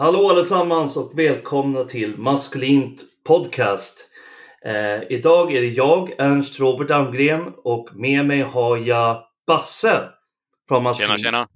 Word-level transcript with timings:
Hallå 0.00 0.30
allesammans 0.30 0.96
och 0.96 1.18
välkomna 1.18 1.84
till 1.84 2.18
Maskulint 2.18 3.04
Podcast. 3.24 3.98
Eh, 4.64 5.12
idag 5.12 5.52
är 5.52 5.60
det 5.60 5.66
jag, 5.66 6.12
Ernst 6.18 6.60
Robert 6.60 6.90
Almgren 6.90 7.52
och 7.56 7.88
med 7.94 8.26
mig 8.26 8.40
har 8.40 8.76
jag 8.76 9.22
Basse 9.46 10.08
från 10.68 10.82
Maskulint. 10.82 11.20
Tjena, 11.20 11.48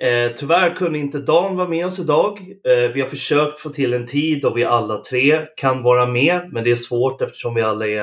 tjena. 0.00 0.12
Eh, 0.12 0.32
tyvärr 0.36 0.74
kunde 0.74 0.98
inte 0.98 1.18
Dan 1.18 1.56
vara 1.56 1.68
med 1.68 1.86
oss 1.86 1.98
idag. 1.98 2.38
Eh, 2.40 2.90
vi 2.94 3.00
har 3.00 3.08
försökt 3.08 3.60
få 3.60 3.68
till 3.68 3.94
en 3.94 4.06
tid 4.06 4.42
då 4.42 4.54
vi 4.54 4.64
alla 4.64 4.96
tre 4.96 5.46
kan 5.56 5.82
vara 5.82 6.06
med, 6.06 6.48
men 6.52 6.64
det 6.64 6.70
är 6.70 6.76
svårt 6.76 7.22
eftersom 7.22 7.54
vi 7.54 7.62
alla 7.62 7.86
är 7.86 8.02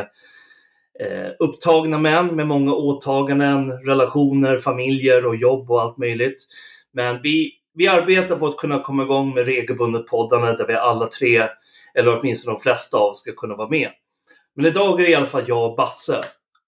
eh, 0.99 1.31
upptagna 1.39 1.97
män 1.97 2.35
med 2.35 2.47
många 2.47 2.73
åtaganden, 2.73 3.71
relationer, 3.71 4.57
familjer 4.57 5.25
och 5.25 5.35
jobb 5.35 5.71
och 5.71 5.81
allt 5.81 5.97
möjligt. 5.97 6.47
Men 6.93 7.21
vi 7.23 7.58
vi 7.79 7.87
arbetar 7.87 8.35
på 8.35 8.47
att 8.47 8.57
kunna 8.57 8.79
komma 8.79 9.03
igång 9.03 9.33
med 9.33 9.45
regelbundet 9.45 10.07
poddande 10.07 10.51
där 10.51 10.67
vi 10.67 10.73
alla 10.73 11.07
tre, 11.07 11.47
eller 11.93 12.19
åtminstone 12.19 12.55
de 12.55 12.61
flesta 12.61 12.97
av 12.97 13.09
oss, 13.09 13.19
ska 13.19 13.31
kunna 13.31 13.55
vara 13.55 13.69
med. 13.69 13.91
Men 14.55 14.65
idag 14.65 14.99
är 14.99 15.03
det 15.03 15.09
i 15.09 15.15
alla 15.15 15.27
fall 15.27 15.43
jag 15.47 15.69
och 15.69 15.75
Basse. 15.75 16.21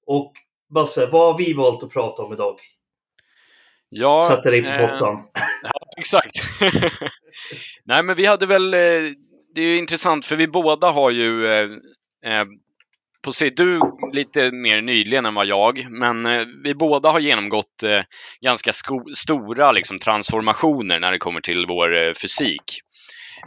Och 0.05 0.33
Basse, 0.73 1.05
vad 1.05 1.31
har 1.31 1.37
vi 1.37 1.53
valt 1.53 1.83
att 1.83 1.89
prata 1.89 2.23
om 2.23 2.33
idag? 2.33 2.59
Ja, 3.89 4.21
Satte 4.21 4.49
dig 4.49 4.61
på 4.61 4.87
pottan. 4.87 5.15
Eh, 5.15 5.23
ja, 5.63 5.71
exakt. 5.97 6.35
Nej, 7.83 8.03
men 8.03 8.15
vi 8.15 8.25
hade 8.25 8.45
väl... 8.45 8.73
Eh, 8.73 8.79
det 9.55 9.61
är 9.61 9.65
ju 9.65 9.77
intressant 9.77 10.25
för 10.25 10.35
vi 10.35 10.47
båda 10.47 10.91
har 10.91 11.11
ju 11.11 11.47
eh, 11.47 11.69
eh 12.25 12.45
på 13.23 13.31
sig, 13.31 13.49
du 13.49 13.79
lite 14.13 14.51
mer 14.51 14.81
nyligen 14.81 15.25
än 15.25 15.35
vad 15.35 15.45
jag, 15.45 15.87
men 15.89 16.25
eh, 16.25 16.45
vi 16.63 16.75
båda 16.75 17.09
har 17.09 17.19
genomgått 17.19 17.83
eh, 17.83 18.01
ganska 18.41 18.71
stora 19.15 19.71
liksom, 19.71 19.99
transformationer 19.99 20.99
när 20.99 21.11
det 21.11 21.17
kommer 21.17 21.41
till 21.41 21.65
vår 21.67 22.07
eh, 22.07 22.13
fysik. 22.21 22.63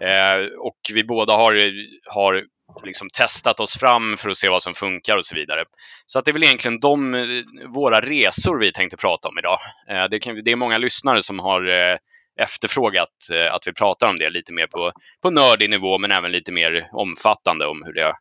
Eh, 0.00 0.46
och 0.58 0.78
vi 0.94 1.04
båda 1.04 1.32
har, 1.32 1.72
har 2.14 2.44
liksom 2.84 3.08
testat 3.10 3.60
oss 3.60 3.78
fram 3.78 4.16
för 4.16 4.30
att 4.30 4.36
se 4.36 4.48
vad 4.48 4.62
som 4.62 4.74
funkar 4.74 5.16
och 5.16 5.26
så 5.26 5.34
vidare. 5.34 5.64
Så 6.06 6.18
att 6.18 6.24
det 6.24 6.30
är 6.30 6.32
väl 6.32 6.44
egentligen 6.44 6.80
de, 6.80 7.14
eh, 7.14 7.26
våra 7.74 8.00
resor 8.00 8.58
vi 8.58 8.72
tänkte 8.72 8.96
prata 8.96 9.28
om 9.28 9.38
idag. 9.38 9.58
Eh, 9.90 10.04
det, 10.10 10.18
kan, 10.18 10.42
det, 10.44 10.50
är 10.50 10.56
många 10.56 10.78
lyssnare 10.78 11.22
som 11.22 11.38
har 11.38 11.68
eh, 11.68 11.96
efterfrågat 12.42 13.10
eh, 13.32 13.54
att 13.54 13.66
vi 13.66 13.72
pratar 13.72 14.08
om 14.08 14.18
det 14.18 14.30
lite 14.30 14.52
mer 14.52 14.66
på, 14.66 14.92
på 15.22 15.30
nördig 15.30 15.70
nivå 15.70 15.98
men 15.98 16.12
även 16.12 16.32
lite 16.32 16.52
mer 16.52 16.88
omfattande 16.92 17.66
om 17.66 17.82
hur 17.86 17.92
det 17.92 18.14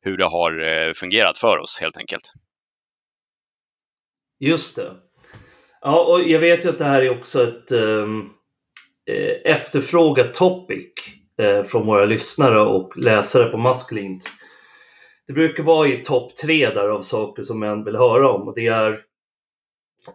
hur 0.00 0.16
det 0.16 0.24
har 0.24 0.60
eh, 0.60 0.92
fungerat 0.92 1.38
för 1.38 1.58
oss 1.58 1.78
helt 1.80 1.96
enkelt. 1.96 2.32
Just 4.40 4.76
det. 4.76 4.94
Ja, 5.80 6.04
och 6.04 6.28
jag 6.28 6.40
vet 6.40 6.64
ju 6.64 6.68
att 6.68 6.78
det 6.78 6.84
här 6.84 7.02
är 7.02 7.10
också 7.10 7.42
ett 7.42 7.72
ehm, 7.72 8.28
eh, 9.10 9.52
efterfrågat 9.52 10.34
topic 10.34 10.92
eh, 11.38 11.62
från 11.62 11.86
våra 11.86 12.04
lyssnare 12.04 12.60
och 12.60 12.96
läsare 12.96 13.44
på 13.44 13.56
Maskulint. 13.56 14.24
Det 15.26 15.32
brukar 15.32 15.62
vara 15.62 15.88
i 15.88 15.96
topp 15.96 16.36
tre 16.36 16.70
där 16.70 16.88
av 16.88 17.02
saker 17.02 17.42
som 17.42 17.58
män 17.58 17.84
vill 17.84 17.96
höra 17.96 18.28
om 18.28 18.48
och 18.48 18.54
det 18.54 18.66
är 18.66 19.00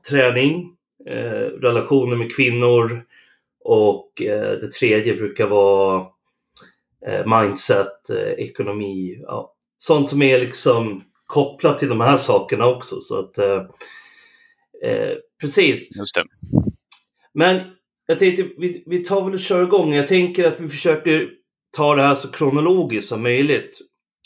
träning, 0.09 0.75
eh, 1.07 1.47
relationer 1.61 2.15
med 2.15 2.35
kvinnor 2.35 3.05
och 3.63 4.21
eh, 4.21 4.51
det 4.59 4.71
tredje 4.71 5.15
brukar 5.15 5.47
vara 5.47 6.07
eh, 7.07 7.39
mindset, 7.39 8.09
eh, 8.09 8.31
ekonomi, 8.31 9.21
ja, 9.21 9.52
sånt 9.87 10.09
som 10.09 10.21
är 10.21 10.39
liksom 10.39 11.03
kopplat 11.25 11.79
till 11.79 11.89
de 11.89 12.01
här 12.01 12.17
sakerna 12.17 12.67
också. 12.67 13.01
Så 13.01 13.19
att, 13.19 13.37
eh, 13.37 13.65
eh, 14.83 15.13
precis. 15.41 15.89
Men 17.33 17.61
jag 18.05 18.19
tänkte 18.19 18.43
vi, 18.57 18.83
vi 18.85 19.03
tar 19.03 19.23
väl 19.23 19.33
och 19.33 19.39
kör 19.39 19.63
igång. 19.63 19.93
Jag 19.93 20.07
tänker 20.07 20.47
att 20.47 20.59
vi 20.59 20.69
försöker 20.69 21.29
ta 21.71 21.95
det 21.95 22.01
här 22.01 22.15
så 22.15 22.31
kronologiskt 22.31 23.09
som 23.09 23.23
möjligt. 23.23 23.79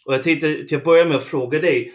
Och 0.05 0.13
jag 0.13 0.23
tänkte 0.23 0.65
jag 0.69 0.83
börjar 0.83 1.05
med 1.05 1.17
att 1.17 1.23
fråga 1.23 1.59
dig. 1.59 1.93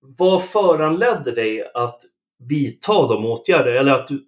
Vad 0.00 0.44
föranledde 0.44 1.32
dig 1.32 1.70
att 1.74 2.00
vidta 2.48 3.06
de 3.06 3.26
åtgärder 3.26 3.72
eller 3.72 3.92
att 3.92 4.08
du, 4.08 4.26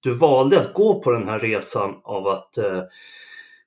du 0.00 0.14
valde 0.14 0.60
att 0.60 0.74
gå 0.74 1.02
på 1.02 1.12
den 1.12 1.28
här 1.28 1.40
resan 1.40 2.00
av 2.04 2.26
att 2.26 2.58
eh, 2.58 2.82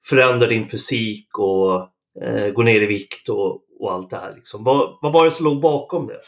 förändra 0.04 0.48
din 0.48 0.70
fysik 0.70 1.40
och 1.40 1.90
eh, 2.24 2.50
gå 2.54 2.64
ner 2.64 2.82
i 2.82 2.86
vikt 2.86 3.30
och, 3.30 3.65
och 3.80 3.94
allt 3.94 4.10
det 4.10 4.18
här. 4.18 4.36
Liksom. 4.36 4.64
Vad, 4.64 4.98
vad 5.02 5.14
var 5.14 5.26
det 5.26 5.32
som 5.32 5.46
låg 5.46 5.62
bakom 5.62 6.08
det? 6.08 6.20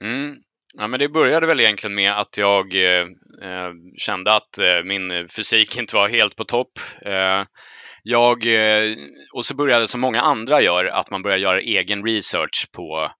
Mm. 0.00 0.36
Ja, 0.78 0.86
men 0.86 1.00
det 1.00 1.08
började 1.08 1.46
väl 1.46 1.60
egentligen 1.60 1.94
med 1.94 2.12
att 2.12 2.36
jag 2.36 2.74
eh, 2.74 3.06
eh, 3.42 3.70
kände 3.96 4.32
att 4.32 4.58
eh, 4.58 4.82
min 4.84 5.28
fysik 5.36 5.78
inte 5.78 5.96
var 5.96 6.08
helt 6.08 6.36
på 6.36 6.44
topp. 6.44 6.72
Eh, 7.04 7.44
jag, 8.02 8.46
eh, 8.46 8.96
och 9.32 9.44
så 9.44 9.56
började 9.56 9.88
som 9.88 10.00
många 10.00 10.20
andra 10.20 10.62
gör, 10.62 10.84
att 10.84 11.10
man 11.10 11.22
börjar 11.22 11.36
göra 11.36 11.60
egen 11.60 12.04
research 12.04 12.68
på, 12.72 13.10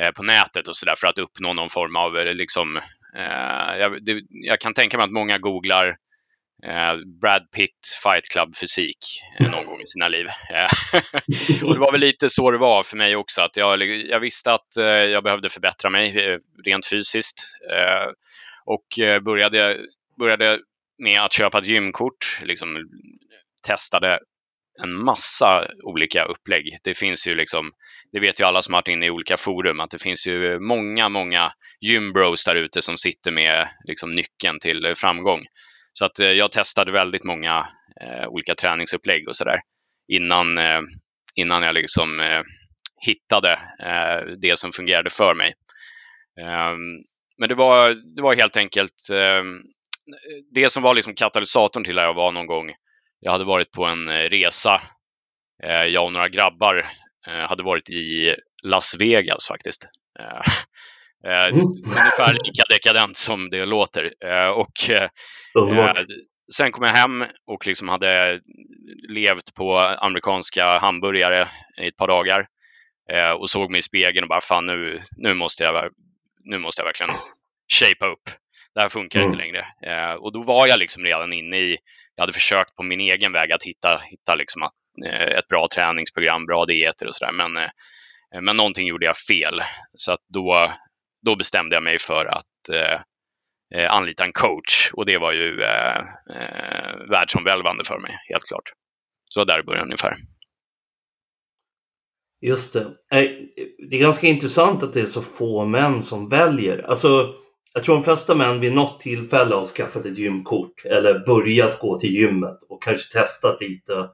eh, 0.00 0.10
på 0.10 0.22
nätet 0.22 0.68
och 0.68 0.76
sådär 0.76 0.94
för 0.98 1.06
att 1.06 1.18
uppnå 1.18 1.52
någon 1.52 1.70
form 1.70 1.96
av 1.96 2.18
eh, 2.18 2.34
liksom, 2.34 2.76
eh, 3.16 3.78
jag, 3.78 4.04
det, 4.04 4.22
jag 4.30 4.60
kan 4.60 4.74
tänka 4.74 4.96
mig 4.96 5.04
att 5.04 5.12
många 5.12 5.38
googlar 5.38 5.86
Eh, 5.86 6.07
Eh, 6.66 6.96
Brad 7.20 7.50
Pitt 7.50 7.78
Fight 8.02 8.28
Club 8.28 8.56
fysik 8.56 8.98
eh, 9.40 9.50
någon 9.50 9.66
gång 9.66 9.80
i 9.80 9.86
sina 9.86 10.08
liv. 10.08 10.26
Eh, 10.26 11.62
och 11.64 11.74
det 11.74 11.80
var 11.80 11.92
väl 11.92 12.00
lite 12.00 12.30
så 12.30 12.50
det 12.50 12.58
var 12.58 12.82
för 12.82 12.96
mig 12.96 13.16
också, 13.16 13.42
att 13.42 13.56
jag, 13.56 13.82
jag 13.82 14.20
visste 14.20 14.52
att 14.52 14.68
jag 15.12 15.24
behövde 15.24 15.48
förbättra 15.48 15.90
mig 15.90 16.38
rent 16.64 16.86
fysiskt 16.86 17.42
och 18.64 18.86
började, 19.24 19.78
började 20.18 20.58
med 20.98 21.20
att 21.20 21.32
köpa 21.32 21.58
ett 21.58 21.66
gymkort, 21.66 22.40
liksom 22.42 22.88
testade 23.66 24.18
en 24.82 24.94
massa 24.94 25.66
olika 25.82 26.24
upplägg. 26.24 26.78
Det 26.84 26.98
finns 26.98 27.26
ju 27.28 27.34
liksom, 27.34 27.72
det 28.12 28.20
vet 28.20 28.40
ju 28.40 28.44
alla 28.44 28.62
som 28.62 28.74
har 28.74 28.80
varit 28.80 28.88
inne 28.88 29.06
i 29.06 29.10
olika 29.10 29.36
forum, 29.36 29.80
att 29.80 29.90
det 29.90 30.02
finns 30.02 30.26
ju 30.26 30.58
många, 30.58 31.08
många 31.08 31.52
gymbros 31.80 32.44
där 32.44 32.54
ute 32.54 32.82
som 32.82 32.98
sitter 32.98 33.30
med 33.30 33.68
liksom 33.84 34.14
nyckeln 34.14 34.58
till 34.60 34.92
framgång. 34.96 35.40
Så 35.98 36.04
att 36.04 36.18
eh, 36.18 36.26
jag 36.26 36.52
testade 36.52 36.92
väldigt 36.92 37.24
många 37.24 37.68
eh, 38.00 38.28
olika 38.28 38.54
träningsupplägg 38.54 39.28
och 39.28 39.36
sådär 39.36 39.60
innan, 40.08 40.58
eh, 40.58 40.80
innan 41.34 41.62
jag 41.62 41.74
liksom 41.74 42.42
hittade 43.06 43.58
det 44.38 44.58
som 44.58 44.72
fungerade 44.72 45.10
för 45.10 45.34
mig. 45.34 45.54
Ehm, 46.40 47.02
men 47.38 47.48
det 47.48 47.54
var, 47.54 47.90
det 48.16 48.22
var 48.22 48.34
helt 48.34 48.56
enkelt 48.56 49.10
ehm, 49.12 49.62
det 50.54 50.70
som 50.70 50.82
var 50.82 50.94
liksom 50.94 51.14
katalysatorn 51.14 51.84
till 51.84 51.94
det 51.94 52.00
här 52.02 52.14
var 52.14 52.32
någon 52.32 52.46
gång 52.46 52.72
jag 53.20 53.32
hade 53.32 53.44
varit 53.44 53.72
på 53.72 53.84
en 53.84 54.08
resa. 54.08 54.82
Jag 55.88 56.04
och 56.04 56.12
några 56.12 56.28
grabbar 56.28 56.92
hade 57.48 57.62
varit 57.62 57.90
i 57.90 58.34
Las 58.62 58.96
Vegas 58.98 59.48
faktiskt. 59.48 59.84
Mm. 61.24 61.60
Ungefär 61.60 62.32
lika 62.32 62.64
dekadent 62.70 63.16
som 63.16 63.50
det 63.50 63.64
låter. 63.64 64.12
Och 64.54 64.90
Underbart. 65.58 65.98
Eh, 65.98 66.04
sen 66.52 66.72
kom 66.72 66.84
jag 66.84 66.90
hem 66.90 67.24
och 67.46 67.66
liksom 67.66 67.88
hade 67.88 68.40
levt 69.08 69.54
på 69.54 69.78
amerikanska 69.78 70.78
hamburgare 70.78 71.48
i 71.82 71.88
ett 71.88 71.96
par 71.96 72.08
dagar 72.08 72.46
eh, 73.12 73.30
och 73.30 73.50
såg 73.50 73.70
mig 73.70 73.78
i 73.78 73.82
spegeln 73.82 74.24
och 74.24 74.28
bara 74.28 74.40
fan 74.40 74.66
nu, 74.66 74.98
nu, 75.16 75.34
måste, 75.34 75.64
jag, 75.64 75.90
nu 76.44 76.58
måste 76.58 76.82
jag 76.82 76.86
verkligen 76.86 77.14
shapea 77.72 78.08
upp. 78.08 78.30
Det 78.74 78.80
här 78.80 78.88
funkar 78.88 79.18
mm. 79.18 79.28
inte 79.28 79.38
längre. 79.38 79.66
Eh, 79.86 80.12
och 80.12 80.32
då 80.32 80.42
var 80.42 80.66
jag 80.66 80.78
liksom 80.78 81.04
redan 81.04 81.32
inne 81.32 81.58
i, 81.58 81.78
jag 82.14 82.22
hade 82.22 82.32
försökt 82.32 82.76
på 82.76 82.82
min 82.82 83.00
egen 83.00 83.32
väg 83.32 83.52
att 83.52 83.62
hitta, 83.62 83.98
hitta 83.98 84.34
liksom 84.34 84.62
ett 85.36 85.48
bra 85.48 85.68
träningsprogram, 85.74 86.46
bra 86.46 86.64
dieter 86.66 87.06
och 87.06 87.16
sådär. 87.16 87.32
Men, 87.32 87.52
men 88.44 88.56
någonting 88.56 88.86
gjorde 88.86 89.06
jag 89.06 89.16
fel. 89.16 89.62
Så 89.94 90.12
att 90.12 90.20
då, 90.34 90.72
då 91.26 91.36
bestämde 91.36 91.76
jag 91.76 91.82
mig 91.82 91.98
för 91.98 92.26
att 92.26 92.44
eh, 93.74 93.92
anlita 93.92 94.24
en 94.24 94.32
coach 94.32 94.90
och 94.92 95.06
det 95.06 95.18
var 95.18 95.32
ju 95.32 95.62
eh, 95.62 95.98
eh, 96.36 97.10
världsomvälvande 97.10 97.84
för 97.84 97.98
mig, 97.98 98.16
helt 98.32 98.44
klart. 98.48 98.72
Så 99.24 99.44
där 99.44 99.62
började 99.62 99.84
ungefär. 99.84 100.16
Just 102.40 102.72
det. 102.72 102.80
Eh, 102.80 103.30
det 103.90 103.96
är 103.96 104.00
ganska 104.00 104.26
intressant 104.26 104.82
att 104.82 104.92
det 104.92 105.00
är 105.00 105.04
så 105.04 105.22
få 105.22 105.64
män 105.64 106.02
som 106.02 106.28
väljer. 106.28 106.78
Alltså, 106.78 107.34
jag 107.74 107.84
tror 107.84 107.94
de 107.94 108.04
flesta 108.04 108.34
män 108.34 108.60
vid 108.60 108.74
något 108.74 109.00
tillfälle 109.00 109.54
har 109.54 109.64
skaffat 109.64 110.06
ett 110.06 110.18
gymkort 110.18 110.84
eller 110.84 111.26
börjat 111.26 111.78
gå 111.78 111.98
till 111.98 112.14
gymmet 112.14 112.58
och 112.68 112.82
kanske 112.82 113.12
testat 113.18 113.60
lite. 113.60 114.08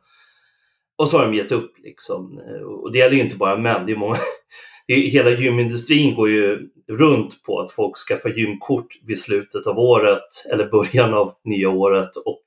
Och 0.97 1.09
så 1.09 1.19
har 1.19 1.27
de 1.27 1.35
gett 1.35 1.53
upp 1.53 1.73
liksom. 1.79 2.39
Eh, 2.39 2.63
och 2.63 2.93
det 2.93 2.99
gäller 2.99 3.17
ju 3.17 3.23
inte 3.23 3.37
bara 3.37 3.57
män, 3.57 3.87
det 3.87 3.93
är 3.93 3.97
många. 3.97 4.17
Det 4.87 4.95
hela 4.95 5.31
gymindustrin 5.31 6.15
går 6.15 6.29
ju 6.29 6.69
runt 6.89 7.43
på 7.43 7.61
att 7.61 7.73
folk 7.73 7.97
skaffar 7.97 8.31
gymkort 8.31 8.87
vid 9.07 9.21
slutet 9.21 9.67
av 9.67 9.79
året 9.79 10.47
eller 10.53 10.69
början 10.69 11.15
av 11.15 11.35
nya 11.45 11.71
året 11.71 12.17
och, 12.17 12.43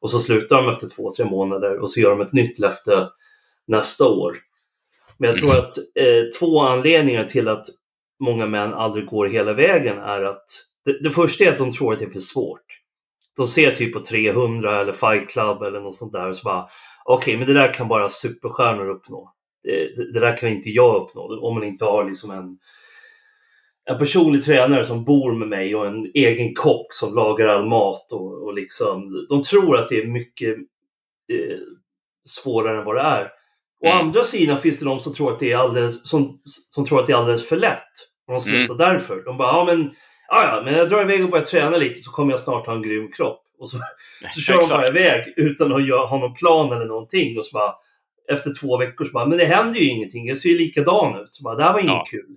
och 0.00 0.10
så 0.10 0.18
slutar 0.18 0.62
de 0.62 0.72
efter 0.72 0.88
två, 0.88 1.10
tre 1.10 1.24
månader 1.24 1.78
och 1.78 1.90
så 1.90 2.00
gör 2.00 2.10
de 2.10 2.20
ett 2.20 2.32
nytt 2.32 2.58
löfte 2.58 3.08
nästa 3.66 4.08
år. 4.08 4.36
Men 5.18 5.30
jag 5.30 5.38
tror 5.38 5.50
mm. 5.50 5.64
att 5.64 5.78
eh, 5.78 6.38
två 6.38 6.60
anledningar 6.60 7.24
till 7.24 7.48
att 7.48 7.66
många 8.20 8.46
män 8.46 8.74
aldrig 8.74 9.06
går 9.06 9.26
hela 9.26 9.52
vägen 9.52 9.98
är 9.98 10.22
att 10.22 10.44
det, 10.84 11.02
det 11.02 11.10
första 11.10 11.44
är 11.44 11.48
att 11.48 11.58
de 11.58 11.72
tror 11.72 11.92
att 11.92 11.98
det 11.98 12.04
är 12.04 12.10
för 12.10 12.18
svårt. 12.18 12.66
de 13.36 13.46
ser 13.46 13.70
typ 13.70 13.92
på 13.92 14.00
300 14.00 14.80
eller 14.80 14.92
Fight 14.92 15.28
Club 15.28 15.62
eller 15.62 15.80
något 15.80 15.94
sånt 15.94 16.12
där 16.12 16.28
och 16.28 16.36
så 16.36 16.42
bara 16.42 16.68
okej, 17.04 17.16
okay, 17.16 17.36
men 17.36 17.46
det 17.46 17.60
där 17.60 17.74
kan 17.74 17.88
bara 17.88 18.08
superstjärnor 18.08 18.88
uppnå. 18.88 19.32
Det, 19.62 19.96
det, 20.12 20.20
där 20.20 20.36
kan 20.36 20.48
inte 20.48 20.70
jag 20.70 21.02
uppnå 21.02 21.46
om 21.48 21.54
man 21.54 21.64
inte 21.64 21.84
har 21.84 22.04
liksom 22.04 22.30
en, 22.30 22.58
en 23.90 23.98
personlig 23.98 24.44
tränare 24.44 24.84
som 24.84 25.04
bor 25.04 25.32
med 25.32 25.48
mig 25.48 25.74
och 25.74 25.86
en 25.86 26.10
egen 26.14 26.54
kock 26.54 26.86
som 26.94 27.14
lagar 27.14 27.46
all 27.46 27.66
mat 27.66 28.12
och, 28.12 28.42
och 28.42 28.54
liksom, 28.54 29.26
de 29.28 29.42
tror 29.42 29.76
att 29.76 29.88
det 29.88 30.02
är 30.02 30.06
mycket 30.06 30.56
eh, 31.32 31.58
svårare 32.24 32.78
än 32.78 32.84
vad 32.84 32.96
det 32.96 33.02
är. 33.02 33.30
Å 33.84 33.86
mm. 33.86 33.98
andra 33.98 34.24
sidan 34.24 34.60
finns 34.60 34.78
det 34.78 34.84
de 34.84 35.00
som 35.00 35.14
tror 35.14 35.32
att 35.32 35.40
det 35.40 35.52
är 35.52 35.56
alldeles, 35.56 36.08
som, 36.08 36.40
som 36.70 36.84
tror 36.84 37.00
att 37.00 37.06
det 37.06 37.12
är 37.12 37.16
alldeles 37.16 37.48
för 37.48 37.56
lätt. 37.56 37.92
Och 38.26 38.32
de 38.32 38.40
slutar 38.40 38.74
mm. 38.74 38.76
därför. 38.76 39.24
De 39.24 39.36
bara, 39.36 39.48
ja 39.48 39.64
men, 39.64 39.90
ja, 40.28 40.62
men 40.64 40.74
jag 40.74 40.88
drar 40.88 41.02
iväg 41.02 41.24
och 41.24 41.30
börjar 41.30 41.44
träna 41.44 41.76
lite 41.76 42.00
så 42.00 42.10
kommer 42.10 42.32
jag 42.32 42.40
snart 42.40 42.66
ha 42.66 42.74
en 42.74 42.82
grym 42.82 43.12
kropp. 43.12 43.42
Och 43.58 43.70
så, 43.70 43.78
så 44.34 44.40
kör 44.40 44.58
de 44.58 44.68
bara 44.70 44.88
iväg 44.88 45.34
utan 45.36 45.72
att 45.72 46.10
ha 46.10 46.18
någon 46.18 46.34
plan 46.34 46.72
eller 46.72 46.86
någonting. 46.86 47.38
Och 47.38 47.46
så 47.46 47.58
bara, 47.58 47.74
efter 48.30 48.54
två 48.60 48.78
veckor 48.78 49.04
så 49.04 49.12
bara, 49.12 49.26
men 49.26 49.38
det 49.38 49.44
händer 49.44 49.80
ju 49.80 49.86
ingenting. 49.86 50.26
Jag 50.26 50.38
ser 50.38 50.48
ju 50.48 50.58
likadan 50.58 51.20
ut. 51.20 51.34
Så 51.34 51.42
bara, 51.42 51.54
det 51.54 51.64
här 51.64 51.72
var 51.72 51.80
inget 51.80 51.90
ja. 51.90 52.04
kul. 52.10 52.36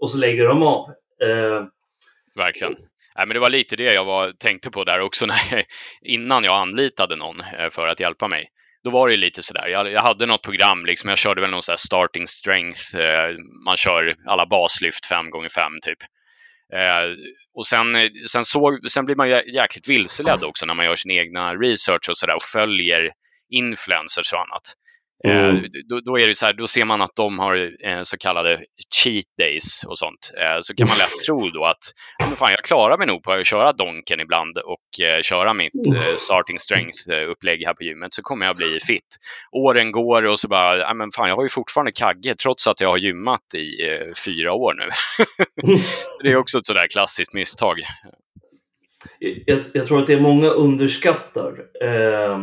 Och 0.00 0.10
så 0.10 0.18
lägger 0.18 0.48
de 0.48 0.62
av. 0.62 0.88
Eh, 1.22 1.64
Verkligen. 2.36 2.76
Nej, 3.16 3.26
men 3.26 3.34
det 3.34 3.40
var 3.40 3.50
lite 3.50 3.76
det 3.76 3.94
jag 3.94 4.04
var, 4.04 4.32
tänkte 4.32 4.70
på 4.70 4.84
där 4.84 5.00
också 5.00 5.26
när, 5.32 5.64
innan 6.02 6.44
jag 6.44 6.54
anlitade 6.54 7.16
någon 7.16 7.40
eh, 7.40 7.70
för 7.70 7.86
att 7.86 8.00
hjälpa 8.00 8.28
mig. 8.28 8.48
Då 8.84 8.90
var 8.90 9.08
det 9.08 9.16
lite 9.16 9.42
sådär, 9.42 9.68
jag, 9.68 9.92
jag 9.92 10.00
hade 10.00 10.26
något 10.26 10.42
program, 10.42 10.86
liksom, 10.86 11.08
jag 11.08 11.18
körde 11.18 11.40
väl 11.40 11.50
någon 11.50 11.62
sån 11.62 11.78
starting 11.78 12.26
strength, 12.26 12.96
eh, 12.96 13.36
man 13.64 13.76
kör 13.76 14.14
alla 14.26 14.46
baslyft 14.46 15.06
5 15.06 15.30
gånger 15.30 15.48
5 15.48 15.72
typ. 15.82 15.98
Eh, 16.74 17.16
och 17.54 17.66
sen, 17.66 18.10
sen, 18.28 18.44
såg, 18.44 18.90
sen 18.90 19.04
blir 19.04 19.16
man 19.16 19.28
jäkligt 19.30 19.88
vilseledd 19.88 20.44
också 20.44 20.66
när 20.66 20.74
man 20.74 20.84
gör 20.86 20.94
sin 20.94 21.10
egna 21.10 21.54
research 21.54 22.08
och 22.08 22.16
sådär 22.18 22.34
och 22.34 22.42
följer 22.42 23.10
influencers 23.50 24.32
och 24.32 24.40
annat. 24.40 24.74
Eh, 25.24 25.48
mm. 25.48 25.64
Då, 25.88 26.00
då, 26.00 26.18
är 26.18 26.28
det 26.28 26.34
så 26.34 26.46
här, 26.46 26.52
då 26.52 26.66
ser 26.66 26.84
man 26.84 27.02
att 27.02 27.16
de 27.16 27.38
har 27.38 27.70
eh, 27.86 28.02
så 28.02 28.18
kallade 28.18 28.64
cheat 29.02 29.24
days 29.38 29.84
och 29.86 29.98
sånt. 29.98 30.32
Eh, 30.40 30.60
så 30.62 30.74
kan 30.74 30.88
man 30.88 30.98
lätt 30.98 31.18
tro 31.26 31.50
då 31.50 31.64
att 31.64 31.92
ja, 32.18 32.26
men 32.26 32.36
fan, 32.36 32.50
jag 32.50 32.64
klarar 32.64 32.98
mig 32.98 33.06
nog 33.06 33.22
på 33.22 33.32
att 33.32 33.46
köra 33.46 33.72
donken 33.72 34.20
ibland 34.20 34.58
och 34.58 35.04
eh, 35.04 35.22
köra 35.22 35.54
mitt 35.54 35.86
eh, 35.96 36.16
starting 36.16 36.58
strength-upplägg 36.58 37.66
här 37.66 37.74
på 37.74 37.84
gymmet 37.84 38.14
så 38.14 38.22
kommer 38.22 38.46
jag 38.46 38.56
bli 38.56 38.78
fit. 38.86 39.08
Åren 39.52 39.92
går 39.92 40.22
och 40.26 40.40
så 40.40 40.48
bara, 40.48 40.78
ja, 40.78 40.94
men 40.94 41.10
fan, 41.16 41.28
jag 41.28 41.36
har 41.36 41.42
ju 41.42 41.48
fortfarande 41.48 41.92
kagge 41.92 42.34
trots 42.42 42.66
att 42.66 42.80
jag 42.80 42.88
har 42.88 42.98
gymmat 42.98 43.54
i 43.54 43.68
fyra 44.24 44.52
år 44.52 44.74
nu. 44.74 44.88
det 46.22 46.28
är 46.28 46.36
också 46.36 46.58
ett 46.58 46.66
sådär 46.66 46.86
klassiskt 46.92 47.34
misstag. 47.34 47.78
Jag, 49.18 49.62
jag, 49.72 49.86
tror 49.86 50.00
att 50.00 50.06
det 50.06 50.12
är 50.12 50.20
många 50.20 50.48
underskattar 50.48 51.52
eh 51.84 52.38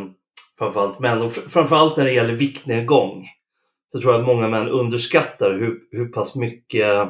framförallt 0.59 0.99
män 0.99 1.21
och 1.21 1.31
framförallt 1.31 1.97
när 1.97 2.05
det 2.05 2.13
gäller 2.13 2.33
viktnedgång 2.33 3.27
så 3.91 4.01
tror 4.01 4.13
jag 4.13 4.19
att 4.19 4.27
många 4.27 4.47
män 4.47 4.69
underskattar 4.69 5.51
hur, 5.51 5.79
hur 5.91 6.05
pass 6.05 6.35
mycket 6.35 7.09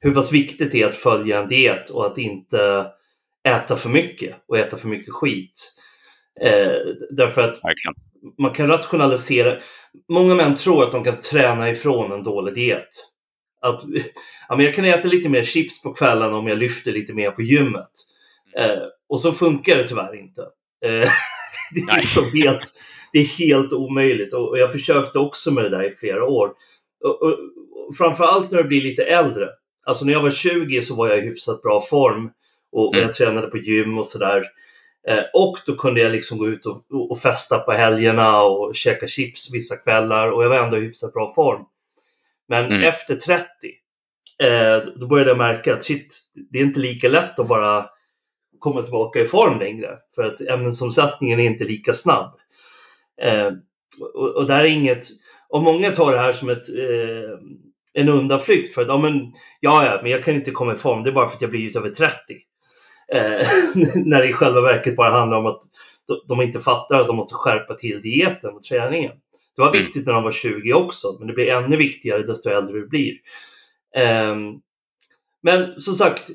hur 0.00 0.14
pass 0.14 0.32
viktigt 0.32 0.72
det 0.72 0.82
är 0.82 0.88
att 0.88 0.96
följa 0.96 1.40
en 1.40 1.48
diet 1.48 1.90
och 1.90 2.06
att 2.06 2.18
inte 2.18 2.86
äta 3.48 3.76
för 3.76 3.88
mycket 3.88 4.36
och 4.48 4.58
äta 4.58 4.76
för 4.76 4.88
mycket 4.88 5.14
skit. 5.14 5.72
Eh, 6.40 6.72
därför 7.10 7.42
att 7.42 7.60
man 8.38 8.52
kan 8.52 8.68
rationalisera. 8.68 9.58
Många 10.08 10.34
män 10.34 10.54
tror 10.54 10.84
att 10.84 10.92
de 10.92 11.04
kan 11.04 11.20
träna 11.20 11.70
ifrån 11.70 12.12
en 12.12 12.22
dålig 12.22 12.54
diet. 12.54 12.88
Att, 13.60 13.82
ja, 14.48 14.56
men 14.56 14.66
jag 14.66 14.74
kan 14.74 14.84
äta 14.84 15.08
lite 15.08 15.28
mer 15.28 15.44
chips 15.44 15.82
på 15.82 15.92
kvällen 15.92 16.34
om 16.34 16.46
jag 16.46 16.58
lyfter 16.58 16.92
lite 16.92 17.12
mer 17.12 17.30
på 17.30 17.42
gymmet. 17.42 17.90
Eh, 18.56 18.82
och 19.08 19.20
så 19.20 19.32
funkar 19.32 19.76
det 19.76 19.88
tyvärr 19.88 20.20
inte. 20.20 20.42
Eh, 20.84 21.08
det, 21.86 21.92
är 21.92 22.00
liksom 22.00 22.24
helt, 22.32 22.72
det 23.12 23.18
är 23.18 23.24
helt 23.24 23.72
omöjligt 23.72 24.34
och, 24.34 24.58
jag 24.58 24.72
försökte 24.72 25.18
också 25.18 25.50
med 25.50 25.64
det 25.64 25.70
där 25.70 25.84
i 25.84 25.90
flera 25.90 26.24
år. 26.24 26.52
Och, 27.04 27.22
och, 27.22 27.32
och 27.88 27.96
framförallt 27.96 28.50
när 28.50 28.58
jag 28.58 28.68
blir 28.68 28.82
lite 28.82 29.04
äldre. 29.04 29.48
Alltså 29.86 30.04
när 30.04 30.12
jag 30.12 30.22
var 30.22 30.30
20 30.30 30.82
så 30.82 30.94
var 30.94 31.08
jag 31.08 31.18
i 31.18 31.20
hyfsat 31.20 31.62
bra 31.62 31.80
form 31.80 32.30
och, 32.72 32.94
mm. 32.94 33.06
jag 33.06 33.14
tränade 33.14 33.46
på 33.46 33.58
gym 33.58 33.98
och 33.98 34.06
sådär. 34.06 34.44
Eh, 35.08 35.22
och 35.34 35.58
då 35.66 35.74
kunde 35.74 36.00
jag 36.00 36.12
liksom 36.12 36.38
gå 36.38 36.48
ut 36.48 36.66
och, 36.66 37.10
och 37.10 37.20
festa 37.20 37.58
på 37.58 37.72
helgerna 37.72 38.42
och 38.42 38.74
käka 38.74 39.06
chips 39.06 39.54
vissa 39.54 39.76
kvällar 39.76 40.30
och 40.30 40.44
jag 40.44 40.48
var 40.48 40.56
ändå 40.56 40.76
i 40.76 40.80
hyfsat 40.80 41.12
bra 41.12 41.34
form. 41.34 41.64
Men 42.48 42.64
mm. 42.64 42.82
efter 42.82 43.14
30 43.14 43.44
eh, 44.42 44.92
då 44.96 45.06
började 45.06 45.30
jag 45.30 45.38
märka 45.38 45.74
att 45.74 45.84
shit, 45.84 46.20
det 46.50 46.58
är 46.58 46.62
inte 46.62 46.80
lika 46.80 47.08
lätt 47.08 47.38
att 47.38 47.48
bara 47.48 47.86
komma 48.62 48.82
tillbaka 48.82 49.20
i 49.20 49.26
form 49.26 49.58
längre. 49.58 49.98
För 50.14 50.22
att 50.22 50.40
ämnesomsättningen 50.40 51.40
är 51.40 51.44
inte 51.44 51.64
lika 51.64 51.92
snabb. 51.92 52.34
Eh, 53.22 53.50
och, 54.14 54.36
och 54.36 54.46
där 54.46 54.58
är 54.58 54.68
inget, 54.68 55.04
och 55.48 55.62
många 55.62 55.90
tar 55.90 56.12
det 56.12 56.18
här 56.18 56.32
som 56.32 56.48
ett, 56.48 56.68
eh, 56.68 57.38
en 57.92 58.08
undanflykt 58.08 58.74
för 58.74 58.82
att 58.82 58.88
ja, 58.88 58.98
men, 58.98 59.32
ja, 59.60 59.86
ja, 59.86 60.00
men 60.02 60.10
jag 60.10 60.24
kan 60.24 60.34
inte 60.34 60.50
komma 60.50 60.72
i 60.72 60.76
form, 60.76 61.02
det 61.02 61.10
är 61.10 61.14
bara 61.14 61.28
för 61.28 61.36
att 61.36 61.42
jag 61.42 61.50
blir 61.50 61.76
över 61.76 61.90
30. 61.90 62.14
Eh, 63.12 63.46
när 64.04 64.18
det 64.18 64.28
i 64.28 64.32
själva 64.32 64.60
verket 64.60 64.96
bara 64.96 65.10
handlar 65.10 65.36
om 65.36 65.46
att 65.46 65.62
de 66.28 66.40
inte 66.40 66.60
fattar 66.60 67.00
att 67.00 67.06
de 67.06 67.16
måste 67.16 67.34
skärpa 67.34 67.74
till 67.74 68.02
dieten 68.02 68.54
och 68.54 68.62
träningen. 68.62 69.12
Det 69.56 69.62
var 69.62 69.68
mm. 69.68 69.82
viktigt 69.82 70.06
när 70.06 70.12
de 70.12 70.22
var 70.22 70.30
20 70.30 70.72
också, 70.72 71.16
men 71.18 71.28
det 71.28 71.34
blir 71.34 71.48
ännu 71.48 71.76
viktigare 71.76 72.22
desto 72.22 72.50
äldre 72.50 72.78
du 72.78 72.88
blir. 72.88 73.12
Um, 74.30 74.60
men 75.42 75.80
som 75.80 75.94
sagt, 75.94 76.30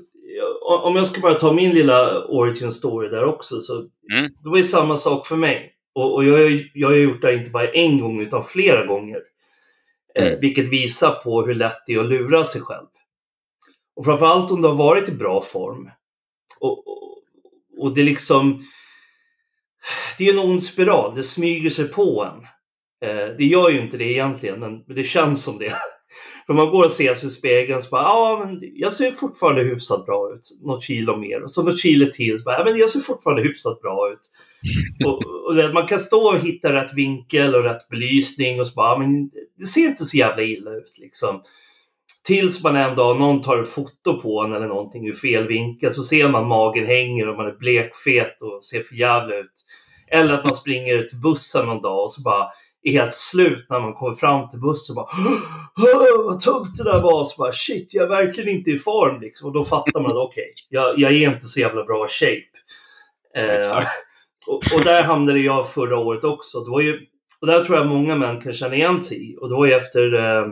om 0.68 0.96
jag 0.96 1.08
ska 1.08 1.22
bara 1.22 1.34
ta 1.34 1.54
min 1.54 1.72
lilla 1.72 2.26
origin 2.26 2.72
story 2.72 3.10
där 3.10 3.24
också, 3.24 3.62
så 3.62 3.78
mm. 4.12 4.32
det 4.44 4.50
var 4.50 4.58
ju 4.58 4.64
samma 4.64 4.96
sak 4.98 5.28
för 5.28 5.36
mig. 5.36 5.74
Och, 5.96 6.16
och 6.16 6.26
jag, 6.26 6.70
jag 6.74 6.88
har 6.88 6.96
gjort 6.96 7.22
det 7.22 7.34
inte 7.34 7.50
bara 7.50 7.72
en 7.72 8.00
gång 8.00 8.22
utan 8.22 8.44
flera 8.44 8.86
gånger. 8.86 9.22
Eh, 10.16 10.24
mm. 10.24 10.34
Eh, 10.34 10.40
vilket 10.40 10.66
visar 10.66 11.12
på 11.12 11.46
hur 11.46 11.56
lätt 11.56 11.84
det 11.88 11.94
är 11.94 12.00
att 12.00 12.10
lura 12.10 12.46
sig 12.46 12.62
själv. 12.62 12.88
Och 13.96 14.06
framförallt 14.06 14.52
om 14.52 14.62
du 14.62 14.68
har 14.68 14.76
varit 14.76 15.10
i 15.10 15.12
bra 15.12 15.42
form. 15.42 15.92
Och, 16.60 16.88
och, 16.88 17.24
och 17.78 17.96
det 17.96 18.02
är 18.02 18.06
liksom... 18.06 18.64
Det 20.18 20.28
är 20.28 20.34
en 20.34 20.40
ond 20.40 20.64
spiral, 20.64 21.16
det 21.16 21.24
smyger 21.24 21.70
sig 21.70 21.88
på 21.88 22.24
en. 22.24 22.48
Eh, 23.10 23.36
det 23.38 23.46
gör 23.46 23.70
ju 23.70 23.82
inte 23.82 23.98
det 23.98 24.12
egentligen, 24.12 24.60
men 24.60 24.84
det 24.88 25.04
känns 25.04 25.44
som 25.44 25.58
det. 25.58 25.74
För 26.48 26.54
man 26.54 26.70
går 26.70 26.86
och 26.86 26.92
ser 26.92 27.14
sig 27.14 27.28
i 27.28 27.32
spegeln 27.32 27.82
så 27.82 27.90
bara, 27.90 28.04
ja 28.04 28.46
men 28.46 28.60
jag 28.76 28.94
ser 28.94 29.12
fortfarande 29.12 29.64
hyfsat 29.64 30.06
bra 30.06 30.34
ut. 30.34 30.50
Något 30.62 30.84
kilo 30.84 31.18
mer. 31.18 31.44
Och 31.44 31.52
så 31.52 31.64
något 31.64 31.80
kilo 31.80 32.12
till. 32.12 32.40
Så 32.40 32.44
bara, 32.44 32.58
ja 32.58 32.64
men 32.64 32.78
jag 32.78 32.90
ser 32.90 33.00
fortfarande 33.00 33.44
hyfsat 33.44 33.82
bra 33.82 34.12
ut. 34.12 34.20
och, 35.06 35.14
och, 35.16 35.74
man 35.74 35.88
kan 35.88 36.00
stå 36.00 36.30
och 36.30 36.40
hitta 36.40 36.74
rätt 36.74 36.94
vinkel 36.94 37.56
och 37.56 37.64
rätt 37.64 37.90
belysning 37.90 38.60
och 38.60 38.68
så 38.68 38.74
bara, 38.74 39.00
men 39.00 39.30
det 39.58 39.66
ser 39.66 39.88
inte 39.88 40.06
så 40.06 40.18
jävla 40.18 40.44
illa 40.44 40.72
ut 40.72 40.98
liksom. 40.98 41.42
Tills 42.24 42.64
man 42.64 42.76
en 42.76 42.96
dag, 42.96 43.20
någon 43.20 43.42
tar 43.42 43.62
ett 43.62 43.70
foto 43.70 44.22
på 44.22 44.42
en 44.42 44.54
eller 44.54 44.68
någonting 44.68 45.08
ur 45.08 45.14
fel 45.14 45.48
vinkel 45.48 45.94
så 45.94 46.04
ser 46.04 46.30
man 46.30 46.48
magen 46.48 46.86
hänger 46.86 47.30
och 47.30 47.38
man 47.38 47.48
är 47.48 47.58
blekfet 47.58 48.42
och 48.42 48.64
ser 48.64 48.82
för 48.82 48.96
jävla 48.96 49.36
ut. 49.36 49.66
Eller 50.12 50.34
att 50.34 50.44
man 50.44 50.54
springer 50.54 51.02
till 51.02 51.20
bussen 51.20 51.66
någon 51.66 51.82
dag 51.82 52.04
och 52.04 52.12
så 52.12 52.22
bara 52.22 52.48
är 52.88 52.92
helt 52.92 53.14
slut 53.14 53.66
när 53.70 53.80
man 53.80 53.94
kommer 53.94 54.16
fram 54.16 54.50
till 54.50 54.60
bussen. 54.60 54.96
Bara, 54.96 55.08
vad 56.26 56.42
tungt 56.42 56.78
det 56.78 56.84
där 56.84 57.02
var. 57.02 57.24
Så 57.24 57.38
bara, 57.38 57.52
Shit, 57.52 57.94
jag 57.94 58.04
är 58.04 58.10
verkligen 58.10 58.58
inte 58.58 58.72
i 58.72 58.80
form. 58.80 59.22
Liksom. 59.22 59.48
Och 59.48 59.54
då 59.54 59.64
fattar 59.64 60.02
man 60.02 60.12
att 60.12 60.18
okej, 60.18 60.44
okay, 60.44 60.54
jag, 60.70 61.00
jag, 61.00 61.12
är 61.12 61.34
inte 61.34 61.46
så 61.46 61.60
jävla 61.60 61.84
bra 61.84 62.08
shape. 62.08 62.42
Eh, 63.36 63.84
och, 64.48 64.64
och, 64.76 64.84
där 64.84 65.04
hamnade 65.04 65.40
jag 65.40 65.70
förra 65.70 65.98
året 65.98 66.24
också. 66.24 66.60
Det 66.60 66.72
var 66.72 66.82
ju, 66.82 67.00
och 67.42 67.48
där 67.48 67.64
tror 67.64 67.78
jag 67.78 67.88
många 67.88 68.16
män 68.16 68.42
kan 68.42 68.54
känna 68.54 68.76
igen 68.76 69.00
sig 69.00 69.32
i. 69.32 69.38
Och 69.42 69.50
det 69.50 69.56
var 69.56 69.66
ju 69.66 69.74
efter 69.74 70.14
eh, 70.14 70.46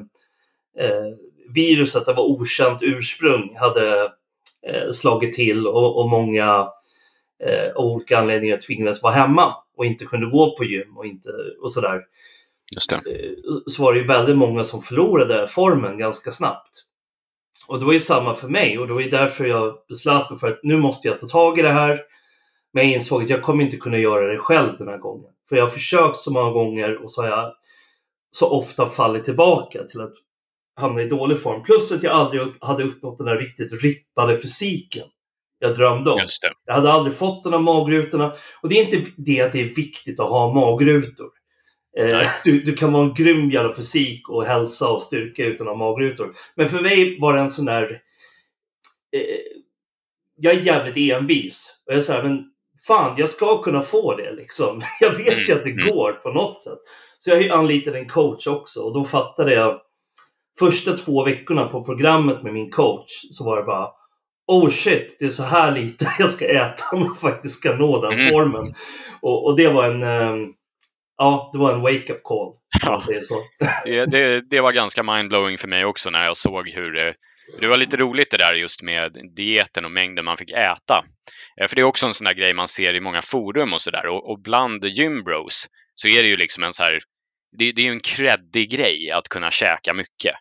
eh, 0.80 1.14
viruset 1.54 2.08
av 2.08 2.20
okänt 2.20 2.80
ursprung 2.82 3.56
hade 3.60 4.12
eh, 4.68 4.92
slagit 4.92 5.34
till 5.34 5.68
och, 5.68 6.00
och 6.00 6.10
många 6.10 6.68
av 7.76 7.86
olika 7.94 8.20
anledningar 8.20 8.58
tvingades 8.58 9.04
vara 9.04 9.14
hemma 9.14 9.54
och 9.78 9.86
inte 9.86 10.06
kunde 10.06 10.30
gå 10.30 10.58
på 10.58 10.64
gym 10.64 10.98
och, 10.98 11.06
inte, 11.06 11.30
och 11.62 11.72
sådär. 11.72 12.02
Just 12.76 12.90
det. 12.90 12.96
Eh, 12.96 13.32
så 13.68 13.84
var 13.84 13.94
det 13.94 14.00
ju 14.00 14.08
väldigt 14.08 14.38
många 14.38 14.64
som 14.64 14.82
förlorade 14.82 15.48
formen 15.48 15.98
ganska 15.98 16.32
snabbt. 16.32 16.72
Och 17.68 17.80
det 17.80 17.86
var 17.86 17.94
ju 17.94 18.00
samma 18.00 18.36
för 18.36 18.48
mig 18.48 18.80
och 18.80 18.88
det 18.88 18.94
var 18.94 19.02
ju 19.02 19.10
därför 19.10 19.46
jag 19.46 19.78
beslöt 19.90 20.30
mig 20.30 20.40
för 20.40 20.48
att 20.48 20.60
nu 20.64 20.78
måste 20.78 21.08
jag 21.08 21.20
ta 21.20 21.28
tag 21.28 21.60
i 21.60 21.62
det 21.62 21.70
här. 21.70 22.02
Men 22.74 22.84
jag 22.84 22.94
insåg 22.94 23.24
att 23.24 23.30
jag 23.30 23.42
kommer 23.42 23.64
inte 23.64 23.78
kunna 23.78 23.98
göra 23.98 24.32
det 24.32 24.38
själv 24.38 24.78
den 24.78 24.88
här 24.88 24.98
gången. 24.98 25.32
För 25.50 25.56
jag 25.56 25.64
har 25.64 25.70
försökt 25.70 26.20
så 26.20 26.32
många 26.32 26.52
gånger 26.52 27.04
och 27.04 27.12
så 27.12 27.22
har 27.22 27.30
jag 27.30 27.54
så 28.32 28.50
ofta 28.50 28.90
fallit 28.90 29.26
tillbaka 29.26 29.84
till 29.84 30.02
att 30.02 30.14
hamna 30.76 31.02
i 31.02 31.08
dålig 31.08 31.42
form. 31.42 31.64
Plus 31.64 31.92
att 31.92 32.04
jag 32.04 32.14
aldrig 32.14 32.42
hade 32.62 32.84
uppnått 32.84 33.18
den 33.18 33.28
här 33.28 33.38
riktigt 33.38 33.84
rippade 33.84 34.38
fysiken 34.38 35.06
jag 35.60 35.76
drömde 35.76 36.12
om. 36.12 36.30
Jag 36.66 36.74
hade 36.74 36.92
aldrig 36.92 37.16
fått 37.16 37.44
de 37.44 37.54
här 37.54 37.60
magrutorna. 37.60 38.34
Och 38.62 38.70
det 38.70 38.80
är 38.80 38.86
inte 38.86 39.12
det 39.18 39.42
att 39.42 39.52
det 39.52 39.62
är 39.62 39.76
viktigt 39.76 40.20
att 40.20 40.30
ha 40.30 40.54
magrutor. 40.54 41.30
Eh, 41.98 42.28
du, 42.44 42.62
du, 42.62 42.74
kan 42.74 42.94
vara 42.94 43.06
en 43.06 43.14
grym 43.14 43.52
jävla 43.52 43.76
fysik 43.76 44.30
och 44.30 44.46
hälsa 44.46 44.90
och 44.90 45.02
styrka 45.02 45.46
utan 45.46 45.68
att 45.68 45.78
ha 45.78 45.92
magrutor. 45.92 46.36
Men 46.56 46.70
för 46.70 46.82
mig 46.82 47.20
var 47.20 47.34
det 47.34 47.40
en 47.40 47.50
sån 47.50 47.66
där... 47.66 47.92
Eh, 49.12 49.22
jag 50.38 50.54
är 50.54 50.62
jävligt 50.62 51.12
envis. 51.12 51.84
Och 51.88 51.96
jag 51.96 52.04
säger, 52.04 52.24
men 52.24 52.44
fan, 52.88 53.16
jag 53.18 53.30
ska 53.30 53.62
kunna 53.62 53.82
få 53.82 54.16
det 54.16 54.32
liksom. 54.32 54.82
Jag 55.00 55.12
vet 55.12 55.34
mm. 55.34 55.44
ju 55.44 55.54
att 55.54 55.64
det 55.64 55.72
mm. 55.72 55.88
går 55.88 56.12
på 56.12 56.32
något 56.32 56.64
sätt. 56.64 56.80
Så 57.20 57.30
jag 57.30 57.48
anlitade 57.48 58.00
en 58.00 58.10
coach 58.10 58.48
också 58.48 58.80
och 58.80 58.94
då 58.94 59.04
fattade 59.04 59.54
jag 59.54 59.82
första 60.60 60.98
två 60.98 61.24
veckorna 61.24 61.68
på 61.68 61.84
programmet 61.84 62.44
med 62.44 62.54
min 62.54 62.72
coach 62.72 63.12
så 63.32 63.46
var 63.46 63.58
det 63.58 63.64
bara 63.64 63.90
Oh 64.48 64.70
shit, 64.70 65.18
det 65.20 65.26
är 65.26 65.30
så 65.30 65.44
här 65.44 65.72
lite 65.72 66.14
jag 66.20 66.30
ska 66.30 66.48
äta 66.48 66.84
om 66.92 67.04
jag 67.04 67.20
faktiskt 67.20 67.60
ska 67.60 67.76
nå 67.76 68.02
den 68.02 68.20
mm. 68.20 68.32
formen. 68.32 68.76
Och, 69.22 69.46
och, 69.46 69.58
det 69.58 69.68
var 69.68 69.86
en 69.86 70.04
um, 70.04 70.54
Ja, 71.18 71.50
det 71.54 71.60
var 71.60 71.74
en 71.74 71.82
wake-up 71.82 72.24
call. 72.24 72.54
Ja. 72.86 73.04
Så. 73.24 73.44
det, 73.86 74.06
det, 74.06 74.42
det, 74.50 74.62
var 74.62 74.72
ganska 74.72 75.04
mindblowing 75.04 75.58
för 75.58 75.68
mig 75.68 75.86
också 75.86 76.10
när 76.10 76.26
jag 76.26 76.38
såg 76.38 76.70
hur 76.70 76.92
det, 76.92 77.14
det 77.60 77.68
var 77.68 77.78
lite 77.78 77.98
roligt 77.98 78.32
det 78.32 78.38
där 78.38 78.54
just 78.54 78.82
med 78.82 79.18
dieten 79.36 79.86
och 79.86 79.92
mängden 79.92 80.26
man 80.26 80.38
fick 80.38 80.52
äta. 80.52 81.06
Eh, 81.62 81.68
för 81.68 81.76
det 81.76 81.82
är 81.82 81.84
också 81.84 82.06
en 82.06 82.14
sån 82.14 82.26
där 82.26 82.34
grej 82.34 82.54
man 82.54 82.68
ser 82.68 82.94
i 82.94 83.02
många 83.02 83.22
forum 83.22 83.74
och 83.74 83.82
sådär. 83.82 84.08
Och, 84.08 84.30
och 84.30 84.42
bland 84.42 84.86
gymbros 84.86 85.68
så 85.96 86.08
är 86.08 86.24
det 86.24 86.30
ju 86.30 86.38
liksom 86.38 86.64
en 86.64 86.74
så 86.74 86.84
här, 86.84 87.00
det, 87.58 87.72
det 87.72 87.82
är 87.82 87.86
ju 87.86 87.92
en 87.92 88.00
kreddig 88.00 88.72
grej 88.72 89.12
att 89.12 89.30
kunna 89.30 89.52
käka 89.52 89.94
mycket. 89.94 90.36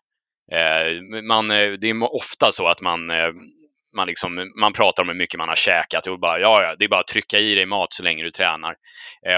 Eh, 0.53 1.23
man, 1.23 1.51
eh, 1.51 1.73
det 1.73 1.89
är 1.89 2.15
ofta 2.15 2.53
så 2.53 2.67
att 2.67 2.81
man, 2.81 3.11
man, 3.95 4.07
liksom, 4.07 4.53
man 4.61 4.73
pratar 4.73 5.03
om 5.03 5.09
hur 5.09 5.17
mycket 5.17 5.39
man 5.39 5.49
har 5.49 5.57
käkat 5.57 6.07
och 6.07 6.21
bara, 6.21 6.39
ja, 6.39 6.63
ja, 6.63 6.77
det 6.79 6.85
är 6.85 6.89
bara 6.89 7.01
att 7.01 7.07
trycka 7.07 7.39
i 7.39 7.55
dig 7.55 7.67
mat 7.67 7.93
så 7.93 8.03
länge 8.03 8.25
du 8.25 8.31
tränar. 8.31 8.75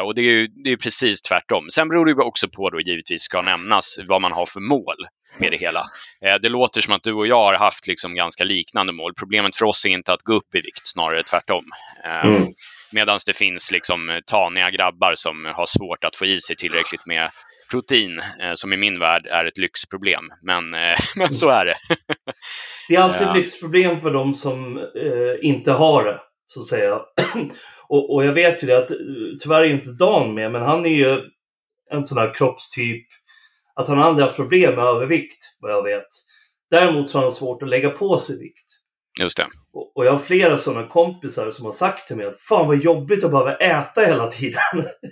och 0.04 0.14
det 0.14 0.20
är 0.20 0.24
ju 0.24 0.46
det 0.46 0.70
är 0.70 0.76
precis 0.76 1.22
tvärtom. 1.22 1.66
Sen 1.70 1.88
beror 1.88 2.06
det 2.06 2.22
också 2.22 2.48
på 2.48 2.70
då 2.70 2.80
givetvis 2.80 3.22
ska 3.22 3.42
nämnas 3.42 3.98
vad 4.08 4.20
man 4.20 4.32
har 4.32 4.46
för 4.46 4.60
mål 4.60 4.96
med 5.38 5.52
det 5.52 5.56
hela. 5.56 5.82
det 6.42 6.48
låter 6.48 6.80
som 6.80 6.94
att 6.94 7.02
du 7.02 7.12
och 7.12 7.26
jag 7.26 7.44
har 7.44 7.56
haft 7.56 7.86
liksom 7.86 8.14
ganska 8.14 8.44
liknande 8.44 8.92
mål. 8.92 9.12
Problemet 9.18 9.56
för 9.56 9.66
oss 9.66 9.84
är 9.84 9.88
inte 9.88 10.12
att 10.12 10.22
gå 10.22 10.32
upp 10.32 10.54
i 10.54 10.60
vikt, 10.60 10.86
snarare 10.86 11.22
tvärtom. 11.22 11.64
Mm. 12.24 12.52
Medan 12.92 13.18
det 13.26 13.36
finns 13.36 13.70
liksom 13.72 14.20
taniga 14.26 14.70
grabbar 14.70 15.12
som 15.16 15.44
har 15.44 15.66
svårt 15.66 16.04
att 16.04 16.16
få 16.16 16.26
i 16.26 16.40
sig 16.40 16.56
tillräckligt 16.56 17.06
med 17.06 17.30
protein, 17.70 18.18
eh, 18.18 18.52
som 18.54 18.72
i 18.72 18.76
min 18.76 18.98
värld 18.98 19.26
är 19.26 19.44
ett 19.44 19.58
lyxproblem. 19.58 20.24
Men, 20.42 20.74
eh, 20.74 20.98
men 21.16 21.28
så 21.28 21.48
är 21.48 21.64
det. 21.64 21.76
det 22.88 22.94
är 22.94 23.00
alltid 23.00 23.28
ett 23.28 23.36
lyxproblem 23.36 24.00
för 24.00 24.10
de 24.10 24.34
som 24.34 24.78
eh, 24.78 25.48
inte 25.48 25.72
har 25.72 26.04
det, 26.04 26.20
så 26.46 26.60
att 26.60 26.66
säga. 26.66 27.00
och, 27.88 28.14
och 28.14 28.24
jag 28.24 28.32
vet 28.32 28.62
ju 28.62 28.66
det 28.66 28.78
att 28.78 28.90
tyvärr 29.42 29.62
är 29.62 29.70
inte 29.70 29.92
Dan 29.92 30.34
med, 30.34 30.52
men 30.52 30.62
han 30.62 30.86
är 30.86 30.90
ju 30.90 31.20
en 31.90 32.06
sån 32.06 32.18
här 32.18 32.34
kroppstyp 32.34 33.06
att 33.74 33.88
han 33.88 33.98
aldrig 33.98 34.24
haft 34.24 34.36
problem 34.36 34.74
med 34.74 34.84
övervikt, 34.84 35.38
vad 35.60 35.72
jag 35.72 35.82
vet. 35.82 36.08
Däremot 36.70 37.10
så 37.10 37.18
har 37.18 37.22
han 37.22 37.32
svårt 37.32 37.62
att 37.62 37.68
lägga 37.68 37.90
på 37.90 38.18
sig 38.18 38.38
vikt. 38.38 38.66
Just 39.20 39.36
det. 39.36 39.46
Och, 39.72 39.96
och 39.96 40.06
jag 40.06 40.12
har 40.12 40.18
flera 40.18 40.58
sådana 40.58 40.86
kompisar 40.86 41.50
som 41.50 41.64
har 41.64 41.72
sagt 41.72 42.06
till 42.06 42.16
mig 42.16 42.26
att 42.26 42.40
fan 42.40 42.66
vad 42.66 42.82
jobbigt 42.82 43.24
att 43.24 43.30
behöva 43.30 43.56
äta 43.56 44.00
hela 44.00 44.26
tiden. 44.26 44.62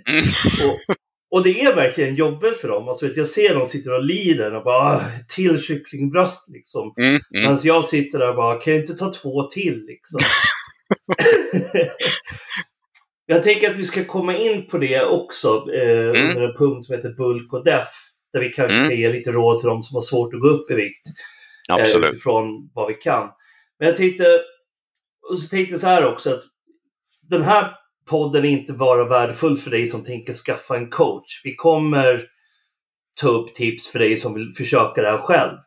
Mm. 0.09 0.23
och, 0.69 0.95
och 1.35 1.43
det 1.43 1.61
är 1.61 1.75
verkligen 1.75 2.15
jobbigt 2.15 2.57
för 2.57 2.67
dem. 2.67 2.87
Alltså, 2.87 3.07
jag 3.07 3.27
ser 3.27 3.55
dem 3.55 3.65
sitter 3.65 3.93
och 3.93 4.03
lider 4.03 4.55
och 4.55 4.63
bara 4.63 4.95
ah, 4.95 5.01
till 5.35 5.61
kycklingbröst 5.61 6.49
liksom. 6.49 6.93
Mm, 6.97 7.09
mm. 7.09 7.21
Medan 7.31 7.59
jag 7.63 7.85
sitter 7.85 8.19
där 8.19 8.29
och 8.29 8.35
bara, 8.35 8.59
kan 8.59 8.73
jag 8.73 8.81
inte 8.81 8.93
ta 8.93 9.11
två 9.13 9.43
till 9.43 9.85
liksom? 9.85 10.21
jag 13.25 13.43
tänker 13.43 13.71
att 13.71 13.77
vi 13.77 13.83
ska 13.83 14.05
komma 14.05 14.37
in 14.37 14.67
på 14.67 14.77
det 14.77 15.03
också 15.03 15.65
eh, 15.73 16.09
mm. 16.09 16.29
under 16.29 16.41
en 16.41 16.57
punkt 16.57 16.85
som 16.85 16.95
heter 16.95 17.09
bulk 17.09 17.53
och 17.53 17.63
deff. 17.63 17.93
Där 18.33 18.39
vi 18.39 18.49
kanske 18.49 18.77
mm. 18.77 18.89
kan 18.89 18.97
ge 18.97 19.09
lite 19.09 19.31
råd 19.31 19.59
till 19.59 19.69
dem 19.69 19.83
som 19.83 19.95
har 19.95 20.01
svårt 20.01 20.33
att 20.33 20.41
gå 20.41 20.47
upp 20.47 20.71
i 20.71 20.73
vikt. 20.73 21.07
Absolut. 21.69 22.03
Eh, 22.03 22.09
utifrån 22.09 22.69
vad 22.73 22.87
vi 22.87 22.93
kan. 22.93 23.29
Men 23.79 23.87
jag 23.87 23.97
tänkte, 23.97 24.25
och 25.29 25.39
så 25.39 25.49
tänkte 25.49 25.73
jag 25.73 25.81
så 25.81 25.87
här 25.87 26.05
också 26.05 26.33
att 26.33 26.43
den 27.29 27.41
här 27.41 27.84
podden 28.09 28.45
är 28.45 28.49
inte 28.49 28.73
bara 28.73 29.05
värdefull 29.07 29.57
för 29.57 29.71
dig 29.71 29.87
som 29.87 30.03
tänker 30.03 30.33
skaffa 30.33 30.75
en 30.77 30.89
coach. 30.89 31.41
Vi 31.43 31.55
kommer 31.55 32.27
ta 33.21 33.27
upp 33.29 33.55
tips 33.55 33.87
för 33.87 33.99
dig 33.99 34.17
som 34.17 34.33
vill 34.33 34.53
försöka 34.57 35.01
det 35.01 35.11
här 35.11 35.17
själv. 35.17 35.57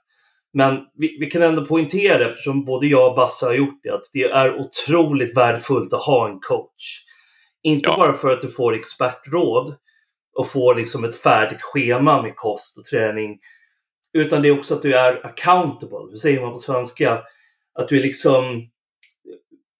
Men 0.52 0.87
vi, 0.95 1.16
vi 1.21 1.26
kan 1.26 1.42
ändå 1.42 1.66
poängtera 1.66 2.26
eftersom 2.26 2.64
både 2.64 2.87
jag 2.87 3.11
och 3.11 3.16
Bassa 3.16 3.47
har 3.47 3.54
gjort 3.54 3.80
det, 3.83 3.90
att 3.90 4.11
det 4.12 4.23
är 4.23 4.61
otroligt 4.61 5.37
värdefullt 5.37 5.92
att 5.92 6.02
ha 6.02 6.28
en 6.28 6.40
coach. 6.40 7.04
Inte 7.62 7.88
ja. 7.88 7.97
bara 7.97 8.12
för 8.12 8.33
att 8.33 8.40
du 8.40 8.49
får 8.49 8.75
expertråd 8.75 9.76
och 10.35 10.49
får 10.49 10.75
liksom 10.75 11.04
ett 11.04 11.16
färdigt 11.16 11.62
schema 11.62 12.23
med 12.23 12.37
kost 12.37 12.78
och 12.78 12.85
träning. 12.85 13.38
Utan 14.12 14.42
det 14.42 14.49
är 14.49 14.59
också 14.59 14.75
att 14.75 14.83
du 14.83 14.95
är 14.95 15.26
accountable. 15.26 16.11
Hur 16.11 16.18
säger 16.18 16.40
man 16.40 16.52
på 16.52 16.59
svenska? 16.59 17.23
Att 17.75 17.88
du 17.88 17.99
är 17.99 18.02
liksom... 18.02 18.71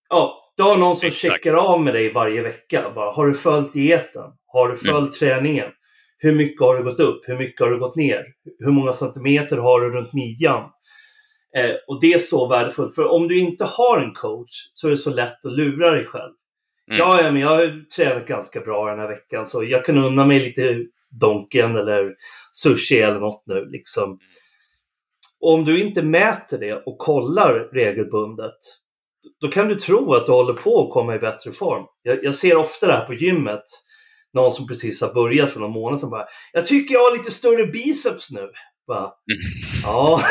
Ja, 0.09 0.48
du 0.59 0.65
har 0.65 0.77
någon 0.77 0.97
som 0.97 1.07
Exakt. 1.07 1.33
checkar 1.33 1.55
av 1.55 1.83
med 1.83 1.95
dig 1.95 2.13
varje 2.13 2.43
vecka. 2.43 2.93
Bara, 2.95 3.13
har 3.13 3.27
du 3.27 3.35
följt 3.35 3.73
dieten? 3.73 4.33
Har 4.47 4.69
du 4.69 4.77
följt 4.77 4.99
mm. 4.99 5.11
träningen? 5.11 5.71
Hur 6.19 6.35
mycket 6.35 6.61
har 6.61 6.77
du 6.77 6.85
gått 6.85 7.01
upp? 7.01 7.29
Hur 7.29 7.39
mycket 7.39 7.61
har 7.61 7.71
du 7.71 7.79
gått 7.79 7.97
ner? 7.97 8.25
Hur 8.59 8.73
många 8.73 8.93
centimeter 8.93 9.57
har 9.57 9.81
du 9.81 9.91
runt 9.91 10.13
midjan? 10.13 10.71
Eh, 11.57 11.75
och 11.87 12.01
det 12.01 12.13
är 12.13 12.19
så 12.19 12.49
värdefullt. 12.49 12.95
För 12.95 13.05
om 13.05 13.29
du 13.29 13.39
inte 13.39 13.65
har 13.65 13.99
en 13.99 14.15
coach 14.15 14.71
så 14.73 14.87
är 14.87 14.91
det 14.91 14.97
så 14.97 15.11
lätt 15.11 15.47
att 15.47 15.53
lura 15.53 15.91
dig 15.91 16.05
själv. 16.05 16.33
Mm. 16.91 16.99
Ja, 16.99 17.23
ja, 17.23 17.33
men 17.33 17.43
jag 17.43 17.51
har 17.51 17.91
tränat 17.97 18.27
ganska 18.27 18.61
bra 18.61 18.91
den 18.91 18.99
här 18.99 19.09
veckan 19.09 19.47
så 19.47 19.65
jag 19.65 19.85
kan 19.85 19.99
unna 19.99 20.27
mig 20.27 20.41
lite 20.41 20.85
Donken 21.21 21.77
eller 21.77 22.15
sushi 22.53 23.01
eller 23.01 23.21
något 23.21 23.43
nu. 23.47 23.65
Liksom. 23.71 24.19
Och 25.41 25.53
om 25.53 25.65
du 25.65 25.81
inte 25.81 26.03
mäter 26.03 26.59
det 26.59 26.75
och 26.75 26.99
kollar 26.99 27.69
regelbundet 27.73 28.59
då 29.41 29.49
kan 29.49 29.69
du 29.69 29.75
tro 29.75 30.15
att 30.15 30.27
du 30.27 30.33
håller 30.33 30.53
på 30.53 30.87
att 30.87 30.93
komma 30.93 31.15
i 31.15 31.19
bättre 31.19 31.53
form. 31.53 31.85
Jag, 32.03 32.25
jag 32.25 32.35
ser 32.35 32.57
ofta 32.57 32.87
det 32.87 32.93
här 32.93 33.07
på 33.07 33.15
gymmet. 33.15 33.65
Någon 34.33 34.51
som 34.51 34.67
precis 34.67 35.01
har 35.01 35.15
börjat 35.15 35.51
för 35.51 35.61
någon 35.61 35.71
månad 35.71 36.01
som 36.01 36.11
bara 36.11 36.27
Jag 36.53 36.67
tycker 36.67 36.95
jag 36.95 37.01
har 37.01 37.17
lite 37.19 37.31
större 37.31 37.67
biceps 37.67 38.31
nu. 38.31 38.49
Bara, 38.87 38.99
mm. 38.99 39.13
Ja, 39.83 40.23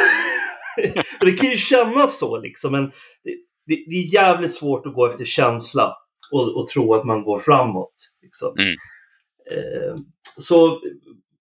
det 1.20 1.32
kan 1.32 1.50
ju 1.50 1.58
kännas 1.58 2.20
så 2.20 2.40
liksom. 2.40 2.72
Men 2.72 2.86
det, 3.24 3.36
det, 3.66 3.86
det, 3.90 3.96
är 3.96 4.14
jävligt 4.14 4.54
svårt 4.54 4.86
att 4.86 4.94
gå 4.94 5.08
efter 5.08 5.26
känsla 5.26 5.94
och, 6.32 6.58
och 6.58 6.68
tro 6.68 6.94
att 6.94 7.06
man 7.06 7.24
går 7.24 7.40
framåt. 7.40 7.96
Liksom. 8.22 8.54
Mm. 8.60 8.74
Eh, 9.52 9.96
så 10.38 10.82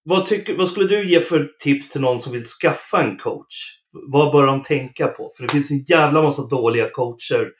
vad, 0.09 0.27
tycker, 0.27 0.57
vad 0.57 0.69
skulle 0.69 0.89
du 0.89 1.11
ge 1.11 1.21
för 1.21 1.51
tips 1.59 1.91
till 1.91 2.01
någon 2.01 2.21
som 2.21 2.33
vill 2.33 2.45
skaffa 2.45 3.03
en 3.03 3.17
coach? 3.17 3.81
Vad 4.03 4.33
bör 4.33 4.47
de 4.47 4.63
tänka 4.63 5.07
på? 5.07 5.33
För 5.37 5.43
det 5.43 5.53
finns 5.53 5.71
en 5.71 5.85
jävla 5.85 6.23
massa 6.23 6.43
dåliga 6.43 6.91
coacher 6.91 7.51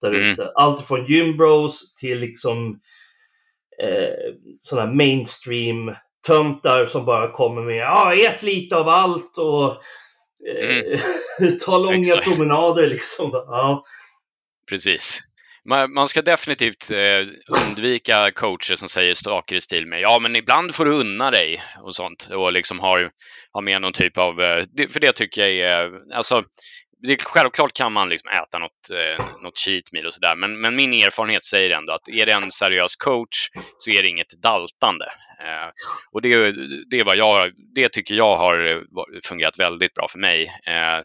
där 0.00 0.14
mm. 0.14 0.32
ute. 0.32 0.52
Allt 0.54 0.86
från 0.86 1.04
gymbros 1.04 1.94
till 1.94 2.18
liksom 2.18 2.80
eh, 3.82 4.34
sådana 4.58 4.92
mainstream 4.92 5.94
töntar 6.26 6.86
som 6.86 7.04
bara 7.04 7.30
kommer 7.30 7.62
med 7.62 7.76
ja, 7.76 8.12
ät 8.14 8.42
lite 8.42 8.76
av 8.76 8.88
allt 8.88 9.38
och 9.38 9.70
eh, 10.48 10.98
mm. 11.40 11.58
ta 11.64 11.78
långa 11.78 12.16
promenader 12.16 12.86
liksom. 12.86 13.30
Ja. 13.32 13.84
Precis 14.68 15.22
man, 15.64 16.08
ska 16.08 16.22
definitivt 16.22 16.90
eh, 16.90 17.26
undvika 17.48 18.30
coacher 18.34 18.76
som 18.76 18.88
säger 18.88 19.14
saker 19.14 19.56
i 19.56 19.60
stil 19.60 19.86
med 19.86 20.00
ja, 20.00 20.18
men 20.22 20.36
ibland 20.36 20.74
får 20.74 20.84
du 20.84 20.90
unna 20.90 21.30
dig 21.30 21.62
och 21.82 21.94
sånt 21.94 22.28
och 22.30 22.52
liksom 22.52 22.80
har, 22.80 23.10
har 23.52 23.62
med 23.62 23.80
någon 23.80 23.92
typ 23.92 24.18
av, 24.18 24.40
eh, 24.40 24.64
för 24.92 25.00
det 25.00 25.12
tycker 25.12 25.42
jag 25.42 25.50
är, 25.50 26.14
alltså 26.14 26.44
det, 27.06 27.22
självklart 27.22 27.72
kan 27.72 27.92
man 27.92 28.08
liksom 28.08 28.30
äta 28.30 28.58
något, 28.58 28.90
eh, 28.90 29.26
något 29.42 29.58
cheat 29.58 29.92
meal 29.92 30.06
och 30.06 30.14
sådär, 30.14 30.36
men, 30.36 30.60
men 30.60 30.76
min 30.76 30.92
erfarenhet 30.92 31.44
säger 31.44 31.70
ändå 31.70 31.92
att 31.92 32.08
är 32.08 32.26
det 32.26 32.32
en 32.32 32.50
seriös 32.50 32.96
coach 32.96 33.48
så 33.78 33.90
är 33.90 34.02
det 34.02 34.08
inget 34.08 34.42
daltande. 34.42 35.04
Eh, 35.44 35.70
och 36.12 36.22
det, 36.22 36.52
det, 36.90 37.00
är 37.00 37.04
vad 37.04 37.16
jag, 37.16 37.52
det 37.74 37.88
tycker 37.88 38.14
jag 38.14 38.36
har 38.36 38.66
eh, 38.66 38.80
fungerat 39.28 39.58
väldigt 39.58 39.94
bra 39.94 40.08
för 40.10 40.18
mig. 40.18 40.44
Eh, 40.44 41.00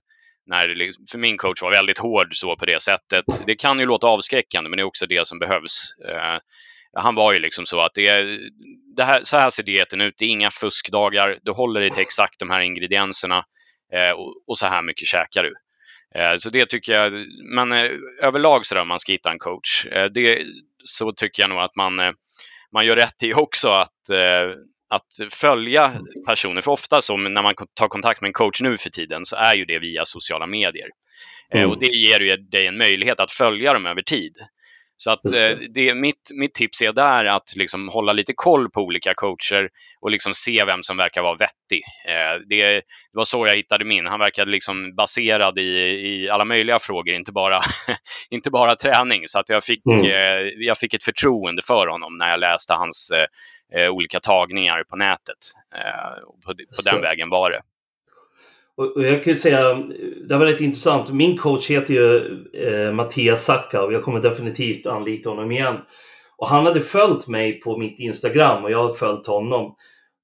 när 0.49 0.67
liksom, 0.67 1.05
för 1.11 1.17
min 1.17 1.37
coach 1.37 1.61
var 1.61 1.71
väldigt 1.71 1.97
hård 1.97 2.35
så 2.35 2.55
på 2.55 2.65
det 2.65 2.81
sättet. 2.81 3.25
Det 3.45 3.55
kan 3.55 3.79
ju 3.79 3.85
låta 3.85 4.07
avskräckande, 4.07 4.69
men 4.69 4.77
det 4.77 4.81
är 4.81 4.87
också 4.87 5.05
det 5.07 5.27
som 5.27 5.39
behövs. 5.39 5.95
Eh, 6.09 6.37
han 6.93 7.15
var 7.15 7.33
ju 7.33 7.39
liksom 7.39 7.65
så 7.65 7.81
att 7.81 7.93
det, 7.93 8.07
är, 8.07 8.39
det 8.95 9.03
här, 9.03 9.23
så 9.23 9.37
här 9.37 9.49
ser 9.49 9.63
dieten 9.63 10.01
ut. 10.01 10.13
Det 10.17 10.25
är 10.25 10.29
inga 10.29 10.51
fuskdagar. 10.51 11.37
Du 11.43 11.51
håller 11.51 11.81
dig 11.81 11.89
till 11.89 12.01
exakt 12.01 12.39
de 12.39 12.49
här 12.49 12.61
ingredienserna 12.61 13.45
eh, 13.93 14.11
och, 14.11 14.33
och, 14.47 14.57
så 14.57 14.67
här 14.67 14.81
mycket 14.81 15.07
käkar 15.07 15.43
du. 15.43 15.53
Eh, 16.15 16.35
så 16.37 16.49
det 16.49 16.65
tycker 16.65 16.93
jag, 16.93 17.13
men 17.55 17.71
eh, 17.71 17.91
överlag 18.21 18.65
så 18.65 18.75
där 18.75 18.81
om 18.81 18.87
man 18.87 18.99
ska 18.99 19.11
hitta 19.11 19.31
en 19.31 19.39
coach, 19.39 19.85
eh, 19.85 20.05
det, 20.05 20.43
så 20.83 21.11
tycker 21.11 21.43
jag 21.43 21.49
nog 21.49 21.59
att 21.59 21.75
man, 21.75 21.99
eh, 21.99 22.11
man 22.73 22.85
gör 22.85 22.95
rätt 22.95 23.23
i 23.23 23.33
också 23.33 23.69
att 23.69 24.09
att 24.89 25.33
följa 25.33 26.01
personer. 26.27 26.61
För 26.61 26.71
ofta 26.71 27.01
så 27.01 27.17
när 27.17 27.41
man 27.41 27.53
tar 27.73 27.87
kontakt 27.87 28.21
med 28.21 28.27
en 28.29 28.33
coach 28.33 28.61
nu 28.61 28.77
för 28.77 28.89
tiden 28.89 29.25
så 29.25 29.35
är 29.35 29.55
ju 29.55 29.65
det 29.65 29.79
via 29.79 30.05
sociala 30.05 30.47
medier. 30.47 30.89
Eh, 31.53 31.59
mm. 31.59 31.71
och 31.71 31.79
det 31.79 31.85
ger 31.85 32.19
ju 32.19 32.37
dig 32.37 32.67
en 32.67 32.77
möjlighet 32.77 33.19
att 33.19 33.31
följa 33.31 33.73
dem 33.73 33.85
över 33.85 34.01
tid. 34.01 34.33
Så 35.01 35.11
att 35.11 35.19
det. 35.23 35.67
det. 35.73 35.95
mitt, 35.95 36.29
mitt 36.33 36.53
tips 36.53 36.81
är 36.81 36.93
där 36.93 37.25
att 37.25 37.55
liksom 37.55 37.89
hålla 37.89 38.13
lite 38.13 38.33
koll 38.35 38.69
på 38.69 38.81
olika 38.81 39.13
coacher 39.13 39.69
och 40.01 40.11
liksom 40.11 40.33
se 40.33 40.65
vem 40.65 40.83
som 40.83 40.97
verkar 40.97 41.21
vara 41.21 41.35
vettig. 41.35 41.83
Det, 42.49 42.73
det 42.75 42.83
var 43.13 43.23
så 43.23 43.47
jag 43.47 43.55
hittade 43.55 43.85
min. 43.85 44.05
Han 44.05 44.19
verkade 44.19 44.51
liksom 44.51 44.95
baserad 44.95 45.57
i, 45.57 45.61
i 45.61 46.29
alla 46.29 46.45
möjliga 46.45 46.79
frågor, 46.79 47.15
inte 47.15 47.31
bara, 47.31 47.61
inte 48.29 48.51
bara 48.51 48.75
träning. 48.75 49.23
Så 49.27 49.39
att 49.39 49.49
jag, 49.49 49.63
fick, 49.63 49.85
mm. 49.85 50.51
jag 50.57 50.77
fick 50.77 50.93
ett 50.93 51.03
förtroende 51.03 51.61
för 51.67 51.87
honom 51.87 52.17
när 52.17 52.29
jag 52.29 52.39
läste 52.39 52.73
hans 52.73 53.11
olika 53.91 54.19
tagningar 54.19 54.83
på 54.83 54.95
nätet. 54.95 55.37
På, 56.45 56.53
på 56.53 56.81
den 56.91 57.01
vägen 57.01 57.29
var 57.29 57.51
det. 57.51 57.61
Och, 58.79 59.05
jag 59.05 59.23
kan 59.23 59.33
ju 59.33 59.39
säga, 59.39 59.73
det 60.27 60.37
var 60.37 60.45
rätt 60.45 60.61
intressant. 60.61 61.11
Min 61.11 61.37
coach 61.37 61.69
heter 61.69 61.93
ju 61.93 62.17
eh, 62.53 62.93
Mattias 62.93 63.45
Sacka 63.45 63.83
och 63.83 63.93
jag 63.93 64.03
kommer 64.03 64.19
definitivt 64.19 64.87
anlita 64.87 65.29
honom 65.29 65.51
igen. 65.51 65.77
Och 66.37 66.47
han 66.47 66.65
hade 66.65 66.81
följt 66.81 67.27
mig 67.27 67.59
på 67.59 67.77
mitt 67.77 67.99
Instagram 67.99 68.63
och 68.63 68.71
jag 68.71 68.83
har 68.83 68.93
följt 68.93 69.27
honom. 69.27 69.75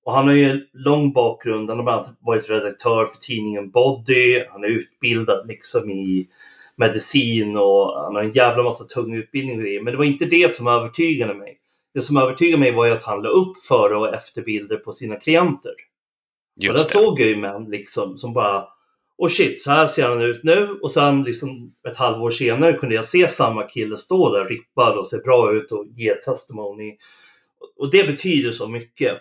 Och 0.06 0.14
han 0.14 0.28
har 0.28 0.34
ju 0.34 0.68
lång 0.74 1.14
bakgrund. 1.14 1.70
Han 1.70 1.78
har 1.78 1.84
bland 1.84 2.00
annat 2.00 2.18
varit 2.22 2.50
redaktör 2.50 3.06
för 3.06 3.18
tidningen 3.18 3.72
Body. 3.72 4.44
Han 4.52 4.64
är 4.64 4.68
utbildad 4.68 5.48
liksom 5.48 5.90
i 5.90 6.28
medicin 6.76 7.58
och 7.58 8.04
han 8.04 8.16
har 8.16 8.24
en 8.24 8.32
jävla 8.32 8.64
massa 8.64 8.84
tung 8.84 9.14
utbildning 9.14 9.56
och 9.56 9.64
grejer. 9.64 9.82
Men 9.82 9.92
det 9.92 9.98
var 9.98 10.06
inte 10.06 10.26
det 10.26 10.52
som 10.52 10.68
övertygade 10.68 11.34
mig. 11.34 11.58
Det 11.96 12.02
som 12.02 12.18
övertygade 12.18 12.58
mig 12.58 12.72
var 12.72 12.86
ju 12.86 12.92
att 12.92 13.04
han 13.04 13.22
la 13.22 13.30
upp 13.30 13.58
före 13.58 13.98
och 13.98 14.16
efterbilder 14.16 14.78
på 14.78 14.92
sina 14.92 15.16
klienter. 15.16 15.74
Just 16.56 16.70
och 16.70 16.78
där 16.78 17.02
det. 17.02 17.06
såg 17.06 17.20
jag 17.20 17.28
ju 17.28 17.36
män 17.36 17.66
liksom 17.70 18.18
som 18.18 18.34
bara 18.34 18.68
och 19.18 19.32
shit, 19.32 19.62
så 19.62 19.72
här 19.72 19.88
ser 19.88 20.10
han 20.10 20.22
ut 20.22 20.44
nu. 20.44 20.80
Och 20.82 20.92
sen 20.92 21.24
liksom 21.24 21.74
ett 21.90 21.98
halvår 21.98 22.32
senare 22.32 22.74
kunde 22.74 22.96
jag 22.96 23.06
se 23.06 23.28
samma 23.28 23.64
kille 23.64 23.98
stå 23.98 24.34
där 24.34 24.46
rippad 24.46 24.98
och 24.98 25.08
se 25.08 25.18
bra 25.18 25.54
ut 25.54 25.72
och 25.72 25.86
ge 25.96 26.16
testimony. 26.16 26.98
Och 27.78 27.92
det 27.92 28.08
betyder 28.08 28.52
så 28.52 28.68
mycket. 28.68 29.14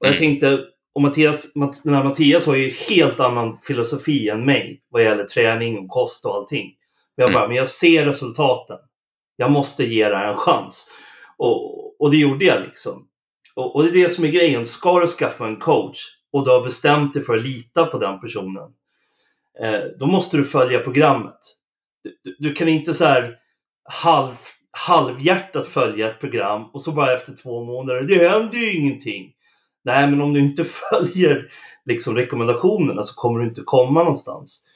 Och 0.00 0.06
jag 0.06 0.08
mm. 0.08 0.18
tänkte, 0.18 0.64
och 0.94 1.02
Mattias, 1.02 1.52
den 1.84 1.94
här 1.94 2.04
Mattias 2.04 2.46
har 2.46 2.54
ju 2.54 2.70
helt 2.70 3.20
annan 3.20 3.58
filosofi 3.58 4.28
än 4.28 4.44
mig 4.44 4.82
vad 4.88 5.02
gäller 5.02 5.24
träning 5.24 5.78
och 5.78 5.88
kost 5.88 6.26
och 6.26 6.34
allting. 6.34 6.74
Men 7.16 7.22
jag 7.22 7.28
mm. 7.28 7.34
bara, 7.34 7.44
mm. 7.44 7.48
men 7.48 7.56
jag 7.56 7.68
ser 7.68 8.06
resultaten. 8.06 8.78
Jag 9.36 9.50
måste 9.50 9.84
ge 9.84 10.08
det 10.08 10.16
här 10.16 10.32
en 10.32 10.36
chans. 10.36 10.90
Och, 11.36 11.83
och 11.98 12.10
det 12.10 12.16
gjorde 12.16 12.44
jag 12.44 12.62
liksom. 12.62 13.08
Och, 13.54 13.76
och 13.76 13.82
det 13.82 13.88
är 13.88 14.02
det 14.02 14.08
som 14.08 14.24
är 14.24 14.28
grejen. 14.28 14.66
Ska 14.66 15.00
du 15.00 15.06
skaffa 15.06 15.46
en 15.46 15.56
coach, 15.56 15.98
och 16.32 16.44
du 16.44 16.50
har 16.50 16.64
bestämt 16.64 17.14
dig 17.14 17.22
för 17.22 17.36
att 17.36 17.42
lita 17.42 17.86
på 17.86 17.98
den 17.98 18.20
personen, 18.20 18.70
eh, 19.60 19.80
då 19.98 20.06
måste 20.06 20.36
du 20.36 20.44
följa 20.44 20.78
programmet. 20.78 21.38
Du, 22.24 22.36
du 22.38 22.52
kan 22.52 22.68
inte 22.68 22.94
så 22.94 23.04
här 23.04 23.36
halv, 23.84 24.34
halvhjärtat 24.70 25.68
följa 25.68 26.10
ett 26.10 26.20
program 26.20 26.70
och 26.72 26.80
så 26.80 26.92
bara 26.92 27.14
efter 27.14 27.32
två 27.42 27.64
månader, 27.64 28.02
det 28.02 28.28
händer 28.28 28.58
ju 28.58 28.74
ingenting. 28.74 29.32
Nej, 29.84 30.10
men 30.10 30.20
om 30.20 30.32
du 30.32 30.40
inte 30.40 30.64
följer 30.90 31.48
liksom, 31.84 32.16
rekommendationerna 32.16 33.02
så 33.02 33.14
kommer 33.14 33.40
du 33.40 33.46
inte 33.46 33.62
komma 33.64 34.00
någonstans. 34.00 34.66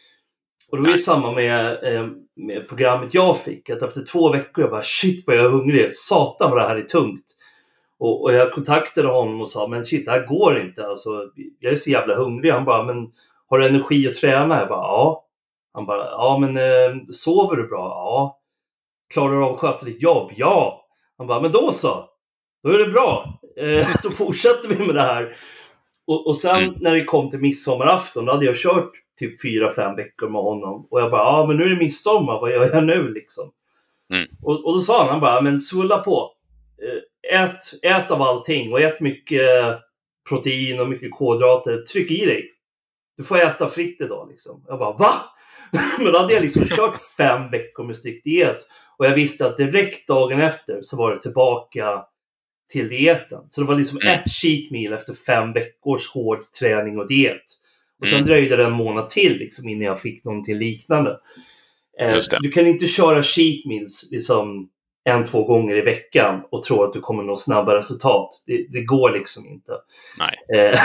Och 0.70 0.76
det 0.76 0.82
var 0.82 0.90
ju 0.90 0.98
samma 0.98 1.32
med, 1.32 1.84
eh, 1.94 2.06
med 2.36 2.68
programmet 2.68 3.14
jag 3.14 3.38
fick, 3.38 3.70
att 3.70 3.82
efter 3.82 4.04
två 4.04 4.32
veckor 4.32 4.64
jag 4.64 4.70
bara 4.70 4.82
shit 4.82 5.24
vad 5.26 5.36
jag 5.36 5.44
är 5.44 5.50
hungrig, 5.50 5.94
satan 5.94 6.50
vad 6.50 6.60
det 6.60 6.68
här 6.68 6.76
är 6.76 6.82
tungt. 6.82 7.24
Och, 7.98 8.22
och, 8.22 8.32
jag 8.32 8.52
kontaktade 8.52 9.08
honom 9.08 9.40
och 9.40 9.48
sa, 9.48 9.66
men 9.66 9.84
shit, 9.84 10.04
det 10.04 10.10
här 10.10 10.26
går 10.26 10.60
inte. 10.60 10.86
Alltså, 10.86 11.30
jag 11.60 11.72
är 11.72 11.76
så 11.76 11.90
jävla 11.90 12.14
hungrig. 12.14 12.52
Han 12.52 12.64
bara, 12.64 12.82
men 12.82 13.12
har 13.46 13.58
du 13.58 13.66
energi 13.66 14.08
att 14.08 14.14
träna? 14.14 14.58
Jag 14.58 14.68
bara, 14.68 14.78
ja. 14.78 15.24
Han 15.74 15.86
bara, 15.86 16.04
ja 16.04 16.38
men 16.40 16.56
eh, 16.56 16.96
sover 17.10 17.56
du 17.56 17.68
bra? 17.68 17.84
Ja. 17.84 18.40
Klarar 19.14 19.34
du 19.34 19.44
av 19.44 19.54
att 19.54 19.60
sköta 19.60 19.84
ditt 19.84 20.02
jobb? 20.02 20.32
Ja. 20.36 20.86
Han 21.18 21.26
bara, 21.26 21.40
men 21.40 21.52
då 21.52 21.72
så. 21.72 22.08
Då 22.62 22.70
är 22.70 22.78
det 22.78 22.92
bra. 22.92 23.40
Eh, 23.56 23.88
då 24.02 24.10
fortsätter 24.10 24.68
vi 24.68 24.86
med 24.86 24.94
det 24.94 25.02
här. 25.02 25.36
Och, 26.08 26.26
och 26.26 26.36
sen 26.36 26.62
mm. 26.62 26.74
när 26.80 26.94
det 26.94 27.04
kom 27.04 27.30
till 27.30 27.38
midsommarafton, 27.38 28.24
då 28.24 28.32
hade 28.32 28.46
jag 28.46 28.56
kört 28.56 28.90
typ 29.18 29.42
fyra, 29.42 29.70
fem 29.70 29.96
veckor 29.96 30.28
med 30.28 30.42
honom. 30.42 30.86
Och 30.90 31.00
jag 31.00 31.10
bara, 31.10 31.22
ja 31.22 31.46
men 31.46 31.56
nu 31.56 31.64
är 31.64 31.68
det 31.68 31.76
midsommar, 31.76 32.40
vad 32.40 32.50
gör 32.50 32.70
jag 32.74 32.84
nu 32.84 33.12
liksom? 33.12 33.50
Mm. 34.12 34.28
Och, 34.42 34.64
och 34.66 34.74
då 34.74 34.80
sa 34.80 34.98
han, 34.98 35.08
han 35.08 35.20
bara, 35.20 35.40
men 35.40 35.60
svulla 35.60 35.98
på. 35.98 36.32
Eh, 36.82 37.40
ät, 37.40 37.58
ät 37.82 38.10
av 38.10 38.22
allting 38.22 38.72
och 38.72 38.80
ät 38.80 39.00
mycket 39.00 39.78
protein 40.28 40.80
och 40.80 40.88
mycket 40.88 41.10
kolhydrater. 41.10 41.82
Tryck 41.82 42.10
i 42.10 42.26
dig. 42.26 42.50
Du 43.16 43.24
får 43.24 43.38
äta 43.38 43.68
fritt 43.68 44.00
idag 44.00 44.28
liksom. 44.30 44.64
Jag 44.68 44.78
bara 44.78 44.92
va? 44.92 45.14
Men 45.98 46.12
då 46.12 46.18
hade 46.18 46.34
jag 46.34 46.42
liksom 46.42 46.64
kört 46.64 46.96
fem 47.16 47.50
veckor 47.50 47.84
med 47.84 47.96
strikt 47.96 48.24
diet 48.24 48.58
och 48.96 49.06
jag 49.06 49.14
visste 49.14 49.46
att 49.46 49.56
direkt 49.56 50.08
dagen 50.08 50.40
efter 50.40 50.82
så 50.82 50.96
var 50.96 51.10
det 51.10 51.22
tillbaka 51.22 52.04
till 52.68 52.88
dieten. 52.88 53.40
Så 53.50 53.60
det 53.60 53.66
var 53.66 53.76
liksom 53.76 53.98
mm. 53.98 54.14
ett 54.14 54.30
cheat 54.30 54.70
meal 54.70 54.92
efter 54.92 55.14
fem 55.14 55.52
veckors 55.52 56.08
hård 56.08 56.52
träning 56.58 56.98
och 56.98 57.08
diet. 57.08 57.44
Och 58.00 58.08
sen 58.08 58.18
mm. 58.18 58.28
dröjde 58.28 58.56
det 58.56 58.64
en 58.64 58.72
månad 58.72 59.10
till 59.10 59.38
liksom, 59.38 59.68
innan 59.68 59.86
jag 59.86 60.00
fick 60.00 60.24
någonting 60.24 60.58
liknande. 60.58 61.20
Eh, 62.00 62.18
du 62.40 62.50
kan 62.50 62.66
inte 62.66 62.86
köra 62.86 63.22
cheat 63.22 63.64
meals 63.64 64.08
liksom, 64.12 64.68
en, 65.04 65.24
två 65.24 65.44
gånger 65.44 65.76
i 65.76 65.80
veckan 65.80 66.42
och 66.50 66.62
tror 66.62 66.84
att 66.84 66.92
du 66.92 67.00
kommer 67.00 67.22
nå 67.22 67.36
snabba 67.36 67.78
resultat. 67.78 68.42
Det, 68.46 68.66
det 68.72 68.82
går 68.82 69.10
liksom 69.10 69.46
inte. 69.46 69.72
Nej. 70.18 70.34
Eh, 70.54 70.80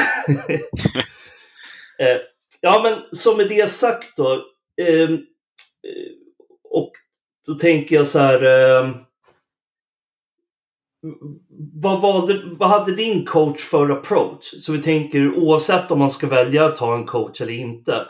eh, 2.08 2.18
ja, 2.62 2.82
men 2.84 3.18
som 3.18 3.38
med 3.38 3.50
det 3.50 3.70
sagt 3.70 4.18
då. 4.18 4.46
Ehm, 4.82 5.14
eh, 5.14 5.20
och 6.70 6.92
då 7.46 7.56
tänker 7.56 7.96
jag 7.96 8.08
så 8.08 8.20
här. 8.20 8.44
Vad, 11.74 12.02
valde, 12.02 12.42
vad 12.46 12.70
hade 12.70 12.96
din 12.96 13.26
coach 13.26 13.62
för 13.62 13.90
approach? 13.90 14.44
Så 14.58 14.72
vi 14.72 14.82
tänker 14.82 15.38
oavsett 15.38 15.92
om 15.92 16.00
man 16.00 16.12
ska 16.12 16.28
välja 16.28 16.66
att 16.66 16.76
ta 16.76 16.96
en 16.96 17.06
coach 17.06 17.42
eller 17.42 17.54
inte. 17.54 18.06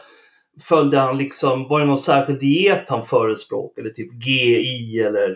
Följde 0.61 0.99
han 0.99 1.17
liksom, 1.17 1.67
var 1.67 1.79
det 1.79 1.85
någon 1.85 1.97
särskild 1.97 2.39
diet 2.39 2.89
han 2.89 3.05
förespråkade? 3.05 3.93
Typ 3.93 4.25
GI 4.25 4.99
eller 4.99 5.35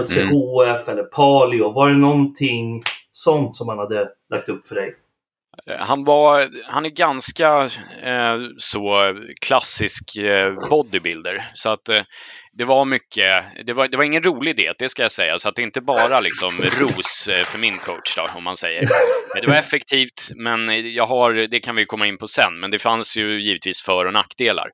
LCHF 0.00 0.88
mm. 0.88 0.98
eller 0.98 1.04
Paleo? 1.04 1.72
Var 1.72 1.88
det 1.88 1.96
någonting 1.96 2.82
sånt 3.12 3.54
som 3.54 3.68
han 3.68 3.78
hade 3.78 4.08
lagt 4.30 4.48
upp 4.48 4.66
för 4.66 4.74
dig? 4.74 4.94
Han, 5.78 6.04
var, 6.04 6.48
han 6.66 6.86
är 6.86 6.90
ganska 6.90 7.68
eh, 8.02 8.38
så 8.58 9.14
klassisk 9.46 10.16
eh, 10.16 10.54
bodybuilder. 10.70 11.50
Så 11.54 11.70
att 11.70 11.88
eh, 11.88 12.02
det 12.54 12.64
var 12.64 12.84
mycket, 12.84 13.44
det 13.64 13.72
var, 13.72 13.88
det 13.88 13.96
var 13.96 14.04
ingen 14.04 14.22
rolig 14.22 14.56
diet, 14.56 14.76
det 14.78 14.88
ska 14.88 15.02
jag 15.02 15.12
säga. 15.12 15.38
Så 15.38 15.48
att 15.48 15.54
det 15.54 15.62
inte 15.62 15.80
bara 15.80 16.20
liksom 16.20 16.50
ros 16.62 17.28
eh, 17.28 17.50
för 17.50 17.58
min 17.58 17.78
coach 17.78 18.16
då, 18.16 18.26
om 18.36 18.44
man 18.44 18.56
säger. 18.56 18.88
Det 19.40 19.46
var 19.46 19.54
effektivt, 19.54 20.30
men 20.36 20.92
jag 20.94 21.06
har, 21.06 21.32
det 21.32 21.60
kan 21.60 21.76
vi 21.76 21.84
komma 21.84 22.06
in 22.06 22.18
på 22.18 22.26
sen, 22.26 22.60
men 22.60 22.70
det 22.70 22.78
fanns 22.78 23.16
ju 23.16 23.42
givetvis 23.42 23.82
för 23.82 24.06
och 24.06 24.12
nackdelar. 24.12 24.70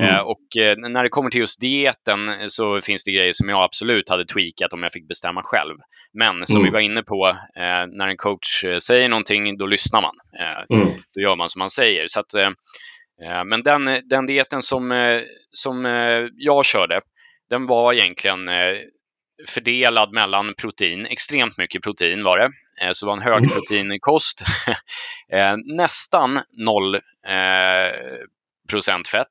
Mm. 0.00 0.14
Eh, 0.14 0.20
och 0.20 0.56
eh, 0.58 0.76
när 0.76 1.02
det 1.02 1.08
kommer 1.08 1.30
till 1.30 1.40
just 1.40 1.60
dieten 1.60 2.50
så 2.50 2.80
finns 2.80 3.04
det 3.04 3.12
grejer 3.12 3.32
som 3.32 3.48
jag 3.48 3.64
absolut 3.64 4.08
hade 4.08 4.26
tweakat 4.26 4.72
om 4.72 4.82
jag 4.82 4.92
fick 4.92 5.08
bestämma 5.08 5.42
själv. 5.44 5.76
Men 6.12 6.46
som 6.46 6.56
mm. 6.56 6.64
vi 6.64 6.70
var 6.70 6.80
inne 6.80 7.02
på, 7.02 7.36
när 7.88 8.08
en 8.08 8.16
coach 8.16 8.64
säger 8.82 9.08
någonting, 9.08 9.58
då 9.58 9.66
lyssnar 9.66 10.00
man. 10.00 10.14
Mm. 10.70 10.94
Då 11.14 11.20
gör 11.20 11.36
man 11.36 11.48
som 11.48 11.58
man 11.58 11.70
säger. 11.70 12.04
Så 12.06 12.20
att, 12.20 12.34
men 13.46 13.62
den, 13.62 13.98
den 14.04 14.26
dieten 14.26 14.62
som, 14.62 15.20
som 15.50 15.84
jag 16.36 16.64
körde, 16.64 17.00
den 17.50 17.66
var 17.66 17.92
egentligen 17.92 18.48
eh, 18.48 18.76
fördelad 19.48 20.12
mellan 20.12 20.54
protein, 20.54 21.06
extremt 21.06 21.58
mycket 21.58 21.82
protein 21.82 22.24
var 22.24 22.38
det. 22.38 22.50
Eh, 22.82 22.90
så 22.92 23.06
det 23.06 23.10
var 23.10 23.16
en 23.16 23.22
högproteinkost. 23.22 24.42
eh, 25.32 25.56
nästan 25.76 26.40
0 26.58 27.00
procent 28.70 29.08
fett 29.08 29.26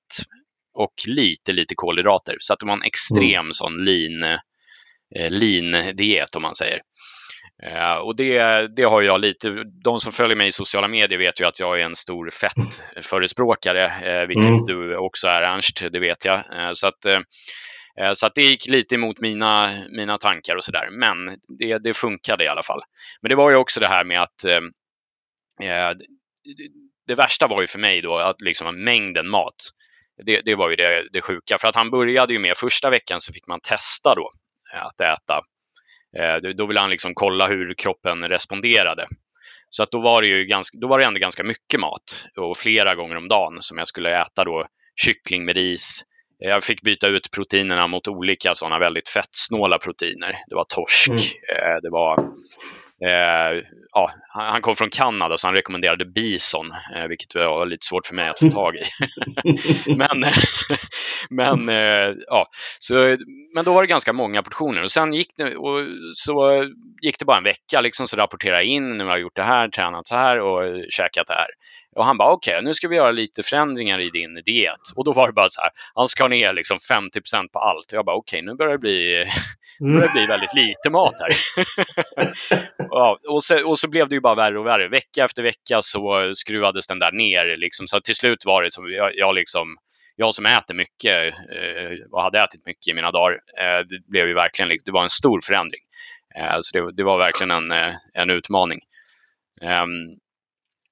och 0.73 0.93
lite, 1.07 1.53
lite 1.53 1.75
kolhydrater. 1.75 2.35
Så 2.39 2.53
att 2.53 2.59
det 2.59 2.65
var 2.65 2.73
en 2.73 2.83
extrem 2.83 3.39
mm. 3.39 3.53
sån 3.53 3.73
lean, 3.73 4.39
lean 5.29 5.95
diet 5.95 6.35
om 6.35 6.41
man 6.41 6.55
säger. 6.55 6.79
Och 8.03 8.15
det, 8.15 8.67
det 8.75 8.83
har 8.83 9.01
jag 9.01 9.21
lite, 9.21 9.63
de 9.83 9.99
som 9.99 10.11
följer 10.11 10.37
mig 10.37 10.47
i 10.47 10.51
sociala 10.51 10.87
medier 10.87 11.19
vet 11.19 11.41
ju 11.41 11.45
att 11.45 11.59
jag 11.59 11.79
är 11.79 11.85
en 11.85 11.95
stor 11.95 12.29
fettförespråkare, 12.29 14.25
vilket 14.27 14.45
mm. 14.45 14.65
du 14.65 14.97
också 14.97 15.27
är 15.27 15.41
Ernst, 15.41 15.83
det 15.91 15.99
vet 15.99 16.25
jag. 16.25 16.43
Så 16.73 16.87
att 16.87 17.05
Eh, 18.01 18.13
så 18.13 18.27
att 18.27 18.35
det 18.35 18.41
gick 18.41 18.67
lite 18.67 18.95
emot 18.95 19.19
mina, 19.19 19.85
mina 19.89 20.17
tankar 20.17 20.55
och 20.55 20.63
sådär. 20.63 20.89
Men 20.91 21.39
det, 21.59 21.77
det 21.77 21.93
funkade 21.93 22.43
i 22.43 22.47
alla 22.47 22.63
fall. 22.63 22.81
Men 23.21 23.29
det 23.29 23.35
var 23.35 23.49
ju 23.49 23.55
också 23.55 23.79
det 23.79 23.87
här 23.87 24.03
med 24.03 24.21
att 24.21 24.43
eh, 24.45 24.61
eh 25.69 25.93
det 27.07 27.15
värsta 27.15 27.47
var 27.47 27.61
ju 27.61 27.67
för 27.67 27.79
mig 27.79 28.01
då 28.01 28.17
att 28.17 28.41
liksom 28.41 28.83
mängden 28.83 29.29
mat. 29.29 29.55
Det, 30.25 30.41
det 30.45 30.55
var 30.55 30.69
ju 30.69 30.75
det, 30.75 31.07
det 31.11 31.21
sjuka. 31.21 31.57
För 31.57 31.67
att 31.67 31.75
han 31.75 31.91
började 31.91 32.33
ju 32.33 32.39
med 32.39 32.57
första 32.57 32.89
veckan 32.89 33.21
så 33.21 33.33
fick 33.33 33.47
man 33.47 33.59
testa 33.59 34.15
då 34.15 34.31
eh, 34.73 34.85
att 34.85 35.01
äta. 35.01 35.41
Eh, 36.17 36.35
då 36.55 36.65
ville 36.65 36.79
han 36.79 36.89
liksom 36.89 37.13
kolla 37.15 37.47
hur 37.47 37.73
kroppen 37.73 38.29
responderade. 38.29 39.07
Så 39.69 39.83
att 39.83 39.91
då 39.91 40.01
var 40.01 40.21
det 40.21 40.27
ju 40.27 40.45
ganska, 40.45 40.77
då 40.77 40.87
var 40.87 40.99
det 40.99 41.05
ändå 41.05 41.19
ganska 41.19 41.43
mycket 41.43 41.79
mat 41.79 42.25
och 42.35 42.57
flera 42.57 42.95
gånger 42.95 43.15
om 43.15 43.27
dagen 43.27 43.57
som 43.61 43.77
jag 43.77 43.87
skulle 43.87 44.21
äta 44.21 44.43
då 44.43 44.67
kyckling 44.95 45.45
med 45.45 45.55
ris, 45.55 46.03
jag 46.37 46.63
fick 46.63 46.81
byta 46.81 47.07
ut 47.07 47.31
proteinerna 47.31 47.87
mot 47.87 48.07
olika 48.07 48.55
sådana 48.55 48.79
väldigt 48.79 49.09
fettsnåla 49.09 49.77
proteiner. 49.77 50.43
Det 50.47 50.55
var 50.55 50.65
torsk, 50.65 51.09
mm. 51.09 51.19
eh, 51.19 51.81
det 51.81 51.89
var 51.89 52.35
Eh, 53.01 53.63
ja, 53.91 54.13
han 54.27 54.61
kom 54.61 54.75
från 54.75 54.89
Kanada 54.89 55.37
så 55.37 55.47
han 55.47 55.55
rekommenderade 55.55 56.05
bison, 56.05 56.71
eh, 56.95 57.07
vilket 57.07 57.35
var 57.35 57.65
lite 57.65 57.85
svårt 57.85 58.05
för 58.05 58.15
mig 58.15 58.29
att 58.29 58.39
få 58.39 58.49
tag 58.51 58.75
i. 58.75 58.83
men 59.95 60.23
men, 61.29 61.69
eh, 61.69 62.15
ja, 62.27 62.47
så, 62.79 63.17
men 63.55 63.65
då 63.65 63.73
var 63.73 63.81
det 63.81 63.87
ganska 63.87 64.13
många 64.13 64.43
portioner 64.43 64.83
och 64.83 64.91
sen 64.91 65.13
gick 65.13 65.29
det, 65.37 65.55
och 65.55 65.87
så 66.13 66.65
gick 67.01 67.19
det 67.19 67.25
bara 67.25 67.37
en 67.37 67.43
vecka 67.43 67.81
liksom, 67.81 68.07
så 68.07 68.17
rapporterade 68.17 68.63
jag 68.63 68.65
in, 68.65 68.89
nu 68.89 69.03
har 69.03 69.11
jag 69.11 69.19
gjort 69.19 69.35
det 69.35 69.43
här, 69.43 69.67
tränat 69.69 70.07
så 70.07 70.15
här 70.15 70.39
och 70.39 70.83
käkat 70.89 71.27
det 71.27 71.33
här. 71.33 71.49
Och 71.95 72.05
han 72.05 72.17
bara, 72.17 72.31
okej, 72.31 72.53
okay, 72.53 72.65
nu 72.65 72.73
ska 72.73 72.87
vi 72.87 72.95
göra 72.95 73.11
lite 73.11 73.43
förändringar 73.43 73.99
i 73.99 74.09
din 74.09 74.41
diet. 74.45 74.81
Och 74.95 75.03
då 75.03 75.13
var 75.13 75.27
det 75.27 75.33
bara 75.33 75.49
så 75.49 75.61
här, 75.61 75.69
han 75.93 76.07
skar 76.07 76.29
ner 76.29 76.53
liksom 76.53 76.77
50% 76.77 77.47
på 77.53 77.59
allt. 77.59 77.91
Och 77.91 77.97
jag 77.97 78.05
bara, 78.05 78.15
okej, 78.15 78.37
okay, 78.37 78.45
nu 78.45 78.55
börjar 78.55 78.71
det 78.71 78.77
bli, 78.77 79.25
börjar 79.79 80.07
det 80.07 80.13
bli 80.13 80.25
väldigt 80.25 80.53
lite 80.53 80.89
mat 80.91 81.13
här. 81.19 81.35
ja, 82.77 83.19
och, 83.27 83.43
så, 83.43 83.69
och 83.69 83.79
så 83.79 83.89
blev 83.89 84.09
det 84.09 84.15
ju 84.15 84.21
bara 84.21 84.35
värre 84.35 84.59
och 84.59 84.65
värre. 84.65 84.87
Vecka 84.87 85.23
efter 85.23 85.43
vecka 85.43 85.81
så 85.81 86.31
skruvades 86.35 86.87
den 86.87 86.99
där 86.99 87.11
ner. 87.11 87.57
Liksom. 87.57 87.87
Så 87.87 88.01
till 88.01 88.15
slut 88.15 88.45
var 88.45 88.63
det 88.63 88.71
så, 88.71 88.89
jag, 88.89 89.15
jag 89.15 89.35
liksom, 89.35 89.77
jag 90.15 90.33
som 90.33 90.45
äter 90.45 90.73
mycket 90.73 91.33
eh, 91.33 92.05
och 92.11 92.21
hade 92.21 92.39
ätit 92.39 92.65
mycket 92.65 92.87
i 92.87 92.93
mina 92.93 93.11
dagar, 93.11 93.33
eh, 93.33 93.87
det 93.87 94.07
blev 94.07 94.27
ju 94.27 94.33
verkligen, 94.33 94.77
det 94.85 94.91
var 94.91 95.03
en 95.03 95.09
stor 95.09 95.39
förändring. 95.41 95.81
Eh, 96.35 96.57
så 96.61 96.77
det, 96.77 96.91
det, 96.91 97.03
var 97.03 97.17
verkligen 97.17 97.51
en, 97.51 97.95
en 98.13 98.29
utmaning. 98.29 98.79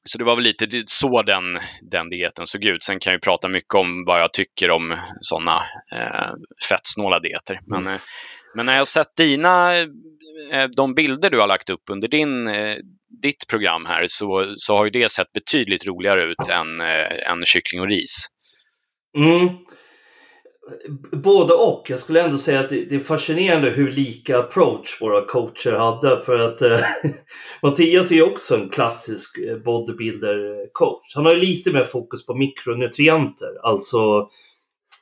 Så 0.05 0.17
det 0.17 0.23
var 0.23 0.35
väl 0.35 0.43
lite 0.43 0.83
så 0.85 1.21
den, 1.21 1.59
den 1.81 2.09
dieten 2.09 2.47
såg 2.47 2.65
ut. 2.65 2.83
Sen 2.83 2.99
kan 2.99 3.13
jag 3.13 3.21
prata 3.21 3.47
mycket 3.47 3.75
om 3.75 4.03
vad 4.05 4.21
jag 4.21 4.33
tycker 4.33 4.71
om 4.71 4.97
sådana 5.19 5.57
eh, 5.91 6.31
fettsnåla 6.69 7.19
dieter. 7.19 7.59
Men, 7.67 7.81
mm. 7.81 7.93
eh, 7.93 7.99
men 8.55 8.65
när 8.65 8.77
jag 8.77 8.87
sett 8.87 9.15
dina, 9.17 9.77
eh, 10.51 10.67
de 10.75 10.93
bilder 10.93 11.29
du 11.29 11.39
har 11.39 11.47
lagt 11.47 11.69
upp 11.69 11.83
under 11.91 12.07
din, 12.07 12.47
eh, 12.47 12.77
ditt 13.21 13.47
program 13.49 13.85
här 13.85 14.05
så, 14.07 14.53
så 14.55 14.77
har 14.77 14.85
ju 14.85 14.91
det 14.91 15.11
sett 15.11 15.31
betydligt 15.31 15.85
roligare 15.87 16.23
ut 16.23 16.49
än, 16.49 16.81
eh, 16.81 17.31
än 17.31 17.45
kyckling 17.45 17.81
och 17.81 17.87
ris. 17.87 18.27
Mm. 19.17 19.49
Både 21.11 21.53
och. 21.53 21.85
Jag 21.89 21.99
skulle 21.99 22.21
ändå 22.21 22.37
säga 22.37 22.59
att 22.59 22.69
det 22.69 22.91
är 22.91 22.99
fascinerande 22.99 23.69
hur 23.69 23.91
lika 23.91 24.39
approach 24.39 25.01
våra 25.01 25.25
coacher 25.25 25.71
hade. 25.71 26.21
För 26.23 26.39
att 26.39 26.61
eh, 26.61 26.79
Mattias 27.61 28.11
är 28.11 28.31
också 28.31 28.55
en 28.55 28.69
klassisk 28.69 29.37
eh, 29.37 29.57
bodybuilder-coach. 29.57 31.15
Han 31.15 31.25
har 31.25 31.35
lite 31.35 31.71
mer 31.71 31.83
fokus 31.83 32.25
på 32.25 32.35
mikronutrienter, 32.35 33.49
alltså 33.63 34.27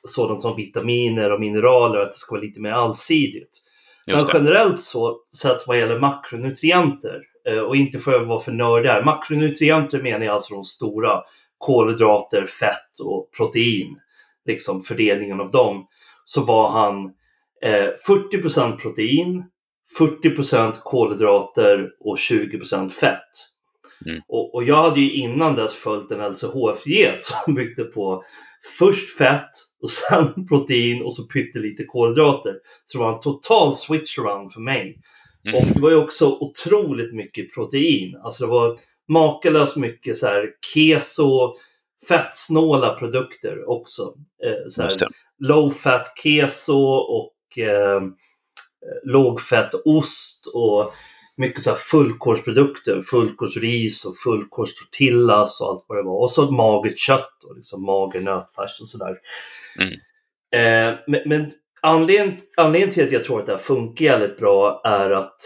sådant 0.08 0.40
som 0.40 0.56
vitaminer 0.56 1.32
och 1.32 1.40
mineraler, 1.40 1.98
att 1.98 2.12
det 2.12 2.18
ska 2.18 2.34
vara 2.34 2.44
lite 2.44 2.60
mer 2.60 2.72
allsidigt. 2.72 3.62
Men 4.06 4.26
generellt 4.32 4.80
så, 4.80 5.20
sett 5.42 5.66
vad 5.66 5.78
gäller 5.78 6.00
makronutrienter, 6.00 7.20
eh, 7.48 7.58
och 7.58 7.76
inte 7.76 7.98
för 7.98 8.20
att 8.20 8.28
vara 8.28 8.40
för 8.40 8.52
nördig 8.52 9.04
makronutrienter 9.04 10.02
menar 10.02 10.26
jag 10.26 10.34
alltså 10.34 10.54
de 10.54 10.64
stora 10.64 11.22
kolhydrater, 11.58 12.46
fett 12.46 13.00
och 13.04 13.30
protein 13.36 13.96
liksom 14.46 14.82
fördelningen 14.82 15.40
av 15.40 15.50
dem, 15.50 15.86
så 16.24 16.44
var 16.44 16.70
han 16.70 17.04
eh, 17.64 17.88
40% 18.08 18.76
protein, 18.76 19.44
40% 19.98 20.74
kolhydrater 20.82 21.90
och 22.00 22.18
20 22.18 22.90
fett. 22.90 23.18
Mm. 24.06 24.20
Och, 24.28 24.54
och, 24.54 24.64
jag 24.64 24.76
hade 24.76 25.00
ju 25.00 25.12
innan 25.12 25.56
dess 25.56 25.74
följt 25.74 26.10
en 26.10 26.32
LCHF-diet 26.32 27.24
som 27.24 27.54
byggde 27.54 27.84
på 27.84 28.24
först 28.78 29.16
fett 29.16 29.50
och 29.82 29.90
sen 29.90 30.46
protein 30.48 31.02
och 31.02 31.14
så 31.14 31.22
pyttelite 31.22 31.84
kolhydrater. 31.84 32.54
Så 32.86 32.98
det 32.98 33.04
var 33.04 33.14
en 33.14 33.20
total 33.20 33.74
switch 33.74 34.18
around 34.18 34.52
för 34.52 34.60
mig. 34.60 35.00
Mm. 35.44 35.56
Och 35.56 35.66
det 35.74 35.80
var 35.80 35.90
ju 35.90 35.96
också 35.96 36.38
otroligt 36.40 37.14
mycket 37.14 37.54
protein. 37.54 38.16
Alltså 38.22 38.44
det 38.44 38.50
var 38.50 38.78
makalöst 39.08 39.76
mycket 39.76 40.16
så 40.16 40.26
här 40.26 40.48
keso, 40.74 41.54
fettsnåla 42.08 42.94
produkter 42.94 43.70
också. 43.70 44.02
Eh, 44.44 44.68
så 44.68 44.82
här, 44.82 44.90
low 45.38 45.70
fat 45.70 46.12
keso 46.22 46.82
och 46.94 47.58
eh, 47.58 48.00
lågfett 49.04 49.74
ost 49.84 50.46
och 50.54 50.92
mycket 51.36 51.62
så 51.62 51.70
här 51.70 51.76
fullkornsprodukter, 51.76 53.02
fullkornsris 53.02 54.04
och 54.04 54.16
fullkornstortillas 54.16 55.60
och 55.60 55.68
allt 55.68 55.84
vad 55.88 55.98
det 55.98 56.02
var. 56.02 56.22
Och 56.22 56.30
så 56.30 56.50
magert 56.50 56.98
kött 56.98 57.44
och 57.44 57.56
liksom 57.56 57.84
mager 57.84 58.20
nötfärs 58.20 58.80
och 58.80 58.88
sådär. 58.88 59.16
Mm. 59.80 59.92
Eh, 60.54 60.98
men, 61.06 61.20
men 61.26 61.50
anledningen, 61.82 62.40
anledningen 62.56 62.94
till 62.94 63.06
att 63.06 63.12
jag 63.12 63.24
tror 63.24 63.40
att 63.40 63.46
det 63.46 63.52
här 63.52 63.58
funkar 63.58 64.04
jävligt 64.04 64.38
bra 64.38 64.80
är 64.84 65.10
att 65.10 65.40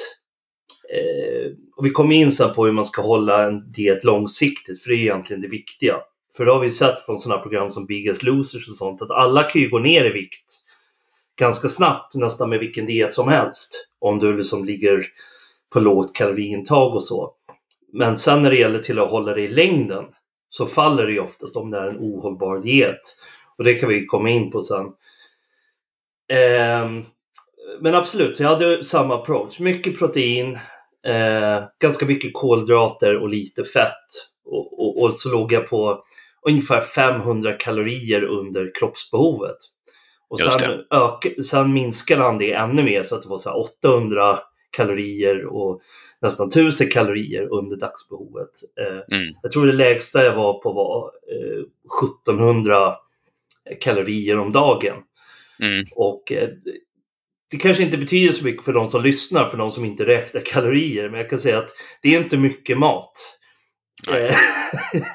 eh, 0.93 1.53
och 1.77 1.87
vi 1.87 1.91
kommer 1.91 2.17
in 2.17 2.33
sen 2.33 2.55
på 2.55 2.65
hur 2.65 2.73
man 2.73 2.85
ska 2.85 3.03
hålla 3.03 3.43
en 3.47 3.73
diet 3.73 4.05
långsiktigt, 4.05 4.83
för 4.83 4.91
det 4.91 4.97
är 4.97 5.01
egentligen 5.01 5.43
det 5.43 5.49
viktiga. 5.49 5.97
För 6.37 6.45
det 6.45 6.53
har 6.53 6.61
vi 6.61 6.71
sett 6.71 7.07
från 7.07 7.19
sådana 7.19 7.43
program 7.43 7.71
som 7.71 7.87
Biggest 7.87 8.23
Losers 8.23 8.69
och 8.69 8.77
sånt 8.77 9.03
att 9.03 9.11
alla 9.11 9.43
kan 9.43 9.63
ju 9.63 9.69
gå 9.69 9.79
ner 9.79 10.05
i 10.05 10.13
vikt 10.13 10.61
ganska 11.39 11.69
snabbt 11.69 12.15
nästan 12.15 12.51
med 12.51 12.59
vilken 12.59 12.87
diet 12.87 13.15
som 13.15 13.29
helst. 13.29 13.89
Om 13.99 14.19
du 14.19 14.37
liksom 14.37 14.65
ligger 14.65 15.07
på 15.73 15.81
lågt 15.81 16.17
kaloriintag 16.17 16.95
och 16.95 17.05
så. 17.05 17.33
Men 17.93 18.19
sen 18.19 18.43
när 18.43 18.51
det 18.51 18.57
gäller 18.57 18.79
till 18.79 18.99
att 18.99 19.11
hålla 19.11 19.35
det 19.35 19.43
i 19.43 19.49
längden 19.49 20.05
så 20.49 20.67
faller 20.67 21.07
det 21.07 21.13
ju 21.13 21.21
oftast 21.21 21.57
om 21.57 21.71
det 21.71 21.79
är 21.79 21.87
en 21.87 21.99
ohållbar 21.99 22.59
diet. 22.59 23.01
Och 23.59 23.65
det 23.65 23.75
kan 23.75 23.89
vi 23.89 24.07
komma 24.07 24.31
in 24.31 24.51
på 24.51 24.63
sen. 24.63 24.87
Eh, 26.29 26.91
men 27.81 27.95
absolut, 27.95 28.37
så 28.37 28.43
jag 28.43 28.51
hade 28.51 28.85
samma 28.85 29.15
approach. 29.15 29.61
Mycket 29.61 29.99
protein, 29.99 30.59
eh, 31.07 31.65
ganska 31.81 32.07
mycket 32.07 32.31
kolhydrater 32.35 33.17
och 33.17 33.29
lite 33.29 33.65
fett. 33.65 33.93
Och, 34.45 34.81
och, 34.81 35.03
och, 35.03 35.15
så 35.15 35.29
låg 35.29 35.53
jag 35.53 35.69
på 35.69 36.05
ungefär 36.49 36.81
500 36.81 37.53
kalorier 37.53 38.23
under 38.23 38.71
kroppsbehovet. 38.75 39.57
Och 40.29 40.41
sen, 40.41 40.71
ök, 40.95 41.45
sen 41.45 41.73
minskade 41.73 42.23
han 42.23 42.39
det 42.39 42.53
ännu 42.53 42.83
mer 42.83 43.03
så 43.03 43.15
att 43.15 43.23
det 43.23 43.29
var 43.29 43.39
så 43.39 43.53
800 43.53 44.39
kalorier 44.77 45.47
och 45.47 45.81
nästan 46.21 46.49
1000 46.49 46.89
kalorier 46.89 47.53
under 47.53 47.77
dagsbehovet. 47.77 48.51
Eh, 48.81 49.17
mm. 49.17 49.35
Jag 49.43 49.53
tror 49.53 49.67
det 49.67 49.73
lägsta 49.73 50.25
jag 50.25 50.35
var 50.35 50.63
på 50.63 50.73
var 50.73 51.11
eh, 51.33 51.63
1700 52.27 52.97
kalorier 53.81 54.39
om 54.39 54.53
dagen. 54.53 54.97
Mm. 55.61 55.87
Och 55.91 56.33
eh, 56.33 56.49
det 57.51 57.57
kanske 57.57 57.83
inte 57.83 57.99
betyder 57.99 58.33
så 58.33 58.45
mycket 58.45 58.65
för 58.65 58.73
de 58.73 58.91
som 58.91 59.03
lyssnar, 59.03 59.49
för 59.49 59.59
de 59.59 59.71
som 59.71 59.85
inte 59.85 60.07
räknar 60.07 60.41
kalorier, 60.41 61.09
men 61.09 61.21
jag 61.21 61.31
kan 61.31 61.39
säga 61.39 61.59
att 61.59 61.71
det 62.03 62.15
är 62.15 62.23
inte 62.23 62.37
mycket 62.37 62.79
mat. 62.79 63.39
Eh, 64.09 64.37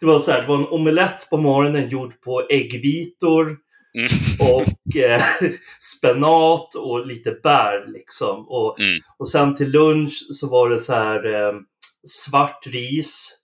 det 0.00 0.06
var 0.06 0.18
så 0.18 0.30
här, 0.30 0.40
det 0.42 0.48
var 0.48 0.56
en 0.56 0.66
omelett 0.66 1.30
på 1.30 1.36
morgonen 1.36 1.88
gjord 1.88 2.20
på 2.20 2.46
äggvitor 2.50 3.58
mm. 3.98 4.10
och 4.40 4.96
eh, 4.96 5.22
spenat 5.96 6.74
och 6.74 7.06
lite 7.06 7.30
bär 7.42 7.92
liksom. 7.92 8.48
Och, 8.48 8.80
mm. 8.80 9.00
och 9.18 9.28
sen 9.28 9.54
till 9.54 9.70
lunch 9.70 10.26
så 10.30 10.48
var 10.48 10.70
det 10.70 10.78
så 10.78 10.94
här 10.94 11.34
eh, 11.34 11.54
svart 12.06 12.66
ris 12.66 13.38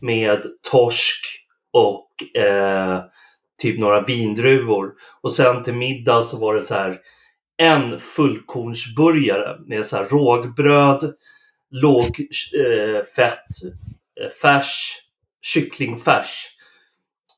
med 0.00 0.42
torsk 0.70 1.24
och 1.72 2.36
eh, 2.40 3.00
typ 3.62 3.78
några 3.78 4.00
vindruvor. 4.00 4.92
Och 5.20 5.32
sen 5.32 5.62
till 5.62 5.74
middag 5.74 6.22
så 6.22 6.38
var 6.38 6.54
det 6.54 6.62
så 6.62 6.74
här 6.74 7.00
en 7.62 8.00
fullkornsburgare 8.00 9.58
med 9.66 9.86
så 9.86 9.96
här 9.96 10.04
rågbröd, 10.04 11.14
låg 11.70 12.20
eh, 12.54 13.04
fett 13.16 13.46
Eh, 13.62 13.95
färs, 14.42 14.96
kycklingfärs 15.42 16.56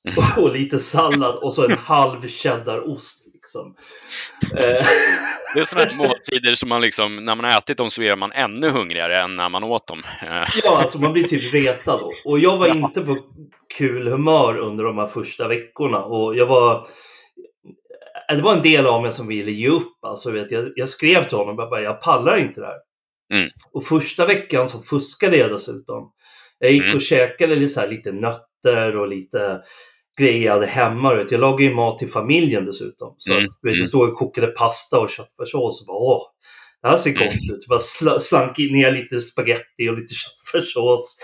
mm. 0.09 0.25
och 0.45 0.53
lite 0.53 0.79
sallad 0.79 1.35
och 1.35 1.55
så 1.55 1.65
en 1.71 1.79
halv 1.79 2.29
cheddarost. 2.29 3.35
Liksom. 3.35 3.77
Eh. 4.57 4.87
Det 5.55 5.61
är 5.61 5.67
sådana 5.67 5.95
måltider 5.97 6.55
som 6.55 6.69
man 6.69 6.81
liksom, 6.81 7.25
när 7.25 7.35
man 7.35 7.45
har 7.45 7.59
ätit 7.59 7.79
dem 7.79 7.91
så 7.91 8.03
är 8.03 8.17
man 8.17 8.33
ännu 8.33 8.69
hungrigare 8.69 9.23
än 9.23 9.37
när 9.37 9.49
man 9.49 9.65
åt 9.65 9.87
dem. 9.87 10.03
Eh. 10.23 10.45
Ja, 10.65 10.79
alltså 10.79 10.99
man 10.99 11.13
blir 11.13 11.29
typ 11.29 11.55
retad. 11.55 12.01
Och 12.25 12.39
jag 12.39 12.57
var 12.57 12.67
ja. 12.67 12.75
inte 12.75 13.01
på 13.01 13.19
kul 13.79 14.09
humör 14.09 14.59
under 14.59 14.85
de 14.85 14.99
här 14.99 15.07
första 15.07 15.49
veckorna. 15.49 16.05
Och 16.05 16.37
jag 16.37 16.47
var... 16.47 16.87
Det 18.29 18.43
var 18.43 18.57
en 18.57 18.63
del 18.63 18.87
av 18.87 19.03
mig 19.03 19.13
som 19.13 19.27
ville 19.27 19.51
ge 19.51 19.69
upp. 19.69 19.99
Alltså, 20.03 20.31
vet, 20.31 20.51
jag, 20.51 20.73
jag 20.77 20.89
skrev 20.89 21.25
till 21.25 21.39
honom 21.39 21.59
jag 21.59 21.71
bara, 21.71 21.81
jag 21.81 22.01
pallar 22.01 22.37
inte 22.37 22.61
det 22.61 22.67
här. 22.67 22.79
Mm. 23.35 23.51
Och 23.73 23.85
första 23.85 24.27
veckan 24.27 24.69
så 24.69 24.79
fuskade 24.79 25.37
jag 25.37 25.51
dessutom. 25.51 26.13
Jag 26.59 26.73
gick 26.73 26.83
mm. 26.83 26.97
och 26.97 27.03
käkade 27.03 27.55
lite, 27.55 27.81
här, 27.81 27.89
lite 27.89 28.13
nötter 28.13 28.97
och 28.97 29.09
lite 29.09 29.61
grejer 30.19 30.47
jag 30.47 30.53
hade 30.53 30.67
hemma. 30.67 31.15
Vet. 31.15 31.31
Jag 31.33 31.41
lagade 31.41 31.63
ju 31.63 31.75
mat 31.75 31.99
till 31.99 32.11
familjen 32.11 32.67
dessutom. 32.67 33.15
Så 33.19 33.33
mm. 33.33 33.45
att, 33.45 33.51
vet, 33.63 33.73
jag 33.73 33.75
mm. 33.75 33.87
stod 33.87 34.09
och 34.09 34.19
kokade 34.19 34.47
pasta 34.47 35.01
och 35.01 35.11
köttfärssås 35.11 35.81
och 35.81 35.87
bara 35.87 35.99
åh, 35.99 36.23
det 36.83 36.89
här 36.89 36.97
ser 36.97 37.11
gott 37.11 37.23
mm. 37.23 37.55
ut. 37.55 37.63
Så 37.63 37.69
bara 37.69 37.79
sl 37.79 38.09
slank 38.21 38.59
ner 38.59 38.93
lite 38.93 39.21
spaghetti 39.21 39.89
och 39.89 39.99
lite 39.99 40.15
köttfärssås. 40.55 41.19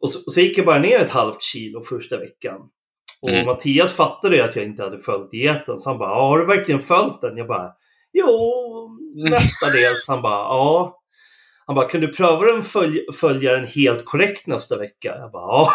Och 0.00 0.10
så, 0.10 0.18
och 0.26 0.32
så 0.32 0.40
gick 0.40 0.58
jag 0.58 0.66
bara 0.66 0.78
ner 0.78 0.98
ett 0.98 1.10
halvt 1.10 1.42
kilo 1.42 1.82
första 1.82 2.18
veckan. 2.18 2.60
Och 3.22 3.30
mm. 3.30 3.46
Mattias 3.46 3.92
fattade 3.92 4.36
ju 4.36 4.42
att 4.42 4.56
jag 4.56 4.64
inte 4.64 4.82
hade 4.82 4.98
följt 4.98 5.30
dieten 5.30 5.78
så 5.78 5.90
han 5.90 5.98
bara, 5.98 6.14
har 6.14 6.38
du 6.38 6.46
verkligen 6.46 6.80
följt 6.80 7.20
den? 7.20 7.36
Jag 7.36 7.46
bara, 7.46 7.72
jo, 8.12 8.30
mestadels. 9.30 10.08
Han 10.08 10.22
bara, 10.22 10.32
ja. 10.32 10.95
Han 11.66 11.74
bara, 11.76 11.88
kan 11.88 12.00
du 12.00 12.08
pröva 12.08 12.44
den 12.44 12.62
följ 12.62 13.06
följa 13.12 13.52
den 13.52 13.66
helt 13.66 14.04
korrekt 14.04 14.46
nästa 14.46 14.78
vecka? 14.78 15.16
Jag 15.18 15.30
bara, 15.30 15.42
ja. 15.42 15.72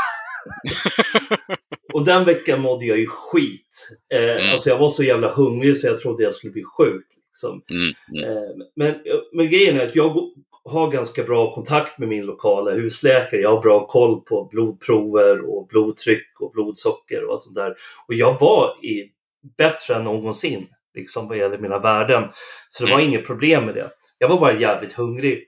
och 1.93 2.05
den 2.05 2.25
veckan 2.25 2.61
mådde 2.61 2.85
jag 2.85 2.99
ju 2.99 3.07
skit. 3.07 3.89
Eh, 4.13 4.23
mm. 4.23 4.51
Alltså 4.51 4.69
jag 4.69 4.77
var 4.77 4.89
så 4.89 5.03
jävla 5.03 5.31
hungrig 5.31 5.77
så 5.77 5.87
jag 5.87 6.01
trodde 6.01 6.23
jag 6.23 6.33
skulle 6.33 6.53
bli 6.53 6.63
sjuk. 6.63 7.05
Liksom. 7.31 7.61
Mm. 7.69 7.93
Mm. 8.11 8.37
Eh, 8.37 8.49
men, 8.75 8.95
men 9.33 9.49
grejen 9.49 9.77
är 9.77 9.87
att 9.87 9.95
jag 9.95 10.31
har 10.63 10.91
ganska 10.91 11.23
bra 11.23 11.51
kontakt 11.51 11.99
med 11.99 12.09
min 12.09 12.25
lokala 12.25 12.71
husläkare. 12.71 13.41
Jag 13.41 13.55
har 13.55 13.61
bra 13.61 13.87
koll 13.87 14.21
på 14.21 14.49
blodprover 14.51 15.49
och 15.49 15.67
blodtryck 15.67 16.41
och 16.41 16.51
blodsocker 16.51 17.23
och 17.23 17.33
allt 17.33 17.43
sånt 17.43 17.55
där. 17.55 17.75
Och 18.07 18.13
jag 18.13 18.39
var 18.39 18.85
i 18.85 19.11
bättre 19.57 19.95
än 19.95 20.03
någonsin 20.03 20.67
liksom 20.95 21.27
vad 21.27 21.37
gäller 21.37 21.57
mina 21.57 21.79
värden. 21.79 22.23
Så 22.69 22.83
det 22.83 22.91
var 22.91 22.99
mm. 22.99 23.09
inget 23.09 23.27
problem 23.27 23.65
med 23.65 23.75
det. 23.75 23.89
Jag 24.17 24.29
var 24.29 24.39
bara 24.39 24.59
jävligt 24.59 24.93
hungrig. 24.93 25.47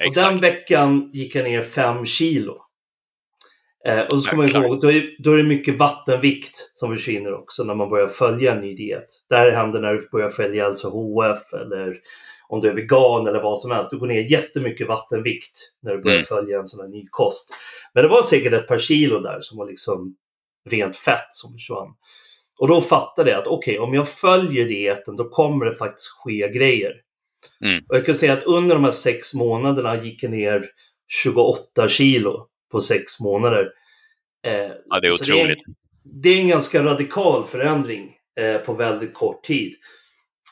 Exakt. 0.00 0.26
Och 0.26 0.32
den 0.32 0.40
veckan 0.40 1.10
gick 1.12 1.34
jag 1.34 1.44
ner 1.44 1.62
5 1.62 2.04
kilo. 2.04 2.62
Eh, 3.86 4.00
och 4.00 4.12
så 4.12 4.20
ska 4.20 4.36
man 4.36 4.48
ihåg, 4.48 4.80
då 4.80 4.92
är, 4.92 5.22
då 5.22 5.32
är 5.32 5.36
det 5.36 5.42
mycket 5.42 5.78
vattenvikt 5.78 6.72
som 6.74 6.96
försvinner 6.96 7.34
också 7.34 7.64
när 7.64 7.74
man 7.74 7.88
börjar 7.88 8.08
följa 8.08 8.52
en 8.52 8.60
ny 8.60 8.74
diet. 8.74 9.06
Det 9.28 9.36
här 9.36 9.50
händer 9.50 9.80
när 9.80 9.94
du 9.94 10.08
börjar 10.12 10.30
följa 10.30 10.68
LCHF 10.68 11.52
eller 11.52 11.98
om 12.48 12.60
du 12.60 12.68
är 12.68 12.74
vegan 12.74 13.26
eller 13.26 13.42
vad 13.42 13.58
som 13.58 13.70
helst. 13.70 13.90
Du 13.90 13.98
går 13.98 14.06
ner 14.06 14.30
jättemycket 14.30 14.88
vattenvikt 14.88 15.58
när 15.82 15.92
du 15.92 16.02
börjar 16.02 16.16
mm. 16.16 16.24
följa 16.24 16.58
en 16.58 16.68
sån 16.68 16.80
här 16.80 16.88
ny 16.88 17.06
kost. 17.10 17.50
Men 17.94 18.02
det 18.02 18.08
var 18.08 18.22
säkert 18.22 18.52
ett 18.52 18.68
par 18.68 18.78
kilo 18.78 19.20
där 19.20 19.38
som 19.40 19.58
var 19.58 19.66
liksom 19.66 20.16
rent 20.70 20.96
fett 20.96 21.28
som 21.30 21.52
försvann. 21.52 21.94
Och 22.58 22.68
då 22.68 22.80
fattade 22.80 23.30
jag 23.30 23.40
att 23.40 23.46
okej, 23.46 23.78
okay, 23.78 23.88
om 23.88 23.94
jag 23.94 24.08
följer 24.08 24.64
dieten 24.64 25.16
då 25.16 25.28
kommer 25.28 25.66
det 25.66 25.74
faktiskt 25.74 26.08
ske 26.08 26.48
grejer. 26.48 26.92
Mm. 27.64 27.84
Och 27.88 27.96
jag 27.96 28.06
kan 28.06 28.14
säga 28.14 28.32
att 28.32 28.44
under 28.44 28.74
de 28.74 28.84
här 28.84 28.90
sex 28.90 29.34
månaderna 29.34 30.04
gick 30.04 30.22
jag 30.22 30.30
ner 30.30 30.64
28 31.08 31.88
kilo 31.88 32.46
på 32.72 32.80
sex 32.80 33.20
månader. 33.20 33.72
Eh, 34.46 34.52
ja, 34.86 35.00
det 35.00 35.06
är 35.06 35.12
otroligt. 35.12 35.28
Det 35.28 35.40
är, 35.42 35.48
en, 35.50 35.74
det 36.22 36.28
är 36.28 36.36
en 36.36 36.48
ganska 36.48 36.84
radikal 36.84 37.46
förändring 37.46 38.16
eh, 38.40 38.58
på 38.58 38.72
väldigt 38.72 39.14
kort 39.14 39.44
tid. 39.44 39.74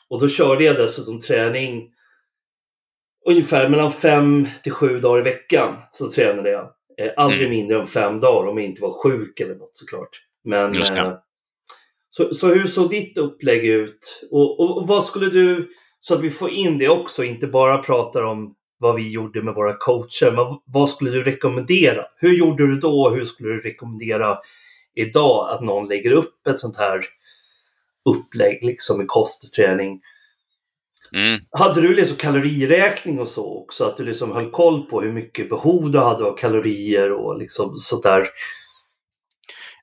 Och 0.09 0.19
då 0.19 0.29
körde 0.29 0.63
jag 0.63 0.75
dessutom 0.75 1.19
träning 1.19 1.91
ungefär 3.25 3.69
mellan 3.69 3.91
fem 3.91 4.47
till 4.63 4.71
sju 4.71 4.99
dagar 4.99 5.19
i 5.19 5.23
veckan. 5.23 5.77
Så 5.91 6.09
tränade 6.09 6.49
jag. 6.49 6.71
Eh, 6.97 7.11
aldrig 7.17 7.41
mm. 7.41 7.57
mindre 7.57 7.79
än 7.79 7.87
fem 7.87 8.19
dagar 8.19 8.49
om 8.49 8.57
jag 8.57 8.65
inte 8.65 8.81
var 8.81 9.03
sjuk 9.03 9.39
eller 9.39 9.55
något 9.55 9.77
såklart. 9.77 10.21
Men, 10.43 10.75
eh, 10.75 11.13
så, 12.09 12.33
så 12.33 12.47
hur 12.47 12.67
såg 12.67 12.89
ditt 12.89 13.17
upplägg 13.17 13.65
ut? 13.65 14.27
Och, 14.31 14.59
och, 14.59 14.77
och, 14.77 14.87
vad 14.87 15.03
skulle 15.03 15.29
du, 15.29 15.69
så 16.07 16.13
att 16.13 16.21
vi 16.21 16.31
får 16.31 16.49
in 16.49 16.77
det 16.77 16.89
också, 16.89 17.23
inte 17.23 17.47
bara 17.47 17.77
pratar 17.77 18.23
om 18.23 18.55
vad 18.77 18.95
vi 18.95 19.11
gjorde 19.11 19.43
med 19.43 19.53
våra 19.53 19.77
coacher, 19.77 20.31
men 20.31 20.59
vad 20.65 20.89
skulle 20.89 21.11
du 21.11 21.23
rekommendera? 21.23 22.05
Hur 22.17 22.37
gjorde 22.37 22.67
du 22.67 22.75
då 22.75 23.01
och 23.01 23.15
hur 23.15 23.25
skulle 23.25 23.49
du 23.49 23.61
rekommendera 23.61 24.37
idag 24.95 25.49
att 25.49 25.61
någon 25.61 25.87
lägger 25.87 26.11
upp 26.11 26.47
ett 26.47 26.59
sånt 26.59 26.77
här 26.77 27.05
upplägg 28.09 28.63
liksom 28.63 29.01
i 29.01 29.05
kost 29.05 29.43
och 29.43 29.51
träning. 29.51 30.01
Mm. 31.13 31.41
Hade 31.51 31.81
du 31.81 31.95
liksom 31.95 32.17
kaloriräkning 32.17 33.19
och 33.19 33.27
så 33.27 33.63
också? 33.63 33.85
Att 33.85 33.97
du 33.97 34.05
liksom 34.05 34.31
höll 34.31 34.51
koll 34.51 34.85
på 34.85 35.01
hur 35.01 35.11
mycket 35.11 35.49
behov 35.49 35.91
du 35.91 35.99
hade 35.99 36.25
av 36.25 36.37
kalorier 36.37 37.11
och 37.11 37.39
liksom 37.39 37.77
sådär? 37.77 38.27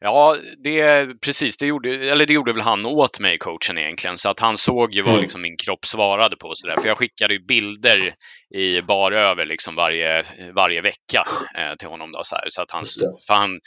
Ja, 0.05 0.37
det, 0.65 1.07
precis. 1.21 1.57
Det 1.57 1.67
gjorde, 1.67 2.11
eller 2.11 2.27
det 2.27 2.33
gjorde 2.33 2.53
väl 2.53 2.63
han 2.63 2.87
åt 2.87 3.21
mig, 3.21 3.39
coachen 3.39 3.79
egentligen. 3.79 4.17
Så 4.17 4.31
att 4.31 4.41
han 4.41 4.57
såg 4.57 4.95
ju 4.95 5.03
vad 5.03 5.13
mm. 5.13 5.23
liksom 5.23 5.43
min 5.43 5.57
kropp 5.57 5.85
svarade 5.87 6.37
på. 6.37 6.51
Så 6.55 6.69
där. 6.69 6.77
För 6.77 6.89
jag 6.89 6.99
skickade 6.99 7.35
ju 7.35 7.41
bilder 7.41 8.15
i 8.55 8.83
bar 8.83 9.13
över 9.13 9.47
liksom 9.47 9.75
varje, 9.75 10.25
varje 10.55 10.81
vecka 10.81 11.25
eh, 11.59 11.77
till 11.79 11.89
honom. 11.89 12.13
Då, 12.13 12.21
så, 12.25 12.37
här, 12.37 12.45
så 12.49 12.63
att 12.63 12.71
han, 12.71 12.85
han, 13.29 13.61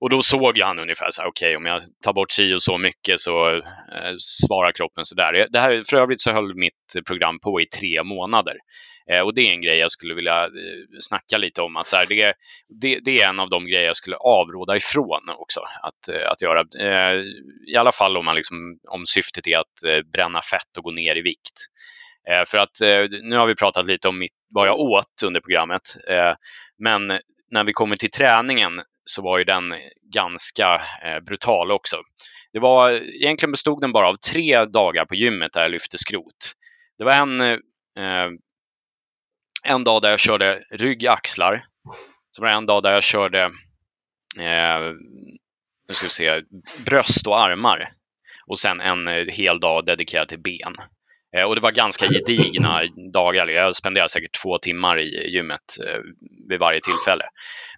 och 0.00 0.10
då 0.10 0.22
såg 0.22 0.56
ju 0.58 0.64
han 0.64 0.78
ungefär 0.78 1.10
så 1.10 1.22
här, 1.22 1.28
okej 1.28 1.48
okay, 1.48 1.56
om 1.56 1.66
jag 1.66 1.82
tar 2.04 2.12
bort 2.12 2.30
si 2.30 2.54
och 2.54 2.62
så 2.62 2.78
mycket 2.78 3.20
så 3.20 3.48
eh, 3.56 4.14
svarar 4.18 4.72
kroppen 4.72 5.04
så 5.04 5.14
där. 5.14 5.46
Det 5.50 5.60
här, 5.60 5.82
för 5.90 5.96
övrigt 5.96 6.20
så 6.20 6.32
höll 6.32 6.54
mitt 6.54 7.06
program 7.06 7.38
på 7.42 7.60
i 7.60 7.66
tre 7.66 8.02
månader. 8.02 8.56
Eh, 9.10 9.20
och 9.20 9.34
det 9.34 9.40
är 9.40 9.52
en 9.52 9.60
grej 9.60 9.78
jag 9.78 9.90
skulle 9.90 10.14
vilja 10.14 10.44
eh, 10.44 10.98
snacka 11.00 11.38
lite 11.38 11.62
om. 11.62 11.76
Att 11.76 11.88
så 11.88 11.96
här, 11.96 12.06
det, 12.06 12.34
det, 12.80 13.00
det, 13.04 13.16
är 13.16 13.28
en 13.28 13.40
av 13.40 13.48
de 13.50 13.66
grejer 13.66 13.86
jag 13.86 13.96
skulle 13.96 14.16
avråda 14.16 14.76
ifrån 14.76 15.28
också 15.38 15.60
att, 15.82 16.08
eh, 16.08 16.30
att 16.30 16.42
göra. 16.42 16.60
Eh, 16.80 17.22
I 17.66 17.76
alla 17.76 17.92
fall 17.92 18.16
om, 18.16 18.24
man 18.24 18.36
liksom, 18.36 18.78
om 18.88 19.06
syftet 19.06 19.46
är 19.46 19.58
att 19.58 19.84
eh, 19.86 20.02
bränna 20.12 20.40
fett 20.42 20.76
och 20.78 20.84
gå 20.84 20.90
ner 20.90 21.16
i 21.16 21.22
vikt. 21.22 21.58
Eh, 22.30 22.44
för 22.46 22.58
att 22.58 22.80
eh, 22.80 23.20
nu 23.22 23.36
har 23.36 23.46
vi 23.46 23.54
pratat 23.54 23.86
lite 23.86 24.08
om 24.08 24.18
mitt, 24.18 24.32
vad 24.50 24.68
jag 24.68 24.80
åt 24.80 25.22
under 25.26 25.40
programmet. 25.40 25.96
Eh, 26.08 26.34
men 26.78 27.06
när 27.50 27.64
vi 27.64 27.72
kommer 27.72 27.96
till 27.96 28.10
träningen 28.10 28.82
så 29.04 29.22
var 29.22 29.38
ju 29.38 29.44
den 29.44 29.74
ganska 30.14 30.82
eh, 31.04 31.20
brutal 31.20 31.70
också. 31.70 31.96
Det 32.52 32.58
var, 32.58 32.90
egentligen 32.90 33.50
bestod 33.50 33.80
den 33.80 33.92
bara 33.92 34.08
av 34.08 34.14
tre 34.14 34.64
dagar 34.64 35.04
på 35.04 35.14
gymmet 35.14 35.52
där 35.52 35.62
jag 35.62 35.70
lyfte 35.70 35.98
skrot. 35.98 36.52
Det 36.98 37.04
var 37.04 37.12
en, 37.12 37.40
eh, 37.40 38.30
en 39.66 39.84
dag 39.84 40.02
där 40.02 40.10
jag 40.10 40.20
körde 40.20 40.62
rygg, 40.70 41.06
axlar. 41.06 41.66
Så 42.32 42.42
var 42.42 42.48
en 42.48 42.66
dag 42.66 42.82
där 42.82 42.92
jag 42.92 43.02
körde 43.02 43.42
eh, 44.38 44.80
nu 45.88 45.94
ska 45.94 46.06
vi 46.06 46.10
se, 46.10 46.42
bröst 46.84 47.26
och 47.26 47.40
armar. 47.40 47.88
Och 48.46 48.58
sen 48.58 48.80
en 48.80 49.08
eh, 49.08 49.26
hel 49.26 49.60
dag 49.60 49.86
dedikerad 49.86 50.28
till 50.28 50.42
ben. 50.42 50.76
Eh, 51.36 51.44
och 51.44 51.54
det 51.54 51.60
var 51.60 51.72
ganska 51.72 52.06
gedigna 52.06 52.80
dagar. 53.12 53.46
Jag 53.46 53.76
spenderade 53.76 54.08
säkert 54.08 54.42
två 54.42 54.58
timmar 54.58 54.98
i 54.98 55.30
gymmet 55.30 55.78
eh, 55.86 56.00
vid 56.48 56.60
varje 56.60 56.80
tillfälle. 56.80 57.24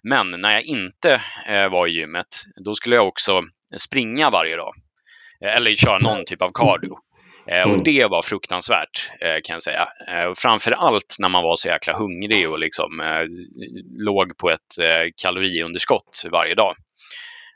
Men 0.03 0.41
när 0.41 0.53
jag 0.53 0.63
inte 0.63 1.21
eh, 1.47 1.69
var 1.69 1.87
i 1.87 1.91
gymmet, 1.91 2.27
då 2.65 2.75
skulle 2.75 2.95
jag 2.95 3.07
också 3.07 3.41
springa 3.77 4.29
varje 4.29 4.55
dag. 4.55 4.75
Eh, 5.45 5.55
eller 5.55 5.75
köra 5.75 5.99
någon 5.99 6.25
typ 6.25 6.41
av 6.41 6.51
cardio. 6.53 6.97
Och 7.51 7.55
mm. 7.55 7.83
det 7.83 8.05
var 8.05 8.21
fruktansvärt 8.21 9.11
kan 9.19 9.53
jag 9.53 9.63
säga. 9.63 9.87
Framför 10.37 10.71
allt 10.71 11.15
när 11.19 11.29
man 11.29 11.43
var 11.43 11.55
så 11.55 11.67
jäkla 11.67 11.97
hungrig 11.97 12.49
och 12.49 12.59
liksom 12.59 13.01
låg 13.97 14.37
på 14.37 14.49
ett 14.49 15.13
kaloriunderskott 15.21 16.23
varje 16.31 16.55
dag. 16.55 16.75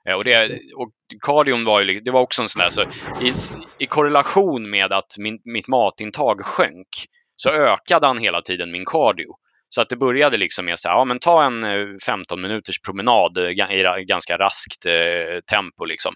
Eh, 0.10 0.16
och, 0.16 0.24
det, 0.24 0.60
och 0.76 0.92
kardion 1.22 1.64
var 1.64 1.82
ju 1.82 2.00
det 2.00 2.12
var 2.12 2.22
också 2.22 2.42
en 2.42 2.50
sån 2.50 2.60
där, 2.60 2.70
så 2.70 2.82
i, 3.22 3.32
i 3.80 3.88
korrelation 3.88 4.70
med 4.70 4.94
att 4.94 5.18
min, 5.18 5.40
mitt 5.44 5.68
matintag 5.68 6.46
sjönk 6.46 6.88
så 7.36 7.50
ökade 7.50 8.08
han 8.08 8.18
hela 8.18 8.42
tiden 8.42 8.72
min 8.72 8.86
cardio. 8.86 9.28
Så 9.70 9.82
att 9.82 9.90
det 9.90 9.96
började 9.96 10.38
liksom 10.38 10.66
med 10.66 10.74
att 10.74 10.84
ja 10.84 11.06
men 11.06 11.20
ta 11.20 11.46
en 11.46 11.62
15 12.06 12.40
eh, 12.40 12.42
minuters 12.42 12.82
promenad 12.82 13.38
i 13.38 14.06
ganska 14.06 14.38
raskt 14.38 14.86
eh, 14.86 15.40
tempo 15.56 15.86
liksom. 15.86 16.14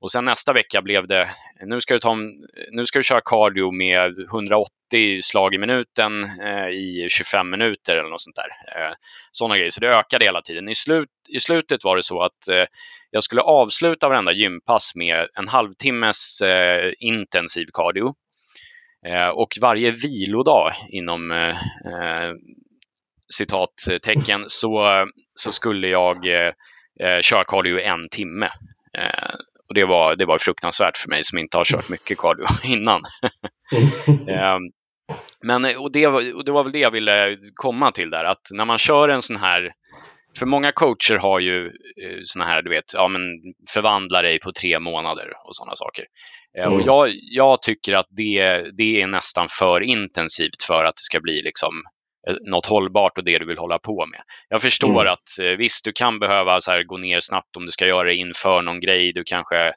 Och 0.00 0.12
sen 0.12 0.24
nästa 0.24 0.52
vecka 0.52 0.82
blev 0.82 1.06
det, 1.06 1.30
nu 1.60 1.80
ska 1.80 1.94
du, 1.94 2.00
ta, 2.00 2.14
nu 2.70 2.86
ska 2.86 2.98
du 2.98 3.02
köra 3.02 3.20
cardio 3.20 3.70
med 3.70 4.18
180 4.18 4.70
slag 5.22 5.54
i 5.54 5.58
minuten 5.58 6.24
eh, 6.40 6.68
i 6.68 7.06
25 7.10 7.50
minuter 7.50 7.96
eller 7.96 8.10
något 8.10 8.20
sånt 8.20 8.36
där. 8.36 8.80
Eh, 8.80 8.94
sådana 9.32 9.56
grejer. 9.56 9.70
Så 9.70 9.80
det 9.80 9.88
ökade 9.88 10.24
hela 10.24 10.40
tiden. 10.40 10.68
I, 10.68 10.74
slut, 10.74 11.08
I 11.28 11.38
slutet 11.38 11.84
var 11.84 11.96
det 11.96 12.02
så 12.02 12.22
att 12.22 12.48
eh, 12.48 12.64
jag 13.10 13.22
skulle 13.22 13.42
avsluta 13.42 14.08
varenda 14.08 14.32
gympass 14.32 14.92
med 14.94 15.28
en 15.34 15.48
halvtimmes 15.48 16.40
eh, 16.40 16.92
intensiv 16.98 17.66
cardio. 17.72 18.14
Eh, 19.06 19.28
och 19.28 19.54
varje 19.60 19.90
vilodag 19.90 20.72
inom 20.88 21.30
eh, 21.30 21.48
eh 21.48 22.32
citattecken 23.28 24.44
så, 24.48 25.04
så 25.34 25.52
skulle 25.52 25.88
jag 25.88 26.26
eh, 26.26 26.52
eh 27.00 27.20
köra 27.20 27.44
cardio 27.44 27.80
en 27.80 28.08
timme. 28.08 28.50
Eh, 28.98 29.34
och 29.68 29.74
det 29.74 29.84
var, 29.84 30.16
det 30.16 30.24
var 30.24 30.38
fruktansvärt 30.38 30.96
för 30.96 31.08
mig 31.08 31.24
som 31.24 31.38
inte 31.38 31.56
har 31.56 31.64
kört 31.64 31.88
mycket 31.88 32.18
cardio 32.18 32.46
innan. 32.64 33.02
Ehm, 34.28 34.62
men 35.40 35.64
och 35.64 35.92
det, 35.92 36.06
och 36.06 36.44
det 36.44 36.52
var 36.52 36.62
väl 36.62 36.72
det 36.72 36.78
jag 36.78 36.90
ville 36.90 37.38
komma 37.54 37.90
till 37.90 38.10
där, 38.10 38.24
att 38.24 38.48
när 38.52 38.64
man 38.64 38.78
kör 38.78 39.08
en 39.08 39.22
sån 39.22 39.36
här 39.36 39.72
för 40.38 40.46
många 40.46 40.72
coacher 40.72 41.18
har 41.18 41.40
ju 41.40 41.66
eh, 41.66 42.20
såna 42.24 42.44
här, 42.44 42.62
du 42.62 42.70
vet, 42.70 42.94
ja 42.94 43.08
men 43.08 43.20
förvandla 43.74 44.22
dig 44.22 44.38
på 44.40 44.52
tre 44.52 44.80
månader 44.80 45.32
och 45.44 45.56
sådana 45.56 45.76
saker. 45.76 46.04
Eh, 46.58 46.66
mm. 46.66 46.74
Och 46.74 46.86
jag, 46.86 47.10
jag 47.12 47.62
tycker 47.62 47.94
att 47.94 48.06
det, 48.10 48.64
det 48.76 49.02
är 49.02 49.06
nästan 49.06 49.46
för 49.58 49.80
intensivt 49.80 50.62
för 50.66 50.84
att 50.84 50.96
det 50.96 51.02
ska 51.02 51.20
bli 51.20 51.42
liksom 51.42 51.72
något 52.40 52.66
hållbart 52.66 53.18
och 53.18 53.24
det 53.24 53.38
du 53.38 53.46
vill 53.46 53.58
hålla 53.58 53.78
på 53.78 54.06
med. 54.06 54.20
Jag 54.48 54.62
förstår 54.62 55.00
mm. 55.00 55.12
att 55.12 55.38
eh, 55.40 55.56
visst, 55.56 55.84
du 55.84 55.92
kan 55.92 56.18
behöva 56.18 56.60
så 56.60 56.70
här, 56.70 56.82
gå 56.82 56.96
ner 56.96 57.20
snabbt 57.20 57.56
om 57.56 57.64
du 57.64 57.70
ska 57.70 57.86
göra 57.86 58.08
det 58.08 58.14
inför 58.14 58.62
någon 58.62 58.80
grej. 58.80 59.12
Du 59.12 59.24
kanske, 59.24 59.72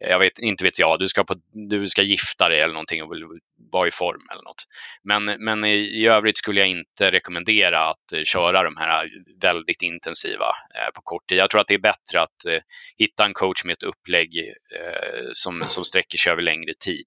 jag 0.00 0.18
vet 0.18 0.38
inte 0.38 0.64
vet 0.64 0.78
jag, 0.78 0.98
du 0.98 1.08
ska, 1.08 1.24
på, 1.24 1.34
du 1.70 1.88
ska 1.88 2.02
gifta 2.02 2.48
dig 2.48 2.60
eller 2.60 2.74
någonting 2.74 3.02
och 3.02 3.12
vill 3.12 3.24
vara 3.72 3.88
i 3.88 3.90
form 3.90 4.26
eller 4.32 4.42
något. 4.42 4.64
Men, 5.02 5.44
men 5.44 5.64
i, 5.64 5.74
i 5.74 6.06
övrigt 6.06 6.38
skulle 6.38 6.60
jag 6.60 6.68
inte 6.68 7.10
rekommendera 7.10 7.86
att 7.90 8.12
eh, 8.14 8.22
köra 8.22 8.62
de 8.62 8.76
här 8.76 9.10
väldigt 9.40 9.82
intensiva 9.82 10.48
eh, 10.74 10.92
på 10.94 11.00
kort 11.04 11.26
tid. 11.28 11.38
Jag 11.38 11.50
tror 11.50 11.60
att 11.60 11.66
det 11.66 11.74
är 11.74 11.78
bättre 11.78 12.20
att 12.20 12.46
eh, 12.48 12.60
hitta 12.98 13.24
en 13.24 13.34
coach 13.34 13.64
med 13.64 13.72
ett 13.72 13.82
upplägg 13.82 14.38
eh, 14.78 15.28
som, 15.32 15.64
som 15.68 15.84
sträcker 15.84 16.18
sig 16.18 16.32
över 16.32 16.42
längre 16.42 16.72
tid. 16.84 17.06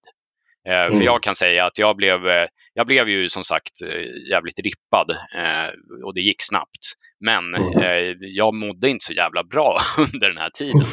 Eh, 0.68 0.74
mm. 0.74 0.96
För 0.96 1.04
jag 1.04 1.24
kan 1.24 1.36
säga 1.36 1.66
att 1.66 1.78
jag 1.78 1.96
blev, 1.96 2.20
jag 2.74 2.88
blev 2.88 3.10
ju 3.10 3.30
som 3.30 3.44
sagt 3.44 3.82
jävligt 4.32 4.60
rippad 4.60 5.18
och 6.06 6.14
det 6.14 6.22
gick 6.22 6.42
snabbt. 6.42 6.94
Men 7.20 7.56
mm. 7.56 8.18
jag 8.20 8.54
mådde 8.54 8.90
inte 8.90 9.06
så 9.06 9.14
jävla 9.14 9.44
bra 9.44 9.78
under 10.14 10.30
den 10.30 10.38
här 10.38 10.50
tiden. 10.50 10.86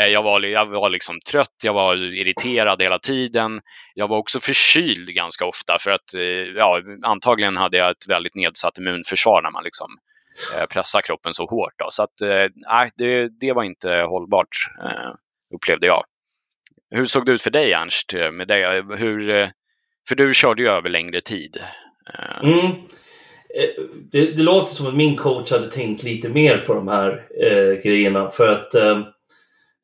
Eh, 0.00 0.06
jag 0.06 0.22
var, 0.22 0.40
jag 0.40 0.66
var 0.66 0.90
liksom 0.90 1.20
trött, 1.30 1.56
jag 1.62 1.72
var 1.72 1.96
irriterad 1.96 2.82
hela 2.82 2.98
tiden. 2.98 3.60
Jag 3.94 4.08
var 4.08 4.18
också 4.18 4.40
förkyld 4.40 5.08
ganska 5.08 5.46
ofta 5.46 5.76
för 5.80 5.90
att 5.90 6.14
eh, 6.14 6.20
ja, 6.56 6.80
antagligen 7.02 7.56
hade 7.56 7.76
jag 7.76 7.90
ett 7.90 8.08
väldigt 8.08 8.34
nedsatt 8.34 8.78
immunförsvar 8.78 9.42
när 9.42 9.50
man 9.50 9.64
liksom 9.64 9.88
eh, 10.56 10.66
pressar 10.66 11.00
kroppen 11.00 11.34
så 11.34 11.46
hårt. 11.46 11.74
Då. 11.78 11.86
Så 11.88 12.02
att, 12.02 12.14
nej, 12.54 12.90
det, 12.96 13.28
det 13.40 13.52
var 13.52 13.64
inte 13.64 13.90
hållbart 13.90 14.56
upplevde 15.54 15.86
jag. 15.86 16.04
Hur 16.94 17.06
såg 17.06 17.26
det 17.26 17.32
ut 17.32 17.42
för 17.42 17.50
dig 17.50 17.72
Ernst? 17.72 18.14
Eh, 18.14 18.30
med 18.30 18.48
det? 18.48 18.76
Eh, 18.76 18.84
hur, 18.96 19.30
eh, 19.30 19.48
för 20.08 20.14
du 20.14 20.34
körde 20.34 20.62
ju 20.62 20.68
över 20.68 20.88
längre 20.88 21.20
tid. 21.20 21.56
Mm. 22.42 22.72
Det, 24.12 24.36
det, 24.36 24.42
låter 24.42 24.74
som 24.74 24.86
att 24.86 24.94
min 24.94 25.16
coach 25.16 25.50
hade 25.50 25.70
tänkt 25.70 26.02
lite 26.02 26.28
mer 26.28 26.58
på 26.58 26.74
de 26.74 26.88
här 26.88 27.26
eh, 27.40 27.82
grejerna 27.82 28.30
för 28.30 28.48
att 28.48 28.74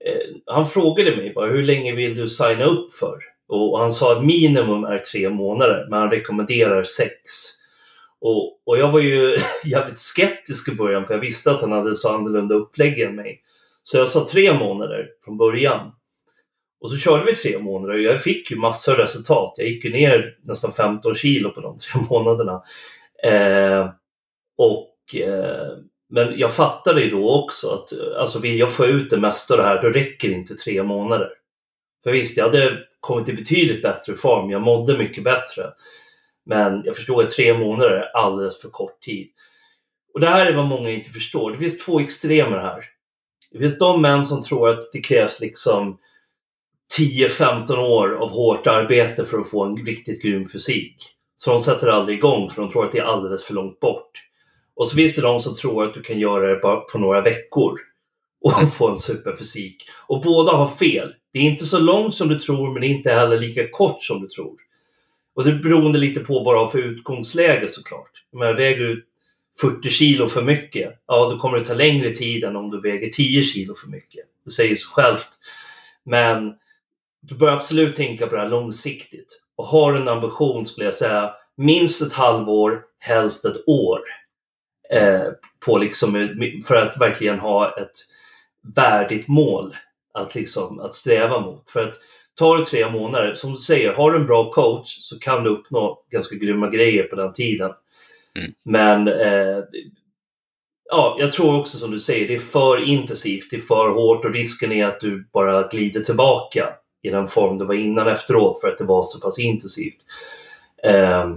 Eh, 0.04 0.36
han 0.46 0.66
frågade 0.66 1.16
mig 1.16 1.32
bara 1.34 1.50
hur 1.50 1.62
länge 1.62 1.94
vill 1.94 2.16
du 2.16 2.28
signa 2.28 2.64
upp 2.64 2.92
för? 2.92 3.18
Och 3.48 3.78
han 3.78 3.92
sa 3.92 4.16
att 4.16 4.24
minimum 4.24 4.84
är 4.84 4.98
tre 4.98 5.30
månader, 5.30 5.86
men 5.90 5.98
han 5.98 6.10
rekommenderar 6.10 6.82
sex. 6.84 7.14
Och, 8.20 8.60
och 8.66 8.78
jag 8.78 8.92
var 8.92 9.00
ju 9.00 9.38
jävligt 9.64 9.98
skeptisk 9.98 10.68
i 10.68 10.74
början 10.74 11.06
för 11.06 11.14
jag 11.14 11.20
visste 11.20 11.50
att 11.50 11.60
han 11.60 11.72
hade 11.72 11.94
så 11.94 12.08
annorlunda 12.08 12.54
upplägg 12.54 13.00
än 13.00 13.14
mig. 13.14 13.42
Så 13.82 13.96
jag 13.96 14.08
sa 14.08 14.26
tre 14.32 14.52
månader 14.52 15.08
från 15.24 15.38
början. 15.38 15.92
Och 16.80 16.90
så 16.90 16.96
körde 16.96 17.24
vi 17.24 17.36
tre 17.36 17.58
månader 17.58 17.94
och 17.94 18.00
jag 18.00 18.22
fick 18.22 18.50
ju 18.50 18.56
massor 18.56 18.92
av 18.92 18.98
resultat. 18.98 19.54
Jag 19.56 19.66
gick 19.66 19.84
ju 19.84 19.92
ner 19.92 20.36
nästan 20.42 20.72
15 20.72 21.14
kilo 21.14 21.50
på 21.50 21.60
de 21.60 21.78
tre 21.78 22.00
månaderna. 22.10 22.62
Eh, 23.24 23.90
och 24.58 25.14
eh, 25.14 25.78
men 26.10 26.38
jag 26.38 26.54
fattade 26.54 27.02
ju 27.02 27.10
då 27.10 27.44
också 27.44 27.70
att 27.70 27.92
eh, 27.92 28.20
alltså 28.20 28.38
vill 28.38 28.58
jag 28.58 28.72
få 28.72 28.86
ut 28.86 29.10
det 29.10 29.18
mesta 29.18 29.54
av 29.54 29.58
det 29.58 29.66
här 29.66 29.82
då 29.82 29.88
räcker 29.88 30.30
inte 30.30 30.54
tre 30.54 30.82
månader. 30.82 31.30
För 32.04 32.12
visst, 32.12 32.36
jag 32.36 32.44
hade 32.44 32.78
kommit 33.00 33.28
i 33.28 33.32
betydligt 33.32 33.82
bättre 33.82 34.16
form. 34.16 34.50
Jag 34.50 34.62
mådde 34.62 34.98
mycket 34.98 35.24
bättre. 35.24 35.72
Men 36.46 36.82
jag 36.84 36.96
förstår 36.96 37.22
att 37.22 37.30
tre 37.30 37.58
månader 37.58 37.90
är 37.90 38.16
alldeles 38.16 38.62
för 38.62 38.68
kort 38.68 39.00
tid. 39.00 39.28
Och 40.14 40.20
det 40.20 40.26
här 40.26 40.46
är 40.46 40.56
vad 40.56 40.66
många 40.66 40.90
inte 40.90 41.10
förstår. 41.10 41.52
Det 41.52 41.58
finns 41.58 41.84
två 41.84 42.00
extremer 42.00 42.58
här. 42.58 42.84
Det 43.52 43.58
finns 43.58 43.78
de 43.78 44.02
män 44.02 44.26
som 44.26 44.42
tror 44.42 44.68
att 44.68 44.92
det 44.92 45.00
krävs 45.00 45.40
liksom 45.40 45.98
10-15 46.98 47.78
år 47.78 48.14
av 48.14 48.30
hårt 48.30 48.66
arbete 48.66 49.26
för 49.26 49.38
att 49.38 49.50
få 49.50 49.64
en 49.64 49.86
riktigt 49.86 50.22
grym 50.22 50.48
fysik. 50.48 50.96
Så 51.36 51.50
de 51.50 51.60
sätter 51.60 51.86
aldrig 51.86 52.18
igång 52.18 52.50
för 52.50 52.62
de 52.62 52.70
tror 52.70 52.84
att 52.84 52.92
det 52.92 52.98
är 52.98 53.04
alldeles 53.04 53.44
för 53.44 53.54
långt 53.54 53.80
bort. 53.80 54.10
Och 54.74 54.88
så 54.88 54.96
finns 54.96 55.14
det 55.14 55.22
de 55.22 55.40
som 55.40 55.54
tror 55.54 55.84
att 55.84 55.94
du 55.94 56.02
kan 56.02 56.18
göra 56.18 56.54
det 56.54 56.60
bara 56.60 56.80
på 56.80 56.98
några 56.98 57.20
veckor 57.20 57.80
och 58.40 58.74
få 58.74 58.88
en 58.88 58.98
superfysik. 58.98 59.76
Och 60.06 60.22
båda 60.22 60.52
har 60.52 60.68
fel. 60.68 61.14
Det 61.32 61.38
är 61.38 61.42
inte 61.42 61.66
så 61.66 61.78
långt 61.78 62.14
som 62.14 62.28
du 62.28 62.38
tror 62.38 62.72
men 62.72 62.80
det 62.80 62.86
är 62.86 62.90
inte 62.90 63.12
heller 63.12 63.38
lika 63.38 63.68
kort 63.68 64.02
som 64.02 64.20
du 64.20 64.28
tror. 64.28 64.56
Och 65.34 65.44
det 65.44 65.52
beroende 65.52 65.98
lite 65.98 66.20
på 66.20 66.42
vad 66.42 66.54
du 66.54 66.58
har 66.58 66.68
för 66.68 66.78
utgångsläge 66.78 67.68
såklart. 67.68 68.10
Om 68.32 68.40
jag 68.40 68.54
väger 68.54 68.78
du 68.78 69.06
40 69.60 69.90
kilo 69.90 70.28
för 70.28 70.42
mycket, 70.42 71.02
ja 71.06 71.28
då 71.30 71.38
kommer 71.38 71.58
det 71.58 71.64
ta 71.64 71.74
längre 71.74 72.10
tid 72.10 72.44
än 72.44 72.56
om 72.56 72.70
du 72.70 72.80
väger 72.80 73.08
10 73.08 73.42
kilo 73.42 73.74
för 73.74 73.88
mycket. 73.88 74.24
Det 74.44 74.50
säger 74.50 74.74
sig 74.74 74.86
självt. 74.86 75.28
Men 76.04 76.54
du 77.28 77.34
bör 77.34 77.48
absolut 77.48 77.96
tänka 77.96 78.26
på 78.26 78.34
det 78.34 78.42
här 78.42 78.48
långsiktigt. 78.48 79.40
Och 79.56 79.66
har 79.66 79.94
en 79.94 80.08
ambition 80.08 80.66
skulle 80.66 80.84
jag 80.84 80.94
säga 80.94 81.34
minst 81.56 82.02
ett 82.02 82.12
halvår, 82.12 82.82
helst 82.98 83.44
ett 83.44 83.68
år. 83.68 84.00
Eh, 84.90 85.26
på 85.66 85.78
liksom, 85.78 86.28
för 86.66 86.74
att 86.74 87.00
verkligen 87.00 87.38
ha 87.38 87.78
ett 87.78 87.92
värdigt 88.76 89.28
mål 89.28 89.76
att, 90.14 90.34
liksom, 90.34 90.80
att 90.80 90.94
sträva 90.94 91.40
mot. 91.40 91.70
För 91.70 91.82
att 91.82 91.94
tar 92.38 92.58
det 92.58 92.64
tre 92.64 92.90
månader, 92.90 93.34
som 93.34 93.52
du 93.52 93.58
säger, 93.58 93.92
har 93.92 94.12
du 94.12 94.18
en 94.18 94.26
bra 94.26 94.50
coach 94.50 94.98
så 95.00 95.18
kan 95.18 95.44
du 95.44 95.50
uppnå 95.50 96.04
ganska 96.10 96.36
grymma 96.36 96.68
grejer 96.68 97.02
på 97.02 97.16
den 97.16 97.32
tiden. 97.32 97.70
Mm. 98.38 98.52
Men 98.64 99.08
eh, 99.08 99.64
ja, 100.90 101.16
jag 101.20 101.32
tror 101.32 101.60
också 101.60 101.78
som 101.78 101.90
du 101.90 102.00
säger, 102.00 102.28
det 102.28 102.34
är 102.34 102.38
för 102.38 102.84
intensivt, 102.84 103.50
det 103.50 103.56
är 103.56 103.60
för 103.60 103.90
hårt 103.90 104.24
och 104.24 104.34
risken 104.34 104.72
är 104.72 104.86
att 104.86 105.00
du 105.00 105.28
bara 105.32 105.68
glider 105.68 106.00
tillbaka 106.00 106.68
i 107.02 107.10
den 107.10 107.28
form 107.28 107.58
du 107.58 107.64
var 107.64 107.74
innan 107.74 108.08
efteråt 108.08 108.60
för 108.60 108.68
att 108.68 108.78
det 108.78 108.84
var 108.84 109.02
så 109.02 109.20
pass 109.20 109.38
intensivt. 109.38 109.98
Eh, 110.84 111.36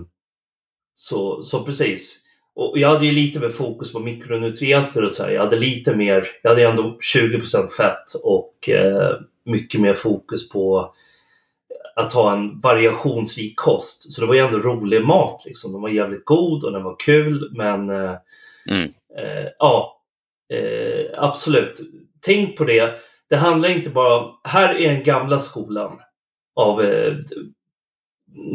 så, 0.96 1.44
så 1.44 1.66
precis. 1.66 2.18
Och 2.56 2.78
jag 2.78 2.90
hade 2.90 3.06
ju 3.06 3.12
lite 3.12 3.40
mer 3.40 3.50
fokus 3.50 3.94
på 3.94 4.00
mikronutrienter 4.00 5.04
och 5.04 5.12
så 5.12 5.24
här. 5.24 5.32
Jag 5.32 5.44
hade 5.44 5.60
lite 5.60 5.96
mer, 5.96 6.28
jag 6.42 6.50
hade 6.50 6.68
ändå 6.68 6.98
20% 7.16 7.70
fett 7.70 8.14
och 8.24 8.70
eh, 8.70 9.16
mycket 9.46 9.82
mer 9.82 9.94
fokus 9.94 10.50
på 10.50 10.94
att 11.96 12.14
ha 12.14 12.34
en 12.34 12.60
variationsrik 12.60 13.54
kost. 13.56 14.14
Så 14.14 14.22
det 14.22 14.28
var 14.28 14.34
ju 14.34 14.40
ändå 14.40 14.58
rolig 14.58 15.06
mat 15.06 15.44
liksom. 15.46 15.72
Den 15.72 15.82
var 15.82 15.90
jävligt 15.90 16.26
god 16.26 16.64
och 16.64 16.72
den 16.72 16.84
var 16.84 16.96
kul 17.00 17.52
men 17.54 17.90
eh, 17.90 18.16
mm. 18.70 18.94
eh, 19.18 19.48
ja, 19.60 20.02
eh, 20.54 21.06
absolut. 21.18 21.80
Tänk 22.22 22.58
på 22.58 22.64
det. 22.64 22.94
Det 23.32 23.38
handlar 23.38 23.70
inte 23.70 23.90
bara 23.90 24.20
om, 24.20 24.40
här 24.44 24.76
är 24.76 24.94
den 24.94 25.04
gamla 25.04 25.40
skolan 25.40 26.00
av 26.56 26.82
eh, 26.82 27.16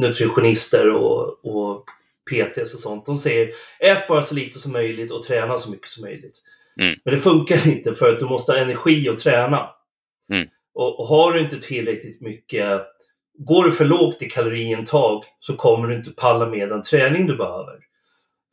nutritionister 0.01 0.91
och, 0.91 1.45
och 1.45 1.85
PTs 2.31 2.75
och 2.75 2.81
sånt. 2.81 3.07
De 3.07 3.17
säger 3.17 3.51
ät 3.81 4.09
bara 4.09 4.23
så 4.23 4.35
lite 4.35 4.59
som 4.59 4.73
möjligt 4.73 5.11
och 5.11 5.23
träna 5.23 5.59
så 5.59 5.71
mycket 5.71 5.89
som 5.89 6.03
möjligt. 6.03 6.43
Mm. 6.81 6.95
Men 7.05 7.15
det 7.15 7.21
funkar 7.21 7.69
inte 7.69 7.95
för 7.95 8.13
att 8.13 8.21
du 8.21 8.27
måste 8.27 8.53
ha 8.53 8.59
energi 8.59 9.09
att 9.09 9.19
träna. 9.19 9.71
Mm. 10.33 10.49
Och, 10.75 11.01
och, 11.01 11.07
har 11.07 11.33
du 11.33 11.41
inte 11.41 11.61
tillräckligt 11.61 12.21
mycket, 12.21 12.83
går 13.39 13.65
du 13.65 13.73
för 13.73 13.85
lågt 13.85 14.23
i 14.23 14.31
kaloriintag 14.31 15.25
så 15.41 15.57
kommer 15.57 15.89
du 15.89 15.97
inte 15.97 16.11
palla 16.11 16.47
med 16.47 16.69
den 16.69 16.83
träning 16.83 17.27
du 17.27 17.37
behöver. 17.37 17.79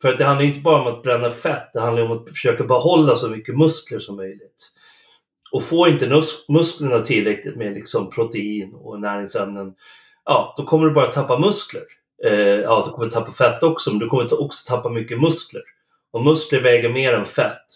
För 0.02 0.10
att 0.10 0.18
det 0.18 0.26
handlar 0.26 0.46
inte 0.46 0.60
bara 0.60 0.82
om 0.82 0.88
att 0.88 1.04
bränna 1.04 1.32
fett, 1.32 1.74
det 1.74 1.82
handlar 1.82 2.04
om 2.04 2.12
att 2.12 2.30
försöka 2.30 2.64
behålla 2.64 3.16
så 3.16 3.30
mycket 3.30 3.58
muskler 3.58 4.00
som 4.00 4.16
möjligt. 4.16 4.73
Och 5.54 5.64
får 5.64 5.90
inte 5.90 6.22
musklerna 6.48 7.00
tillräckligt 7.00 7.56
med 7.56 7.74
liksom 7.74 8.10
protein 8.10 8.74
och 8.74 9.00
näringsämnen, 9.00 9.74
ja, 10.26 10.54
då 10.58 10.64
kommer 10.64 10.88
du 10.88 10.94
bara 10.94 11.08
tappa 11.08 11.40
muskler 11.40 11.84
eh, 12.24 12.60
ja, 12.60 12.84
du 12.86 12.92
kommer 12.92 13.10
tappa 13.10 13.32
fett 13.32 13.64
också, 13.64 13.90
men 13.90 14.00
du 14.00 14.08
kommer 14.08 14.42
också 14.42 14.68
tappa 14.68 14.90
mycket 14.90 15.22
muskler. 15.22 15.62
Och 16.12 16.24
muskler 16.24 16.62
väger 16.62 16.90
mer 16.90 17.14
än 17.14 17.26
fett. 17.26 17.68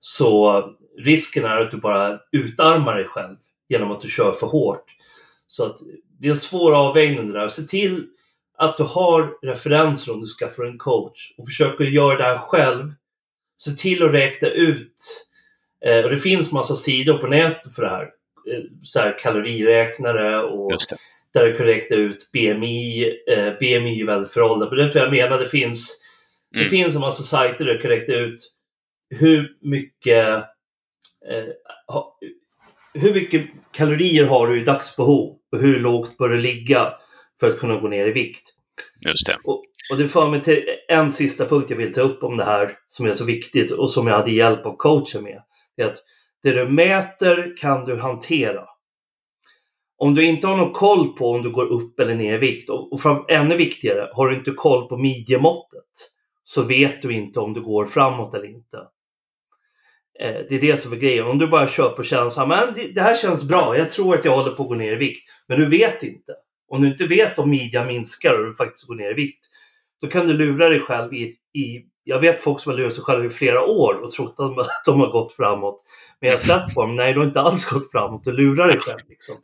Så 0.00 0.62
risken 0.98 1.44
är 1.44 1.56
att 1.56 1.70
du 1.70 1.76
bara 1.76 2.20
utarmar 2.32 2.96
dig 2.96 3.04
själv 3.04 3.36
genom 3.68 3.92
att 3.92 4.00
du 4.00 4.08
kör 4.08 4.32
för 4.32 4.46
hårt. 4.46 4.84
Så 5.46 5.64
att 5.64 5.78
det 6.18 6.26
är 6.26 6.30
en 6.30 6.36
svår 6.36 6.74
avvägning 6.74 7.26
det 7.26 7.40
där. 7.40 7.48
Se 7.48 7.62
till 7.62 8.06
att 8.58 8.76
du 8.76 8.82
har 8.82 9.38
referenser 9.42 10.12
om 10.12 10.20
du 10.20 10.26
skaffar 10.26 10.64
en 10.64 10.78
coach 10.78 11.34
och 11.38 11.46
försöker 11.46 11.84
göra 11.84 12.16
det 12.16 12.24
här 12.24 12.38
själv. 12.38 12.92
Se 13.58 13.70
till 13.70 14.02
att 14.02 14.12
räkna 14.12 14.48
ut. 14.48 15.25
Eh, 15.84 16.04
och 16.04 16.10
det 16.10 16.18
finns 16.18 16.52
massa 16.52 16.76
sidor 16.76 17.18
på 17.18 17.26
nätet 17.26 17.74
för 17.74 17.82
det 17.82 17.88
här. 17.88 18.02
Eh, 18.02 18.62
så 18.82 19.00
här 19.00 19.18
kaloriräknare 19.18 20.42
och 20.42 20.78
där 21.34 21.44
du 21.44 21.56
kan 21.56 21.66
räkna 21.66 21.96
ut 21.96 22.30
BMI. 22.32 23.04
Eh, 23.28 23.52
BMI 23.60 24.00
är 24.00 24.06
väldigt 24.06 24.32
föråldrat, 24.32 24.70
men 24.70 24.78
det 24.78 24.92
tror 24.92 25.04
jag 25.04 25.12
menar. 25.12 25.38
Det 25.38 25.48
finns, 25.48 26.00
mm. 26.54 26.64
det 26.64 26.70
finns 26.70 26.94
en 26.94 27.00
massa 27.00 27.22
sajter 27.22 27.64
där 27.64 27.74
du 27.74 27.80
kan 27.80 27.90
räkna 27.90 28.14
ut 28.14 28.52
hur 29.10 29.56
mycket 29.60 30.26
eh, 31.30 31.44
ha, 31.86 32.18
hur 32.94 33.14
mycket 33.14 33.46
kalorier 33.72 34.26
har 34.26 34.46
du 34.46 34.60
i 34.60 34.64
dagsbehov 34.64 35.36
och 35.52 35.58
hur 35.58 35.80
lågt 35.80 36.18
bör 36.18 36.28
du 36.28 36.38
ligga 36.38 36.92
för 37.40 37.48
att 37.48 37.58
kunna 37.58 37.76
gå 37.76 37.88
ner 37.88 38.06
i 38.06 38.12
vikt? 38.12 38.52
Just 39.06 39.26
det. 39.26 39.38
Och, 39.44 39.64
och 39.90 39.98
det 39.98 40.08
för 40.08 40.30
mig 40.30 40.42
till 40.42 40.64
en 40.88 41.12
sista 41.12 41.46
punkt 41.46 41.70
jag 41.70 41.76
vill 41.76 41.92
ta 41.92 42.00
upp 42.00 42.22
om 42.22 42.36
det 42.36 42.44
här 42.44 42.72
som 42.88 43.06
är 43.06 43.12
så 43.12 43.24
viktigt 43.24 43.70
och 43.70 43.90
som 43.90 44.06
jag 44.06 44.14
hade 44.14 44.30
hjälp 44.30 44.66
av 44.66 44.76
coachen 44.76 45.22
med. 45.22 45.42
Det 45.76 45.82
är 45.82 45.86
att 45.86 45.98
det 46.42 46.52
du 46.52 46.68
mäter 46.68 47.56
kan 47.56 47.84
du 47.84 47.96
hantera 47.96 48.66
om 49.98 50.14
du 50.14 50.24
inte 50.24 50.46
har 50.46 50.56
någon 50.56 50.72
koll 50.72 51.16
på 51.16 51.30
om 51.30 51.42
du 51.42 51.50
går 51.50 51.64
upp 51.64 52.00
eller 52.00 52.14
ner 52.14 52.34
i 52.34 52.38
vikt 52.38 52.70
och, 52.70 52.92
och 52.92 53.00
fram, 53.00 53.24
ännu 53.28 53.56
viktigare, 53.56 54.10
har 54.12 54.28
du 54.28 54.36
inte 54.36 54.50
koll 54.50 54.88
på 54.88 54.96
midjemåttet 54.96 55.82
så 56.44 56.62
vet 56.62 57.02
du 57.02 57.12
inte 57.12 57.40
om 57.40 57.52
du 57.52 57.60
går 57.60 57.86
framåt 57.86 58.34
eller 58.34 58.48
inte. 58.48 58.76
Eh, 60.20 60.34
det 60.48 60.54
är 60.54 60.60
det 60.60 60.76
som 60.76 60.92
är 60.92 60.96
grejen. 60.96 61.26
Om 61.26 61.38
du 61.38 61.46
bara 61.46 61.68
kör 61.68 61.88
på 61.88 62.02
känslan, 62.02 62.48
men 62.48 62.74
det, 62.74 62.92
det, 62.94 63.00
här 63.00 63.14
känns 63.14 63.48
bra, 63.48 63.78
jag 63.78 63.90
tror 63.90 64.18
att 64.18 64.24
jag 64.24 64.36
håller 64.36 64.50
på 64.50 64.62
att 64.62 64.68
gå 64.68 64.74
ner 64.74 64.92
i 64.92 64.96
vikt, 64.96 65.30
men 65.48 65.60
du 65.60 65.68
vet 65.68 66.02
inte. 66.02 66.32
Om 66.68 66.82
du 66.82 66.88
inte 66.88 67.06
vet 67.06 67.38
om 67.38 67.50
midjan 67.50 67.86
minskar 67.86 68.38
och 68.38 68.46
du 68.46 68.54
faktiskt 68.54 68.86
går 68.86 68.94
ner 68.94 69.10
i 69.10 69.14
vikt, 69.14 69.46
då 70.06 70.12
kan 70.12 70.26
du 70.26 70.32
lura 70.32 70.68
dig 70.68 70.80
själv 70.80 71.14
i, 71.14 71.34
i 71.54 71.84
jag 72.04 72.20
vet 72.20 72.42
folk 72.42 72.60
som 72.60 72.72
har 72.72 72.78
lurat 72.78 72.94
sig 72.94 73.04
själva 73.04 73.26
i 73.26 73.30
flera 73.30 73.64
år 73.64 73.94
och 73.94 74.12
trott 74.12 74.30
att 74.30 74.36
de, 74.36 74.58
att 74.58 74.68
de 74.86 75.00
har 75.00 75.10
gått 75.10 75.32
framåt. 75.32 75.84
Men 76.20 76.30
jag 76.30 76.38
har 76.38 76.42
sett 76.42 76.74
på 76.74 76.80
dem, 76.80 76.96
nej 76.96 77.12
du 77.12 77.18
har 77.18 77.26
inte 77.26 77.40
alls 77.40 77.64
gått 77.64 77.90
framåt, 77.90 78.24
du 78.24 78.32
lurar 78.32 78.66
dig 78.66 78.80
själv. 78.80 79.00
Liksom. 79.08 79.34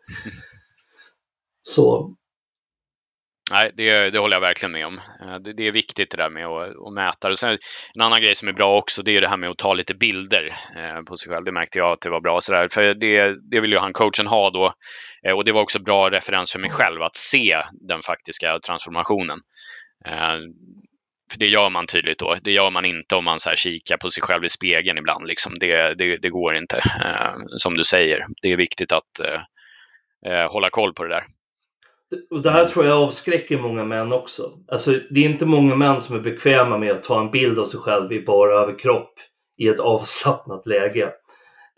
Så. 1.63 2.15
Nej, 3.51 3.71
det, 3.75 4.11
det 4.11 4.19
håller 4.19 4.37
jag 4.37 4.41
verkligen 4.41 4.73
med 4.73 4.87
om. 4.87 4.99
Eh, 4.99 5.35
det, 5.35 5.53
det 5.53 5.67
är 5.67 5.73
viktigt 5.73 6.11
det 6.11 6.17
där 6.17 6.31
med 6.31 6.47
att, 6.47 6.87
att 6.87 6.93
mäta. 6.93 7.29
Och 7.29 7.39
sen, 7.39 7.59
en 7.95 8.01
annan 8.01 8.21
grej 8.21 8.35
som 8.35 8.49
är 8.49 8.53
bra 8.53 8.79
också, 8.79 9.03
det 9.03 9.17
är 9.17 9.21
det 9.21 9.29
här 9.29 9.37
med 9.37 9.51
att 9.51 9.59
ta 9.59 9.75
lite 9.75 9.95
bilder 9.95 10.57
eh, 10.77 11.03
på 11.03 11.17
sig 11.17 11.33
själv. 11.33 11.45
Det 11.45 11.53
märkte 11.53 11.79
jag 11.79 11.93
att 11.93 12.01
det 12.01 12.11
var 12.11 12.21
bra. 12.21 12.41
Sådär. 12.41 12.69
För 12.71 12.95
det, 12.95 13.37
det 13.51 13.61
vill 13.61 13.73
ju 13.73 13.79
han 13.79 13.93
coachen 13.93 14.27
ha 14.27 14.51
då. 14.51 14.75
Eh, 15.27 15.37
och 15.37 15.45
det 15.45 15.53
var 15.53 15.61
också 15.61 15.83
bra 15.83 16.11
referens 16.11 16.53
för 16.53 16.59
mig 16.59 16.71
själv 16.71 17.03
att 17.03 17.17
se 17.17 17.63
den 17.89 18.03
faktiska 18.03 18.59
transformationen. 18.67 19.39
Eh, 20.07 20.39
för 21.33 21.39
det 21.39 21.47
gör 21.47 21.71
man 21.71 21.87
tydligt 21.87 22.19
då. 22.19 22.37
Det 22.43 22.53
gör 22.53 22.71
man 22.71 22.85
inte 22.85 23.15
om 23.15 23.25
man 23.25 23.41
så 23.41 23.49
här 23.49 23.57
kikar 23.57 23.97
på 23.97 24.11
sig 24.11 24.23
själv 24.23 24.45
i 24.45 24.49
spegeln 24.49 24.99
ibland. 24.99 25.27
Liksom. 25.27 25.53
Det, 25.61 25.95
det, 25.95 26.17
det 26.17 26.31
går 26.31 26.57
inte. 26.57 26.77
Eh, 26.77 27.45
som 27.47 27.75
du 27.75 27.85
säger, 27.85 28.27
det 28.43 28.53
är 28.53 28.57
viktigt 28.57 28.93
att 28.93 29.21
eh, 30.27 30.51
hålla 30.51 30.71
koll 30.71 30.95
på 30.95 31.05
det 31.05 31.09
där. 31.09 31.25
Och 32.31 32.43
det 32.43 32.51
här 32.51 32.65
tror 32.65 32.87
jag 32.87 33.03
avskräcker 33.03 33.59
många 33.59 33.85
män 33.85 34.13
också. 34.13 34.51
Alltså, 34.69 34.91
det 35.11 35.21
är 35.21 35.25
inte 35.25 35.47
många 35.47 35.75
män 35.75 36.01
som 36.01 36.17
är 36.17 36.21
bekväma 36.21 36.79
med 36.79 36.93
att 36.93 37.03
ta 37.03 37.21
en 37.21 37.31
bild 37.31 37.59
av 37.59 37.65
sig 37.65 37.81
själv 37.81 38.13
i 38.13 38.25
bara 38.25 38.63
överkropp 38.63 39.15
i 39.59 39.69
ett 39.69 39.81
avslappnat 39.81 40.67
läge. 40.67 41.13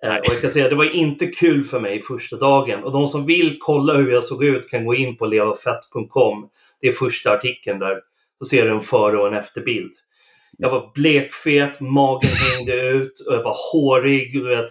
Eh, 0.02 0.16
och 0.16 0.24
jag 0.24 0.40
kan 0.40 0.50
säga 0.50 0.68
det 0.68 0.74
var 0.74 0.94
inte 0.94 1.26
kul 1.26 1.64
för 1.64 1.80
mig 1.80 2.02
första 2.02 2.36
dagen. 2.36 2.84
Och 2.84 2.92
de 2.92 3.08
som 3.08 3.26
vill 3.26 3.56
kolla 3.60 3.94
hur 3.94 4.12
jag 4.12 4.24
såg 4.24 4.44
ut 4.44 4.70
kan 4.70 4.84
gå 4.84 4.94
in 4.94 5.16
på 5.16 5.26
levafett.com. 5.26 6.48
Det 6.80 6.88
är 6.88 6.92
första 6.92 7.32
artikeln 7.32 7.78
där. 7.78 8.00
Då 8.40 8.46
ser 8.46 8.64
du 8.64 8.70
en 8.70 8.80
före 8.80 9.18
och 9.18 9.26
en 9.26 9.34
efterbild. 9.34 9.92
Jag 10.58 10.70
var 10.70 10.92
blekfet, 10.94 11.80
magen 11.80 12.30
hängde 12.30 12.88
ut 12.88 13.20
och 13.28 13.34
jag 13.34 13.42
var 13.42 13.56
hårig. 13.72 14.32
Du 14.32 14.48
vet. 14.48 14.70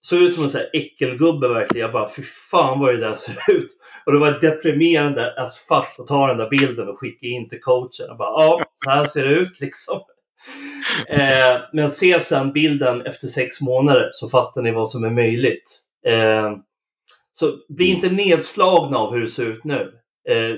Såg 0.00 0.22
ut 0.22 0.34
som 0.34 0.44
en 0.44 0.50
sån 0.50 0.60
här 0.60 0.70
äckelgubbe 0.72 1.48
verkligen. 1.48 1.84
Jag 1.84 1.92
bara, 1.92 2.08
fy 2.16 2.22
fan 2.22 2.80
vad 2.80 2.94
det 2.94 3.00
där 3.00 3.14
ser 3.14 3.52
ut. 3.52 3.68
Och 4.06 4.12
det 4.12 4.18
var 4.18 4.40
deprimerande 4.40 5.34
as 5.42 5.58
fuck 5.58 5.98
att 5.98 6.06
ta 6.06 6.26
den 6.26 6.38
där 6.38 6.48
bilden 6.48 6.88
och 6.88 6.98
skicka 6.98 7.26
in 7.26 7.48
till 7.48 7.60
coachen. 7.60 8.06
Jag 8.08 8.16
bara, 8.16 8.44
ja, 8.44 8.64
så 8.84 8.90
här 8.90 9.04
ser 9.04 9.24
det 9.24 9.34
ut 9.34 9.60
liksom. 9.60 10.00
Eh, 11.08 11.60
men 11.72 11.90
se 11.90 12.20
sen 12.20 12.52
bilden 12.52 13.06
efter 13.06 13.26
sex 13.26 13.60
månader 13.60 14.10
så 14.12 14.28
fattar 14.28 14.62
ni 14.62 14.70
vad 14.70 14.90
som 14.90 15.04
är 15.04 15.10
möjligt. 15.10 15.78
Eh, 16.06 16.52
så 17.32 17.52
bli 17.68 17.86
inte 17.86 18.10
nedslagna 18.10 18.98
av 18.98 19.14
hur 19.14 19.22
det 19.22 19.28
ser 19.28 19.46
ut 19.46 19.64
nu. 19.64 19.92
Eh, 20.28 20.56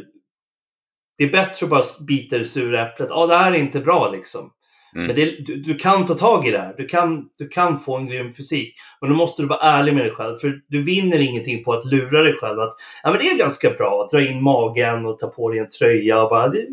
det 1.17 1.25
är 1.25 1.33
bättre 1.33 1.67
att 1.67 1.71
bara 1.71 1.83
bita 2.07 2.39
det 2.39 2.45
sura 2.45 2.89
äpplet. 2.89 3.09
Ja, 3.11 3.27
det 3.27 3.37
här 3.37 3.53
är 3.53 3.57
inte 3.57 3.81
bra 3.81 4.11
liksom. 4.11 4.53
Mm. 4.95 5.07
Men 5.07 5.17
det, 5.17 5.47
du, 5.47 5.57
du, 5.57 5.75
kan 5.75 6.07
ta 6.07 6.15
tag 6.15 6.47
i 6.47 6.51
det 6.51 6.59
här. 6.59 6.75
Du 6.77 6.87
kan, 6.87 7.29
du 7.39 7.49
kan 7.49 7.81
få 7.81 7.97
en 7.97 8.07
grym 8.07 8.35
fysik. 8.35 8.75
Men 9.01 9.11
då 9.11 9.17
måste 9.17 9.43
du 9.43 9.49
vara 9.49 9.61
ärlig 9.61 9.95
med 9.95 10.05
dig 10.05 10.15
själv. 10.15 10.37
För 10.37 10.63
du 10.69 10.83
vinner 10.83 11.19
ingenting 11.19 11.65
på 11.65 11.73
att 11.73 11.85
lura 11.85 12.23
dig 12.23 12.37
själv 12.37 12.61
att 12.61 12.75
ja, 13.03 13.11
men 13.11 13.19
det 13.19 13.31
är 13.31 13.39
ganska 13.39 13.71
bra 13.71 14.03
att 14.03 14.11
dra 14.11 14.23
in 14.23 14.43
magen 14.43 15.07
och 15.07 15.19
ta 15.19 15.27
på 15.27 15.51
dig 15.51 15.59
en 15.59 15.69
tröja. 15.69 16.23
Och 16.23 16.31
bara, 16.31 16.49
det, 16.49 16.67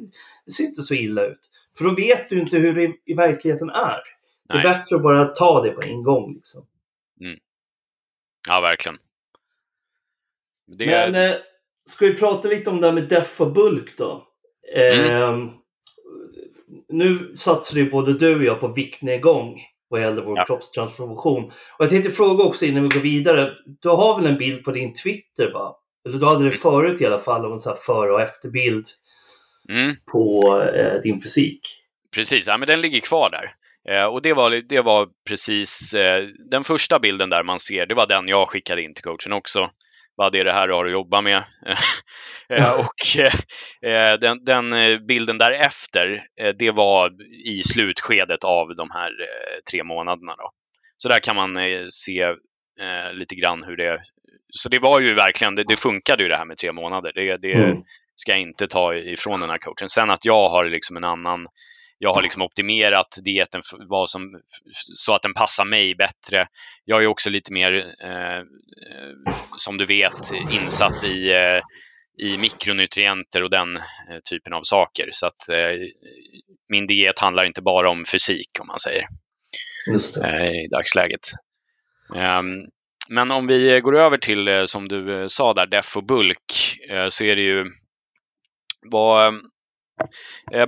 det 0.45 0.51
ser 0.51 0.63
inte 0.63 0.81
så 0.81 0.93
illa 0.93 1.25
ut. 1.25 1.49
För 1.77 1.83
då 1.83 1.95
vet 1.95 2.29
du 2.29 2.39
inte 2.39 2.57
hur 2.57 2.73
det 2.73 2.93
i 3.05 3.13
verkligheten 3.13 3.69
är. 3.69 3.99
Det 4.49 4.57
är 4.57 4.63
bättre 4.63 4.95
att 4.95 5.03
bara 5.03 5.25
ta 5.25 5.63
det 5.63 5.71
på 5.71 5.81
en 5.81 6.03
gång. 6.03 6.33
Liksom. 6.33 6.65
Mm. 7.21 7.39
Ja, 8.49 8.61
verkligen. 8.61 8.97
Det... 10.67 10.85
Men 10.85 11.15
eh, 11.15 11.37
ska 11.85 12.05
vi 12.05 12.15
prata 12.15 12.47
lite 12.47 12.69
om 12.69 12.81
det 12.81 12.87
här 12.87 12.93
med 12.93 13.07
deff 13.07 13.41
och 13.41 13.53
bulk 13.53 13.97
då? 13.97 14.27
Mm. 14.75 15.05
Eh, 15.05 15.53
nu 16.89 17.33
satsar 17.35 17.77
ju 17.77 17.89
både 17.89 18.13
du 18.13 18.35
och 18.35 18.43
jag 18.43 18.59
på 18.59 18.67
viktnedgång 18.67 19.61
vad 19.89 20.01
gäller 20.01 20.21
vår 20.21 20.37
ja. 20.37 20.45
kroppstransformation. 20.45 21.43
Och 21.45 21.83
jag 21.83 21.89
tänkte 21.89 22.11
fråga 22.11 22.43
också 22.43 22.65
innan 22.65 22.83
vi 22.83 22.89
går 22.89 23.01
vidare. 23.01 23.51
Du 23.81 23.89
har 23.89 24.21
väl 24.21 24.31
en 24.31 24.37
bild 24.37 24.63
på 24.63 24.71
din 24.71 24.93
Twitter 24.93 25.51
va? 25.53 25.75
Eller 26.05 26.17
du 26.17 26.25
hade 26.25 26.39
det 26.39 26.45
mm. 26.45 26.57
förut 26.57 27.01
i 27.01 27.05
alla 27.05 27.19
fall 27.19 27.45
om 27.45 27.53
en 27.53 27.59
sån 27.59 27.69
här 27.69 27.79
före 27.79 28.11
och 28.11 28.21
efterbild 28.21 28.85
mm. 29.69 29.95
på 30.11 30.41
eh, 30.75 31.01
din 31.01 31.21
fysik. 31.21 31.59
Precis, 32.15 32.47
ja, 32.47 32.57
men 32.57 32.67
den 32.67 32.81
ligger 32.81 32.99
kvar 32.99 33.29
där. 33.29 33.55
Eh, 33.95 34.05
och 34.05 34.21
det 34.21 34.33
var, 34.33 34.51
det 34.69 34.81
var 34.81 35.07
precis 35.27 35.93
eh, 35.93 36.27
den 36.51 36.63
första 36.63 36.99
bilden 36.99 37.29
där 37.29 37.43
man 37.43 37.59
ser, 37.59 37.85
det 37.85 37.95
var 37.95 38.07
den 38.07 38.27
jag 38.27 38.49
skickade 38.49 38.81
in 38.81 38.93
till 38.93 39.03
coachen 39.03 39.33
också 39.33 39.69
vad 40.15 40.35
är 40.35 40.45
det 40.45 40.51
här 40.51 40.67
du 40.67 40.73
har 40.73 40.85
att 40.85 40.91
jobba 40.91 41.21
med? 41.21 41.43
Eh, 42.49 42.79
och 42.79 43.19
eh, 43.89 44.19
den, 44.19 44.45
den, 44.45 44.73
eh, 44.73 44.99
bilden 44.99 45.37
därefter, 45.37 46.23
det 46.59 46.71
var 46.71 47.11
i 47.45 47.63
slutskedet 47.63 48.43
av 48.43 48.75
de 48.75 48.91
här 48.91 49.11
tre 49.71 49.83
månaderna. 49.83 50.35
Då. 50.35 50.51
Så 50.97 51.09
där 51.09 51.19
kan 51.19 51.35
man 51.35 51.57
se 51.89 52.35
lite 53.11 53.35
grann 53.35 53.63
hur 53.63 53.77
det... 53.77 54.01
Så 54.49 54.69
det 54.69 54.79
var 54.79 54.99
ju 54.99 55.13
verkligen, 55.13 55.55
det, 55.55 55.63
det 55.63 55.79
funkade 55.79 56.23
ju 56.23 56.29
det 56.29 56.37
här 56.37 56.45
med 56.45 56.57
tre 56.57 56.71
månader. 56.71 57.11
Det, 57.15 57.37
det 57.37 57.53
mm. 57.53 57.83
ska 58.15 58.31
jag 58.31 58.41
inte 58.41 58.67
ta 58.67 58.95
ifrån 58.95 59.39
den 59.39 59.49
här 59.49 59.57
coachen. 59.57 59.89
Sen 59.89 60.09
att 60.09 60.25
jag 60.25 60.49
har 60.49 60.65
liksom 60.65 60.97
en 60.97 61.03
annan 61.03 61.47
jag 62.03 62.13
har 62.13 62.21
liksom 62.21 62.41
optimerat 62.41 63.17
dieten 63.23 63.61
vad 63.89 64.09
som, 64.09 64.41
så 64.73 65.13
att 65.13 65.21
den 65.21 65.33
passar 65.33 65.65
mig 65.65 65.95
bättre. 65.95 66.47
Jag 66.85 67.03
är 67.03 67.07
också 67.07 67.29
lite 67.29 67.53
mer, 67.53 67.73
eh, 68.03 68.43
som 69.57 69.77
du 69.77 69.85
vet, 69.85 70.31
insatt 70.51 71.03
i, 71.03 71.29
eh, 71.29 71.61
i 72.27 72.37
mikronutrienter 72.37 73.43
och 73.43 73.49
den 73.49 73.75
eh, 73.77 74.19
typen 74.29 74.53
av 74.53 74.61
saker. 74.63 75.09
Så 75.11 75.27
att 75.27 75.49
eh, 75.49 75.87
min 76.69 76.87
diet 76.87 77.19
handlar 77.19 77.43
inte 77.43 77.61
bara 77.61 77.89
om 77.89 78.05
fysik, 78.11 78.59
om 78.59 78.67
man 78.67 78.79
säger, 78.79 79.07
eh, 80.23 80.65
i 80.65 80.67
dagsläget. 80.71 81.27
Ehm, 82.15 82.65
men 83.09 83.31
om 83.31 83.47
vi 83.47 83.81
går 83.81 83.97
över 83.97 84.17
till, 84.17 84.47
eh, 84.47 84.65
som 84.65 84.87
du 84.87 85.25
sa 85.29 85.53
där, 85.53 85.65
def 85.65 85.97
och 85.97 86.05
bulk, 86.05 86.77
så 87.09 87.23
är 87.23 87.35
det 87.35 87.43
ju 87.43 87.65
vad, 88.91 89.33
Eh, 89.33 89.39
Eh, 90.51 90.67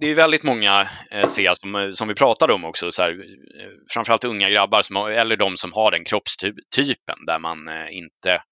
det 0.00 0.06
är 0.06 0.14
väldigt 0.14 0.42
många 0.42 0.88
eh, 1.10 1.26
som, 1.26 1.74
eh, 1.74 1.90
som 1.90 2.08
vi 2.08 2.14
pratade 2.14 2.52
om 2.52 2.64
också, 2.64 2.92
så 2.92 3.02
här, 3.02 3.10
eh, 3.10 3.70
framförallt 3.94 4.24
unga 4.24 4.50
grabbar 4.50 4.82
som, 4.82 4.96
eller 4.96 5.36
de 5.36 5.56
som 5.56 5.72
har 5.72 5.90
den 5.90 6.04
kroppstypen 6.04 7.16
där 7.26 7.38
man 7.38 7.88
inte 7.90 8.42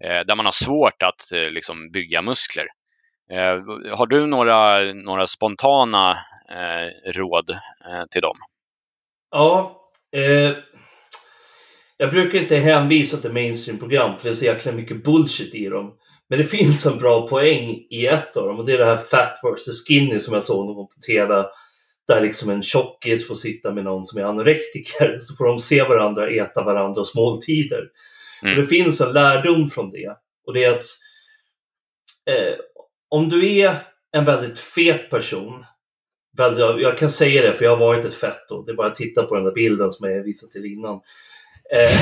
där 0.00 0.36
man 0.36 0.44
har 0.44 0.52
svårt 0.52 1.02
att 1.02 1.50
liksom, 1.50 1.90
bygga 1.90 2.22
muskler. 2.22 2.66
Har 3.96 4.06
du 4.06 4.26
några, 4.26 4.78
några 4.92 5.26
spontana 5.26 6.18
råd 7.14 7.58
till 8.10 8.22
dem? 8.22 8.36
Ja, 9.30 9.80
eh, 10.16 10.56
jag 11.96 12.10
brukar 12.10 12.38
inte 12.38 12.56
hänvisa 12.56 13.16
till 13.16 13.32
mainstream-program 13.32 14.18
för 14.18 14.24
det 14.24 14.30
är 14.30 14.34
så 14.34 14.44
jäkla 14.44 14.72
mycket 14.72 15.04
bullshit 15.04 15.54
i 15.54 15.68
dem. 15.68 15.94
Men 16.28 16.38
det 16.38 16.44
finns 16.44 16.86
en 16.86 16.98
bra 16.98 17.28
poäng 17.28 17.86
i 17.90 18.06
ett 18.06 18.36
av 18.36 18.46
dem 18.46 18.58
och 18.58 18.66
det 18.66 18.72
är 18.72 18.78
det 18.78 18.84
här 18.84 18.96
Fat 18.96 19.40
vs 19.42 19.86
Skinny 19.86 20.20
som 20.20 20.34
jag 20.34 20.44
såg 20.44 20.66
någon 20.66 20.86
på 20.86 21.00
TV. 21.06 21.44
Där 22.08 22.20
liksom 22.20 22.50
en 22.50 22.62
tjockis 22.62 23.28
får 23.28 23.34
sitta 23.34 23.72
med 23.72 23.84
någon 23.84 24.04
som 24.04 24.18
är 24.18 24.24
anorektiker 24.24 25.18
så 25.20 25.36
får 25.36 25.44
de 25.44 25.60
se 25.60 25.82
varandra 25.82 26.30
äta 26.30 26.64
varandras 26.64 27.14
måltider. 27.14 27.84
Mm. 28.42 28.54
Och 28.54 28.60
det 28.60 28.66
finns 28.66 29.00
en 29.00 29.12
lärdom 29.12 29.70
från 29.70 29.90
det 29.90 30.16
och 30.46 30.54
det 30.54 30.64
är 30.64 30.70
att 30.70 30.84
eh, 32.30 32.54
om 33.08 33.28
du 33.28 33.58
är 33.58 33.76
en 34.12 34.24
väldigt 34.24 34.58
fet 34.58 35.10
person 35.10 35.64
jag 36.78 36.98
kan 36.98 37.10
säga 37.10 37.42
det 37.42 37.54
för 37.54 37.64
jag 37.64 37.76
har 37.76 37.86
varit 37.86 38.04
ett 38.04 38.14
fetto. 38.14 38.62
Det 38.62 38.72
är 38.72 38.76
bara 38.76 38.86
att 38.86 38.94
titta 38.94 39.22
på 39.22 39.34
den 39.34 39.44
där 39.44 39.52
bilden 39.52 39.90
som 39.90 40.10
jag 40.10 40.22
visat 40.22 40.50
till 40.50 40.64
innan. 40.64 41.00
Eh, 41.72 42.00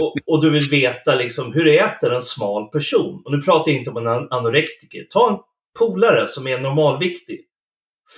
och, 0.00 0.14
och, 0.26 0.42
du 0.42 0.50
vill 0.50 0.70
veta 0.70 1.14
liksom, 1.14 1.52
hur 1.52 1.66
äter 1.66 2.12
en 2.12 2.22
smal 2.22 2.68
person? 2.68 3.22
Och 3.24 3.32
nu 3.32 3.42
pratar 3.42 3.70
jag 3.70 3.78
inte 3.78 3.90
om 3.90 4.06
en 4.06 4.32
anorektiker. 4.32 5.06
Ta 5.10 5.30
en 5.30 5.38
polare 5.78 6.28
som 6.28 6.46
är 6.46 6.58
normalviktig. 6.58 7.40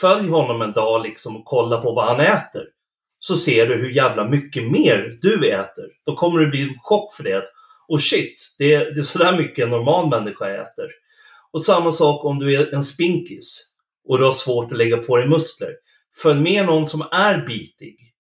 Följ 0.01 0.29
honom 0.29 0.63
en 0.63 0.73
dag 0.73 1.03
liksom 1.03 1.37
och 1.37 1.45
kolla 1.45 1.81
på 1.81 1.93
vad 1.93 2.05
han 2.05 2.21
äter. 2.21 2.65
Så 3.19 3.37
ser 3.37 3.67
du 3.67 3.75
hur 3.75 3.91
jävla 3.91 4.29
mycket 4.29 4.71
mer 4.71 5.17
du 5.23 5.49
äter. 5.51 5.89
Då 6.07 6.15
kommer 6.15 6.41
det 6.41 6.47
bli 6.47 6.63
en 6.63 6.79
chock 6.83 7.15
för 7.15 7.25
det. 7.25 7.45
Och 7.89 8.03
shit, 8.03 8.55
det 8.59 8.75
är, 8.75 8.95
det 8.95 9.01
är 9.01 9.05
sådär 9.05 9.37
mycket 9.37 9.65
en 9.65 9.71
normal 9.71 10.09
människa 10.09 10.49
äter. 10.49 10.91
Och 11.53 11.63
samma 11.63 11.93
sak 11.93 12.25
om 12.25 12.39
du 12.39 12.55
är 12.55 12.75
en 12.75 12.83
spinkis 12.83 13.73
och 14.09 14.19
du 14.19 14.25
har 14.25 14.33
svårt 14.33 14.73
att 14.73 14.79
lägga 14.79 14.97
på 14.97 15.17
dig 15.17 15.29
muskler. 15.29 15.75
Följ 16.23 16.41
med 16.41 16.67
någon 16.67 16.87
som 16.87 17.03
är 17.11 17.47
bitig. 17.47 18.15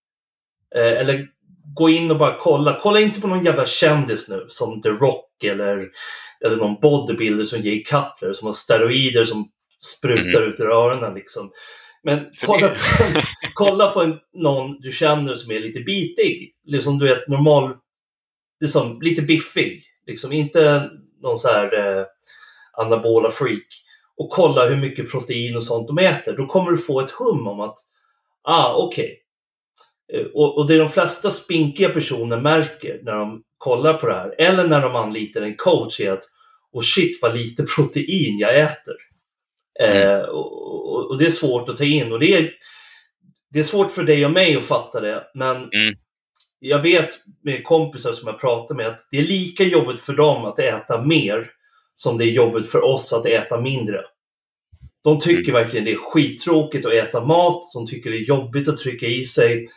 Eh, 0.74 0.92
eller 0.92 1.28
gå 1.74 1.90
in 1.90 2.10
och 2.10 2.18
bara 2.18 2.36
kolla. 2.38 2.78
Kolla 2.80 3.00
inte 3.00 3.20
på 3.20 3.28
någon 3.28 3.44
jävla 3.44 3.66
kändis 3.66 4.28
nu 4.28 4.46
som 4.48 4.80
The 4.80 4.88
Rock 4.88 5.44
eller, 5.44 5.88
eller 6.44 6.56
någon 6.56 6.80
bodybuilder 6.80 7.44
som 7.44 7.60
Jay 7.60 7.84
Cutler 7.84 8.32
som 8.32 8.46
har 8.46 8.52
steroider 8.52 9.24
som 9.24 9.48
sprutar 9.96 10.40
mm. 10.40 10.52
ut 10.52 10.60
ur 10.60 10.70
öronen. 10.70 11.14
Liksom. 11.14 11.50
Men 12.02 12.26
kolla 12.46 12.68
på, 12.68 12.76
kolla 13.54 13.90
på 13.90 14.02
en, 14.02 14.18
någon 14.32 14.80
du 14.80 14.92
känner 14.92 15.34
som 15.34 15.52
är 15.52 15.60
lite 15.60 15.80
bitig. 15.80 16.54
Liksom 16.64 16.98
du 16.98 17.08
vet 17.08 17.28
normal, 17.28 17.76
liksom, 18.60 19.00
lite 19.02 19.22
biffig. 19.22 19.82
Liksom, 20.06 20.32
inte 20.32 20.90
någon 21.22 21.38
så 21.38 21.48
här 21.48 21.98
eh, 21.98 22.06
anabola 22.72 23.30
freak 23.30 23.66
och 24.16 24.30
kolla 24.30 24.66
hur 24.66 24.76
mycket 24.76 25.10
protein 25.10 25.56
och 25.56 25.64
sånt 25.64 25.88
de 25.88 25.98
äter. 25.98 26.36
Då 26.36 26.46
kommer 26.46 26.70
du 26.70 26.78
få 26.78 27.00
ett 27.00 27.10
hum 27.10 27.46
om 27.46 27.60
att, 27.60 27.78
ah 28.42 28.74
okej. 28.74 29.04
Okay. 29.04 29.16
Eh, 30.14 30.26
och, 30.34 30.58
och 30.58 30.66
det 30.66 30.78
de 30.78 30.88
flesta 30.88 31.30
spinkiga 31.30 31.88
personer 31.88 32.40
märker 32.40 33.00
när 33.02 33.16
de 33.16 33.42
kollar 33.58 33.94
på 33.94 34.06
det 34.06 34.14
här, 34.14 34.34
eller 34.38 34.68
när 34.68 34.80
de 34.80 34.96
anlitar 34.96 35.42
en 35.42 35.56
coach, 35.56 36.00
är 36.00 36.12
att 36.12 36.24
och 36.72 36.84
shit 36.84 37.18
vad 37.22 37.36
lite 37.36 37.64
protein 37.76 38.38
jag 38.38 38.60
äter. 38.60 38.96
Mm. 39.80 40.10
Eh, 40.10 40.20
och, 40.20 41.10
och, 41.10 41.18
det 41.18 41.26
är 41.26 41.30
svårt 41.30 41.68
att 41.68 41.76
ta 41.76 41.84
in 41.84 42.12
och 42.12 42.18
det 42.18 42.34
är, 42.34 42.50
det 43.50 43.58
är 43.58 43.62
svårt 43.62 43.90
för 43.90 44.02
dig 44.02 44.26
och 44.26 44.32
mig 44.32 44.56
att 44.56 44.64
fatta 44.64 45.00
det, 45.00 45.24
men 45.34 45.56
mm. 45.56 45.94
jag 46.58 46.82
vet 46.82 47.08
med 47.42 47.64
kompisar 47.64 48.12
som 48.12 48.28
jag 48.28 48.40
pratar 48.40 48.74
med 48.74 48.86
att 48.86 49.08
det 49.10 49.18
är 49.18 49.22
lika 49.22 49.64
jobbigt 49.64 50.00
för 50.00 50.12
dem 50.12 50.44
att 50.44 50.58
äta 50.58 51.02
mer 51.02 51.50
som 51.94 52.18
det 52.18 52.24
är 52.24 52.32
jobbigt 52.32 52.70
för 52.70 52.84
oss 52.84 53.12
att 53.12 53.26
äta 53.26 53.60
mindre. 53.60 54.00
De 55.04 55.20
tycker 55.20 55.50
mm. 55.50 55.62
verkligen 55.62 55.84
det 55.84 55.92
är 55.92 56.12
skittråkigt 56.12 56.86
att 56.86 56.92
äta 56.92 57.24
mat, 57.24 57.70
de 57.74 57.86
tycker 57.86 58.10
det 58.10 58.16
är 58.16 58.28
jobbigt 58.28 58.68
att 58.68 58.78
trycka 58.78 59.06
i 59.06 59.24
sig. 59.24 59.68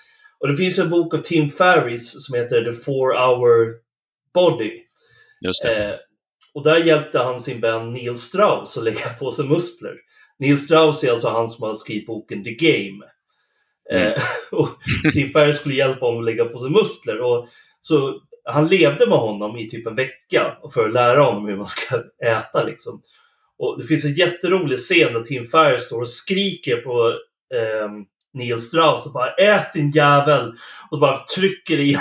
Och 0.45 0.51
det 0.51 0.57
finns 0.57 0.79
en 0.79 0.89
bok 0.89 1.13
av 1.13 1.17
Tim 1.17 1.49
Ferris 1.49 2.25
som 2.25 2.35
heter 2.35 2.63
The 2.63 2.73
Four 2.73 3.13
Hour 3.13 3.73
Body. 4.33 4.71
Eh, 5.67 5.95
och 6.53 6.63
där 6.63 6.77
hjälpte 6.77 7.19
han 7.19 7.41
sin 7.41 7.61
vän 7.61 7.93
Neil 7.93 8.17
Strauss 8.17 8.77
att 8.77 8.83
lägga 8.83 9.09
på 9.19 9.31
sig 9.31 9.45
muskler. 9.45 9.95
Neil 10.39 10.57
Strauss 10.57 11.03
är 11.03 11.11
alltså 11.11 11.29
han 11.29 11.49
som 11.49 11.63
har 11.63 11.73
skrivit 11.73 12.07
boken 12.07 12.43
The 12.43 12.51
Game. 12.53 13.05
Mm. 13.91 14.07
Eh, 14.07 14.21
och 14.51 14.69
Tim 15.13 15.29
Ferriss 15.29 15.59
skulle 15.59 15.75
hjälpa 15.75 16.05
honom 16.05 16.19
att 16.19 16.25
lägga 16.25 16.45
på 16.45 16.59
sig 16.59 16.69
muskler. 16.69 17.21
Och, 17.21 17.47
så 17.81 18.21
han 18.43 18.67
levde 18.67 19.07
med 19.07 19.17
honom 19.17 19.57
i 19.57 19.69
typ 19.69 19.87
en 19.87 19.95
vecka 19.95 20.57
för 20.73 20.85
att 20.85 20.93
lära 20.93 21.23
honom 21.23 21.47
hur 21.47 21.55
man 21.55 21.65
ska 21.65 22.03
äta. 22.25 22.63
Liksom. 22.63 23.01
Och 23.57 23.79
det 23.79 23.87
finns 23.87 24.05
en 24.05 24.13
jätterolig 24.13 24.79
scen 24.79 25.13
där 25.13 25.21
Tim 25.21 25.45
Ferriss 25.45 25.85
står 25.85 26.01
och 26.01 26.09
skriker 26.09 26.77
på 26.77 27.09
eh, 27.55 27.89
Neil 28.36 28.61
Strauss 28.61 29.05
och 29.05 29.13
bara 29.13 29.33
ät 29.33 29.73
din 29.73 29.91
jävel! 29.91 30.53
Och 30.91 30.99
bara 30.99 31.17
trycker 31.17 31.79
i 31.79 31.97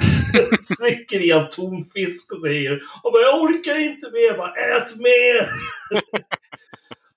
trycker 0.78 1.20
i 1.20 1.30
en 1.30 1.48
tonfisk 1.48 2.32
och 2.32 2.42
grejer. 2.42 2.80
Och 3.02 3.12
bara 3.12 3.22
jag 3.22 3.42
orkar 3.42 3.78
inte 3.78 4.10
mer, 4.10 4.36
bara 4.36 4.54
ät 4.54 4.96
mer! 4.96 5.50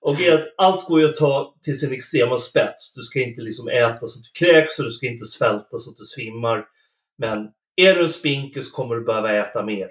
och 0.00 0.16
allt 0.56 0.84
går 0.84 1.00
ju 1.00 1.08
att 1.08 1.16
ta 1.16 1.54
till 1.62 1.78
sin 1.78 1.92
extrema 1.92 2.38
spets. 2.38 2.94
Du 2.94 3.02
ska 3.02 3.20
inte 3.20 3.42
liksom 3.42 3.68
äta 3.68 4.06
så 4.06 4.18
att 4.18 4.24
du 4.34 4.46
kräks 4.46 4.78
och 4.78 4.84
du 4.84 4.90
ska 4.90 5.06
inte 5.06 5.26
svälta 5.26 5.78
så 5.78 5.90
att 5.90 5.96
du 5.96 6.04
svimmar. 6.04 6.64
Men 7.18 7.38
är 7.76 7.94
du 7.94 8.02
en 8.02 8.08
spinkis 8.08 8.70
kommer 8.70 8.94
du 8.94 9.04
behöva 9.04 9.32
äta 9.32 9.62
mer. 9.62 9.88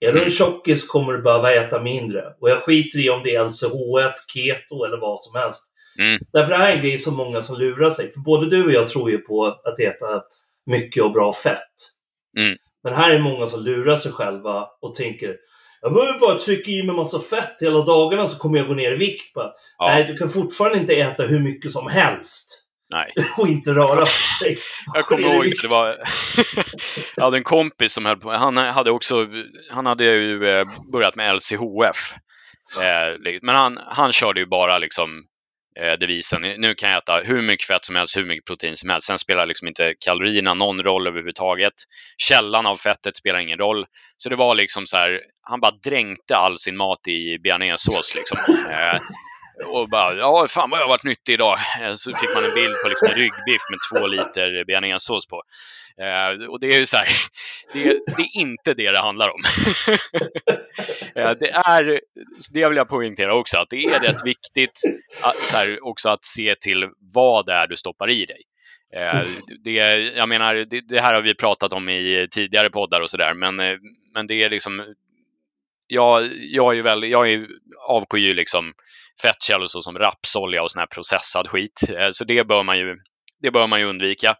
Är 0.00 0.12
du 0.12 0.18
en 0.18 0.18
mm. 0.18 0.30
tjockis 0.30 0.86
kommer 0.86 1.12
du 1.12 1.22
behöva 1.22 1.52
äta 1.52 1.82
mindre. 1.82 2.34
Och 2.40 2.50
jag 2.50 2.62
skiter 2.62 2.98
i 2.98 3.10
om 3.10 3.22
det 3.24 3.34
är 3.34 3.44
LCHF, 3.44 4.14
keto 4.34 4.84
eller 4.84 5.00
vad 5.00 5.20
som 5.20 5.40
helst. 5.40 5.71
Mm. 5.98 6.20
Därför 6.32 6.50
det 6.50 6.56
här 6.56 6.70
är 6.72 6.76
en 6.76 6.82
grej 6.82 6.98
som 6.98 7.16
många 7.16 7.42
som 7.42 7.58
lurar 7.58 7.90
sig. 7.90 8.12
För 8.12 8.20
både 8.20 8.50
du 8.50 8.64
och 8.64 8.72
jag 8.72 8.88
tror 8.88 9.10
ju 9.10 9.18
på 9.18 9.46
att 9.46 9.80
äta 9.80 10.22
mycket 10.66 11.02
och 11.02 11.12
bra 11.12 11.32
fett. 11.32 11.58
Mm. 12.38 12.56
Men 12.84 12.94
här 12.94 13.14
är 13.14 13.18
många 13.18 13.46
som 13.46 13.64
lurar 13.64 13.96
sig 13.96 14.12
själva 14.12 14.68
och 14.80 14.94
tänker 14.94 15.36
jag 15.84 15.94
behöver 15.94 16.18
bara 16.18 16.38
trycka 16.38 16.70
i 16.70 16.82
mig 16.82 16.96
massa 16.96 17.20
fett 17.20 17.56
hela 17.60 17.84
dagarna 17.84 18.26
så 18.26 18.38
kommer 18.38 18.58
jag 18.58 18.68
gå 18.68 18.74
ner 18.74 18.92
i 18.92 18.96
vikt. 18.96 19.34
Bara, 19.34 19.52
ja. 19.78 19.86
Nej, 19.86 20.04
du 20.04 20.16
kan 20.16 20.30
fortfarande 20.30 20.78
inte 20.78 20.94
äta 20.94 21.22
hur 21.22 21.40
mycket 21.40 21.72
som 21.72 21.86
helst. 21.86 22.62
Nej. 22.90 23.12
och 23.36 23.48
inte 23.48 23.70
röra 23.70 24.00
på 24.00 24.10
dig. 24.44 24.58
Jag 24.94 25.06
kommer 25.06 25.34
ihåg, 25.34 25.52
det 25.62 25.68
var... 25.68 25.86
jag 27.16 27.24
hade 27.24 27.36
en 27.36 27.44
kompis 27.44 27.92
som 27.92 28.06
höll 28.06 28.16
på, 28.16 28.30
han 28.30 28.56
hade 28.56 28.90
också, 28.90 29.26
han 29.70 29.86
hade 29.86 30.04
ju 30.04 30.48
eh, 30.48 30.64
börjat 30.92 31.16
med 31.16 31.36
LCHF. 31.36 32.14
Eh, 32.80 33.38
men 33.42 33.54
han, 33.54 33.78
han 33.86 34.12
körde 34.12 34.40
ju 34.40 34.46
bara 34.46 34.78
liksom 34.78 35.24
devisen. 36.00 36.40
Nu 36.42 36.74
kan 36.74 36.90
jag 36.90 36.98
äta 36.98 37.20
hur 37.24 37.42
mycket 37.42 37.66
fett 37.66 37.84
som 37.84 37.96
helst, 37.96 38.16
hur 38.16 38.24
mycket 38.24 38.44
protein 38.44 38.76
som 38.76 38.90
helst. 38.90 39.06
Sen 39.06 39.18
spelar 39.18 39.46
liksom 39.46 39.68
inte 39.68 39.94
kalorierna 40.04 40.54
någon 40.54 40.82
roll 40.82 41.06
överhuvudtaget. 41.06 41.72
Källan 42.16 42.66
av 42.66 42.76
fettet 42.76 43.16
spelar 43.16 43.38
ingen 43.38 43.58
roll. 43.58 43.86
Så 44.16 44.28
det 44.28 44.36
var 44.36 44.54
liksom 44.54 44.86
så 44.86 44.96
här, 44.96 45.20
han 45.42 45.60
bara 45.60 45.72
dränkte 45.84 46.36
all 46.36 46.58
sin 46.58 46.76
mat 46.76 47.08
i 47.08 47.38
bearnaisesås 47.38 48.14
liksom. 48.14 48.38
Och 49.66 49.88
bara, 49.88 50.14
ja 50.14 50.46
fan 50.48 50.70
vad 50.70 50.80
jag 50.80 50.84
har 50.84 50.90
varit 50.90 51.04
nyttig 51.04 51.32
idag. 51.32 51.58
Eh, 51.80 51.92
så 51.92 52.16
fick 52.16 52.34
man 52.34 52.44
en 52.44 52.54
bild 52.54 52.74
på 52.82 52.88
liksom 52.88 53.08
en 53.08 53.14
ryggbiff 53.14 53.62
med 53.70 53.78
två 53.90 54.06
liter 54.06 54.64
bearnaisesås 54.64 55.26
på. 55.26 55.42
Eh, 55.98 56.48
och 56.48 56.60
det 56.60 56.66
är 56.66 56.78
ju 56.78 56.86
så 56.86 56.96
här, 56.96 57.08
det, 57.72 57.82
det, 58.16 58.22
är 58.22 58.40
inte 58.40 58.74
det 58.74 58.90
det 58.90 58.98
handlar 58.98 59.28
om. 59.28 59.42
eh, 61.14 61.30
det 61.40 61.50
är, 61.50 62.00
det 62.52 62.68
vill 62.68 62.76
jag 62.76 62.88
poängtera 62.88 63.34
också, 63.34 63.58
att 63.58 63.70
det 63.70 63.84
är 63.84 64.00
rätt 64.00 64.26
viktigt 64.26 64.80
att, 65.22 65.36
så 65.36 65.56
här, 65.56 65.86
också 65.86 66.08
att 66.08 66.24
se 66.24 66.54
till 66.54 66.88
vad 67.14 67.46
det 67.46 67.52
är 67.52 67.66
du 67.66 67.76
stoppar 67.76 68.10
i 68.10 68.26
dig. 68.26 68.42
Eh, 68.96 69.26
det, 69.64 69.70
jag 70.16 70.28
menar, 70.28 70.54
det, 70.54 70.80
det, 70.80 71.00
här 71.00 71.14
har 71.14 71.22
vi 71.22 71.34
pratat 71.34 71.72
om 71.72 71.88
i 71.88 72.28
tidigare 72.30 72.70
poddar 72.70 73.00
och 73.00 73.10
sådär, 73.10 73.34
men, 73.34 73.60
eh, 73.60 73.76
men 74.14 74.26
det 74.26 74.42
är 74.42 74.50
liksom 74.50 74.94
jag, 75.86 76.28
jag 76.32 76.72
är 76.72 76.76
ju 76.76 76.82
väldigt, 76.82 77.10
jag 77.10 77.32
är, 77.32 77.46
avskyr 77.88 78.18
ju 78.18 78.34
liksom 78.34 78.72
fettkällor 79.22 79.66
såsom 79.66 79.98
rapsolja 79.98 80.62
och 80.62 80.70
sån 80.70 80.80
här 80.80 80.86
processad 80.86 81.48
skit. 81.48 81.80
Eh, 81.96 82.08
så 82.12 82.24
det 82.24 82.44
bör 82.48 82.62
man 82.62 82.78
ju 82.78 82.96
det 83.40 83.50
bör 83.50 83.66
man 83.66 83.80
ju 83.80 83.86
undvika. 83.86 84.34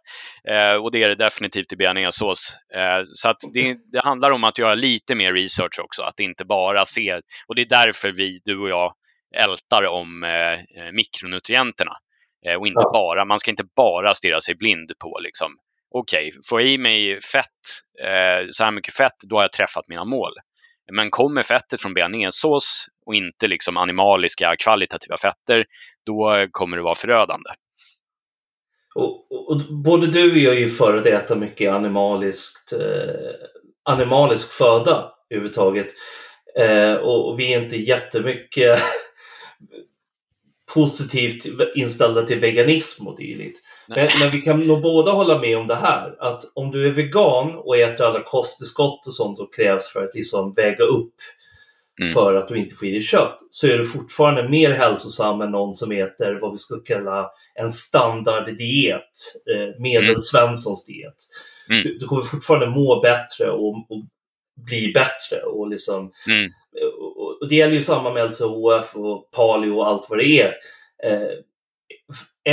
Eh, 0.49 0.75
och 0.75 0.91
det 0.91 1.03
är 1.03 1.09
det 1.09 1.15
definitivt 1.15 1.73
i 1.73 1.75
bearnaisesås. 1.75 2.57
Eh, 2.75 3.03
så 3.13 3.29
att 3.29 3.37
det, 3.53 3.77
det, 3.91 4.03
handlar 4.03 4.31
om 4.31 4.43
att 4.43 4.59
göra 4.59 4.75
lite 4.75 5.15
mer 5.15 5.33
research 5.33 5.79
också, 5.79 6.03
att 6.03 6.19
inte 6.19 6.45
bara 6.45 6.85
se. 6.85 7.21
Och 7.47 7.55
det 7.55 7.61
är 7.61 7.85
därför 7.85 8.11
vi, 8.11 8.41
du 8.43 8.59
och 8.59 8.69
jag, 8.69 8.93
ältar 9.35 9.83
om 9.83 10.25
mikronutrienterna. 10.93 11.91
Och 12.59 12.67
inte 12.67 12.83
bara, 12.93 13.25
man 13.25 13.39
ska 13.39 13.51
inte 13.51 13.67
bara 13.75 14.13
stirra 14.13 14.41
sig 14.41 14.55
blind 14.55 14.91
på 14.99 15.19
liksom, 15.23 15.57
okej, 15.93 16.27
okay, 16.27 16.39
får 16.49 16.61
jag 16.61 16.69
i 16.69 16.77
mig 16.77 17.21
fett, 17.21 17.61
eh, 18.03 18.47
så 18.51 18.63
här 18.63 18.71
mycket 18.71 18.93
fett, 18.93 19.17
då 19.29 19.35
har 19.35 19.43
jag 19.43 19.51
träffat 19.51 19.87
mina 19.87 20.05
mål. 20.05 20.33
Men 20.91 21.09
kommer 21.09 21.43
fettet 21.43 21.81
från 21.81 21.93
bearnaisesås 21.93 22.85
och 23.05 23.15
inte 23.15 23.47
liksom 23.47 23.77
animaliska 23.77 24.55
kvalitativa 24.59 25.17
fetter, 25.17 25.65
då 26.05 26.47
kommer 26.51 26.77
det 26.77 26.83
vara 26.83 26.95
förödande. 26.95 27.49
Och, 28.95 29.31
och, 29.31 29.51
och, 29.51 29.61
både 29.83 30.07
du 30.07 30.31
och 30.31 30.37
jag 30.37 30.55
är 30.55 30.59
ju 30.59 30.69
för 30.69 30.97
att 30.97 31.05
äta 31.05 31.35
mycket 31.35 31.71
animaliskt, 31.71 32.73
eh, 32.73 33.49
animalisk 33.83 34.51
föda 34.51 35.11
överhuvudtaget. 35.29 35.87
Eh, 36.59 36.93
och, 36.93 37.29
och, 37.29 37.39
vi 37.39 37.53
är 37.53 37.61
inte 37.61 37.77
jättemycket 37.77 38.79
positivt 40.73 41.45
inställda 41.75 42.23
till 42.23 42.39
veganism 42.39 43.07
och 43.07 43.17
dylikt. 43.17 43.59
Men, 43.87 44.09
men, 44.21 44.29
vi 44.31 44.41
kan 44.41 44.59
nog 44.59 44.81
båda 44.81 45.11
hålla 45.11 45.39
med 45.39 45.57
om 45.57 45.67
det 45.67 45.75
här 45.75 46.15
att 46.19 46.43
om 46.53 46.71
du 46.71 46.87
är 46.87 46.91
vegan 46.91 47.55
och 47.55 47.77
äter 47.77 48.05
alla 48.05 48.23
kosttillskott 48.23 49.07
och 49.07 49.13
sånt 49.13 49.37
som 49.37 49.47
krävs 49.55 49.93
för 49.93 50.03
att 50.03 50.15
liksom 50.15 50.53
väga 50.53 50.83
upp 50.83 51.15
mm. 52.01 52.13
för 52.13 52.35
att 52.35 52.47
du 52.47 52.57
inte 52.57 52.75
får 52.75 52.87
i 52.87 52.91
dig 52.91 53.01
kött 53.01 53.37
så 53.49 53.67
är 53.67 53.77
du 53.77 53.85
fortfarande 53.85 54.49
mer 54.49 54.71
hälsosam 54.71 55.41
än 55.41 55.51
någon 55.51 55.75
som 55.75 55.91
äter 55.91 56.39
vad 56.41 56.51
vi 56.51 56.57
skulle 56.57 56.81
kalla 56.85 57.31
en 57.55 57.71
standarddiet, 57.71 59.11
eh, 59.55 59.81
medelsvenssons 59.81 60.85
diet. 60.85 61.15
Mm. 61.69 61.83
Du, 61.83 61.97
du, 61.97 62.05
kommer 62.05 62.21
fortfarande 62.21 62.67
må 62.67 63.01
bättre 63.01 63.51
och, 63.51 63.75
och 63.75 64.05
bli 64.65 64.91
bättre. 64.93 65.41
Och, 65.45 65.69
liksom, 65.69 66.11
mm. 66.27 66.51
och, 66.99 67.41
och 67.41 67.49
det 67.49 67.55
gäller 67.55 67.75
ju 67.75 67.83
samma 67.83 68.13
med 68.13 68.29
LCHF 68.29 68.95
och 68.95 69.31
paleo 69.31 69.77
och 69.77 69.87
allt 69.87 70.05
vad 70.09 70.19
det 70.19 70.41
är. 70.41 70.53
Eh, 71.03 71.39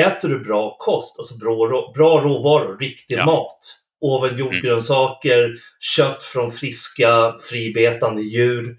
äter 0.07 0.29
du 0.29 0.39
bra 0.39 0.77
kost, 0.79 1.19
alltså 1.19 1.39
bra, 1.39 1.93
bra 1.95 2.21
råvaror, 2.21 2.79
riktig 2.79 3.19
ja. 3.19 3.25
mat, 3.25 3.59
oven 4.01 4.39
jordgrönsaker, 4.39 5.45
mm. 5.45 5.57
kött 5.81 6.23
från 6.23 6.53
friska 6.53 7.35
fribetande 7.51 8.23
djur, 8.23 8.69
eh, 8.69 8.75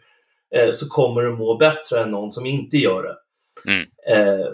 så 0.73 0.89
kommer 0.89 1.21
du 1.21 1.35
må 1.35 1.57
bättre 1.57 2.01
än 2.03 2.09
någon 2.09 2.31
som 2.31 2.45
inte 2.45 2.77
gör 2.77 3.03
det. 3.03 3.17
Mm. 3.65 3.87
Eh, 4.07 4.45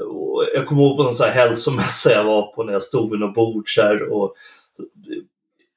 jag 0.56 0.66
kommer 0.66 0.82
ihåg 0.82 0.98
på 0.98 1.04
någon 1.04 1.16
så 1.16 1.24
här 1.24 1.32
hälsomässa 1.32 2.12
jag 2.12 2.24
var 2.24 2.54
på 2.54 2.64
när 2.64 2.74
jag 2.74 2.84
stod 2.84 3.12
vid 3.12 3.20
något 3.20 3.36
bord 3.36 3.76
så 3.76 3.82
här, 3.82 4.14
och 4.14 4.36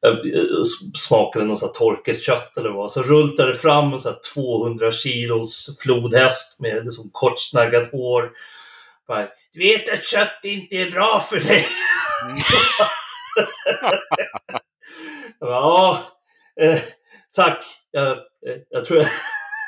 jag 0.01 0.67
smakade 0.95 1.45
något 1.45 1.59
så 1.59 1.67
här 1.67 1.73
torkat 1.73 2.21
kött 2.21 2.57
eller 2.57 2.71
vad. 2.71 2.93
Så 2.93 3.03
rullade 3.03 3.53
det 3.53 3.59
fram 3.59 3.93
en 3.93 4.01
så 4.01 4.15
200 4.35 4.93
kilos 4.93 5.79
flodhäst 5.83 6.61
med 6.61 6.85
liksom 6.85 7.11
kortsnaggat 7.13 7.93
hår. 7.93 8.31
Bara, 9.09 9.29
du 9.53 9.61
vet 9.61 9.93
att 9.93 10.05
kött 10.05 10.41
inte 10.43 10.77
är 10.77 10.91
bra 10.91 11.21
för 11.21 11.41
dig. 11.41 11.67
Mm. 12.25 12.43
ja, 15.41 16.03
eh, 16.61 16.79
tack. 17.37 17.65
Jag, 17.91 18.11
eh, 18.11 18.57
jag 18.71 18.85
tror 18.85 18.99
jag, 18.99 19.09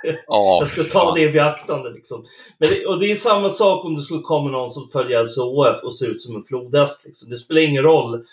jag 0.26 0.68
ska 0.68 0.84
ta 0.84 1.14
det 1.14 1.20
i 1.20 1.32
beaktande. 1.32 1.90
Liksom. 1.90 2.26
Men 2.58 2.68
det, 2.68 2.86
och 2.86 3.00
det 3.00 3.12
är 3.12 3.16
samma 3.16 3.50
sak 3.50 3.84
om 3.84 3.94
det 3.94 4.02
skulle 4.02 4.20
komma 4.20 4.50
någon 4.50 4.70
som 4.70 4.90
följer 4.92 5.22
LCHF 5.24 5.84
och 5.84 5.96
ser 5.96 6.08
ut 6.08 6.22
som 6.22 6.36
en 6.36 6.44
flodhäst. 6.44 7.04
Liksom. 7.04 7.30
Det 7.30 7.36
spelar 7.36 7.60
ingen 7.60 7.82
roll 7.82 8.24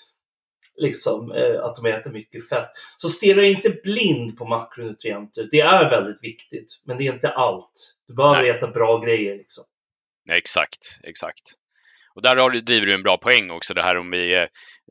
liksom, 0.79 1.31
eh, 1.31 1.63
att 1.63 1.75
de 1.75 1.85
äter 1.85 2.11
mycket 2.11 2.49
fett. 2.49 2.69
Så 2.97 3.09
stirra 3.09 3.45
inte 3.45 3.69
blind 3.69 4.37
på 4.37 4.45
makronutrienter. 4.45 5.47
Det 5.51 5.61
är 5.61 5.89
väldigt 5.89 6.23
viktigt, 6.23 6.81
men 6.85 6.97
det 6.97 7.07
är 7.07 7.13
inte 7.13 7.29
allt. 7.29 7.95
Du 8.07 8.13
behöver 8.13 8.41
Nej. 8.41 8.49
äta 8.49 8.67
bra 8.67 8.99
grejer. 8.99 9.37
Liksom. 9.37 9.63
Nej, 10.25 10.37
exakt, 10.37 10.99
exakt. 11.03 11.43
Och 12.15 12.21
där 12.21 12.35
har 12.35 12.49
du, 12.49 12.61
driver 12.61 12.85
du 12.85 12.93
en 12.93 13.03
bra 13.03 13.17
poäng 13.17 13.51
också, 13.51 13.73
det 13.73 13.81
här 13.81 13.97
om 13.97 14.11
vi, 14.11 14.35
eh, 14.35 14.47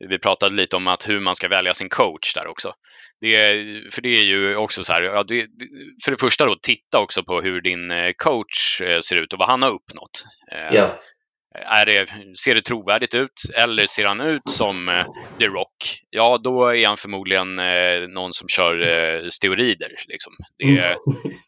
vi 0.08 0.18
pratade 0.18 0.54
lite 0.54 0.76
om 0.76 0.86
att 0.86 1.08
hur 1.08 1.20
man 1.20 1.34
ska 1.34 1.48
välja 1.48 1.74
sin 1.74 1.88
coach 1.88 2.34
där 2.34 2.46
också. 2.46 2.72
Det 3.20 3.36
är, 3.36 3.54
för 3.94 4.02
det 4.02 4.08
är 4.08 4.24
ju 4.24 4.56
också 4.56 4.84
så 4.84 4.92
här, 4.92 5.02
ja, 5.02 5.24
det, 5.24 5.46
för 6.04 6.10
det 6.10 6.20
första 6.20 6.46
då, 6.46 6.54
titta 6.54 6.98
också 6.98 7.22
på 7.24 7.40
hur 7.40 7.60
din 7.60 7.90
eh, 7.90 8.12
coach 8.16 8.78
ser 8.78 9.16
ut 9.16 9.32
och 9.32 9.38
vad 9.38 9.48
han 9.48 9.62
har 9.62 9.70
uppnått. 9.70 10.24
Ja. 10.70 11.00
Är 11.54 11.86
det, 11.86 12.06
ser 12.38 12.54
det 12.54 12.62
trovärdigt 12.62 13.14
ut 13.14 13.32
eller 13.54 13.86
ser 13.86 14.04
han 14.04 14.20
ut 14.20 14.48
som 14.48 14.88
eh, 14.88 15.06
The 15.38 15.46
Rock? 15.46 16.02
Ja, 16.10 16.38
då 16.44 16.74
är 16.74 16.86
han 16.86 16.96
förmodligen 16.96 17.58
eh, 17.58 18.08
någon 18.08 18.32
som 18.32 18.48
kör 18.48 18.82
eh, 18.82 19.28
steroider. 19.30 19.90
Liksom. 20.08 20.32
Det, 20.58 20.64
mm. 20.64 20.98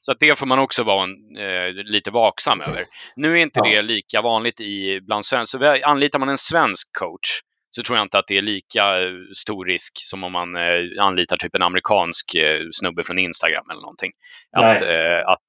så 0.01 0.13
att 0.13 0.19
det 0.19 0.39
får 0.39 0.47
man 0.47 0.59
också 0.59 0.83
vara 0.83 1.05
en, 1.05 1.37
eh, 1.37 1.73
lite 1.85 2.11
vaksam 2.11 2.61
över. 2.61 2.85
Nu 3.17 3.33
är 3.33 3.37
inte 3.37 3.61
det 3.61 3.83
lika 3.83 4.23
vanligt 4.23 4.61
i, 4.61 5.01
bland 5.01 5.27
svenskar. 5.27 5.81
Anlitar 5.85 6.19
man 6.19 6.29
en 6.29 6.39
svensk 6.39 6.89
coach 6.99 7.41
så 7.71 7.83
tror 7.83 7.99
jag 7.99 8.05
inte 8.05 8.19
att 8.19 8.27
det 8.27 8.39
är 8.39 8.43
lika 8.43 9.03
eh, 9.03 9.13
stor 9.37 9.65
risk 9.65 9.93
som 9.97 10.25
om 10.25 10.33
man 10.33 10.57
eh, 10.57 11.03
anlitar 11.05 11.37
typ 11.37 11.55
en 11.55 11.63
amerikansk 11.63 12.35
eh, 12.35 12.61
snubbe 12.73 13.05
från 13.05 13.19
Instagram 13.19 13.71
eller 13.71 13.81
någonting. 13.81 14.13
Att, 14.53 14.83
att 15.27 15.45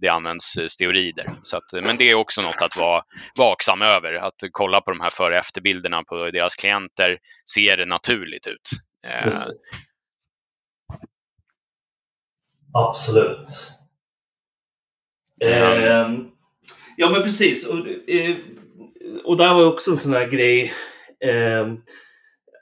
det 0.00 0.08
används 0.08 0.58
steroider. 0.68 1.30
Så 1.42 1.56
att, 1.56 1.84
men 1.84 1.96
det 1.96 2.10
är 2.10 2.14
också 2.14 2.42
något 2.42 2.62
att 2.62 2.76
vara 2.76 3.02
vaksam 3.38 3.82
över. 3.82 4.14
Att 4.14 4.34
kolla 4.52 4.80
på 4.80 4.90
de 4.90 5.00
här 5.00 5.10
före 5.10 5.34
och 5.34 5.40
efterbilderna 5.40 6.02
på 6.02 6.30
deras 6.30 6.54
klienter. 6.54 7.18
Ser 7.54 7.76
det 7.76 7.86
naturligt 7.86 8.46
ut? 8.46 8.70
Absolut. 12.72 13.48
Mm. 15.44 16.30
ja 16.96 17.10
men 17.10 17.22
precis. 17.22 17.66
Och, 17.66 17.78
och 19.24 19.36
där 19.36 19.54
var 19.54 19.64
också 19.64 19.90
en 19.90 19.96
sån 19.96 20.12
här 20.12 20.26
grej 20.26 20.72
Eh, 21.24 21.74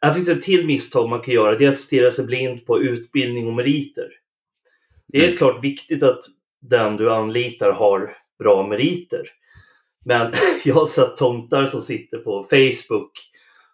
här 0.02 0.14
finns 0.14 0.28
ett 0.28 0.42
till 0.42 0.66
misstag 0.66 1.08
man 1.08 1.20
kan 1.20 1.34
göra. 1.34 1.58
Det 1.58 1.64
är 1.64 1.72
att 1.72 1.78
stirra 1.78 2.10
sig 2.10 2.26
blind 2.26 2.66
på 2.66 2.80
utbildning 2.80 3.46
och 3.46 3.54
meriter. 3.54 4.08
Det 5.08 5.18
är 5.18 5.24
mm. 5.24 5.36
klart 5.36 5.64
viktigt 5.64 6.02
att 6.02 6.20
den 6.60 6.96
du 6.96 7.12
anlitar 7.12 7.72
har 7.72 8.16
bra 8.38 8.66
meriter. 8.66 9.22
Men 10.04 10.32
jag 10.64 10.74
har 10.74 10.86
sett 10.86 11.16
tomtar 11.16 11.66
som 11.66 11.80
sitter 11.80 12.18
på 12.18 12.46
Facebook 12.50 13.12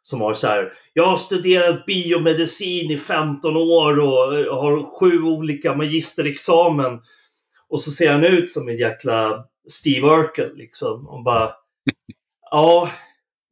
som 0.03 0.21
har 0.21 0.35
så 0.35 0.47
här. 0.47 0.73
Jag 0.93 1.07
har 1.07 1.17
studerat 1.17 1.87
biomedicin 1.87 2.91
i 2.91 2.99
15 2.99 3.57
år 3.57 4.01
och 4.01 4.57
har 4.57 4.99
sju 4.99 5.23
olika 5.23 5.75
magisterexamen. 5.75 7.01
Och 7.69 7.81
så 7.81 7.91
ser 7.91 8.13
han 8.13 8.25
ut 8.25 8.51
som 8.51 8.69
en 8.69 8.77
jäkla 8.77 9.45
Steve 9.69 10.07
Urkel 10.07 10.57
liksom. 10.57 11.09
Och 11.09 11.23
bara, 11.23 11.55
ja, 12.51 12.91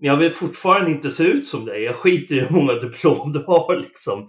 men 0.02 0.08
jag 0.08 0.16
vill 0.16 0.30
fortfarande 0.30 0.90
inte 0.90 1.10
se 1.10 1.24
ut 1.24 1.46
som 1.46 1.64
dig. 1.64 1.82
Jag 1.82 1.94
skiter 1.94 2.34
i 2.34 2.40
hur 2.40 2.56
många 2.56 2.74
diplom 2.74 3.32
du 3.32 3.44
har 3.46 3.76
liksom. 3.76 4.28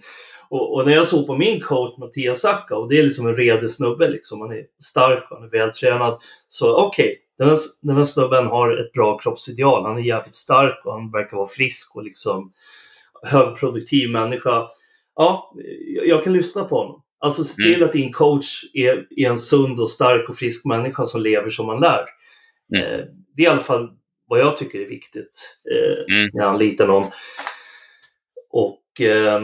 Och, 0.49 0.75
och, 0.75 0.85
när 0.85 0.93
jag 0.93 1.07
såg 1.07 1.27
på 1.27 1.37
min 1.37 1.61
coach 1.61 1.97
Mattias 1.97 2.41
Sacka 2.41 2.75
och 2.75 2.89
det 2.89 2.99
är 2.99 3.03
liksom 3.03 3.27
en 3.27 3.35
redig 3.35 3.69
snubbe 3.69 4.09
liksom. 4.09 4.41
Han 4.41 4.51
är 4.51 4.63
stark 4.83 5.31
och 5.31 5.37
han 5.37 5.45
är 5.45 5.51
vältränad. 5.51 6.17
Så 6.47 6.75
okej, 6.75 7.05
okay, 7.05 7.15
den, 7.37 7.49
här, 7.49 7.57
den 7.81 7.95
här 7.95 8.05
snubben 8.05 8.45
har 8.45 8.77
ett 8.77 8.91
bra 8.91 9.17
kroppsideal. 9.17 9.85
Han 9.85 9.97
är 9.97 10.01
jävligt 10.01 10.35
stark 10.35 10.85
och 10.85 10.93
han 10.93 11.11
verkar 11.11 11.37
vara 11.37 11.47
frisk 11.47 11.95
och 11.95 12.03
liksom 12.03 12.51
högproduktiv 13.23 14.09
människa. 14.09 14.67
Ja, 15.15 15.53
jag 16.05 16.23
kan 16.23 16.33
lyssna 16.33 16.63
på 16.63 16.77
honom. 16.77 17.03
Alltså 17.19 17.43
se 17.43 17.55
till 17.55 17.75
mm. 17.75 17.85
att 17.85 17.93
din 17.93 18.13
coach 18.13 18.63
är, 18.73 19.07
är, 19.17 19.29
en 19.29 19.37
sund 19.37 19.79
och 19.79 19.89
stark 19.89 20.29
och 20.29 20.35
frisk 20.35 20.65
människa 20.65 21.05
som 21.05 21.21
lever 21.21 21.49
som 21.49 21.65
man 21.65 21.79
lär. 21.79 22.05
Mm. 22.75 22.85
Eh, 22.85 23.05
det 23.35 23.41
är 23.41 23.45
i 23.45 23.51
alla 23.51 23.61
fall 23.61 23.89
vad 24.27 24.39
jag 24.39 24.57
tycker 24.57 24.79
är 24.79 24.85
viktigt 24.85 25.59
eh, 25.71 26.15
mm. 26.15 26.29
när 26.33 26.43
jag 26.43 26.53
anlitar 26.53 26.87
någon. 26.87 27.05
Och 28.49 29.01
eh, 29.01 29.43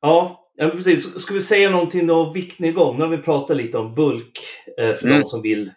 ja, 0.00 0.50
precis. 0.56 1.20
Ska 1.20 1.34
vi 1.34 1.40
säga 1.40 1.70
någonting 1.70 2.10
om 2.10 2.32
viktnedgång? 2.32 2.96
Nu 2.96 3.02
har 3.02 3.10
vi 3.10 3.18
pratat 3.18 3.56
lite 3.56 3.78
om 3.78 3.94
bulk 3.94 4.38
eh, 4.78 4.94
för 4.94 5.06
mm. 5.06 5.20
de 5.20 5.24
som 5.24 5.42
vill 5.42 5.70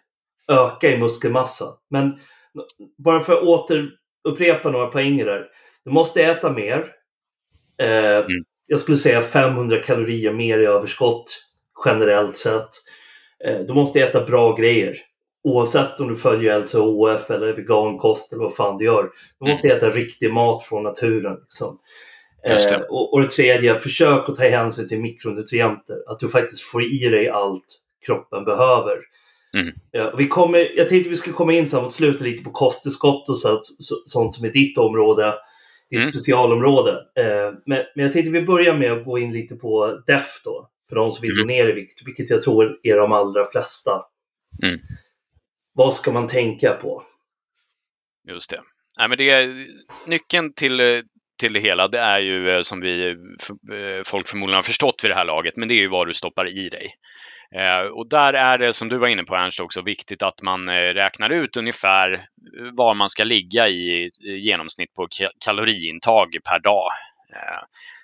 öka 0.48 0.90
i 0.90 0.98
muskelmassa. 0.98 1.64
Men 1.90 2.18
bara 2.98 3.20
för 3.20 3.32
att 3.32 3.42
återupprepa 3.42 4.70
några 4.70 4.86
poänger 4.86 5.26
där. 5.26 5.46
Du 5.84 5.90
måste 5.90 6.22
äta 6.22 6.52
mer. 6.52 6.92
Eh, 7.78 8.16
mm. 8.16 8.44
Jag 8.66 8.80
skulle 8.80 8.98
säga 8.98 9.22
500 9.22 9.78
kalorier 9.82 10.32
mer 10.32 10.58
i 10.58 10.66
överskott 10.66 11.44
generellt 11.84 12.36
sett. 12.36 12.70
Eh, 13.44 13.60
du 13.60 13.74
måste 13.74 14.00
äta 14.00 14.24
bra 14.24 14.56
grejer 14.56 14.96
oavsett 15.44 16.00
om 16.00 16.08
du 16.08 16.16
följer 16.16 16.60
LCHF 16.60 17.30
eller 17.30 17.52
vegankost 17.52 18.32
eller 18.32 18.42
vad 18.42 18.54
fan 18.54 18.78
du 18.78 18.84
gör. 18.84 19.10
Du 19.40 19.50
måste 19.50 19.68
mm. 19.68 19.76
äta 19.76 19.90
riktig 19.90 20.32
mat 20.32 20.64
från 20.64 20.82
naturen. 20.82 21.36
Liksom. 21.40 21.78
Eh, 22.46 22.80
och, 22.80 23.14
och 23.14 23.20
det 23.20 23.28
tredje, 23.28 23.80
försök 23.80 24.28
att 24.28 24.36
ta 24.36 24.42
hänsyn 24.42 24.88
till 24.88 25.00
mikronutrienter. 25.00 25.96
Att 26.06 26.18
du 26.18 26.28
faktiskt 26.28 26.62
får 26.62 26.82
i 26.82 27.08
dig 27.08 27.28
allt 27.28 27.80
kroppen 28.06 28.44
behöver. 28.44 28.98
Mm. 29.54 29.74
Eh, 29.92 30.16
vi 30.16 30.28
kommer, 30.28 30.78
jag 30.78 30.88
tänkte 30.88 31.10
vi 31.10 31.16
skulle 31.16 31.34
komma 31.34 31.52
in 31.52 31.66
mot 31.72 31.92
slutet 31.92 32.20
lite 32.20 32.44
på 32.44 32.50
kosttillskott 32.50 33.28
och 33.28 33.38
så, 33.38 33.60
så, 33.64 33.94
sånt 34.04 34.34
som 34.34 34.44
är 34.44 34.50
ditt 34.50 34.78
område, 34.78 35.34
ditt 35.90 36.00
mm. 36.00 36.10
specialområde. 36.10 36.90
Eh, 36.90 37.52
men, 37.66 37.82
men 37.94 38.04
jag 38.04 38.12
tänkte 38.12 38.30
vi 38.30 38.42
börjar 38.42 38.76
med 38.76 38.92
att 38.92 39.04
gå 39.04 39.18
in 39.18 39.32
lite 39.32 39.54
på 39.54 40.02
DEF 40.06 40.40
då, 40.44 40.68
för 40.88 40.96
de 40.96 41.12
som 41.12 41.22
vill 41.22 41.32
mm. 41.32 41.42
gå 41.42 41.46
ner 41.46 41.68
i 41.68 41.72
vikt, 41.72 42.06
vilket 42.06 42.30
jag 42.30 42.42
tror 42.42 42.78
är 42.82 42.96
de 42.96 43.12
allra 43.12 43.50
flesta. 43.50 44.02
Mm. 44.62 44.80
Vad 45.74 45.94
ska 45.94 46.12
man 46.12 46.28
tänka 46.28 46.72
på? 46.72 47.02
Just 48.28 48.50
det. 48.50 48.60
Nej, 48.98 49.08
men 49.08 49.18
det 49.18 49.30
är, 49.30 49.66
nyckeln 50.06 50.52
till, 50.52 51.02
till 51.40 51.52
det 51.52 51.60
hela, 51.60 51.88
det 51.88 51.98
är 51.98 52.18
ju 52.18 52.50
eh, 52.50 52.62
som 52.62 52.80
vi 52.80 53.08
eh, 53.10 54.02
folk 54.06 54.28
förmodligen 54.28 54.56
har 54.56 54.62
förstått 54.62 55.04
vid 55.04 55.10
det 55.10 55.14
här 55.14 55.24
laget, 55.24 55.56
men 55.56 55.68
det 55.68 55.74
är 55.74 55.80
ju 55.80 55.88
vad 55.88 56.06
du 56.06 56.14
stoppar 56.14 56.48
i 56.48 56.68
dig. 56.68 56.94
Eh, 57.54 57.86
och 57.86 58.08
där 58.08 58.32
är 58.32 58.58
det, 58.58 58.72
som 58.72 58.88
du 58.88 58.98
var 58.98 59.08
inne 59.08 59.24
på 59.24 59.34
Ernst, 59.34 59.60
också 59.60 59.82
viktigt 59.82 60.22
att 60.22 60.42
man 60.42 60.70
räknar 60.70 61.30
ut 61.30 61.56
ungefär 61.56 62.26
var 62.72 62.94
man 62.94 63.10
ska 63.10 63.24
ligga 63.24 63.68
i, 63.68 64.10
i 64.20 64.38
genomsnitt 64.38 64.94
på 64.94 65.08
kaloriintag 65.44 66.36
per 66.44 66.58
dag. 66.58 66.90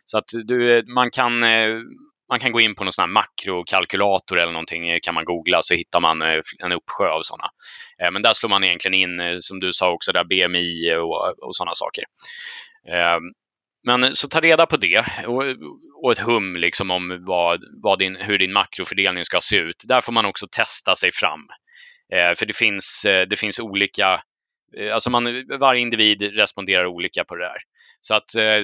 Så 0.05 0.19
att 0.19 0.29
du, 0.45 0.85
man 0.95 1.11
kan 1.11 1.45
man 2.31 2.41
kan 2.41 2.53
gå 2.53 2.61
in 2.61 2.75
på 2.75 2.85
någon 2.85 2.93
sån 2.93 3.03
här 3.03 3.13
makrokalkylator 3.13 4.39
eller 4.39 4.53
någonting, 4.53 4.89
eh, 4.91 4.99
kan 5.03 5.15
man 5.15 5.25
googla 5.25 5.63
så 5.63 5.75
hittar 5.75 6.01
man 6.01 6.23
eh, 6.23 6.41
en 6.65 6.73
uppsjö 6.73 7.09
av 7.09 7.23
sådana. 7.23 7.51
Eh, 8.03 8.11
men 8.11 8.23
där 8.23 8.35
slår 8.35 8.51
man 8.51 8.65
egentligen 8.65 8.95
in, 8.95 9.43
som 9.43 9.61
du 9.61 9.73
sa 9.73 9.93
också, 9.93 10.13
där 10.13 10.25
BMI 10.25 10.95
och, 10.97 11.49
och 11.49 11.57
sådana 11.57 11.75
saker. 11.75 12.05
Ehm, 12.89 13.23
men 13.87 14.17
så 14.17 14.29
ta 14.29 14.41
reda 14.41 14.67
på 14.67 14.77
det 14.77 15.05
och, 15.27 15.45
och 16.03 16.13
ett 16.13 16.19
hum 16.19 16.57
liksom 16.57 16.91
om 16.91 17.25
vad, 17.27 17.65
vad 17.83 17.99
din, 17.99 18.17
hur 18.17 18.39
din 18.39 18.53
makrofördelning 18.53 19.25
ska 19.25 19.41
se 19.41 19.57
ut. 19.57 19.77
Där 19.89 20.01
får 20.01 20.13
man 20.13 20.27
också 20.27 20.47
testa 20.51 20.95
sig 20.95 21.11
fram. 21.13 21.41
För 22.39 22.47
det 22.47 22.57
finns, 22.57 23.03
det 23.05 23.39
finns 23.39 23.61
olika, 23.61 24.23
alltså 24.93 25.11
man, 25.11 25.45
varje 25.61 25.81
individ 25.81 26.23
responderar 26.23 26.87
olika 26.87 27.25
på 27.25 27.35
det 27.35 27.45
där. 27.45 27.59
Så 28.01 28.15
att 28.15 28.35
eh, 28.35 28.63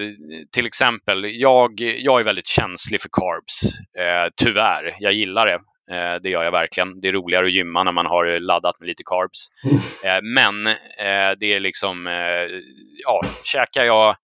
till 0.53 0.67
exempel, 0.67 1.25
jag, 1.41 1.81
jag 1.81 2.21
är 2.21 2.25
väldigt 2.25 2.47
känslig 2.47 3.01
för 3.01 3.09
carbs. 3.13 3.63
Eh, 3.99 4.33
tyvärr, 4.37 4.97
jag 4.99 5.13
gillar 5.13 5.47
det. 5.47 5.61
Eh, 5.91 6.15
det 6.23 6.31
gör 6.31 6.43
jag 6.43 6.53
verkligen. 6.53 7.01
Det 7.01 7.09
är 7.09 7.13
roligare 7.13 7.47
att 7.47 7.53
gymma 7.53 7.85
när 7.85 7.93
man 7.93 8.07
har 8.07 8.41
laddat 8.41 8.81
med 8.81 8.87
lite 8.89 9.03
carbs. 9.07 9.49
Eh, 10.05 10.23
men 10.23 10.67
eh, 10.67 11.37
det 11.41 11.53
är 11.55 11.61
liksom, 11.61 12.07
ja, 13.05 13.21
käkar 13.45 13.85
jag 13.85 14.17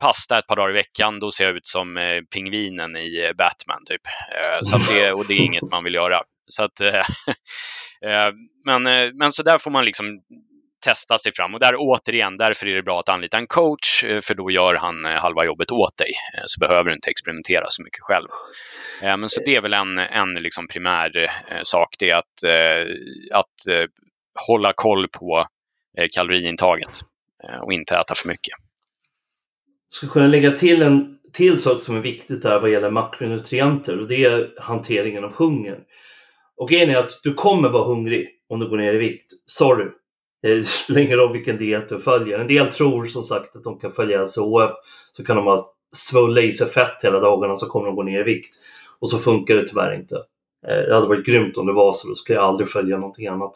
pasta 0.00 0.38
ett 0.38 0.46
par 0.46 0.56
dagar 0.56 0.70
i 0.70 0.74
veckan, 0.74 1.20
då 1.20 1.32
ser 1.32 1.44
jag 1.44 1.56
ut 1.56 1.66
som 1.66 1.98
pingvinen 2.34 2.96
i 2.96 3.32
Batman. 3.38 3.84
typ. 3.84 4.00
så 4.62 4.76
det, 4.76 5.12
och 5.12 5.26
det 5.26 5.34
är 5.34 5.44
inget 5.44 5.70
man 5.70 5.84
vill 5.84 5.94
göra. 5.94 6.22
Så 6.46 6.64
att, 6.64 6.80
men, 8.66 8.82
men 9.18 9.32
så 9.32 9.42
där 9.42 9.58
får 9.58 9.70
man 9.70 9.84
liksom 9.84 10.22
testa 10.82 11.18
sig 11.18 11.32
fram. 11.32 11.54
Och 11.54 11.60
där 11.60 11.74
återigen, 11.76 12.36
därför 12.36 12.66
är 12.66 12.74
det 12.74 12.82
bra 12.82 13.00
att 13.00 13.08
anlita 13.08 13.38
en 13.38 13.46
coach, 13.46 14.04
eh, 14.04 14.20
för 14.20 14.34
då 14.34 14.50
gör 14.50 14.74
han 14.74 15.04
eh, 15.04 15.12
halva 15.12 15.44
jobbet 15.44 15.72
åt 15.72 15.96
dig. 15.96 16.12
Eh, 16.36 16.42
så 16.46 16.60
behöver 16.60 16.84
du 16.90 16.94
inte 16.94 17.10
experimentera 17.10 17.66
så 17.68 17.82
mycket 17.82 18.00
själv. 18.00 18.28
Men 19.00 19.30
så 19.30 19.40
det 19.44 19.56
är 19.56 19.60
väl 19.60 19.74
en, 19.74 19.98
en 19.98 20.32
liksom 20.32 20.66
primär 20.66 21.10
sak, 21.62 21.88
det 21.98 22.10
är 22.10 22.16
att, 22.16 22.44
att 23.32 23.88
hålla 24.46 24.72
koll 24.72 25.08
på 25.08 25.46
kaloriintaget 26.14 27.00
och 27.62 27.72
inte 27.72 27.94
äta 27.94 28.14
för 28.14 28.28
mycket. 28.28 28.54
Jag 29.88 29.94
skulle 29.94 30.12
kunna 30.12 30.26
lägga 30.26 30.50
till 30.50 30.82
en 30.82 31.18
till 31.32 31.62
sak 31.62 31.80
som 31.80 31.96
är 31.96 32.00
viktigt 32.00 32.42
där 32.42 32.60
vad 32.60 32.70
gäller 32.70 32.90
makronutrienter 32.90 34.00
och 34.00 34.08
det 34.08 34.24
är 34.24 34.54
hanteringen 34.60 35.24
av 35.24 35.32
hunger. 35.32 35.78
Och 36.56 36.68
grejen 36.68 36.90
är 36.90 36.96
att 36.96 37.20
du 37.22 37.34
kommer 37.34 37.68
vara 37.68 37.84
hungrig 37.84 38.28
om 38.48 38.60
du 38.60 38.68
går 38.68 38.76
ner 38.76 38.94
i 38.94 38.98
vikt. 38.98 39.32
Sorry, 39.46 39.86
Eh, 40.42 40.56
det 40.56 40.64
spelar 40.64 41.00
ingen 41.00 41.18
roll 41.18 41.32
vilken 41.32 41.58
diet 41.58 41.88
du 41.88 42.00
följer. 42.00 42.38
En 42.38 42.46
del 42.46 42.72
tror 42.72 43.04
som 43.04 43.22
sagt 43.22 43.56
att 43.56 43.64
de 43.64 43.78
kan 43.78 43.92
följa 43.92 44.24
SOF 44.24 44.70
så 45.12 45.24
kan 45.24 45.36
de 45.36 45.46
ha 45.46 45.56
svulla 45.92 46.40
i 46.40 46.52
sig 46.52 46.66
fett 46.66 47.04
hela 47.04 47.20
dagarna 47.20 47.56
så 47.56 47.66
kommer 47.66 47.86
de 47.86 47.96
gå 47.96 48.02
ner 48.02 48.20
i 48.20 48.24
vikt. 48.24 48.54
Och 49.00 49.10
så 49.10 49.18
funkar 49.18 49.54
det 49.54 49.66
tyvärr 49.66 49.94
inte. 49.94 50.16
Eh, 50.68 50.76
det 50.76 50.94
hade 50.94 51.06
varit 51.06 51.26
grymt 51.26 51.56
om 51.56 51.66
det 51.66 51.72
var 51.72 51.92
så, 51.92 52.08
då 52.08 52.14
skulle 52.14 52.38
jag 52.38 52.44
aldrig 52.44 52.68
följa 52.68 52.96
någonting 52.96 53.26
annat. 53.26 53.52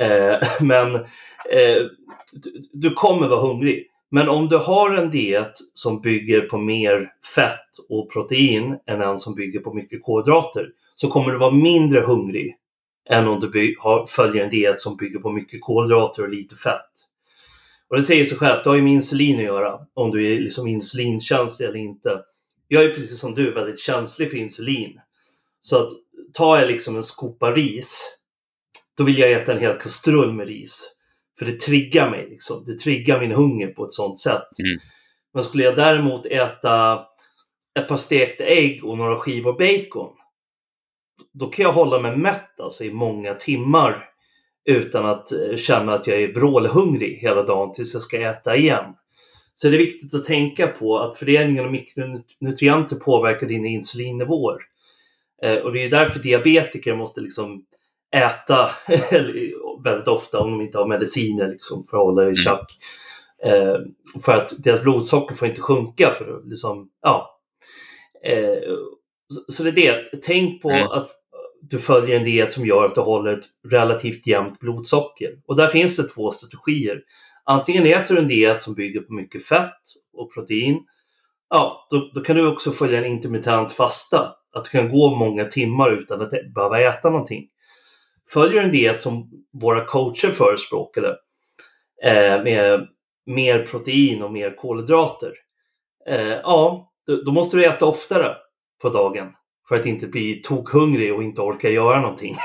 Eh, 0.00 0.36
men 0.60 0.92
du, 2.32 2.68
du 2.72 2.90
kommer 2.90 3.28
vara 3.28 3.40
hungrig. 3.40 3.86
Men 4.10 4.28
om 4.28 4.48
du 4.48 4.56
har 4.56 4.94
en 4.94 5.10
diet 5.10 5.52
som 5.74 6.00
bygger 6.00 6.40
på 6.40 6.58
mer 6.58 7.10
fett 7.34 7.78
och 7.88 8.12
protein 8.12 8.78
än 8.86 9.00
en 9.00 9.18
som 9.18 9.34
bygger 9.34 9.60
på 9.60 9.74
mycket 9.74 10.02
kolhydrater 10.02 10.68
så 10.94 11.08
kommer 11.08 11.32
du 11.32 11.38
vara 11.38 11.50
mindre 11.50 12.00
hungrig 12.00 12.56
än 13.10 13.28
om 13.28 13.40
du 13.40 13.76
har, 13.78 14.06
följer 14.06 14.44
en 14.44 14.50
diet 14.50 14.80
som 14.80 14.96
bygger 14.96 15.18
på 15.18 15.32
mycket 15.32 15.60
kolhydrater 15.60 16.22
och 16.22 16.28
lite 16.28 16.56
fett. 16.56 16.90
Och 17.88 17.96
det 17.96 18.02
säger 18.02 18.24
sig 18.24 18.38
självt, 18.38 18.64
det 18.64 18.70
har 18.70 18.76
ju 18.76 18.82
med 18.82 18.92
insulin 18.92 19.36
att 19.36 19.44
göra, 19.44 19.80
om 19.94 20.10
du 20.10 20.32
är 20.32 20.40
liksom 20.40 20.66
insulinkänslig 20.66 21.66
eller 21.68 21.78
inte. 21.78 22.20
Jag 22.68 22.84
är 22.84 22.94
precis 22.94 23.18
som 23.18 23.34
du 23.34 23.50
väldigt 23.50 23.80
känslig 23.80 24.30
för 24.30 24.36
insulin. 24.36 25.00
Så 25.62 25.76
att 25.76 25.90
tar 26.32 26.58
jag 26.58 26.68
liksom 26.68 26.96
en 26.96 27.02
skopa 27.02 27.52
ris, 27.52 28.18
då 28.96 29.04
vill 29.04 29.18
jag 29.18 29.32
äta 29.32 29.52
en 29.52 29.60
hel 29.60 29.78
kastrull 29.78 30.32
med 30.32 30.46
ris. 30.46 30.92
För 31.38 31.46
det 31.46 31.60
triggar 31.60 32.10
mig, 32.10 32.26
liksom. 32.30 32.64
det 32.66 32.78
triggar 32.78 33.20
min 33.20 33.32
hunger 33.32 33.66
på 33.66 33.84
ett 33.84 33.92
sånt 33.92 34.18
sätt. 34.18 34.58
Mm. 34.58 34.78
Men 35.34 35.44
skulle 35.44 35.64
jag 35.64 35.76
däremot 35.76 36.26
äta 36.26 37.04
ett 37.78 37.88
par 37.88 37.96
stekta 37.96 38.44
ägg 38.44 38.84
och 38.84 38.98
några 38.98 39.16
skivor 39.16 39.52
bacon, 39.52 40.16
då 41.32 41.46
kan 41.46 41.62
jag 41.62 41.72
hålla 41.72 42.00
mig 42.00 42.16
mätt 42.16 42.60
alltså, 42.60 42.84
i 42.84 42.92
många 42.92 43.34
timmar 43.34 44.08
utan 44.64 45.06
att 45.06 45.32
eh, 45.32 45.56
känna 45.56 45.94
att 45.94 46.06
jag 46.06 46.22
är 46.22 46.34
vrålhungrig 46.34 47.18
hela 47.18 47.42
dagen 47.42 47.72
tills 47.72 47.94
jag 47.94 48.02
ska 48.02 48.20
äta 48.20 48.56
igen. 48.56 48.84
Så 49.54 49.68
det 49.68 49.76
är 49.76 49.78
viktigt 49.78 50.14
att 50.14 50.24
tänka 50.24 50.66
på 50.66 50.98
att 50.98 51.18
fördelningen 51.18 51.64
av 51.64 51.70
mikronutrienter 51.70 52.96
påverkar 52.96 53.46
dina 53.46 53.68
insulinnivåer. 53.68 54.58
Eh, 55.42 55.56
och 55.56 55.72
det 55.72 55.84
är 55.84 55.90
därför 55.90 56.20
diabetiker 56.20 56.96
måste 56.96 57.20
liksom 57.20 57.64
äta 58.16 58.70
väldigt 59.84 60.08
ofta 60.08 60.40
om 60.40 60.50
de 60.50 60.60
inte 60.60 60.78
har 60.78 60.86
mediciner 60.86 61.48
liksom, 61.48 61.86
för 61.86 61.96
att 61.96 62.04
hålla 62.04 62.22
i 62.22 62.24
mm. 62.24 62.36
schack. 62.36 62.72
Mm. 63.42 63.82
för 64.22 64.32
att 64.32 64.52
deras 64.58 64.82
blodsocker 64.82 65.34
får 65.34 65.48
inte 65.48 65.60
sjunka. 65.60 66.10
För 66.10 66.36
att, 66.36 66.46
liksom, 66.46 66.88
ja. 67.02 67.40
Så, 69.48 69.62
det 69.62 69.68
är 69.68 69.72
det. 69.72 70.22
Tänk 70.22 70.62
på 70.62 70.70
mm. 70.70 70.88
att 70.88 71.10
du 71.60 71.78
följer 71.78 72.16
en 72.16 72.24
diet 72.24 72.52
som 72.52 72.66
gör 72.66 72.84
att 72.84 72.94
du 72.94 73.00
håller 73.00 73.32
ett 73.32 73.46
relativt 73.70 74.26
jämnt 74.26 74.60
blodsocker. 74.60 75.30
Och 75.46 75.56
där 75.56 75.68
finns 75.68 75.96
det 75.96 76.08
två 76.08 76.30
strategier. 76.30 77.02
Antingen 77.44 77.86
äter 77.86 78.14
du 78.14 78.20
en 78.20 78.28
diet 78.28 78.62
som 78.62 78.74
bygger 78.74 79.00
på 79.00 79.12
mycket 79.12 79.46
fett 79.46 79.80
och 80.12 80.34
protein. 80.34 80.78
Ja, 81.50 81.86
då, 81.90 82.10
då 82.14 82.20
kan 82.20 82.36
du 82.36 82.46
också 82.46 82.72
följa 82.72 82.98
en 82.98 83.12
intermittent 83.12 83.72
fasta. 83.72 84.32
Att 84.52 84.64
du 84.64 84.70
kan 84.70 84.88
gå 84.88 85.16
många 85.16 85.44
timmar 85.44 85.92
utan 85.92 86.20
att 86.20 86.30
behöva 86.54 86.80
äta 86.80 87.10
någonting. 87.10 87.48
Följer 88.28 88.60
du 88.60 88.64
en 88.64 88.70
diet 88.70 89.00
som 89.00 89.30
våra 89.60 89.84
coacher 89.84 90.30
förespråkade 90.30 91.16
eh, 92.02 92.42
med 92.42 92.88
mer 93.26 93.66
protein 93.66 94.22
och 94.22 94.32
mer 94.32 94.56
kolhydrater. 94.56 95.32
Eh, 96.08 96.28
ja, 96.42 96.92
då, 97.06 97.16
då 97.16 97.32
måste 97.32 97.56
du 97.56 97.64
äta 97.64 97.86
oftare 97.86 98.36
på 98.82 98.88
dagen 98.88 99.32
för 99.68 99.76
att 99.76 99.86
inte 99.86 100.06
bli 100.06 100.40
tokhungrig 100.44 101.14
och 101.14 101.22
inte 101.22 101.40
orka 101.40 101.70
göra 101.70 102.00
någonting. 102.00 102.36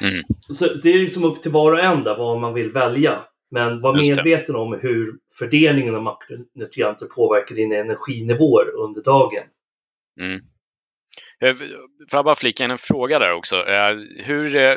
Mm. 0.00 0.24
Så 0.40 0.74
det 0.74 0.88
är 0.88 0.98
liksom 0.98 1.24
upp 1.24 1.42
till 1.42 1.50
var 1.50 1.72
och 1.72 1.80
en 1.80 2.04
där 2.04 2.16
vad 2.16 2.40
man 2.40 2.54
vill 2.54 2.72
välja. 2.72 3.24
Men 3.50 3.80
var 3.80 3.94
medveten 3.94 4.56
om 4.56 4.78
hur 4.82 5.14
fördelningen 5.38 5.94
av 5.94 6.02
makronutrienter 6.02 7.06
påverkar 7.06 7.54
dina 7.54 7.76
energinivåer 7.76 8.70
under 8.74 9.02
dagen. 9.02 9.44
Mm. 10.20 10.40
Eh, 11.42 11.54
får 12.10 12.18
jag 12.18 12.24
bara 12.24 12.34
flika 12.34 12.64
in 12.64 12.70
en 12.70 12.78
fråga 12.78 13.18
där 13.18 13.32
också? 13.32 13.56
Eh, 13.56 13.96
hur, 14.24 14.56
eh, 14.56 14.76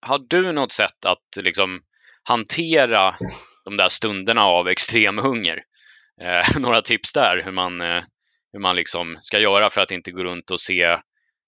har 0.00 0.18
du 0.28 0.52
något 0.52 0.72
sätt 0.72 1.04
att 1.06 1.44
liksom 1.44 1.80
hantera 2.22 3.14
de 3.64 3.76
där 3.76 3.88
stunderna 3.88 4.44
av 4.44 4.68
extrem 4.68 5.18
hunger? 5.18 5.62
Några 6.60 6.82
tips 6.82 7.12
där 7.12 7.40
hur 7.44 7.52
man 7.52 7.80
hur 8.52 8.60
man 8.60 8.76
liksom 8.76 9.16
ska 9.20 9.38
göra 9.38 9.70
för 9.70 9.80
att 9.80 9.90
inte 9.90 10.10
gå 10.10 10.24
runt 10.24 10.50
och 10.50 10.60
se 10.60 10.82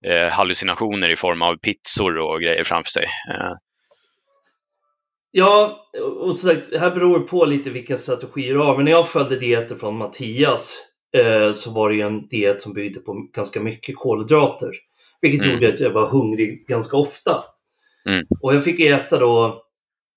eh, 0.05 0.29
hallucinationer 0.31 1.11
i 1.11 1.17
form 1.17 1.43
av 1.43 1.57
pizzor 1.57 2.19
och 2.19 2.41
grejer 2.41 2.65
framför 2.65 2.91
sig. 2.91 3.05
Eh. 3.05 3.53
Ja, 5.31 5.87
och 6.21 6.37
så 6.37 6.49
sagt, 6.49 6.71
det 6.71 6.79
här 6.79 6.91
beror 6.91 7.21
på 7.21 7.45
lite 7.45 7.71
vilka 7.71 7.97
strategier 7.97 8.55
du 8.55 8.61
har. 8.61 8.77
Men 8.77 8.85
när 8.85 8.93
jag 8.93 9.09
följde 9.09 9.37
dieter 9.37 9.77
från 9.77 9.97
Mattias 9.97 10.79
eh, 11.17 11.53
så 11.53 11.71
var 11.71 11.89
det 11.89 11.95
ju 11.95 12.01
en 12.01 12.29
diet 12.29 12.63
som 12.63 12.73
byggde 12.73 13.01
på 13.01 13.29
ganska 13.33 13.61
mycket 13.61 13.97
kolhydrater. 13.97 14.71
Vilket 15.21 15.41
mm. 15.41 15.55
gjorde 15.55 15.69
att 15.69 15.81
jag 15.81 15.91
var 15.91 16.09
hungrig 16.09 16.67
ganska 16.67 16.97
ofta. 16.97 17.45
Mm. 18.09 18.27
Och 18.41 18.55
jag 18.55 18.65
fick 18.65 18.81
äta 18.81 19.19
då 19.19 19.63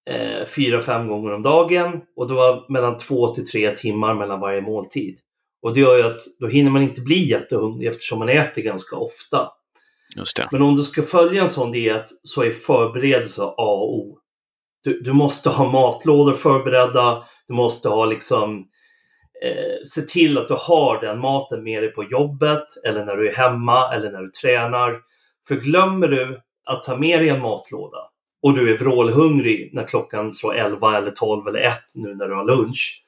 eh, 0.10 0.48
fyra, 0.48 0.82
fem 0.82 1.08
gånger 1.08 1.34
om 1.34 1.42
dagen 1.42 2.02
och 2.16 2.28
det 2.28 2.34
var 2.34 2.72
mellan 2.72 2.98
två 2.98 3.28
till 3.28 3.48
tre 3.48 3.72
timmar 3.72 4.16
mellan 4.16 4.40
varje 4.40 4.62
måltid. 4.62 5.20
Och 5.62 5.74
det 5.74 5.80
gör 5.80 5.98
ju 5.98 6.04
att 6.04 6.22
då 6.40 6.48
hinner 6.48 6.72
man 6.72 6.82
inte 6.82 7.02
bli 7.02 7.30
jättehungrig 7.30 7.88
eftersom 7.88 8.20
man 8.20 8.30
äter 8.30 8.62
ganska 8.62 8.96
ofta. 8.96 9.50
Men 10.52 10.62
om 10.62 10.76
du 10.76 10.84
ska 10.84 11.04
följa 11.04 11.42
en 11.42 11.50
sån 11.50 11.72
diet 11.72 12.06
så 12.24 12.44
är 12.44 12.52
förberedelse 12.52 13.42
A 13.44 13.54
och 13.58 13.96
O. 13.96 14.20
Du, 14.84 15.02
du 15.02 15.14
måste 15.14 15.50
ha 15.50 15.72
matlådor 15.72 16.34
förberedda. 16.34 17.24
Du 17.48 17.54
måste 17.54 17.90
ha 17.90 18.06
liksom 18.06 18.68
eh, 19.44 19.86
se 19.86 20.02
till 20.02 20.38
att 20.38 20.48
du 20.48 20.56
har 20.60 21.02
den 21.02 21.20
maten 21.20 21.64
med 21.64 21.84
dig 21.84 21.92
på 21.92 22.04
jobbet 22.04 22.66
eller 22.86 23.06
när 23.06 23.16
du 23.16 23.30
är 23.30 23.36
hemma 23.36 23.94
eller 23.94 24.12
när 24.12 24.22
du 24.22 24.30
tränar. 24.30 25.00
För 25.48 25.56
glömmer 25.56 26.08
du 26.08 26.42
att 26.66 26.84
ta 26.84 26.98
med 26.98 27.20
dig 27.20 27.30
en 27.30 27.42
matlåda 27.42 27.98
och 28.42 28.54
du 28.54 28.74
är 28.74 28.78
vrålhungrig 28.78 29.70
när 29.74 29.84
klockan 29.84 30.34
slår 30.34 30.56
11 30.56 30.98
eller 30.98 31.12
12 31.12 31.48
eller 31.48 31.60
1 31.60 31.74
nu 31.96 32.16
när 32.16 32.28
du 32.28 32.36
har 32.36 32.46
lunch 32.46 33.07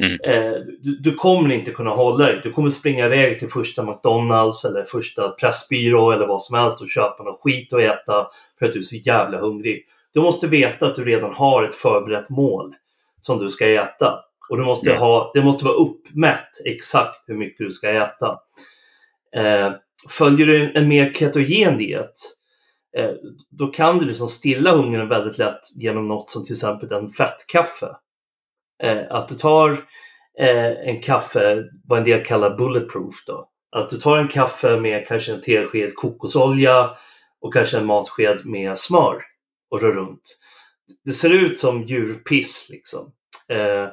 Mm. 0.00 0.18
Eh, 0.24 0.60
du, 0.80 0.98
du, 1.00 1.14
kommer 1.14 1.54
inte 1.54 1.70
kunna 1.70 1.90
hålla 1.90 2.24
dig. 2.26 2.40
Du 2.42 2.52
kommer 2.52 2.70
springa 2.70 3.06
iväg 3.06 3.38
till 3.38 3.48
första 3.48 3.82
McDonalds 3.82 4.64
eller 4.64 4.84
första 4.84 5.28
Pressbyrå 5.28 6.10
eller 6.10 6.26
vad 6.26 6.42
som 6.42 6.58
helst 6.58 6.80
och 6.80 6.90
köpa 6.90 7.22
något 7.22 7.40
skit 7.40 7.72
att 7.72 7.80
äta 7.80 8.26
för 8.58 8.66
att 8.66 8.72
du 8.72 8.78
är 8.78 8.82
så 8.82 8.96
jävla 8.96 9.38
hungrig. 9.38 9.86
Du 10.12 10.20
måste 10.20 10.46
veta 10.46 10.86
att 10.86 10.96
du 10.96 11.04
redan 11.04 11.34
har 11.34 11.64
ett 11.64 11.74
förberett 11.74 12.30
mål 12.30 12.74
som 13.20 13.38
du 13.38 13.50
ska 13.50 13.68
äta. 13.68 14.18
Och 14.50 14.56
du 14.56 14.64
måste 14.64 14.90
mm. 14.90 15.00
ha, 15.00 15.30
det 15.34 15.42
måste 15.42 15.64
vara 15.64 15.74
uppmätt 15.74 16.50
exakt 16.64 17.24
hur 17.26 17.34
mycket 17.34 17.66
du 17.66 17.70
ska 17.70 17.90
äta. 17.90 18.38
Eh, 19.36 19.72
följer 20.08 20.46
du 20.46 20.72
en 20.74 20.88
mer 20.88 21.12
ketogen 21.12 21.78
diet 21.78 22.14
eh, 22.96 23.10
då 23.50 23.66
kan 23.66 23.98
du 23.98 24.04
liksom 24.04 24.28
stilla 24.28 24.72
hungern 24.72 25.08
väldigt 25.08 25.38
lätt 25.38 25.60
genom 25.76 26.08
något 26.08 26.30
som 26.30 26.44
till 26.44 26.54
exempel 26.54 26.92
en 26.92 27.10
fettkaffe. 27.10 27.96
Eh, 28.82 29.02
att 29.10 29.28
du 29.28 29.34
tar 29.34 29.70
eh, 30.38 30.88
en 30.88 31.00
kaffe, 31.00 31.64
vad 31.84 31.98
en 31.98 32.04
del 32.04 32.24
kallar 32.24 32.56
bulletproof 32.56 33.14
då. 33.26 33.48
Att 33.76 33.90
du 33.90 33.96
tar 33.96 34.18
en 34.18 34.28
kaffe 34.28 34.80
med 34.80 35.06
kanske 35.06 35.32
en 35.32 35.40
tesked 35.40 35.94
kokosolja 35.94 36.90
och 37.40 37.54
kanske 37.54 37.78
en 37.78 37.86
matsked 37.86 38.46
med 38.46 38.78
smör 38.78 39.22
och 39.70 39.82
rör 39.82 39.92
runt. 39.92 40.38
Det 41.04 41.12
ser 41.12 41.30
ut 41.30 41.58
som 41.58 41.82
djurpiss 41.82 42.66
liksom. 42.68 43.12
Eh, 43.48 43.88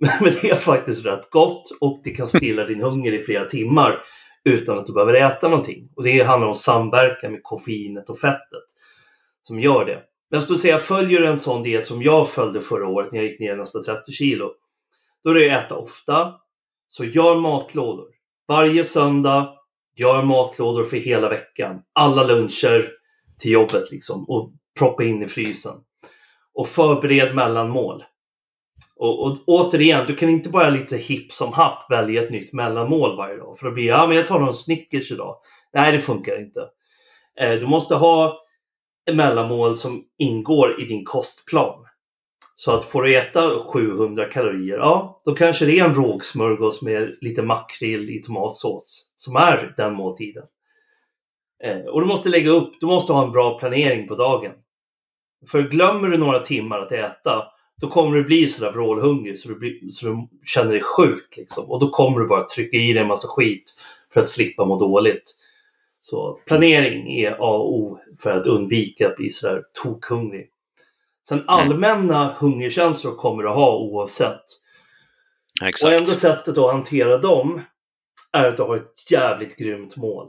men 0.20 0.32
det 0.42 0.50
är 0.50 0.56
faktiskt 0.56 1.06
rätt 1.06 1.30
gott 1.30 1.70
och 1.80 2.00
det 2.04 2.10
kan 2.10 2.28
stilla 2.28 2.64
din 2.64 2.82
hunger 2.82 3.12
i 3.12 3.22
flera 3.22 3.44
timmar 3.44 4.02
utan 4.44 4.78
att 4.78 4.86
du 4.86 4.92
behöver 4.92 5.14
äta 5.14 5.48
någonting. 5.48 5.88
Och 5.96 6.02
det 6.02 6.22
handlar 6.22 6.48
om 6.48 6.54
samverkan 6.54 7.32
med 7.32 7.40
koffeinet 7.42 8.10
och 8.10 8.18
fettet 8.18 8.64
som 9.42 9.60
gör 9.60 9.84
det. 9.84 10.02
Jag 10.30 10.42
skulle 10.42 10.58
säga, 10.58 10.78
följer 10.78 11.22
en 11.22 11.38
sån 11.38 11.62
diet 11.62 11.86
som 11.86 12.02
jag 12.02 12.28
följde 12.28 12.62
förra 12.62 12.88
året 12.88 13.12
när 13.12 13.18
jag 13.18 13.28
gick 13.28 13.40
ner 13.40 13.56
nästan 13.56 13.82
30 13.82 14.12
kilo. 14.12 14.52
Då 15.24 15.30
är 15.30 15.34
det 15.34 15.50
att 15.50 15.64
äta 15.64 15.76
ofta. 15.76 16.34
Så 16.88 17.04
gör 17.04 17.36
matlådor. 17.40 18.08
Varje 18.48 18.84
söndag, 18.84 19.54
gör 19.96 20.22
matlådor 20.22 20.84
för 20.84 20.96
hela 20.96 21.28
veckan. 21.28 21.82
Alla 21.92 22.24
luncher 22.24 22.90
till 23.38 23.50
jobbet 23.50 23.90
liksom 23.90 24.28
och 24.28 24.52
proppa 24.78 25.04
in 25.04 25.22
i 25.22 25.28
frysen. 25.28 25.74
Och 26.54 26.68
förbered 26.68 27.34
mellanmål. 27.34 28.04
Och, 28.96 29.22
och 29.22 29.38
återigen, 29.46 30.06
du 30.06 30.16
kan 30.16 30.28
inte 30.28 30.48
bara 30.48 30.70
lite 30.70 30.96
hipp 30.96 31.32
som 31.32 31.52
happ 31.52 31.90
välja 31.90 32.22
ett 32.22 32.30
nytt 32.30 32.52
mellanmål 32.52 33.16
varje 33.16 33.36
dag. 33.36 33.58
För 33.58 33.66
då 33.66 33.72
blir 33.72 33.86
ja 33.86 34.06
men 34.06 34.16
jag 34.16 34.26
tar 34.26 34.40
någon 34.40 34.54
Snickers 34.54 35.12
idag. 35.12 35.36
Nej, 35.72 35.92
det 35.92 36.00
funkar 36.00 36.40
inte. 36.40 36.68
Eh, 37.40 37.52
du 37.52 37.66
måste 37.66 37.94
ha 37.94 38.40
mellanmål 39.14 39.76
som 39.76 40.04
ingår 40.18 40.80
i 40.80 40.84
din 40.84 41.04
kostplan. 41.04 41.84
Så 42.56 42.72
att 42.72 42.84
får 42.84 43.02
du 43.02 43.16
äta 43.16 43.58
700 43.58 44.24
kalorier, 44.24 44.76
ja 44.76 45.22
då 45.24 45.34
kanske 45.34 45.64
det 45.64 45.78
är 45.78 45.84
en 45.84 45.94
rågsmörgås 45.94 46.82
med 46.82 47.14
lite 47.20 47.42
makrill 47.42 48.10
i 48.10 48.22
tomatsås 48.22 49.12
som 49.16 49.36
är 49.36 49.74
den 49.76 49.94
måltiden. 49.94 50.44
Eh, 51.64 51.80
och 51.80 52.00
du 52.00 52.06
måste 52.06 52.28
lägga 52.28 52.50
upp, 52.50 52.74
du 52.80 52.86
måste 52.86 53.12
ha 53.12 53.24
en 53.24 53.32
bra 53.32 53.58
planering 53.58 54.08
på 54.08 54.14
dagen. 54.14 54.52
För 55.46 55.62
glömmer 55.62 56.08
du 56.08 56.18
några 56.18 56.38
timmar 56.38 56.78
att 56.78 56.92
äta, 56.92 57.44
då 57.80 57.86
kommer 57.86 58.16
du 58.16 58.24
bli 58.24 58.48
sådär 58.48 58.72
vrålhungrig 58.72 59.38
så 59.38 59.48
du, 59.48 59.54
blir, 59.54 59.88
så 59.90 60.06
du 60.06 60.28
känner 60.46 60.72
dig 60.72 60.82
sjuk. 60.82 61.34
Liksom. 61.36 61.70
Och 61.70 61.80
då 61.80 61.88
kommer 61.88 62.20
du 62.20 62.26
bara 62.26 62.44
trycka 62.44 62.76
i 62.76 62.92
dig 62.92 63.02
en 63.02 63.08
massa 63.08 63.28
skit 63.28 63.74
för 64.12 64.20
att 64.20 64.28
slippa 64.28 64.64
må 64.64 64.78
dåligt. 64.78 65.37
Så 66.10 66.40
planering 66.46 67.20
är 67.20 67.30
A 67.30 67.56
och 67.56 67.74
O 67.74 67.98
för 68.18 68.30
att 68.30 68.46
undvika 68.46 69.08
att 69.08 69.16
bli 69.16 69.30
sådär 69.30 69.62
tokhungrig. 69.82 70.50
Sen 71.28 71.38
mm. 71.38 71.48
allmänna 71.48 72.34
hungerkänslor 72.38 73.14
kommer 73.14 73.42
du 73.42 73.48
ha 73.48 73.78
oavsett. 73.78 74.44
Exakt. 75.64 75.92
Och 75.92 75.98
enda 75.98 76.14
sättet 76.14 76.58
att 76.58 76.72
hantera 76.72 77.18
dem 77.18 77.60
är 78.32 78.48
att 78.48 78.56
du 78.56 78.62
har 78.62 78.76
ett 78.76 79.10
jävligt 79.10 79.56
grymt 79.56 79.96
mål. 79.96 80.28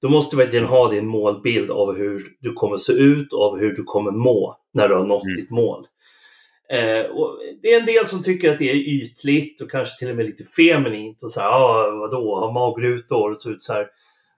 Du 0.00 0.08
måste 0.08 0.36
verkligen 0.36 0.66
ha 0.66 0.88
din 0.88 1.06
målbild 1.06 1.70
av 1.70 1.96
hur 1.96 2.36
du 2.40 2.52
kommer 2.52 2.76
se 2.76 2.92
ut 2.92 3.32
och 3.32 3.42
av 3.42 3.58
hur 3.58 3.72
du 3.72 3.82
kommer 3.84 4.10
må 4.10 4.56
när 4.72 4.88
du 4.88 4.94
har 4.94 5.04
nått 5.04 5.24
mm. 5.24 5.36
ditt 5.36 5.50
mål. 5.50 5.86
Eh, 6.70 7.06
det 7.62 7.74
är 7.74 7.80
en 7.80 7.86
del 7.86 8.08
som 8.08 8.22
tycker 8.22 8.52
att 8.52 8.58
det 8.58 8.70
är 8.70 8.76
ytligt 8.76 9.60
och 9.60 9.70
kanske 9.70 9.98
till 9.98 10.10
och 10.10 10.16
med 10.16 10.26
lite 10.26 10.44
feminint 10.44 11.22
och 11.22 11.32
så 11.32 11.40
här, 11.40 11.48
ah, 11.48 11.90
vadå, 11.90 12.40
ha 12.40 12.52
magrutor 12.52 13.30
och 13.30 13.40
så 13.40 13.50
ut 13.50 13.62
så 13.62 13.72
här. 13.72 13.86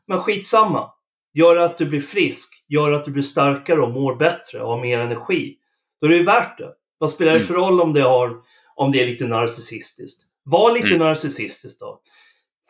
Men 0.08 0.18
skitsamma. 0.18 0.90
Gör 1.34 1.56
att 1.56 1.78
du 1.78 1.86
blir 1.86 2.00
frisk, 2.00 2.64
gör 2.68 2.92
att 2.92 3.04
du 3.04 3.10
blir 3.10 3.22
starkare 3.22 3.80
och 3.80 3.90
mår 3.90 4.14
bättre 4.14 4.62
och 4.62 4.68
har 4.68 4.80
mer 4.80 5.00
energi. 5.00 5.56
Då 6.00 6.06
är 6.06 6.10
det 6.10 6.16
ju 6.16 6.24
värt 6.24 6.58
det. 6.58 6.72
Vad 6.98 7.10
spelar 7.10 7.32
det 7.32 7.38
mm. 7.38 7.46
för 7.46 7.54
roll 7.54 7.80
om 7.80 7.92
det, 7.92 8.00
har, 8.00 8.36
om 8.76 8.92
det 8.92 9.02
är 9.02 9.06
lite 9.06 9.26
narcissistiskt? 9.26 10.22
Var 10.44 10.72
lite 10.72 10.86
mm. 10.86 10.98
narcissistisk 10.98 11.80
då. 11.80 12.00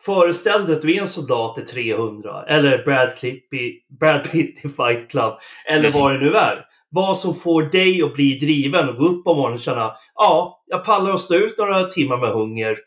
Föreställ 0.05 0.65
dig 0.65 0.75
att 0.75 0.81
du 0.81 0.95
är 0.95 1.01
en 1.01 1.07
soldat 1.07 1.57
i 1.57 1.61
300 1.61 2.45
eller 2.47 2.83
Brad, 2.83 3.15
Clip 3.15 3.53
i, 3.53 3.79
Brad 3.99 4.31
Pitt 4.31 4.65
i 4.65 4.69
Fight 4.69 5.09
Club 5.09 5.33
eller 5.67 5.89
mm. 5.89 5.99
vad 5.99 6.13
det 6.13 6.19
nu 6.19 6.35
är. 6.35 6.65
Vad 6.89 7.17
som 7.17 7.35
får 7.35 7.63
dig 7.63 8.03
att 8.03 8.13
bli 8.13 8.37
driven 8.37 8.89
och 8.89 8.95
gå 8.95 9.05
upp 9.05 9.23
på 9.23 9.33
morgonen 9.33 9.53
och 9.53 9.59
känna 9.59 9.95
ja, 10.15 10.63
jag 10.65 10.85
pallar 10.85 11.13
att 11.13 11.21
stå 11.21 11.35
ut 11.35 11.57
några 11.57 11.83
timmar 11.83 12.17
med 12.17 12.29
hunger 12.29 12.77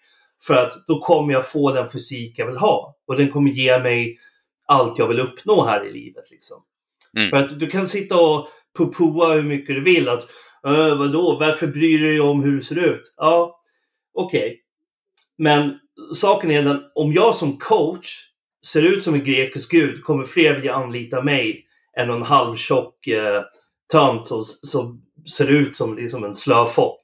för 0.47 0.55
att 0.55 0.86
då 0.86 1.01
kommer 1.01 1.32
jag 1.32 1.51
få 1.51 1.72
den 1.72 1.90
fysik 1.90 2.38
jag 2.38 2.47
vill 2.47 2.57
ha 2.57 2.97
och 3.07 3.16
den 3.16 3.30
kommer 3.30 3.51
ge 3.51 3.78
mig 3.78 4.18
allt 4.66 4.98
jag 4.98 5.08
vill 5.08 5.20
uppnå 5.20 5.64
här 5.64 5.86
i 5.86 5.92
livet. 5.92 6.30
Liksom. 6.30 6.62
Mm. 7.16 7.30
För 7.30 7.36
att 7.36 7.60
du 7.60 7.66
kan 7.66 7.88
sitta 7.88 8.16
och 8.16 8.48
pupua 8.78 9.34
hur 9.34 9.42
mycket 9.42 9.74
du 9.74 9.80
vill. 9.80 10.08
att 10.08 10.22
äh, 10.66 10.98
Vadå, 10.98 11.36
varför 11.40 11.66
bryr 11.66 11.98
du 11.98 12.08
dig 12.08 12.20
om 12.20 12.42
hur 12.42 12.52
du 12.52 12.62
ser 12.62 12.78
ut? 12.78 13.14
Ja, 13.16 13.60
okej. 14.14 14.46
Okay. 14.46 14.56
Men 15.38 15.78
saken 16.14 16.50
är 16.50 16.62
den, 16.62 16.82
om 16.94 17.12
jag 17.12 17.34
som 17.34 17.58
coach 17.58 18.26
ser 18.66 18.82
ut 18.82 19.02
som 19.02 19.14
en 19.14 19.24
grekisk 19.24 19.70
gud 19.70 20.04
kommer 20.04 20.24
fler 20.24 20.54
vilja 20.54 20.74
anlita 20.74 21.22
mig 21.22 21.66
än 21.98 22.10
en 22.10 22.22
halvtjock 22.22 23.06
eh, 23.06 23.42
tönt 23.92 24.26
som, 24.26 24.44
som 24.44 25.02
ser 25.36 25.50
ut 25.50 25.76
som 25.76 25.96
liksom 25.96 26.24
en 26.24 26.34
slöfock. 26.34 27.00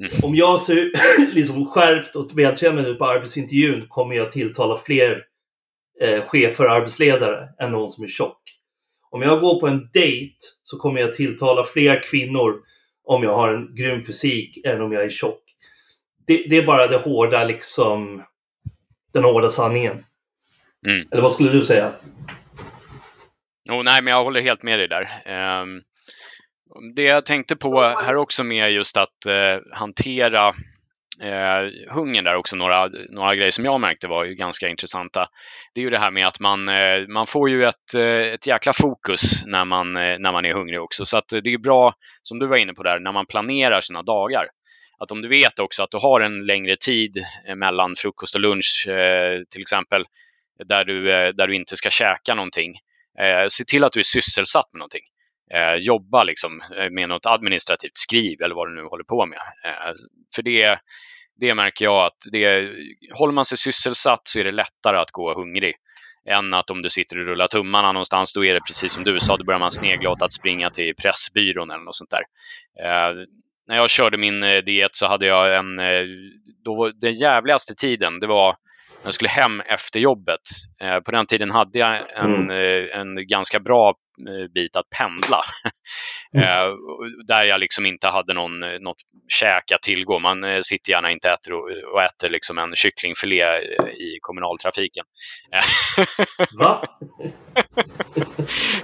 Mm. 0.00 0.24
Om 0.24 0.34
jag 0.34 0.60
ser 0.60 0.92
liksom 1.34 1.66
skärpt 1.66 2.16
och 2.16 2.38
vältränad 2.38 2.86
ut 2.86 2.98
på 2.98 3.06
arbetsintervjun 3.06 3.86
kommer 3.88 4.16
jag 4.16 4.32
tilltala 4.32 4.76
fler 4.76 5.22
eh, 6.00 6.24
chefer 6.24 6.64
och 6.64 6.72
arbetsledare 6.72 7.48
än 7.60 7.72
någon 7.72 7.90
som 7.90 8.04
är 8.04 8.08
tjock. 8.08 8.42
Om 9.10 9.22
jag 9.22 9.40
går 9.40 9.60
på 9.60 9.68
en 9.68 9.90
dejt 9.92 10.36
så 10.62 10.78
kommer 10.78 11.00
jag 11.00 11.14
tilltala 11.14 11.64
fler 11.64 12.02
kvinnor 12.02 12.60
om 13.04 13.22
jag 13.22 13.36
har 13.36 13.52
en 13.52 13.74
grym 13.74 14.04
fysik 14.04 14.66
än 14.66 14.80
om 14.80 14.92
jag 14.92 15.04
är 15.04 15.10
tjock. 15.10 15.42
Det, 16.26 16.46
det 16.50 16.56
är 16.56 16.66
bara 16.66 16.86
det 16.86 16.96
hårda 16.96 17.44
liksom, 17.44 18.24
den 19.12 19.24
hårda 19.24 19.50
sanningen. 19.50 20.04
Mm. 20.86 21.08
Eller 21.10 21.22
vad 21.22 21.32
skulle 21.32 21.52
du 21.52 21.64
säga? 21.64 21.92
Oh, 23.70 23.82
nej, 23.84 24.02
men 24.02 24.12
jag 24.12 24.24
håller 24.24 24.40
helt 24.40 24.62
med 24.62 24.78
dig 24.78 24.88
där. 24.88 25.02
Um, 25.62 25.82
det 26.94 27.02
jag 27.02 27.26
tänkte 27.26 27.56
på 27.56 27.80
här 27.80 28.16
också 28.16 28.44
med 28.44 28.72
just 28.72 28.96
att 28.96 29.26
uh, 29.28 29.74
hantera 29.76 30.54
Eh, 31.22 31.92
hungern 31.94 32.24
där 32.24 32.34
också, 32.34 32.56
några, 32.56 32.90
några 33.10 33.34
grejer 33.34 33.50
som 33.50 33.64
jag 33.64 33.80
märkte 33.80 34.08
var 34.08 34.24
ju 34.24 34.34
ganska 34.34 34.68
intressanta. 34.68 35.28
Det 35.74 35.80
är 35.80 35.82
ju 35.82 35.90
det 35.90 35.98
här 35.98 36.10
med 36.10 36.26
att 36.26 36.40
man, 36.40 36.68
eh, 36.68 37.08
man 37.08 37.26
får 37.26 37.50
ju 37.50 37.64
ett, 37.64 37.94
eh, 37.94 38.32
ett 38.34 38.46
jäkla 38.46 38.72
fokus 38.72 39.44
när 39.46 39.64
man, 39.64 39.96
eh, 39.96 40.18
när 40.18 40.32
man 40.32 40.44
är 40.44 40.52
hungrig 40.52 40.80
också. 40.80 41.04
Så 41.04 41.16
att 41.16 41.28
det 41.28 41.52
är 41.52 41.58
bra, 41.58 41.94
som 42.22 42.38
du 42.38 42.46
var 42.46 42.56
inne 42.56 42.74
på 42.74 42.82
där, 42.82 42.98
när 42.98 43.12
man 43.12 43.26
planerar 43.26 43.80
sina 43.80 44.02
dagar. 44.02 44.46
Att 44.98 45.10
om 45.10 45.22
du 45.22 45.28
vet 45.28 45.58
också 45.58 45.82
att 45.82 45.90
du 45.90 45.98
har 45.98 46.20
en 46.20 46.46
längre 46.46 46.76
tid 46.76 47.24
eh, 47.48 47.54
mellan 47.54 47.94
frukost 47.98 48.34
och 48.34 48.40
lunch 48.40 48.86
eh, 48.88 49.40
till 49.50 49.60
exempel, 49.60 50.04
där 50.68 50.84
du, 50.84 51.12
eh, 51.12 51.28
där 51.28 51.46
du 51.46 51.54
inte 51.54 51.76
ska 51.76 51.90
käka 51.90 52.34
någonting. 52.34 52.74
Eh, 53.18 53.46
se 53.48 53.64
till 53.64 53.84
att 53.84 53.92
du 53.92 53.98
är 53.98 54.04
sysselsatt 54.04 54.72
med 54.72 54.78
någonting. 54.78 55.06
jobba 55.78 56.24
liksom 56.24 56.62
med 56.90 57.08
något 57.08 57.26
administrativt, 57.26 57.96
skriv 57.96 58.42
eller 58.42 58.54
vad 58.54 58.68
du 58.68 58.74
nu 58.74 58.82
håller 58.82 59.04
på 59.04 59.26
med. 59.26 59.38
för 60.36 60.42
det, 60.42 60.78
det 61.40 61.54
märker 61.54 61.84
jag 61.84 62.06
att 62.06 62.18
det, 62.32 62.70
håller 63.14 63.32
man 63.32 63.44
sig 63.44 63.58
sysselsatt 63.58 64.20
så 64.24 64.40
är 64.40 64.44
det 64.44 64.52
lättare 64.52 64.98
att 64.98 65.10
gå 65.10 65.34
hungrig 65.34 65.74
än 66.26 66.54
att 66.54 66.70
om 66.70 66.82
du 66.82 66.90
sitter 66.90 67.18
och 67.18 67.26
rullar 67.26 67.46
tummarna 67.46 67.92
någonstans, 67.92 68.34
då 68.34 68.44
är 68.44 68.54
det 68.54 68.60
precis 68.60 68.92
som 68.92 69.04
du 69.04 69.20
sa, 69.20 69.36
då 69.36 69.44
börjar 69.44 69.60
man 69.60 69.72
snegla 69.72 70.10
åt 70.10 70.22
att 70.22 70.32
springa 70.32 70.70
till 70.70 70.94
Pressbyrån 70.94 71.70
eller 71.70 71.84
något 71.84 71.96
sånt 71.96 72.10
där. 72.10 72.22
Eh, 72.84 73.26
när 73.68 73.76
jag 73.78 73.90
körde 73.90 74.18
min 74.18 74.42
eh, 74.42 74.58
diet 74.58 74.94
så 74.94 75.06
hade 75.06 75.26
jag 75.26 75.56
en, 75.56 75.78
eh, 75.78 76.02
då, 76.64 76.92
den 77.00 77.14
jävligaste 77.14 77.74
tiden, 77.74 78.20
det 78.20 78.26
var 78.26 78.56
jag 79.04 79.14
skulle 79.14 79.28
hem 79.28 79.60
efter 79.60 80.00
jobbet. 80.00 80.40
Eh, 80.82 81.00
på 81.00 81.10
den 81.10 81.26
tiden 81.26 81.50
hade 81.50 81.78
jag 81.78 81.96
en, 82.16 82.34
mm. 82.34 82.50
Eh, 82.50 83.00
en 83.00 83.26
ganska 83.26 83.60
bra 83.60 83.94
eh, 84.28 84.48
bit 84.54 84.76
att 84.76 84.90
pendla. 84.90 85.42
Mm. 86.34 86.76
där 87.26 87.44
jag 87.44 87.60
liksom 87.60 87.86
inte 87.86 88.08
hade 88.08 88.34
någon, 88.34 88.60
något 88.60 88.96
käk 89.28 89.72
att 89.72 89.82
tillgå. 89.82 90.18
Man 90.18 90.64
sitter 90.64 90.92
gärna 90.92 91.10
inte 91.10 91.30
äter 91.30 91.52
och, 91.52 91.70
och 91.92 92.02
äter 92.02 92.30
liksom 92.30 92.58
en 92.58 92.74
kycklingfilé 92.74 93.44
i 93.92 94.18
kommunaltrafiken. 94.20 95.04
Va? 96.58 96.84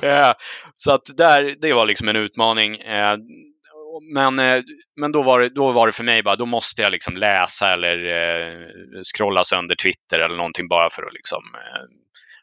så 0.75 0.93
att 0.93 1.17
där, 1.17 1.55
det 1.61 1.73
var 1.73 1.87
liksom 1.87 2.09
en 2.09 2.17
utmaning 2.17 2.77
men, 4.15 4.39
eh, 4.39 4.63
men 5.01 5.13
då, 5.13 5.23
var 5.23 5.41
det, 5.41 5.49
då 5.49 5.73
var 5.73 5.87
det 5.87 5.93
för 5.93 6.05
mig 6.05 6.23
bara, 6.23 6.37
då 6.37 6.47
måste 6.47 6.83
jag 6.83 6.93
liksom 6.93 7.17
läsa 7.17 7.73
eller 7.73 7.97
eh, 7.97 8.69
scrolla 9.15 9.45
sönder 9.45 9.77
Twitter 9.83 10.19
eller 10.19 10.37
någonting 10.37 10.69
bara 10.69 10.91
för 10.91 11.03
att 11.03 11.13
liksom, 11.13 11.43
eh, 11.55 11.85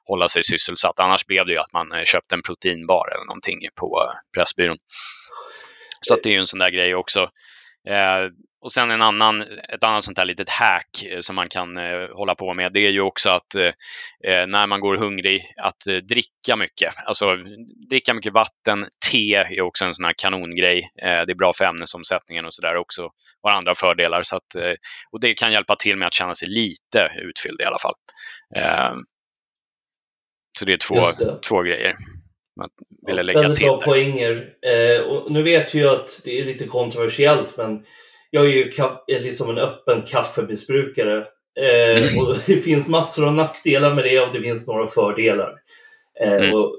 hålla 0.06 0.30
sig 0.30 0.44
sysselsatt. 0.44 1.00
Annars 1.00 1.26
blev 1.26 1.46
det 1.46 1.52
ju 1.52 1.60
att 1.60 1.74
man 1.74 1.92
eh, 1.92 2.04
köpte 2.04 2.36
en 2.36 2.42
proteinbar 2.42 3.08
eller 3.16 3.26
någonting 3.26 3.60
på 3.80 4.02
eh, 4.04 4.18
Pressbyrån. 4.38 4.78
Så 6.02 6.16
det 6.16 6.30
är 6.30 6.34
ju 6.34 6.40
en 6.40 6.46
sån 6.46 6.60
där 6.60 6.70
grej 6.70 6.96
också. 6.96 7.22
Eh, 7.90 8.22
och 8.66 8.72
sen 8.72 8.92
en 8.92 9.02
annan, 9.02 9.42
ett 9.70 9.84
annat 9.84 10.04
sånt 10.04 10.18
här 10.18 10.26
litet 10.26 10.50
hack 10.50 11.06
eh, 11.10 11.20
som 11.20 11.36
man 11.36 11.50
kan 11.50 11.78
eh, 11.78 12.10
hålla 12.14 12.36
på 12.36 12.54
med, 12.54 12.74
det 12.74 12.86
är 12.86 12.90
ju 12.90 13.02
också 13.02 13.30
att 13.30 13.56
eh, 13.56 13.74
eh 14.32 14.48
när 14.48 14.68
man 14.68 14.80
går 14.80 14.98
hungrig, 14.98 15.54
att 15.62 15.88
eh, 15.88 15.96
dricka 15.96 16.56
mycket. 16.56 16.94
Alltså 17.06 17.26
dricka 17.90 18.14
mycket 18.14 18.34
vatten. 18.34 18.86
Te 19.12 19.36
är 19.36 19.62
också 19.62 19.86
en 19.86 19.94
sån 19.94 20.06
här 20.06 20.14
kanongrej. 20.18 20.90
Eh, 21.02 21.26
det 21.26 21.32
är 21.32 21.36
bra 21.36 21.54
för 21.54 21.66
ämnesomsättningen 21.66 22.46
och 22.46 22.54
sådär 22.54 22.76
också. 22.76 23.10
Och 23.42 23.56
andra 23.56 23.76
fördelar. 23.76 24.24
Så 24.24 24.36
att, 24.36 24.56
och 25.12 25.20
det 25.20 25.34
kan 25.34 25.52
hjälpa 25.52 25.76
till 25.76 25.98
med 25.98 26.08
att 26.08 26.14
känna 26.14 26.34
sig 26.34 26.48
lite 26.48 27.12
utfylld 27.16 27.62
i 27.62 27.64
alla 27.64 27.78
fall. 27.80 27.94
så 30.60 30.66
det 30.66 30.74
är 30.74 30.78
två, 30.78 30.96
det. 30.96 31.40
två 31.50 31.62
grejer. 31.62 31.98
Man 32.60 32.70
ville 33.08 33.24
lägga 33.24 33.42
Väldigt 33.42 33.58
till 33.58 33.68
bra 33.68 33.82
poänger. 33.82 34.54
och 35.08 35.32
nu 35.32 35.44
vet 35.44 35.74
jag 35.74 35.96
att 35.96 36.22
det 36.24 36.40
är 36.40 36.46
lite 36.46 36.68
kontroversiellt 36.68 37.58
men 37.58 37.86
jag 38.36 38.46
är 38.46 38.50
ju 38.50 39.20
liksom 39.20 39.50
en 39.50 39.58
öppen 39.58 40.02
kaffemissbrukare. 40.02 41.26
Eh, 41.60 41.98
mm. 41.98 42.18
och 42.20 42.36
det 42.48 42.58
finns 42.58 42.88
massor 42.88 43.28
av 43.28 43.34
nackdelar 43.34 43.94
med 43.94 44.04
det 44.04 44.20
och 44.20 44.34
det 44.34 44.42
finns 44.42 44.68
några 44.68 44.88
fördelar. 44.88 45.56
Eh, 46.22 46.34
mm. 46.34 46.54
och, 46.54 46.76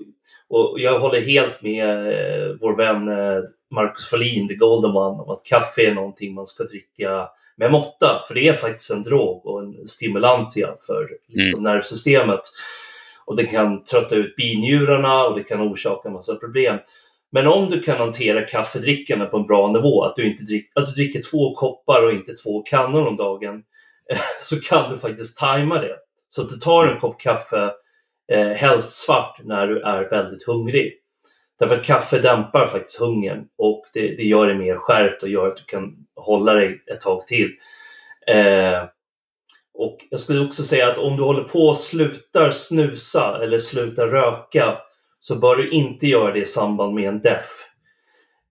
och, 0.49 0.81
jag 0.81 1.01
håller 1.01 1.21
helt 1.21 1.63
med 1.63 1.89
eh, 1.89 2.57
vår 2.61 2.77
vän 2.77 3.09
eh, 3.09 3.43
Marcus 3.71 4.07
Ferlin, 4.07 4.49
the 4.49 4.55
golden 4.55 4.91
one, 4.91 5.23
om 5.23 5.31
att 5.31 5.45
kaffe 5.45 5.87
är 5.87 5.95
någonting 5.95 6.35
man 6.35 6.47
ska 6.47 6.65
dricka 6.65 7.29
med 7.57 7.73
måtta. 7.73 8.23
För 8.29 8.35
det 8.35 8.49
är 8.49 8.53
faktiskt 8.53 8.91
en 8.91 9.03
drog 9.03 9.47
och 9.47 9.63
en 9.63 9.89
stimulantia 9.89 10.75
för 10.87 11.09
liksom, 11.29 11.61
mm. 11.61 11.73
nervsystemet. 11.73 12.43
Och 13.25 13.37
det 13.37 13.45
kan 13.45 13.85
trötta 13.85 14.15
ut 14.15 14.37
binjurarna 14.37 15.25
och 15.25 15.37
det 15.39 15.45
kan 15.45 15.61
orsaka 15.61 16.09
en 16.09 16.15
massa 16.15 16.37
problem. 16.37 16.79
Men 17.37 17.47
om 17.47 17.71
du 17.71 17.81
kan 17.81 17.97
hantera 17.97 18.43
kaffedrickande 18.43 19.27
på 19.27 19.37
en 19.37 19.47
bra 19.47 19.73
nivå, 19.73 20.05
att 20.05 20.17
du, 20.17 20.31
inte 20.31 20.43
drick, 20.43 20.71
att 20.75 20.87
du 20.87 20.93
dricker 20.93 21.23
två 21.31 21.55
koppar 21.55 22.03
och 22.03 22.13
inte 22.13 22.35
två 22.35 22.63
kannor 22.63 23.07
om 23.07 23.17
dagen, 23.17 23.63
så 24.43 24.61
kan 24.61 24.91
du 24.91 24.99
faktiskt 24.99 25.39
tajma 25.39 25.79
det. 25.79 25.97
Så 26.31 26.43
att 26.43 26.49
du 26.49 26.57
tar 26.57 26.87
en 26.87 27.01
kopp 27.01 27.21
kaffe, 27.21 27.71
eh, 28.33 28.49
helst 28.49 28.93
svart, 28.93 29.41
när 29.45 29.67
du 29.67 29.81
är 29.81 30.11
väldigt 30.11 30.47
hungrig. 30.47 30.95
Därför 31.59 31.75
att 31.77 31.85
kaffe 31.85 32.19
dämpar 32.19 32.67
faktiskt 32.67 33.01
hungern 33.01 33.45
och 33.59 33.85
det, 33.93 34.01
det 34.01 34.25
gör 34.25 34.47
dig 34.47 34.57
mer 34.57 34.77
skärpt 34.77 35.23
och 35.23 35.29
gör 35.29 35.47
att 35.47 35.57
du 35.57 35.65
kan 35.65 35.97
hålla 36.17 36.53
dig 36.53 36.85
ett 36.87 37.01
tag 37.01 37.27
till. 37.27 37.51
Eh, 38.27 38.85
och 39.75 39.99
jag 40.11 40.21
skulle 40.21 40.41
också 40.41 40.63
säga 40.63 40.89
att 40.89 40.99
om 40.99 41.17
du 41.17 41.23
håller 41.23 41.45
på 41.45 41.59
och 41.59 41.77
slutar 41.77 42.51
snusa 42.51 43.41
eller 43.43 43.59
slutar 43.59 44.07
röka 44.07 44.79
så 45.27 45.37
bör 45.37 45.57
du 45.57 45.71
inte 45.71 46.07
göra 46.07 46.33
det 46.33 46.41
i 46.41 46.47
samband 46.47 46.95
med 46.95 47.09
en 47.09 47.21
DEF. 47.21 47.65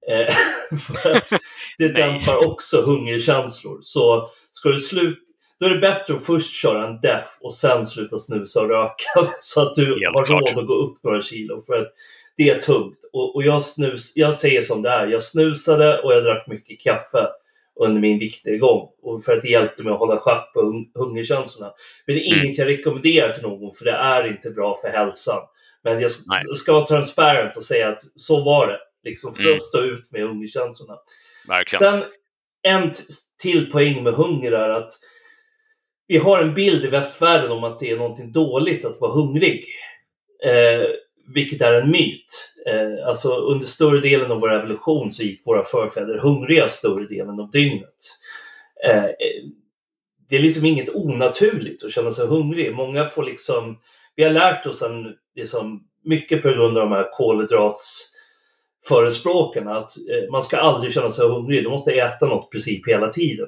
Eh, 0.07 0.35
för 0.87 1.11
att 1.11 1.29
det 1.77 1.87
dämpar 2.01 2.45
också 2.45 2.81
hungerkänslor. 2.81 3.79
Så 3.81 4.29
ska 4.51 4.69
du 4.69 4.79
sluta 4.79 5.21
då 5.59 5.65
är 5.65 5.69
det 5.69 5.79
bättre 5.79 6.15
att 6.15 6.25
först 6.25 6.53
köra 6.53 6.87
en 6.87 7.01
def 7.01 7.37
och 7.41 7.53
sen 7.53 7.85
sluta 7.85 8.17
snusa 8.17 8.61
och 8.61 8.69
röka 8.69 9.33
så 9.39 9.61
att 9.61 9.75
du 9.75 9.85
Helt 9.85 10.15
har 10.15 10.25
råd 10.25 10.59
att 10.59 10.67
gå 10.67 10.73
upp 10.73 11.03
några 11.03 11.21
kilo. 11.21 11.63
För 11.67 11.73
att 11.73 11.93
det 12.37 12.49
är 12.49 12.61
tungt. 12.61 12.99
Och, 13.13 13.35
och 13.35 13.43
jag, 13.43 13.63
snus, 13.63 14.13
jag 14.15 14.33
säger 14.33 14.61
som 14.61 14.81
det 14.81 14.89
är, 14.89 15.07
jag 15.07 15.23
snusade 15.23 16.01
och 16.01 16.13
jag 16.13 16.23
drack 16.23 16.47
mycket 16.47 16.81
kaffe 16.81 17.27
under 17.79 18.01
min 18.01 18.19
viktnedgång. 18.19 18.89
Och 19.01 19.23
för 19.23 19.37
att 19.37 19.41
det 19.41 19.49
hjälpte 19.49 19.83
mig 19.83 19.93
att 19.93 19.99
hålla 19.99 20.17
schack 20.17 20.53
på 20.53 20.61
hung 20.61 20.91
hungerkänslorna. 20.95 21.73
Men 22.05 22.15
det 22.15 22.27
är 22.27 22.33
mm. 22.33 22.45
inget 22.45 22.57
jag 22.57 22.67
rekommenderar 22.67 23.33
till 23.33 23.43
någon 23.43 23.75
för 23.75 23.85
det 23.85 23.91
är 23.91 24.27
inte 24.27 24.49
bra 24.49 24.77
för 24.81 24.89
hälsan. 24.89 25.41
Men 25.83 26.01
jag 26.01 26.11
ska, 26.11 26.23
jag 26.47 26.57
ska 26.57 26.73
vara 26.73 26.85
transparent 26.85 27.57
och 27.57 27.63
säga 27.63 27.89
att 27.89 28.01
så 28.15 28.43
var 28.43 28.67
det. 28.67 28.79
Liksom 29.03 29.33
för 29.33 29.43
mm. 29.43 29.55
att 29.55 29.61
stå 29.61 29.81
ut 29.81 30.11
med 30.11 30.21
hungerkänslorna. 30.21 30.97
Verkligen. 31.47 31.79
Sen 31.79 32.03
en 32.61 32.93
till 33.41 33.71
poäng 33.71 34.03
med 34.03 34.13
hunger 34.13 34.51
är 34.51 34.69
att 34.69 34.93
vi 36.07 36.17
har 36.17 36.39
en 36.39 36.53
bild 36.53 36.85
i 36.85 36.87
västvärlden 36.87 37.51
om 37.51 37.63
att 37.63 37.79
det 37.79 37.91
är 37.91 37.97
någonting 37.97 38.31
dåligt 38.31 38.85
att 38.85 39.01
vara 39.01 39.11
hungrig. 39.11 39.65
Eh, 40.45 40.87
vilket 41.27 41.61
är 41.61 41.81
en 41.81 41.91
myt. 41.91 42.53
Eh, 42.67 43.07
alltså 43.07 43.35
under 43.35 43.65
större 43.65 43.99
delen 43.99 44.31
av 44.31 44.39
vår 44.39 44.53
evolution 44.53 45.11
så 45.11 45.23
gick 45.23 45.45
våra 45.45 45.63
förfäder 45.63 46.17
hungriga 46.17 46.69
större 46.69 47.07
delen 47.07 47.39
av 47.39 47.51
dygnet. 47.51 47.95
Eh, 48.85 49.05
eh, 49.05 49.43
det 50.29 50.35
är 50.35 50.39
liksom 50.39 50.65
inget 50.65 50.95
onaturligt 50.95 51.83
att 51.83 51.91
känna 51.91 52.11
sig 52.11 52.27
hungrig. 52.27 52.75
Många 52.75 53.05
får 53.05 53.23
liksom, 53.23 53.79
vi 54.15 54.23
har 54.23 54.31
lärt 54.31 54.65
oss 54.65 54.81
en, 54.81 55.13
liksom, 55.35 55.83
mycket 56.03 56.41
på 56.41 56.49
grund 56.49 56.77
av 56.77 56.89
de 56.89 56.95
här 56.95 57.09
kolhydratsförespråkarna 57.11 59.77
att 59.77 59.91
man 60.31 60.41
ska 60.41 60.57
aldrig 60.57 60.93
känna 60.93 61.11
sig 61.11 61.27
hungrig, 61.27 61.63
du 61.63 61.69
måste 61.69 61.91
äta 61.91 62.25
något 62.25 62.51
princip 62.51 62.87
hela 62.87 63.07
tiden. 63.07 63.47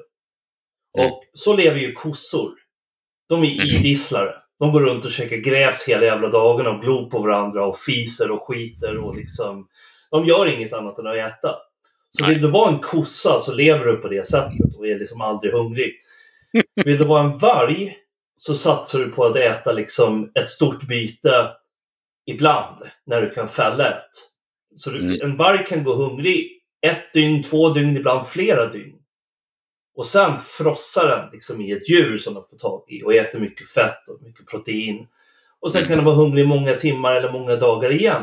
Mm. 0.98 1.10
Och 1.10 1.24
så 1.32 1.56
lever 1.56 1.78
ju 1.78 1.92
kossor. 1.92 2.50
De 3.28 3.42
är 3.42 3.52
mm. 3.52 3.66
idisslare. 3.66 4.34
De 4.58 4.72
går 4.72 4.80
runt 4.80 5.04
och 5.04 5.10
käkar 5.10 5.36
gräs 5.36 5.84
hela 5.88 6.04
jävla 6.04 6.28
dagen 6.28 6.66
och 6.66 6.82
glor 6.82 7.10
på 7.10 7.18
varandra 7.18 7.66
och 7.66 7.78
fiser 7.78 8.30
och 8.30 8.42
skiter 8.42 8.98
och 8.98 9.16
liksom. 9.16 9.68
De 10.10 10.24
gör 10.24 10.46
inget 10.46 10.72
annat 10.72 10.98
än 10.98 11.06
att 11.06 11.16
äta. 11.16 11.56
Så 12.10 12.24
Nej. 12.24 12.34
vill 12.34 12.42
du 12.42 12.48
vara 12.48 12.70
en 12.70 12.78
kossa 12.78 13.38
så 13.38 13.54
lever 13.54 13.86
du 13.86 13.96
på 13.96 14.08
det 14.08 14.26
sättet 14.26 14.74
och 14.78 14.86
är 14.86 14.98
liksom 14.98 15.20
aldrig 15.20 15.52
hungrig. 15.52 15.94
Vill 16.84 16.98
du 16.98 17.04
vara 17.04 17.22
en 17.22 17.38
varg 17.38 17.96
så 18.38 18.54
satsar 18.54 18.98
du 18.98 19.10
på 19.10 19.24
att 19.24 19.36
äta 19.36 19.72
liksom 19.72 20.30
ett 20.34 20.50
stort 20.50 20.82
byte 20.82 21.50
ibland 22.26 22.76
när 23.06 23.22
du 23.22 23.30
kan 23.30 23.48
fälla 23.48 23.88
ett. 23.88 24.10
Så 24.76 24.90
du, 24.90 25.00
mm. 25.00 25.20
en 25.20 25.36
varg 25.36 25.64
kan 25.64 25.84
gå 25.84 25.94
hungrig 25.94 26.62
ett 26.80 27.12
dygn, 27.12 27.42
två 27.42 27.70
dygn, 27.70 27.96
ibland 27.96 28.26
flera 28.26 28.66
dygn. 28.66 28.97
Och 29.98 30.06
sen 30.06 30.38
frossar 30.38 31.08
den 31.08 31.30
liksom 31.32 31.60
i 31.60 31.72
ett 31.72 31.90
djur 31.90 32.18
som 32.18 32.34
de 32.34 32.44
får 32.50 32.56
tag 32.56 32.82
i 32.88 33.02
och 33.02 33.14
äter 33.14 33.40
mycket 33.40 33.68
fett 33.68 34.08
och 34.08 34.22
mycket 34.22 34.46
protein. 34.46 35.06
Och 35.60 35.72
sen 35.72 35.78
mm. 35.78 35.88
kan 35.88 35.96
den 35.98 36.04
vara 36.04 36.16
hungrig 36.16 36.48
många 36.48 36.72
timmar 36.72 37.14
eller 37.14 37.32
många 37.32 37.56
dagar 37.56 37.90
igen. 37.90 38.22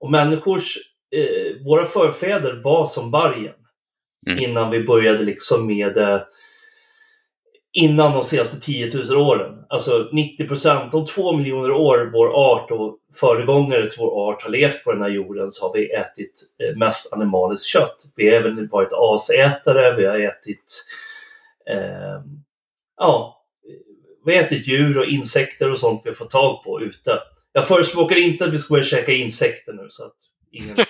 Och 0.00 0.10
människors, 0.10 0.78
eh, 1.16 1.64
våra 1.64 1.84
förfäder 1.84 2.60
var 2.64 2.86
som 2.86 3.10
vargen 3.10 3.54
mm. 4.26 4.38
innan 4.38 4.70
vi 4.70 4.84
började 4.84 5.22
liksom 5.22 5.66
med 5.66 5.96
eh, 5.96 6.20
innan 7.78 8.12
de 8.12 8.24
senaste 8.24 8.60
10 8.60 8.90
000 9.10 9.16
åren. 9.16 9.64
Alltså 9.68 10.08
90 10.12 10.48
procent, 10.48 10.92
de 10.92 11.06
två 11.06 11.36
miljoner 11.36 11.70
år 11.70 12.10
vår 12.12 12.28
art 12.28 12.70
och 12.70 12.98
föregångare 13.14 13.90
till 13.90 13.98
vår 13.98 14.28
art 14.28 14.42
har 14.42 14.50
levt 14.50 14.84
på 14.84 14.92
den 14.92 15.02
här 15.02 15.08
jorden 15.08 15.50
så 15.50 15.66
har 15.66 15.74
vi 15.74 15.92
ätit 15.92 16.42
eh, 16.62 16.76
mest 16.76 17.12
animaliskt 17.12 17.66
kött. 17.66 17.96
Vi 18.16 18.26
har 18.28 18.34
även 18.34 18.68
varit 18.68 18.92
asätare, 18.92 19.96
vi 19.96 20.06
har 20.06 20.20
ätit 20.20 20.84
eh, 21.70 22.22
ja, 22.96 23.44
vi 24.24 24.34
har 24.34 24.42
ätit 24.42 24.68
djur 24.68 24.98
och 24.98 25.06
insekter 25.06 25.70
och 25.70 25.78
sånt 25.78 26.00
vi 26.04 26.10
har 26.10 26.14
fått 26.14 26.30
tag 26.30 26.64
på 26.64 26.80
ute. 26.80 27.18
Jag 27.52 27.68
förespråkar 27.68 28.16
inte 28.16 28.44
att 28.44 28.52
vi 28.52 28.58
ska 28.58 28.74
börja 28.74 28.84
käka 28.84 29.12
insekter 29.12 29.72
nu 29.72 29.86
så 29.90 30.04
att 30.04 30.16
ingen 30.50 30.76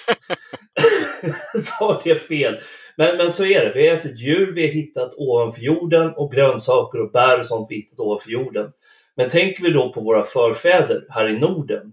tar 1.79 2.01
det 2.05 2.19
fel. 2.19 2.59
Men, 2.99 3.17
men 3.17 3.33
så 3.33 3.45
är 3.45 3.65
det. 3.65 3.73
Vi 3.75 3.89
har 3.89 3.97
ätit 3.97 4.21
djur 4.21 4.53
vi 4.53 4.67
har 4.67 4.73
hittat 4.73 5.15
ovanför 5.17 5.61
jorden 5.61 6.11
och 6.17 6.33
grönsaker 6.33 7.01
och 7.01 7.11
bär 7.11 7.41
och 7.41 7.47
sånt 7.47 7.67
vi 7.71 7.77
hittat 7.77 8.01
ovanför 8.01 8.31
jorden. 8.31 8.73
Men 9.17 9.31
tänker 9.31 9.63
vi 9.63 9.71
då 9.71 9.93
på 9.93 10.01
våra 10.01 10.25
förfäder 10.25 11.07
här 11.09 11.29
i 11.29 11.39
Norden 11.39 11.93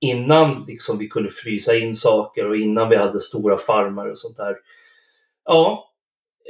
innan 0.00 0.64
liksom 0.68 0.98
vi 0.98 1.08
kunde 1.08 1.30
frysa 1.30 1.76
in 1.76 1.96
saker 1.96 2.48
och 2.48 2.56
innan 2.56 2.88
vi 2.88 2.96
hade 2.96 3.20
stora 3.20 3.56
farmar 3.56 4.06
och 4.06 4.18
sånt 4.18 4.36
där. 4.36 4.56
Ja, 5.44 5.90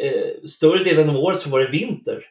eh, 0.03 0.47
större 0.49 0.84
delen 0.84 1.11
av 1.11 1.16
året 1.16 1.40
så 1.40 1.51
var 1.51 1.61
det 1.61 1.70
vinter. 1.70 2.24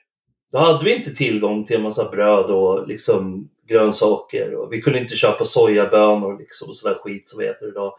Då 0.52 0.58
hade 0.58 0.86
vi 0.86 0.96
inte 0.96 1.16
tillgång 1.16 1.66
till 1.66 1.76
en 1.76 1.84
massa 1.84 2.10
bröd 2.10 2.46
och 2.46 2.88
liksom 2.88 3.50
grönsaker 3.68 4.56
och 4.56 4.74
vi 4.74 4.82
kunde 4.82 5.00
inte 5.00 5.16
köpa 5.16 5.46
sojabönor 5.46 6.40
liksom 6.40 6.70
och 6.70 6.76
sådär 6.76 6.96
skit 6.96 7.28
som 7.28 7.40
vi 7.40 7.48
äter 7.48 7.70
idag. 7.70 7.94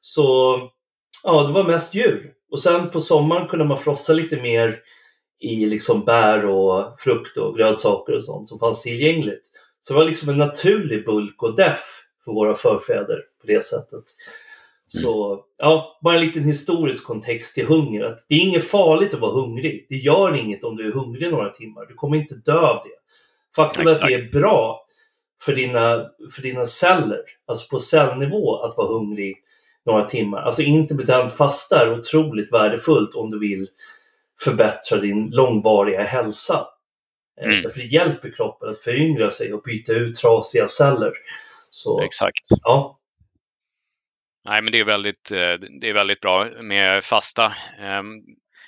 Så 0.00 0.58
ja, 1.24 1.42
det 1.42 1.52
var 1.52 1.64
mest 1.64 1.94
djur. 1.94 2.32
Och 2.50 2.60
sen 2.60 2.90
på 2.90 3.00
sommaren 3.00 3.48
kunde 3.48 3.64
man 3.64 3.78
frossa 3.78 4.12
lite 4.12 4.36
mer 4.36 4.80
i 5.40 5.66
liksom 5.66 6.04
bär 6.04 6.46
och 6.46 7.00
frukt 7.00 7.36
och 7.36 7.56
grönsaker 7.56 8.12
och 8.12 8.24
sånt 8.24 8.48
som 8.48 8.58
fanns 8.58 8.82
tillgängligt. 8.82 9.42
Så 9.82 9.92
det 9.92 9.98
var 9.98 10.06
liksom 10.06 10.28
en 10.28 10.38
naturlig 10.38 11.04
bulk 11.04 11.42
och 11.42 11.56
deff 11.56 12.02
för 12.24 12.32
våra 12.32 12.56
förfäder 12.56 13.22
på 13.40 13.46
det 13.46 13.64
sättet. 13.64 14.04
Så 14.88 15.44
ja, 15.58 15.98
bara 16.02 16.14
en 16.14 16.20
liten 16.20 16.44
historisk 16.44 17.04
kontext 17.04 17.54
till 17.54 17.66
hunger. 17.66 18.04
Att 18.04 18.26
det 18.28 18.34
är 18.34 18.40
inget 18.40 18.64
farligt 18.64 19.14
att 19.14 19.20
vara 19.20 19.32
hungrig. 19.32 19.86
Det 19.88 19.96
gör 19.96 20.36
inget 20.36 20.64
om 20.64 20.76
du 20.76 20.86
är 20.88 20.92
hungrig 20.92 21.30
några 21.30 21.50
timmar. 21.50 21.86
Du 21.86 21.94
kommer 21.94 22.16
inte 22.16 22.34
dö 22.34 22.58
av 22.58 22.84
det. 22.84 22.96
Faktum 23.56 23.86
är 23.86 23.92
att 23.92 24.00
det 24.00 24.14
är 24.14 24.30
bra 24.30 24.86
för 25.42 25.52
dina, 25.52 26.10
för 26.34 26.42
dina 26.42 26.66
celler, 26.66 27.22
alltså 27.46 27.68
på 27.68 27.80
cellnivå, 27.80 28.56
att 28.56 28.76
vara 28.76 28.88
hungrig 28.88 29.36
några 29.86 30.04
timmar. 30.04 30.42
Alltså 30.42 30.62
intermittent 30.62 31.32
fasta 31.32 31.82
är 31.82 31.98
otroligt 31.98 32.52
värdefullt 32.52 33.14
om 33.14 33.30
du 33.30 33.38
vill 33.38 33.68
förbättra 34.40 34.98
din 34.98 35.30
långvariga 35.30 36.02
hälsa. 36.02 36.66
Eh, 37.40 37.48
mm. 37.48 37.62
Därför 37.62 37.78
det 37.78 37.86
hjälper 37.86 38.30
kroppen 38.30 38.68
att 38.68 38.82
föryngra 38.82 39.30
sig 39.30 39.52
och 39.52 39.62
byta 39.62 39.92
ut 39.92 40.16
trasiga 40.16 40.68
celler. 40.68 41.12
Så, 41.70 42.02
Exakt. 42.02 42.62
Ja. 42.62 42.98
Nej, 44.44 44.62
men 44.62 44.72
det 44.72 44.80
är 44.80 44.84
väldigt, 44.84 45.30
eh, 45.32 45.68
det 45.80 45.88
är 45.88 45.94
väldigt 45.94 46.20
bra 46.20 46.48
med 46.62 47.04
fasta. 47.04 47.52
Ehm, 47.78 48.06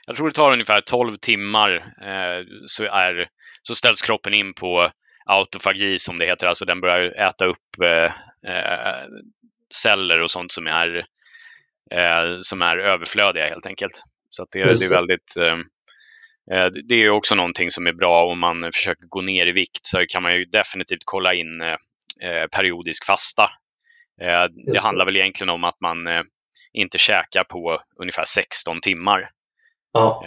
jag 0.07 0.17
tror 0.17 0.29
det 0.29 0.35
tar 0.35 0.53
ungefär 0.53 0.81
12 0.81 1.17
timmar 1.17 1.95
eh, 2.03 2.47
så, 2.67 2.85
är, 2.85 3.29
så 3.63 3.75
ställs 3.75 4.03
kroppen 4.03 4.35
in 4.35 4.55
på 4.55 4.91
autofagi 5.27 5.99
som 5.99 6.19
det 6.19 6.27
heter, 6.27 6.47
alltså 6.47 6.65
den 6.65 6.81
börjar 6.81 7.29
äta 7.29 7.47
upp 7.47 7.77
celler 9.75 10.21
och 10.21 10.31
sånt 10.31 10.53
som 10.53 10.67
är, 10.67 10.97
eh, 11.91 12.39
som 12.41 12.63
är 12.63 12.79
överflödiga 12.79 13.49
helt 13.49 13.67
enkelt. 13.67 14.03
Så 14.31 14.47
det, 14.53 14.65
det, 14.65 14.85
är 14.85 14.91
väldigt 14.91 15.37
eh, 15.37 15.59
eh, 16.59 16.71
det 16.89 16.95
är 16.95 17.11
också 17.11 17.35
någonting 17.35 17.71
som 17.71 17.87
är 17.87 17.93
bra 17.93 18.25
om 18.25 18.39
man 18.39 18.71
försöker 18.75 19.07
gå 19.07 19.21
ner 19.21 19.47
i 19.47 19.53
vikt 19.53 19.87
så 19.87 20.05
kan 20.09 20.23
man 20.23 20.35
ju 20.35 20.45
definitivt 20.45 21.03
kolla 21.05 21.35
in 21.35 21.61
eh, 21.61 22.47
periodisk 22.53 23.07
fasta. 23.07 23.45
Eh, 24.21 24.45
det 24.73 24.81
handlar 24.81 25.05
väl 25.05 25.17
egentligen 25.17 25.51
om 25.51 25.65
att 25.65 25.81
man 25.81 26.07
eh, 26.07 26.23
inte 26.73 26.99
käkar 26.99 27.45
på 27.45 27.83
ungefär 28.01 28.25
16 28.25 28.81
timmar. 28.81 29.31
Ja. 29.93 30.25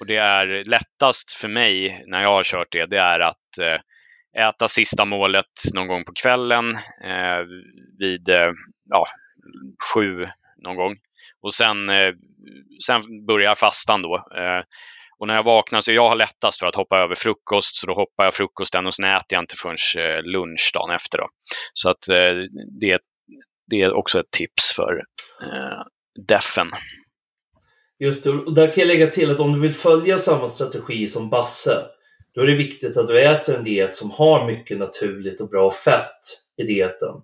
och 0.00 0.06
det 0.06 0.16
är 0.16 0.64
lättast 0.64 1.32
för 1.32 1.48
mig 1.48 2.04
när 2.06 2.22
jag 2.22 2.28
har 2.28 2.42
kört 2.42 2.68
det, 2.70 2.86
det 2.86 2.98
är 2.98 3.20
att 3.20 3.80
äta 4.38 4.68
sista 4.68 5.04
målet 5.04 5.46
någon 5.74 5.88
gång 5.88 6.04
på 6.04 6.12
kvällen 6.12 6.76
eh, 7.04 7.40
vid 7.98 8.28
eh, 8.28 8.52
ja, 8.90 9.06
sju 9.94 10.26
någon 10.56 10.76
gång. 10.76 10.96
Och 11.42 11.54
sen, 11.54 11.88
eh, 11.88 12.14
sen 12.86 13.26
börjar 13.26 13.54
fastan 13.54 14.02
då. 14.02 14.16
Eh, 14.16 14.64
och 15.18 15.26
när 15.26 15.34
jag 15.34 15.42
vaknar 15.42 15.80
så 15.80 15.92
jag 15.92 16.08
har 16.08 16.16
lättast 16.16 16.58
för 16.58 16.66
att 16.66 16.74
hoppa 16.74 16.98
över 16.98 17.14
frukost 17.14 17.76
så 17.76 17.86
då 17.86 17.94
hoppar 17.94 18.24
jag 18.24 18.34
frukosten 18.34 18.86
och 18.86 18.94
sen 18.94 19.04
äter 19.04 19.26
jag 19.28 19.42
inte 19.42 19.56
förrän 19.56 20.04
eh, 20.04 20.22
lunch 20.22 20.70
dagen 20.74 20.90
efter. 20.90 21.18
Då. 21.18 21.28
Så 21.72 21.90
att 21.90 22.08
eh, 22.08 22.34
det, 22.80 22.98
det 23.70 23.82
är 23.82 23.92
också 23.92 24.20
ett 24.20 24.30
tips 24.30 24.72
för 24.76 24.92
eh, 25.42 25.82
defen. 26.28 26.70
Just 27.98 28.24
det, 28.24 28.30
och 28.30 28.54
där 28.54 28.66
kan 28.66 28.74
jag 28.76 28.86
lägga 28.86 29.06
till 29.06 29.30
att 29.30 29.40
om 29.40 29.52
du 29.52 29.60
vill 29.60 29.74
följa 29.74 30.18
samma 30.18 30.48
strategi 30.48 31.08
som 31.08 31.30
Basse 31.30 31.86
då 32.34 32.40
är 32.40 32.46
det 32.46 32.54
viktigt 32.54 32.96
att 32.96 33.06
du 33.06 33.20
äter 33.20 33.56
en 33.56 33.64
diet 33.64 33.96
som 33.96 34.10
har 34.10 34.46
mycket 34.46 34.78
naturligt 34.78 35.40
och 35.40 35.48
bra 35.48 35.70
fett 35.70 36.20
i 36.56 36.62
dieten. 36.62 37.14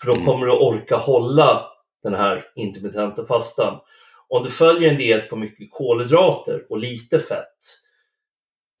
För 0.00 0.06
då 0.06 0.12
mm. 0.12 0.26
kommer 0.26 0.46
du 0.46 0.52
orka 0.52 0.96
hålla 0.96 1.66
den 2.02 2.14
här 2.14 2.46
intermittenta 2.54 3.26
fastan. 3.26 3.80
Om 4.28 4.42
du 4.42 4.50
följer 4.50 4.90
en 4.90 4.96
diet 4.96 5.30
på 5.30 5.36
mycket 5.36 5.70
kolhydrater 5.70 6.66
och 6.70 6.78
lite 6.78 7.18
fett, 7.20 7.58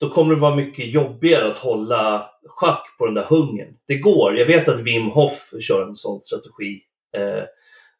då 0.00 0.10
kommer 0.10 0.34
det 0.34 0.40
vara 0.40 0.56
mycket 0.56 0.86
jobbigare 0.86 1.50
att 1.50 1.56
hålla 1.56 2.30
schack 2.46 2.96
på 2.98 3.06
den 3.06 3.14
där 3.14 3.24
hungern. 3.24 3.76
Det 3.86 3.98
går. 3.98 4.38
Jag 4.38 4.46
vet 4.46 4.68
att 4.68 4.80
Wim 4.80 5.06
Hof 5.06 5.50
kör 5.60 5.86
en 5.86 5.94
sån 5.94 6.20
strategi. 6.20 6.82
Eh, 7.16 7.44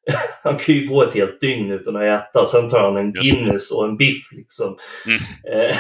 han 0.42 0.59
kan 0.59 0.74
ju 0.74 0.86
gå 0.86 1.03
ett 1.03 1.14
helt 1.14 1.40
dygn 1.40 1.70
utan 1.70 1.96
att 1.96 2.03
äta. 2.03 2.46
Sen 2.46 2.68
tar 2.68 2.80
han 2.80 2.96
en 2.96 3.12
Guinness 3.12 3.70
och 3.70 3.84
en 3.84 3.96
biff 3.96 4.32
liksom. 4.32 4.78
Mm. 5.07 5.22
Eh, 5.53 5.76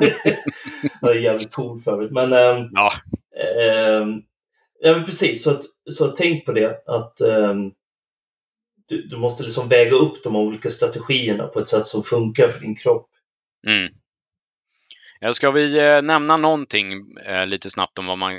det 1.00 1.08
är 1.08 1.14
jävligt 1.14 1.52
cool 1.52 1.80
för 1.80 1.92
övrigt. 1.92 2.12
Men, 2.12 2.32
ähm, 2.32 2.70
ja. 2.72 2.90
Ähm, 3.36 4.22
ja, 4.80 4.92
men 4.92 5.04
precis, 5.04 5.42
så, 5.42 5.50
att, 5.50 5.62
så 5.90 6.08
tänk 6.08 6.44
på 6.44 6.52
det. 6.52 6.82
att 6.86 7.20
ähm, 7.20 7.72
du, 8.88 9.02
du, 9.02 9.16
måste 9.16 9.42
liksom 9.42 9.68
väga 9.68 9.96
upp 9.96 10.22
de 10.22 10.36
olika 10.36 10.70
strategierna 10.70 11.46
på 11.46 11.60
ett 11.60 11.68
sätt 11.68 11.86
som 11.86 12.02
funkar 12.02 12.48
för 12.48 12.60
din 12.60 12.76
kropp. 12.76 13.10
Mm. 13.66 13.92
Ska 15.32 15.50
vi 15.50 15.78
eh, 15.78 16.02
nämna 16.02 16.36
någonting 16.36 17.16
eh, 17.26 17.46
lite 17.46 17.70
snabbt 17.70 17.98
om 17.98 18.06
vad 18.06 18.18
man, 18.18 18.32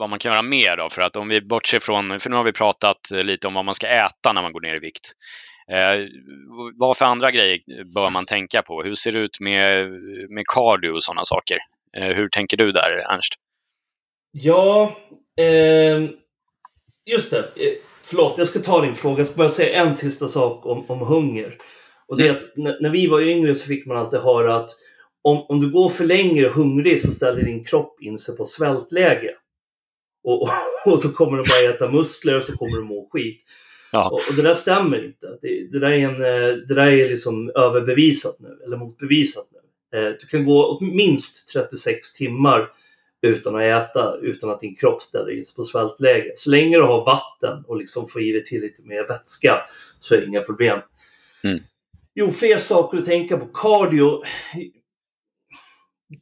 vad 0.00 0.10
man 0.10 0.18
kan 0.18 0.32
göra 0.32 0.42
mer 0.42 0.76
då? 0.76 0.88
För 0.90 1.02
att 1.02 1.16
om 1.16 1.28
vi 1.28 1.40
bortser 1.40 1.80
från, 1.80 2.20
för 2.20 2.30
nu 2.30 2.36
har 2.36 2.44
vi 2.44 2.52
pratat 2.52 3.00
lite 3.10 3.46
om 3.46 3.54
vad 3.54 3.64
man 3.64 3.74
ska 3.74 3.86
äta 3.86 4.32
när 4.32 4.42
man 4.42 4.52
går 4.52 4.60
ner 4.60 4.76
i 4.76 4.78
vikt. 4.78 5.12
Eh, 5.72 6.06
vad 6.78 6.96
för 6.96 7.04
andra 7.04 7.30
grejer 7.30 7.84
bör 7.94 8.10
man 8.10 8.26
tänka 8.26 8.62
på? 8.62 8.82
Hur 8.82 8.94
ser 8.94 9.12
det 9.12 9.18
ut 9.18 9.40
med, 9.40 9.90
med 10.30 10.44
cardio 10.46 10.90
och 10.90 11.02
sådana 11.02 11.24
saker? 11.24 11.58
Eh, 11.96 12.16
hur 12.16 12.28
tänker 12.28 12.56
du 12.56 12.72
där, 12.72 13.12
Ernst? 13.12 13.34
Ja, 14.32 14.96
eh, 15.40 16.10
just 17.10 17.30
det. 17.30 17.38
Eh, 17.38 17.72
förlåt, 18.02 18.34
jag 18.38 18.46
ska 18.46 18.58
ta 18.58 18.80
din 18.80 18.94
fråga. 18.94 19.18
Jag 19.18 19.26
ska 19.26 19.36
bara 19.36 19.50
säga 19.50 19.82
en 19.82 19.94
sista 19.94 20.28
sak 20.28 20.66
om, 20.66 20.90
om 20.90 21.00
hunger. 21.00 21.56
Och 22.08 22.16
det 22.16 22.28
är 22.28 22.36
att 22.36 22.56
när, 22.56 22.78
när 22.80 22.90
vi 22.90 23.06
var 23.06 23.20
yngre 23.20 23.54
så 23.54 23.66
fick 23.66 23.86
man 23.86 23.96
alltid 23.96 24.20
höra 24.20 24.56
att 24.56 24.70
om, 25.22 25.46
om 25.48 25.60
du 25.60 25.70
går 25.70 25.88
för 25.88 26.04
länge 26.04 26.48
hungrig 26.48 27.00
så 27.00 27.12
ställer 27.12 27.42
din 27.42 27.64
kropp 27.64 28.02
in 28.02 28.18
sig 28.18 28.36
på 28.36 28.44
svältläge. 28.44 29.34
Och, 30.22 30.42
och, 30.42 30.50
och 30.86 30.98
så 30.98 31.08
kommer 31.12 31.38
du 31.38 31.48
bara 31.48 31.74
äta 31.74 31.90
muskler 31.90 32.36
och 32.36 32.42
så 32.42 32.56
kommer 32.56 32.76
du 32.76 32.84
må 32.84 33.08
skit. 33.12 33.42
Ja. 33.92 34.08
Och, 34.08 34.18
och, 34.30 34.36
det 34.36 34.42
där 34.42 34.54
stämmer 34.54 35.04
inte. 35.04 35.38
Det, 35.42 35.72
det, 35.72 35.78
där 35.78 35.90
är 35.90 35.98
en, 35.98 36.14
eh, 36.14 36.56
det 36.56 36.74
där 36.74 36.86
är 36.86 37.08
liksom 37.08 37.50
överbevisat 37.54 38.36
nu, 38.40 38.58
eller 38.64 38.76
motbevisat 38.76 39.48
nu. 39.52 39.98
Eh, 39.98 40.14
du 40.20 40.26
kan 40.26 40.44
gå 40.44 40.78
minst 40.80 41.48
36 41.52 42.14
timmar 42.14 42.68
utan 43.22 43.56
att 43.56 43.62
äta, 43.62 44.16
utan 44.22 44.50
att 44.50 44.60
din 44.60 44.76
kropp 44.76 45.02
ställer 45.02 45.38
in 45.38 45.44
sig 45.44 45.56
på 45.56 45.64
svältläge. 45.64 46.32
Så 46.36 46.50
länge 46.50 46.76
du 46.76 46.82
har 46.82 47.04
vatten 47.04 47.64
och 47.66 47.76
liksom 47.76 48.08
får 48.08 48.22
i 48.22 48.32
dig 48.32 48.44
tillräckligt 48.44 48.86
med 48.86 49.06
vätska 49.08 49.60
så 50.00 50.14
är 50.14 50.20
det 50.20 50.26
inga 50.26 50.40
problem. 50.40 50.80
Mm. 51.44 51.60
Jo, 52.14 52.30
fler 52.30 52.58
saker 52.58 52.98
att 52.98 53.04
tänka 53.04 53.36
på. 53.36 53.46
Cardio 53.46 54.22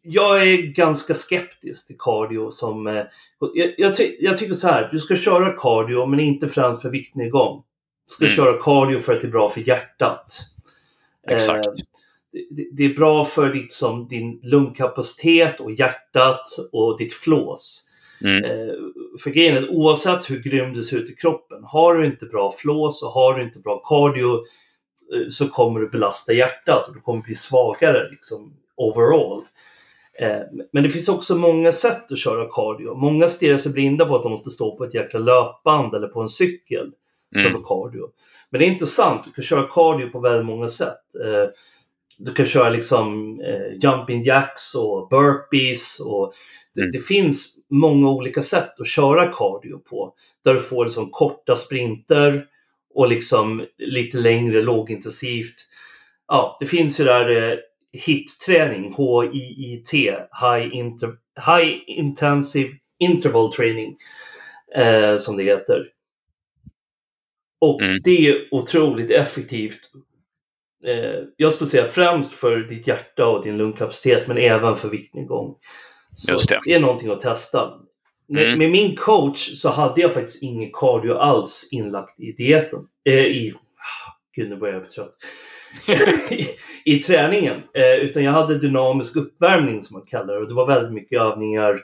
jag 0.02 0.48
är 0.48 0.56
ganska 0.56 1.14
skeptisk 1.14 1.86
till 1.86 1.96
cardio 1.98 2.50
som... 2.50 2.86
Eh, 2.86 3.04
jag, 3.54 3.74
jag, 3.76 3.96
ty 3.96 4.16
jag, 4.20 4.38
tycker 4.38 4.54
så 4.54 4.68
här, 4.68 4.88
du 4.92 4.98
ska 4.98 5.16
köra 5.16 5.52
cardio 5.52 6.06
men 6.06 6.20
inte 6.20 6.48
främst 6.48 6.82
för 6.82 6.90
viktnedgång. 6.90 7.62
Du 8.06 8.12
ska 8.12 8.24
mm. 8.24 8.36
köra 8.36 8.62
cardio 8.62 9.00
för 9.00 9.12
att 9.12 9.20
det 9.20 9.26
är 9.26 9.30
bra 9.30 9.50
för 9.50 9.68
hjärtat. 9.68 10.38
Exakt. 11.28 11.66
Eh, 11.66 11.72
det, 12.50 12.68
det, 12.72 12.84
är 12.84 12.94
bra 12.94 13.24
för 13.24 13.52
ditt, 13.52 13.72
som, 13.72 14.08
din 14.08 14.40
lungkapacitet 14.42 15.60
och 15.60 15.72
hjärtat 15.72 16.44
och 16.72 16.98
ditt 16.98 17.12
flås. 17.12 17.90
Mm. 18.20 18.44
Eh, 18.44 18.74
för 19.22 19.30
grejen 19.30 19.56
är 19.56 19.62
att 19.62 19.68
oavsett 19.68 20.30
hur 20.30 20.42
grym 20.42 20.74
du 20.74 20.82
ser 20.82 20.96
ut 20.96 21.10
i 21.10 21.14
kroppen, 21.14 21.64
har 21.64 21.94
du 21.94 22.06
inte 22.06 22.26
bra 22.26 22.52
flås 22.52 23.02
och 23.02 23.08
har 23.08 23.34
du 23.34 23.42
inte 23.42 23.58
bra 23.58 23.82
cardio 23.84 24.34
eh, 25.14 25.28
så 25.30 25.48
kommer 25.48 25.80
du 25.80 25.88
belasta 25.88 26.32
hjärtat 26.32 26.88
och 26.88 26.94
du 26.94 27.00
kommer 27.00 27.22
bli 27.22 27.34
svagare 27.34 28.10
liksom, 28.10 28.56
overall. 28.76 29.44
Eh, 30.20 30.40
men 30.72 30.82
det 30.82 30.90
finns 30.90 31.08
också 31.08 31.34
många 31.36 31.72
sätt 31.72 32.12
att 32.12 32.18
köra 32.18 32.48
cardio. 32.50 32.94
Många 32.94 33.28
stirrar 33.28 33.56
sig 33.56 33.72
blinda 33.72 34.06
på 34.06 34.16
att 34.16 34.22
de 34.22 34.32
måste 34.32 34.50
stå 34.50 34.76
på 34.76 34.84
ett 34.84 34.94
jäkla 34.94 35.20
löpband 35.20 35.94
eller 35.94 36.08
på 36.08 36.20
en 36.20 36.28
cykel 36.28 36.92
mm. 37.36 37.52
för 37.52 37.60
cardio. 37.62 38.08
Men 38.50 38.58
det 38.58 38.66
är 38.66 38.70
inte 38.70 38.86
sant. 38.86 39.22
Du 39.24 39.32
kan 39.32 39.44
köra 39.44 39.62
cardio 39.62 40.10
på 40.10 40.20
väldigt 40.20 40.46
många 40.46 40.68
sätt. 40.68 41.14
Eh, 41.24 41.50
du 42.18 42.32
kan 42.32 42.46
köra 42.46 42.70
liksom 42.70 43.40
eh, 43.40 43.78
jumping 43.82 44.22
jacks 44.22 44.74
och 44.74 45.08
burpees. 45.08 46.00
Och 46.00 46.32
det, 46.74 46.80
mm. 46.80 46.92
det, 46.92 46.98
finns 46.98 47.56
många 47.70 48.10
olika 48.10 48.42
sätt 48.42 48.80
att 48.80 48.88
köra 48.88 49.32
cardio 49.32 49.78
på. 49.78 50.14
Där 50.44 50.54
du 50.54 50.60
får 50.60 50.84
liksom 50.84 51.10
korta 51.10 51.56
sprinter 51.56 52.46
och 52.94 53.08
liksom 53.08 53.66
lite 53.78 54.16
längre 54.16 54.62
lågintensivt. 54.62 55.54
Ja, 56.28 56.56
det 56.60 56.66
finns 56.66 57.00
ju 57.00 57.04
där 57.04 57.58
HIT-träning, 57.92 58.94
HIIT, 58.94 59.92
High, 60.40 60.74
Inter 60.74 61.16
High 61.46 61.82
Intensive 61.86 62.74
Interval 62.98 63.52
Training, 63.52 63.96
eh, 64.74 65.16
som 65.16 65.36
det 65.36 65.42
heter. 65.42 65.88
Och 67.60 67.82
mm. 67.82 68.00
det 68.04 68.28
är 68.28 68.48
otroligt 68.50 69.10
effektivt. 69.10 69.80
Eh, 70.84 71.22
jag 71.36 71.52
skulle 71.52 71.70
säga 71.70 71.84
främst 71.84 72.32
för 72.32 72.56
ditt 72.56 72.86
hjärta 72.86 73.26
och 73.26 73.44
din 73.44 73.58
lungkapacitet, 73.58 74.28
men 74.28 74.38
även 74.38 74.76
för 74.76 74.88
viktnedgång. 74.88 75.54
Så 76.16 76.32
Just 76.32 76.48
det. 76.48 76.60
det 76.64 76.72
är 76.72 76.80
någonting 76.80 77.10
att 77.10 77.20
testa. 77.20 77.72
Mm. 78.30 78.58
Med 78.58 78.70
min 78.70 78.96
coach 78.96 79.52
så 79.54 79.68
hade 79.68 80.00
jag 80.00 80.14
faktiskt 80.14 80.42
ingen 80.42 80.70
cardio 80.72 81.14
alls 81.14 81.68
inlagt 81.72 82.20
i 82.20 82.32
dieten. 82.32 82.88
Eh, 83.04 83.14
i, 83.14 83.54
ah, 83.76 84.12
gud, 84.36 84.50
nu 84.50 84.56
börjar 84.56 84.74
jag 84.74 84.82
bli 84.82 84.90
trött. 84.90 85.14
i, 86.84 86.98
träningen. 86.98 87.62
Eh, 87.74 87.94
utan 87.94 88.24
jag 88.24 88.32
hade 88.32 88.58
dynamisk 88.58 89.16
uppvärmning 89.16 89.82
som 89.82 89.94
man 89.94 90.06
kallar 90.06 90.34
det. 90.34 90.40
Och 90.40 90.48
det 90.48 90.54
var 90.54 90.66
väldigt 90.66 90.92
mycket 90.92 91.20
övningar 91.20 91.80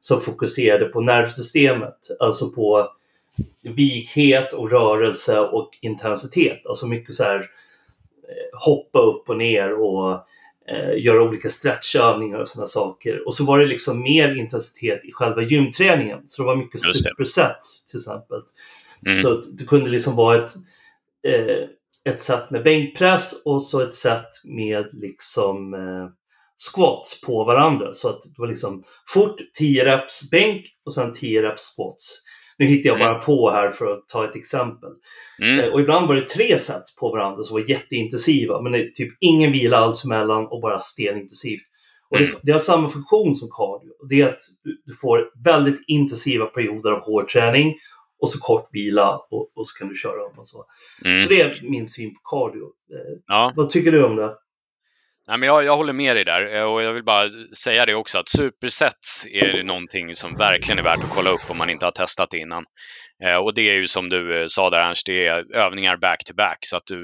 som 0.00 0.20
fokuserade 0.20 0.84
på 0.84 1.00
nervsystemet. 1.00 1.98
Alltså 2.20 2.50
på 2.50 2.88
vighet 3.62 4.52
och 4.52 4.70
rörelse 4.70 5.40
och 5.40 5.70
intensitet. 5.80 6.66
Alltså 6.66 6.86
mycket 6.86 7.14
så 7.14 7.24
här 7.24 7.38
eh, 7.38 8.58
hoppa 8.58 8.98
upp 8.98 9.28
och 9.28 9.36
ner 9.36 9.80
och 9.80 10.12
eh, 10.68 11.04
göra 11.04 11.22
olika 11.22 11.48
stretchövningar 11.48 12.38
och 12.38 12.48
sådana 12.48 12.66
saker. 12.66 13.26
Och 13.26 13.34
så 13.34 13.44
var 13.44 13.58
det 13.58 13.66
liksom 13.66 14.02
mer 14.02 14.34
intensitet 14.34 15.04
i 15.04 15.12
själva 15.12 15.42
gymträningen. 15.42 16.18
Så 16.26 16.42
det 16.42 16.46
var 16.46 16.56
mycket 16.56 16.80
supersets 16.80 17.86
till 17.86 18.00
exempel. 18.00 18.40
Mm. 19.06 19.22
Så 19.22 19.34
det 19.34 19.64
kunde 19.64 19.90
liksom 19.90 20.16
vara 20.16 20.44
ett 20.44 20.54
eh, 21.26 21.68
ett 22.08 22.22
set 22.22 22.50
med 22.50 22.62
bänkpress 22.62 23.42
och 23.44 23.62
så 23.62 23.80
ett 23.80 23.94
set 23.94 24.28
med 24.44 24.88
liksom 24.92 25.74
eh, 25.74 26.08
squats 26.72 27.20
på 27.20 27.44
varandra. 27.44 27.92
Så 27.92 28.08
att 28.08 28.22
det 28.22 28.34
var 28.38 28.48
liksom 28.48 28.84
fort 29.08 29.36
10 29.58 29.84
reps 29.84 30.30
bänk 30.30 30.66
och 30.84 30.94
sen 30.94 31.12
10 31.12 31.42
reps 31.42 31.74
squats. 31.76 32.20
Nu 32.58 32.66
hittar 32.66 32.88
jag 32.90 33.00
mm. 33.00 33.06
bara 33.06 33.22
på 33.22 33.50
här 33.50 33.70
för 33.70 33.86
att 33.86 34.08
ta 34.08 34.24
ett 34.24 34.36
exempel. 34.36 34.90
Mm. 35.42 35.60
Eh, 35.60 35.72
och 35.72 35.80
ibland 35.80 36.08
var 36.08 36.14
det 36.14 36.28
tre 36.28 36.58
sets 36.58 36.96
på 36.96 37.10
varandra 37.10 37.42
som 37.42 37.54
var 37.54 37.70
jätteintensiva 37.70 38.60
men 38.60 38.72
det 38.72 38.78
är 38.78 38.90
typ 38.90 39.16
ingen 39.20 39.52
vila 39.52 39.76
alls 39.76 40.04
emellan 40.04 40.46
och 40.46 40.60
bara 40.60 40.80
stenintensivt. 40.80 41.62
Och 42.10 42.18
det, 42.18 42.24
mm. 42.24 42.36
det, 42.42 42.52
har 42.52 42.58
samma 42.58 42.88
funktion 42.88 43.34
som 43.34 43.48
cardio. 43.50 43.90
Det 44.08 44.20
är 44.20 44.28
att 44.28 44.40
du, 44.64 44.82
du 44.86 44.94
får 44.94 45.30
väldigt 45.44 45.84
intensiva 45.86 46.46
perioder 46.46 46.90
av 46.90 47.00
hård 47.00 47.28
träning 47.28 47.74
och 48.24 48.30
så 48.30 48.38
kort 48.38 48.68
vila 48.72 49.16
och, 49.30 49.56
och 49.56 49.66
så 49.66 49.78
kan 49.78 49.88
du 49.88 49.94
köra 49.94 50.26
om 50.26 50.38
och 50.38 50.46
så. 50.46 50.64
Mm. 51.04 51.22
Så 51.22 51.28
det 51.28 51.40
är 51.40 51.70
min 51.70 51.88
syn 51.88 52.14
på 52.14 52.20
cardio. 52.20 52.64
Eh, 52.64 53.18
ja. 53.26 53.52
Vad 53.56 53.68
tycker 53.68 53.92
du 53.92 54.04
om 54.04 54.16
det? 54.16 54.34
Nej, 55.28 55.38
men 55.38 55.46
jag, 55.46 55.64
jag 55.64 55.76
håller 55.76 55.92
med 55.92 56.16
dig 56.16 56.24
där 56.24 56.56
eh, 56.56 56.62
och 56.62 56.82
jag 56.82 56.92
vill 56.92 57.04
bara 57.04 57.28
säga 57.56 57.86
det 57.86 57.94
också 57.94 58.18
att 58.18 58.28
supersets 58.28 59.26
är 59.26 59.62
någonting 59.62 60.16
som 60.16 60.34
verkligen 60.34 60.78
är 60.78 60.82
värt 60.82 61.04
att 61.04 61.14
kolla 61.14 61.30
upp 61.30 61.50
om 61.50 61.58
man 61.58 61.70
inte 61.70 61.84
har 61.84 61.92
testat 61.92 62.30
det 62.30 62.38
innan. 62.38 62.64
Eh, 63.24 63.36
och 63.36 63.54
det 63.54 63.70
är 63.70 63.74
ju 63.74 63.86
som 63.86 64.08
du 64.08 64.46
sa 64.48 64.70
där 64.70 64.80
Ernst, 64.80 65.06
det 65.06 65.26
är 65.26 65.56
övningar 65.56 65.96
back 65.96 66.24
to 66.24 66.34
back 66.34 66.58
så 66.60 66.76
att 66.76 66.86
du 66.86 67.02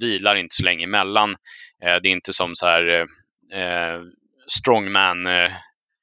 vilar 0.00 0.36
inte 0.36 0.54
så 0.54 0.64
länge 0.64 0.84
emellan. 0.84 1.36
det 1.80 2.08
är 2.08 2.12
inte 2.12 2.32
som 2.32 2.54
så 2.54 2.66
här 2.66 3.06
strongman 4.46 5.26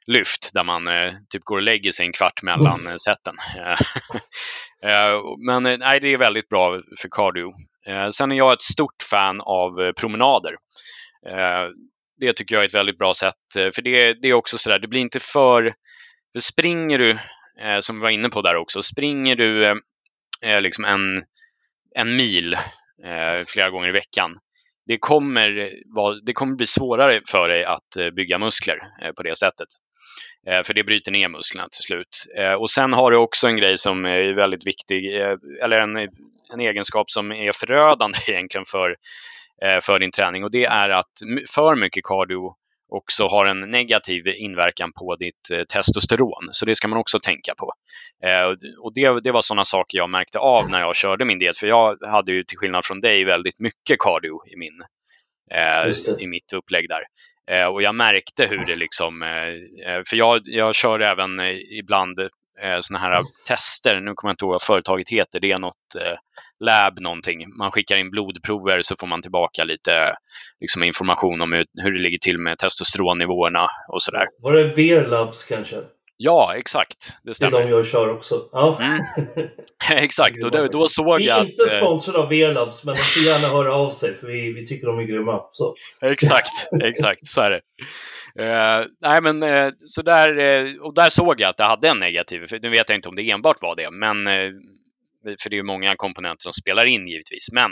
lyft 0.07 0.51
där 0.53 0.63
man 0.63 0.87
eh, 0.87 1.13
typ 1.29 1.43
går 1.43 1.55
och 1.55 1.63
lägger 1.63 1.91
sig 1.91 2.05
en 2.05 2.13
kvart 2.13 2.41
mellan 2.41 2.87
eh, 2.87 2.95
sätten. 2.95 3.35
eh, 4.83 5.21
men 5.47 5.63
nej, 5.79 5.99
det 5.99 6.13
är 6.13 6.17
väldigt 6.17 6.49
bra 6.49 6.79
för 7.01 7.09
cardio. 7.11 7.53
Eh, 7.87 8.07
sen 8.09 8.31
är 8.31 8.35
jag 8.35 8.53
ett 8.53 8.61
stort 8.61 9.03
fan 9.09 9.41
av 9.41 9.81
eh, 9.81 9.91
promenader. 9.91 10.55
Eh, 11.27 11.69
det 12.19 12.33
tycker 12.33 12.55
jag 12.55 12.63
är 12.63 12.67
ett 12.67 12.75
väldigt 12.75 12.97
bra 12.97 13.13
sätt, 13.13 13.33
för 13.53 13.81
det, 13.81 14.13
det 14.21 14.27
är 14.27 14.33
också 14.33 14.57
sådär, 14.57 14.79
det 14.79 14.87
blir 14.87 15.01
inte 15.01 15.19
för... 15.19 15.73
för 16.33 16.39
springer 16.39 16.99
du, 16.99 17.17
som 17.81 17.95
vi 17.95 18.01
var 18.01 18.09
inne 18.09 18.29
på 18.29 18.41
där 18.41 18.55
också, 18.55 18.81
springer 18.81 19.35
du 19.35 19.81
liksom 20.61 20.85
en, 20.85 21.23
en 21.95 22.15
mil 22.15 22.57
flera 23.47 23.69
gånger 23.69 23.89
i 23.89 23.91
veckan, 23.91 24.39
det 24.85 24.97
kommer, 24.97 25.71
det 26.25 26.33
kommer 26.33 26.55
bli 26.55 26.65
svårare 26.65 27.21
för 27.31 27.49
dig 27.49 27.65
att 27.65 28.15
bygga 28.15 28.37
muskler 28.37 28.79
på 29.17 29.23
det 29.23 29.37
sättet. 29.37 29.67
Eh, 30.47 30.63
för 30.63 30.73
det 30.73 30.83
bryter 30.83 31.11
ner 31.11 31.27
musklerna 31.27 31.69
till 31.69 31.83
slut. 31.83 32.25
Eh, 32.37 32.53
och 32.53 32.69
sen 32.69 32.93
har 32.93 33.11
du 33.11 33.17
också 33.17 33.47
en 33.47 33.55
grej 33.55 33.77
som 33.77 34.05
är 34.05 34.33
väldigt 34.33 34.67
viktig, 34.67 35.21
eh, 35.21 35.35
eller 35.63 35.77
en, 35.77 35.97
en 36.53 36.59
egenskap 36.59 37.09
som 37.09 37.31
är 37.31 37.51
förödande 37.51 38.17
egentligen 38.27 38.65
för, 38.65 38.95
för 39.81 39.99
din 39.99 40.11
träning 40.11 40.43
och 40.43 40.51
det 40.51 40.65
är 40.65 40.89
att 40.89 41.11
för 41.55 41.75
mycket 41.75 42.03
cardio 42.03 42.53
också 42.89 43.27
har 43.27 43.45
en 43.45 43.59
negativ 43.59 44.27
inverkan 44.27 44.91
på 44.93 45.15
ditt 45.15 45.67
testosteron. 45.73 46.49
Så 46.51 46.65
det 46.65 46.75
ska 46.75 46.87
man 46.87 46.99
också 46.99 47.19
tänka 47.19 47.53
på. 47.57 47.71
Och 48.83 48.93
det, 48.93 49.23
det 49.23 49.31
var 49.31 49.41
sådana 49.41 49.65
saker 49.65 49.97
jag 49.97 50.09
märkte 50.09 50.39
av 50.39 50.69
när 50.69 50.79
jag 50.79 50.95
körde 50.95 51.25
min 51.25 51.39
diet. 51.39 51.57
För 51.57 51.67
jag 51.67 51.97
hade 52.05 52.31
ju 52.31 52.43
till 52.43 52.57
skillnad 52.57 52.85
från 52.85 52.99
dig 52.99 53.23
väldigt 53.23 53.59
mycket 53.59 53.99
cardio 53.99 54.41
i, 54.53 54.57
min, 54.57 54.83
i 56.19 56.27
mitt 56.27 56.53
upplägg 56.53 56.89
där. 56.89 57.01
Eh, 57.51 57.65
och 57.65 57.81
jag 57.81 57.95
märkte 57.95 58.47
hur 58.47 58.65
det 58.65 58.75
liksom, 58.75 59.23
eh, 59.23 59.47
eh 59.87 60.01
för 60.09 60.17
jag, 60.17 60.41
jag 60.43 60.75
kör 60.75 60.99
även 60.99 61.39
eh, 61.39 61.55
ibland 61.79 62.19
eh, 62.19 62.79
sådana 62.79 63.05
här 63.05 63.23
tester. 63.47 63.99
Nu 63.99 64.13
kommer 64.13 64.29
jag 64.29 64.33
inte 64.33 64.45
ihåg 64.45 64.51
vad 64.51 64.61
företaget 64.61 65.09
heter. 65.09 65.39
Det 65.39 65.51
är 65.51 65.59
något 65.59 65.95
eh, 66.01 66.17
lab 66.59 66.99
någonting. 66.99 67.57
Man 67.57 67.71
skickar 67.71 67.97
in 67.97 68.11
blodprover 68.11 68.81
så 68.81 68.95
får 68.99 69.07
man 69.07 69.21
tillbaka 69.21 69.63
lite 69.63 70.15
liksom, 70.61 70.83
information 70.83 71.41
om 71.41 71.53
hur, 71.53 71.65
hur 71.83 71.91
det 71.91 72.01
ligger 72.03 72.19
till 72.19 72.37
med 72.39 72.57
testosteronnivåerna 72.57 73.67
och 73.87 74.01
sådär. 74.01 74.27
Var 74.41 74.53
det 74.53 74.63
Verlabs 74.63 75.43
kanske? 75.43 75.75
Ja, 76.17 76.55
exakt. 76.55 77.17
Det 77.23 77.33
stämmer. 77.33 77.51
Det 77.51 77.63
är 77.63 77.63
de 77.63 77.71
jag 77.71 77.87
kör 77.87 78.09
också. 78.09 78.49
Ja. 78.51 78.79
Mm. 78.85 79.49
exakt, 80.03 80.43
och 80.43 80.51
då, 80.51 80.67
då 80.67 80.87
såg 80.87 81.21
jag 81.21 81.39
att... 81.39 81.43
Vi 81.43 81.47
är 81.47 81.51
inte 81.51 81.77
sponsrade 81.77 82.19
av 82.19 82.29
Verlabs, 82.29 82.83
men 82.83 82.95
de 82.95 83.03
får 83.03 83.23
gärna 83.23 83.47
höra 83.47 83.73
av 83.73 83.89
sig 83.89 84.15
för 84.15 84.27
vi, 84.27 84.53
vi 84.53 84.67
tycker 84.67 84.87
de 84.87 84.99
är 84.99 85.03
grymma. 85.03 85.41
Så. 85.51 85.75
exakt, 86.01 86.69
exakt, 86.83 87.25
så 87.25 87.41
är 87.41 87.51
det. 87.51 87.61
Uh, 88.39 88.87
nej, 89.01 89.21
men 89.21 89.43
uh, 89.43 89.71
så 89.77 90.01
där, 90.01 90.39
uh, 90.39 90.81
och 90.81 90.93
där 90.93 91.09
såg 91.09 91.41
jag 91.41 91.49
att 91.49 91.57
det 91.57 91.63
hade 91.63 91.89
en 91.89 91.99
negativ 91.99 92.43
effekt. 92.43 92.63
Nu 92.63 92.69
vet 92.69 92.89
jag 92.89 92.97
inte 92.97 93.09
om 93.09 93.15
det 93.15 93.31
enbart 93.31 93.61
var 93.61 93.75
det, 93.75 93.91
men 93.91 94.25
för 95.43 95.49
det 95.49 95.57
är 95.57 95.63
många 95.63 95.95
komponenter 95.95 96.43
som 96.43 96.53
spelar 96.53 96.85
in 96.85 97.07
givetvis. 97.07 97.47
Men 97.51 97.71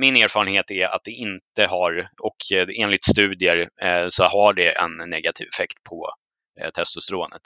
min 0.00 0.16
erfarenhet 0.16 0.70
är 0.70 0.86
att 0.86 1.04
det 1.04 1.10
inte 1.10 1.66
har, 1.70 2.08
och 2.20 2.36
enligt 2.84 3.04
studier 3.04 3.68
så 4.08 4.24
har 4.24 4.52
det 4.52 4.72
en 4.72 5.10
negativ 5.10 5.46
effekt 5.54 5.84
på 5.84 6.10
Eh, 6.10 6.27
Eh, 6.60 6.70
testosteronet. 6.70 7.42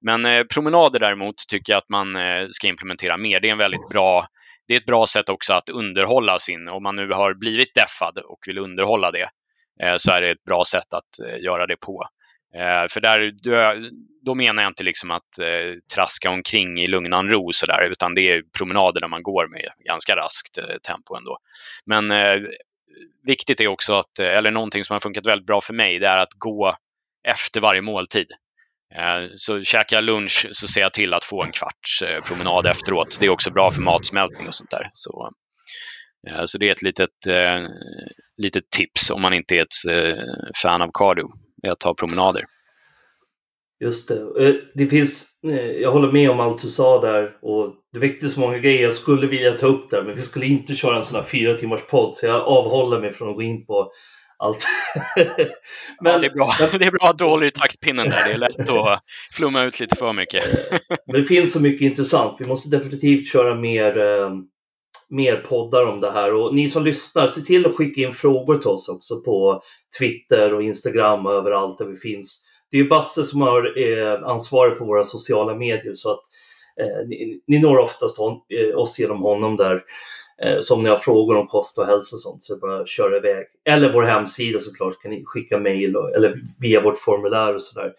Men 0.00 0.26
eh, 0.26 0.44
promenader 0.44 1.00
däremot 1.00 1.34
tycker 1.48 1.72
jag 1.72 1.78
att 1.78 1.88
man 1.88 2.16
eh, 2.16 2.46
ska 2.50 2.66
implementera 2.68 3.16
mer. 3.16 3.40
Det 3.40 3.48
är 3.48 3.52
en 3.52 3.58
väldigt 3.58 3.88
bra 3.88 4.28
det 4.68 4.74
är 4.74 4.78
ett 4.78 4.86
bra 4.86 5.06
sätt 5.06 5.28
också 5.28 5.54
att 5.54 5.68
underhålla 5.68 6.38
sin, 6.38 6.68
om 6.68 6.82
man 6.82 6.96
nu 6.96 7.12
har 7.12 7.34
blivit 7.34 7.74
deffad 7.74 8.18
och 8.18 8.38
vill 8.46 8.58
underhålla 8.58 9.10
det, 9.10 9.28
eh, 9.82 9.94
så 9.96 10.12
är 10.12 10.20
det 10.20 10.30
ett 10.30 10.44
bra 10.44 10.64
sätt 10.64 10.94
att 10.94 11.28
eh, 11.28 11.42
göra 11.42 11.66
det 11.66 11.76
på. 11.76 12.08
För 12.90 13.00
där, 13.00 13.32
då 14.24 14.34
menar 14.34 14.62
jag 14.62 14.70
inte 14.70 14.84
liksom 14.84 15.10
att 15.10 15.28
traska 15.94 16.30
omkring 16.30 16.80
i 16.80 16.86
lugnan 16.86 17.30
ro 17.30 17.52
sådär, 17.52 17.88
utan 17.90 18.14
det 18.14 18.20
är 18.20 18.42
promenader 18.58 19.00
där 19.00 19.08
man 19.08 19.22
går 19.22 19.48
med 19.48 19.68
ganska 19.78 20.16
raskt 20.16 20.58
tempo 20.86 21.16
ändå. 21.16 21.38
Men 21.86 22.12
viktigt 23.26 23.60
är 23.60 23.66
också 23.66 23.94
att, 23.94 24.18
eller 24.18 24.50
någonting 24.50 24.84
som 24.84 24.94
har 24.94 25.00
funkat 25.00 25.26
väldigt 25.26 25.46
bra 25.46 25.60
för 25.60 25.74
mig, 25.74 25.98
det 25.98 26.06
är 26.06 26.18
att 26.18 26.32
gå 26.32 26.76
efter 27.28 27.60
varje 27.60 27.80
måltid. 27.80 28.26
Eh, 28.98 29.30
så 29.34 29.62
käkar 29.62 29.96
jag 29.96 30.04
lunch 30.04 30.46
så 30.52 30.68
ser 30.68 30.80
jag 30.80 30.92
till 30.92 31.14
att 31.14 31.24
få 31.24 31.42
en 31.42 31.52
kvarts 31.52 32.02
eh, 32.02 32.24
promenad 32.24 32.66
efteråt. 32.66 33.16
Det 33.20 33.26
är 33.26 33.30
också 33.30 33.50
bra 33.50 33.72
för 33.72 33.82
matsmältning 33.82 34.48
och 34.48 34.54
sånt 34.54 34.70
där. 34.70 34.90
Så, 34.92 35.30
eh, 36.28 36.44
så 36.44 36.58
det 36.58 36.68
är 36.68 36.72
ett 36.72 36.82
litet, 36.82 37.10
litet 38.36 38.70
tips 38.70 39.10
om 39.10 39.22
man 39.22 39.34
inte 39.34 39.56
är 39.56 39.62
ett 39.62 39.74
fan 40.62 40.82
av 40.82 40.90
cardio, 40.94 41.32
att 41.68 41.80
ta 41.80 41.94
promenader. 41.94 42.44
Just 43.84 44.08
det. 44.08 44.60
Det 44.74 44.86
finns, 44.86 45.38
jag 45.80 45.92
håller 45.92 46.12
med 46.12 46.30
om 46.30 46.40
allt 46.40 46.62
du 46.62 46.68
sa 46.68 47.00
där 47.00 47.36
och 47.42 47.74
det 47.92 47.98
väckte 47.98 48.28
så 48.28 48.40
många 48.40 48.58
grejer 48.58 48.82
jag 48.82 48.92
skulle 48.92 49.26
vilja 49.26 49.52
ta 49.52 49.66
upp 49.66 49.90
där 49.90 50.02
men 50.02 50.14
vi 50.14 50.22
skulle 50.22 50.46
inte 50.46 50.74
köra 50.74 50.96
en 50.96 51.02
sån 51.02 51.16
här 51.16 51.24
fyra 51.24 51.58
timmars 51.58 51.86
podd 51.86 52.16
så 52.16 52.26
jag 52.26 52.40
avhåller 52.40 53.00
mig 53.00 53.12
från 53.12 53.28
att 53.28 53.36
gå 53.36 53.42
in 53.42 53.66
på 53.66 53.92
allt. 54.44 54.66
men, 56.00 56.12
ja, 56.12 56.18
det, 56.18 56.26
är 56.26 56.34
bra. 56.34 56.56
det 56.78 56.84
är 56.84 56.90
bra 56.90 57.08
att 57.08 57.18
du 57.18 57.24
håller 57.24 57.46
i 57.46 57.50
taktpinnen 57.50 58.08
där. 58.08 58.24
Det 58.24 58.32
är 58.32 58.38
lätt 58.38 58.68
att 58.68 59.00
flumma 59.32 59.62
ut 59.62 59.80
lite 59.80 59.96
för 59.96 60.12
mycket. 60.12 60.44
men 61.06 61.20
det 61.20 61.24
finns 61.24 61.52
så 61.52 61.60
mycket 61.60 61.80
intressant. 61.80 62.36
Vi 62.38 62.46
måste 62.46 62.76
definitivt 62.76 63.32
köra 63.32 63.54
mer, 63.54 63.98
eh, 63.98 64.30
mer 65.10 65.36
poddar 65.36 65.86
om 65.86 66.00
det 66.00 66.10
här. 66.10 66.34
Och 66.34 66.54
ni 66.54 66.68
som 66.68 66.84
lyssnar, 66.84 67.28
se 67.28 67.40
till 67.40 67.66
att 67.66 67.74
skicka 67.74 68.00
in 68.00 68.12
frågor 68.12 68.58
till 68.58 68.70
oss 68.70 68.88
också 68.88 69.20
på 69.20 69.62
Twitter 69.98 70.54
och 70.54 70.62
Instagram 70.62 71.26
och 71.26 71.32
överallt 71.32 71.78
där 71.78 71.86
vi 71.86 71.96
finns. 71.96 72.44
Det 72.70 72.78
är 72.78 72.84
Basse 72.84 73.24
som 73.24 73.40
har 73.40 73.78
eh, 73.78 74.22
ansvarig 74.24 74.78
för 74.78 74.84
våra 74.84 75.04
sociala 75.04 75.54
medier 75.54 75.94
så 75.94 76.10
att 76.10 76.20
eh, 76.80 77.08
ni, 77.08 77.40
ni 77.46 77.58
når 77.58 77.78
oftast 77.78 78.18
hon, 78.18 78.32
eh, 78.32 78.78
oss 78.78 78.98
genom 78.98 79.22
honom 79.22 79.56
där. 79.56 79.82
Eh, 80.42 80.60
så 80.60 80.74
om 80.74 80.82
ni 80.82 80.88
har 80.88 80.96
frågor 80.96 81.36
om 81.36 81.46
kost 81.46 81.78
och 81.78 81.86
hälsa 81.86 82.16
och 82.16 82.20
sånt 82.20 82.42
så 82.42 82.58
bara 82.58 82.80
att 82.80 82.88
köra 82.88 83.16
iväg. 83.16 83.46
Eller 83.64 83.92
vår 83.92 84.02
hemsida 84.02 84.58
såklart 84.58 85.02
kan 85.02 85.10
ni 85.10 85.24
skicka 85.24 85.58
mejl 85.58 85.96
eller 86.16 86.40
via 86.60 86.80
vårt 86.80 86.98
formulär 86.98 87.54
och 87.54 87.62
sådär. 87.62 87.92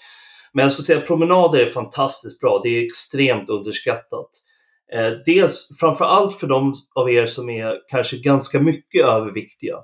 Men 0.54 0.64
jag 0.64 0.72
skulle 0.72 0.86
säga 0.86 1.00
att 1.00 1.08
promenader 1.08 1.60
är 1.60 1.70
fantastiskt 1.70 2.40
bra. 2.40 2.62
Det 2.64 2.70
är 2.70 2.86
extremt 2.86 3.50
underskattat. 3.50 4.30
Eh, 4.94 5.12
dels 5.26 5.70
framför 5.80 6.06
allt 6.06 6.40
för 6.40 6.48
de 6.48 6.74
av 6.96 7.12
er 7.12 7.26
som 7.26 7.50
är 7.50 7.80
kanske 7.88 8.18
ganska 8.18 8.60
mycket 8.60 9.06
överviktiga. 9.06 9.78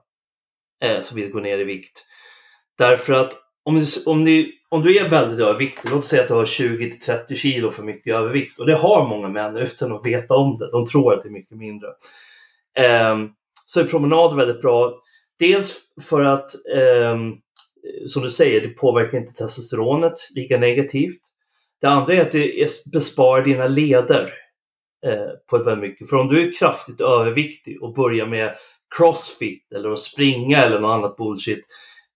Eh, 0.84 1.02
som 1.02 1.18
vill 1.18 1.32
gå 1.32 1.40
ner 1.40 1.58
i 1.58 1.64
vikt. 1.64 2.06
Därför 2.78 3.14
att 3.14 3.34
om 3.64 3.76
ni, 3.76 3.86
om, 4.06 4.24
ni, 4.24 4.52
om 4.70 4.82
du 4.82 4.98
är 4.98 5.10
väldigt 5.10 5.40
överviktig, 5.40 5.92
låt 5.92 6.06
säga 6.06 6.22
att 6.22 6.28
du 6.28 6.34
har 6.34 6.46
20-30 6.46 7.36
kilo 7.36 7.72
för 7.72 7.84
mycket 7.84 8.16
övervikt 8.16 8.60
och 8.60 8.66
det 8.66 8.76
har 8.76 9.08
många 9.08 9.30
män 9.30 9.58
utan 9.58 9.92
att 9.92 10.06
veta 10.06 10.34
om 10.34 10.58
det. 10.58 10.72
De 10.72 10.86
tror 10.86 11.14
att 11.14 11.24
det 11.24 11.30
är 11.30 11.34
mycket 11.34 11.58
mindre. 11.58 11.88
Ehm, 12.80 13.30
så 13.66 13.80
är 13.80 13.84
promenad 13.84 14.36
väldigt 14.36 14.62
bra. 14.62 14.94
Dels 15.40 15.78
för 16.02 16.22
att, 16.22 16.52
ehm, 16.76 17.34
som 18.08 18.22
du 18.22 18.30
säger, 18.30 18.62
det 18.62 18.70
påverkar 18.70 19.18
inte 19.18 19.34
testosteronet 19.34 20.14
lika 20.36 20.58
negativt. 20.58 21.22
Det 21.82 21.88
andra 21.88 22.14
är 22.14 22.22
att 22.22 22.32
det 22.32 22.70
besparar 22.94 23.44
dina 23.44 23.68
leder 23.68 24.34
eh, 25.06 25.30
på 25.50 25.58
ett 25.58 25.68
väldigt 25.68 25.90
mycket. 25.90 26.10
För 26.10 26.18
om 26.18 26.28
du 26.28 26.48
är 26.48 26.60
kraftigt 26.60 27.02
överviktig 27.02 27.84
och 27.84 27.94
börjar 27.94 28.26
med 28.26 28.56
crossfit 28.98 29.72
eller 29.76 29.92
att 29.92 30.00
springa 30.00 30.58
eller 30.58 30.80
något 30.80 30.98
annat 30.98 31.18
bullshit 31.18 31.66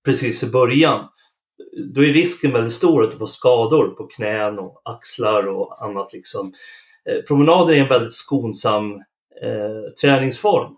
precis 0.05 0.43
i 0.43 0.51
början, 0.51 1.07
då 1.93 2.03
är 2.03 2.13
risken 2.13 2.51
väldigt 2.51 2.73
stor 2.73 3.03
att 3.03 3.11
du 3.11 3.17
får 3.17 3.25
skador 3.25 3.87
på 3.87 4.07
knän 4.07 4.59
och 4.59 4.81
axlar 4.85 5.47
och 5.47 5.83
annat. 5.83 6.13
Liksom. 6.13 6.53
Eh, 7.09 7.21
promenader 7.27 7.73
är 7.73 7.81
en 7.81 7.87
väldigt 7.87 8.13
skonsam 8.13 9.01
eh, 9.41 9.91
träningsform. 10.01 10.75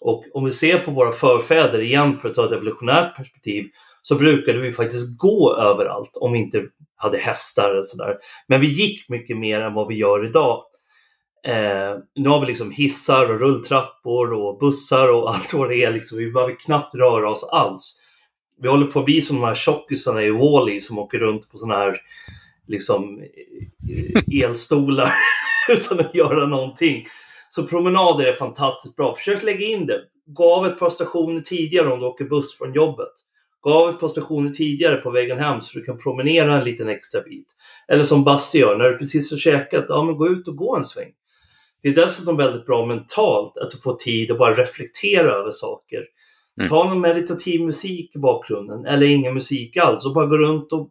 Och 0.00 0.24
om 0.34 0.44
vi 0.44 0.52
ser 0.52 0.78
på 0.78 0.90
våra 0.90 1.12
förfäder 1.12 1.80
igen 1.80 2.16
för 2.16 2.28
att 2.28 2.34
ta 2.34 2.46
ett 2.46 2.52
evolutionärt 2.52 3.16
perspektiv 3.16 3.64
så 4.02 4.14
brukade 4.14 4.58
vi 4.58 4.72
faktiskt 4.72 5.18
gå 5.18 5.56
överallt 5.56 6.16
om 6.16 6.32
vi 6.32 6.38
inte 6.38 6.62
hade 6.96 7.18
hästar 7.18 7.74
och 7.74 7.86
sådär. 7.86 8.16
Men 8.46 8.60
vi 8.60 8.66
gick 8.66 9.08
mycket 9.08 9.36
mer 9.36 9.60
än 9.60 9.74
vad 9.74 9.88
vi 9.88 9.94
gör 9.94 10.24
idag. 10.24 10.64
Eh, 11.46 11.98
nu 12.14 12.28
har 12.28 12.40
vi 12.40 12.46
liksom 12.46 12.70
hissar 12.70 13.30
och 13.30 13.40
rulltrappor 13.40 14.32
och 14.32 14.58
bussar 14.58 15.12
och 15.12 15.30
allt 15.34 15.52
vad 15.52 15.68
det 15.68 15.84
är. 15.84 15.92
Liksom. 15.92 16.18
Vi 16.18 16.30
behöver 16.30 16.60
knappt 16.60 16.94
röra 16.94 17.30
oss 17.30 17.44
alls. 17.44 18.02
Vi 18.58 18.68
håller 18.68 18.86
på 18.86 18.98
att 18.98 19.04
bli 19.04 19.22
som 19.22 19.36
de 19.36 19.46
här 19.46 19.54
tjockisarna 19.54 20.22
i 20.22 20.30
Wall-E 20.30 20.80
som 20.80 20.98
åker 20.98 21.18
runt 21.18 21.50
på 21.50 21.58
sådana 21.58 21.78
här 21.78 22.00
liksom, 22.66 23.22
eh, 23.90 24.42
elstolar 24.42 25.12
utan 25.68 26.00
att 26.00 26.14
göra 26.14 26.46
någonting. 26.46 27.06
Så 27.56 27.66
promenader 27.66 28.24
är 28.24 28.32
fantastiskt 28.32 28.96
bra. 28.96 29.14
Försök 29.14 29.42
lägga 29.42 29.66
in 29.66 29.86
det. 29.86 30.00
Gå 30.26 30.54
av 30.54 30.66
ett 30.66 30.78
par 30.78 30.90
stationer 30.90 31.40
tidigare 31.40 31.92
om 31.92 32.00
du 32.00 32.06
åker 32.06 32.24
buss 32.24 32.58
från 32.58 32.72
jobbet. 32.72 33.12
Gå 33.60 33.72
av 33.72 33.90
ett 33.90 34.00
par 34.00 34.08
stationer 34.08 34.50
tidigare 34.50 34.96
på 34.96 35.10
vägen 35.10 35.38
hem 35.38 35.60
så 35.60 35.78
du 35.78 35.84
kan 35.84 35.98
promenera 35.98 36.58
en 36.58 36.64
liten 36.64 36.88
extra 36.88 37.20
bit. 37.20 37.46
Eller 37.88 38.04
som 38.04 38.24
Basse 38.24 38.58
gör, 38.58 38.76
när 38.76 38.84
du 38.84 38.98
precis 38.98 39.30
har 39.30 39.38
käkat, 39.38 39.84
ja 39.88 40.04
men 40.04 40.16
gå 40.16 40.28
ut 40.28 40.48
och 40.48 40.56
gå 40.56 40.76
en 40.76 40.84
sväng. 40.84 41.12
Det 41.82 41.88
är 41.88 41.94
dessutom 41.94 42.36
väldigt 42.36 42.66
bra 42.66 42.86
mentalt 42.86 43.58
att 43.58 43.70
du 43.70 43.78
får 43.78 43.94
tid 43.94 44.30
att 44.30 44.38
bara 44.38 44.54
reflektera 44.54 45.32
över 45.32 45.50
saker. 45.50 46.04
Mm. 46.58 46.70
Ta 46.70 46.84
någon 46.84 47.00
meditativ 47.00 47.60
musik 47.60 48.16
i 48.16 48.18
bakgrunden 48.18 48.86
eller 48.86 49.06
ingen 49.06 49.34
musik 49.34 49.76
alls 49.76 50.06
och 50.06 50.14
bara 50.14 50.26
gå 50.26 50.36
runt 50.38 50.72
och 50.72 50.90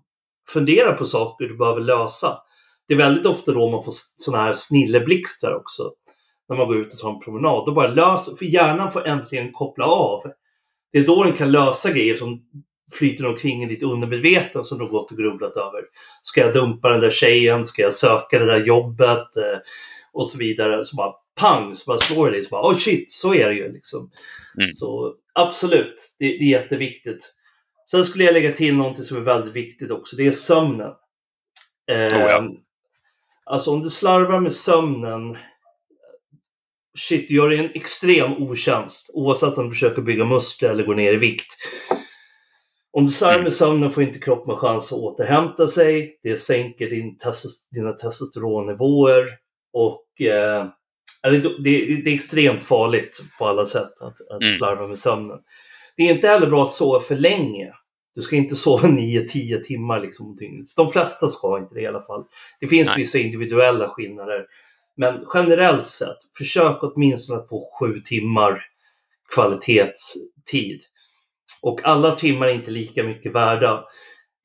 fundera 0.49 0.93
på 0.93 1.05
saker 1.05 1.45
du 1.45 1.57
behöver 1.57 1.81
lösa. 1.81 2.37
Det 2.87 2.93
är 2.93 2.97
väldigt 2.97 3.25
ofta 3.25 3.51
då 3.51 3.69
man 3.69 3.83
får 3.83 3.93
sådana 4.17 4.43
här 4.43 4.53
snilleblixtar 4.53 5.55
också 5.55 5.91
när 6.49 6.57
man 6.57 6.67
går 6.67 6.77
ut 6.77 6.93
och 6.93 6.99
tar 6.99 7.13
en 7.13 7.19
promenad. 7.19 7.65
Då 7.65 7.71
bara 7.71 7.87
löser, 7.87 8.35
för 8.35 8.45
hjärnan 8.45 8.91
får 8.91 9.07
äntligen 9.07 9.51
koppla 9.51 9.85
av. 9.85 10.23
Det 10.91 10.99
är 10.99 11.05
då 11.05 11.23
den 11.23 11.33
kan 11.33 11.51
lösa 11.51 11.91
grejer 11.91 12.15
som 12.15 12.41
flyter 12.93 13.25
omkring 13.25 13.63
i 13.63 13.67
ditt 13.67 13.83
undermedvetna 13.83 14.63
som 14.63 14.77
du 14.77 14.87
gått 14.87 15.11
och 15.11 15.17
grubblat 15.17 15.57
över. 15.57 15.81
Ska 16.21 16.41
jag 16.41 16.53
dumpa 16.53 16.89
den 16.89 16.99
där 16.99 17.09
tjejen? 17.09 17.65
Ska 17.65 17.81
jag 17.81 17.93
söka 17.93 18.39
det 18.39 18.45
där 18.45 18.65
jobbet? 18.65 19.37
Eh, 19.37 19.59
och 20.13 20.27
så 20.27 20.37
vidare. 20.37 20.83
Så 20.83 20.95
bara 20.95 21.13
pang, 21.35 21.75
så 21.75 21.83
bara 21.87 21.97
slår 21.97 22.25
det 22.25 22.31
dig. 22.31 22.43
Så 22.43 22.49
bara, 22.49 22.71
oh 22.71 22.77
shit, 22.77 23.11
så 23.11 23.33
är 23.33 23.47
det 23.47 23.55
ju 23.55 23.71
liksom. 23.71 24.11
Mm. 24.57 24.73
Så 24.73 25.15
absolut, 25.33 26.15
det, 26.19 26.27
det, 26.27 26.43
är 26.43 26.49
jätteviktigt. 26.49 27.33
Sen 27.91 28.03
skulle 28.03 28.23
jag 28.23 28.33
lägga 28.33 28.51
till 28.51 28.75
någonting 28.75 29.05
som 29.05 29.17
är 29.17 29.21
väldigt 29.21 29.53
viktigt 29.53 29.91
också. 29.91 30.15
Det 30.15 30.27
är 30.27 30.31
sömnen. 30.31 30.91
Eh, 31.91 31.97
oh 31.97 32.21
ja. 32.21 32.49
Alltså 33.45 33.71
om 33.71 33.81
du 33.81 33.89
slarvar 33.89 34.39
med 34.39 34.51
sömnen 34.51 35.37
shit, 36.95 37.27
du 37.27 37.35
gör 37.35 37.51
en 37.51 37.71
extrem 37.73 38.33
otjänst 38.33 39.09
oavsett 39.13 39.57
om 39.57 39.65
du 39.65 39.71
försöker 39.71 40.01
bygga 40.01 40.25
muskler 40.25 40.69
eller 40.69 40.85
gå 40.85 40.93
ner 40.93 41.13
i 41.13 41.17
vikt. 41.17 41.55
Om 42.91 43.05
du 43.05 43.11
slarvar 43.11 43.43
med 43.43 43.53
sömnen 43.53 43.91
får 43.91 44.03
inte 44.03 44.19
kroppen 44.19 44.57
chans 44.57 44.91
att 44.91 44.99
återhämta 44.99 45.67
sig. 45.67 46.19
Det 46.23 46.37
sänker 46.37 46.89
din 46.89 47.17
testos 47.17 47.69
dina 47.69 47.91
testosteronnivåer 47.91 49.25
och 49.73 50.21
eh, 50.21 50.65
det, 51.23 51.39
det, 51.39 52.01
det, 52.03 52.09
är 52.09 52.13
extremt 52.13 52.63
farligt 52.63 53.19
på 53.39 53.47
alla 53.47 53.65
sätt 53.65 54.01
att, 54.01 54.21
att 54.31 54.41
mm. 54.41 54.53
slarva 54.57 54.87
med 54.87 54.99
sömnen. 54.99 55.37
Det 55.97 56.03
är 56.03 56.15
inte 56.15 56.27
heller 56.27 56.47
bra 56.47 56.63
att 56.63 56.71
sova 56.71 56.99
för 56.99 57.15
länge. 57.15 57.73
Du 58.15 58.21
ska 58.21 58.35
inte 58.35 58.55
sova 58.55 58.87
9-10 58.87 59.63
timmar 59.63 59.99
liksom. 59.99 60.37
De 60.75 60.91
flesta 60.91 61.29
ska 61.29 61.57
inte 61.57 61.75
det 61.75 61.81
i 61.81 61.87
alla 61.87 62.01
fall. 62.01 62.25
Det 62.59 62.67
finns 62.67 62.89
Nej. 62.89 62.97
vissa 62.97 63.17
individuella 63.17 63.89
skillnader. 63.89 64.45
Men 64.97 65.25
generellt 65.33 65.87
sett, 65.87 66.17
försök 66.37 66.77
åtminstone 66.81 67.39
att 67.39 67.49
få 67.49 67.69
sju 67.79 67.99
timmar 67.99 68.61
kvalitetstid. 69.35 70.81
Och 71.61 71.79
alla 71.83 72.11
timmar 72.11 72.47
är 72.47 72.53
inte 72.53 72.71
lika 72.71 73.03
mycket 73.03 73.35
värda. 73.35 73.85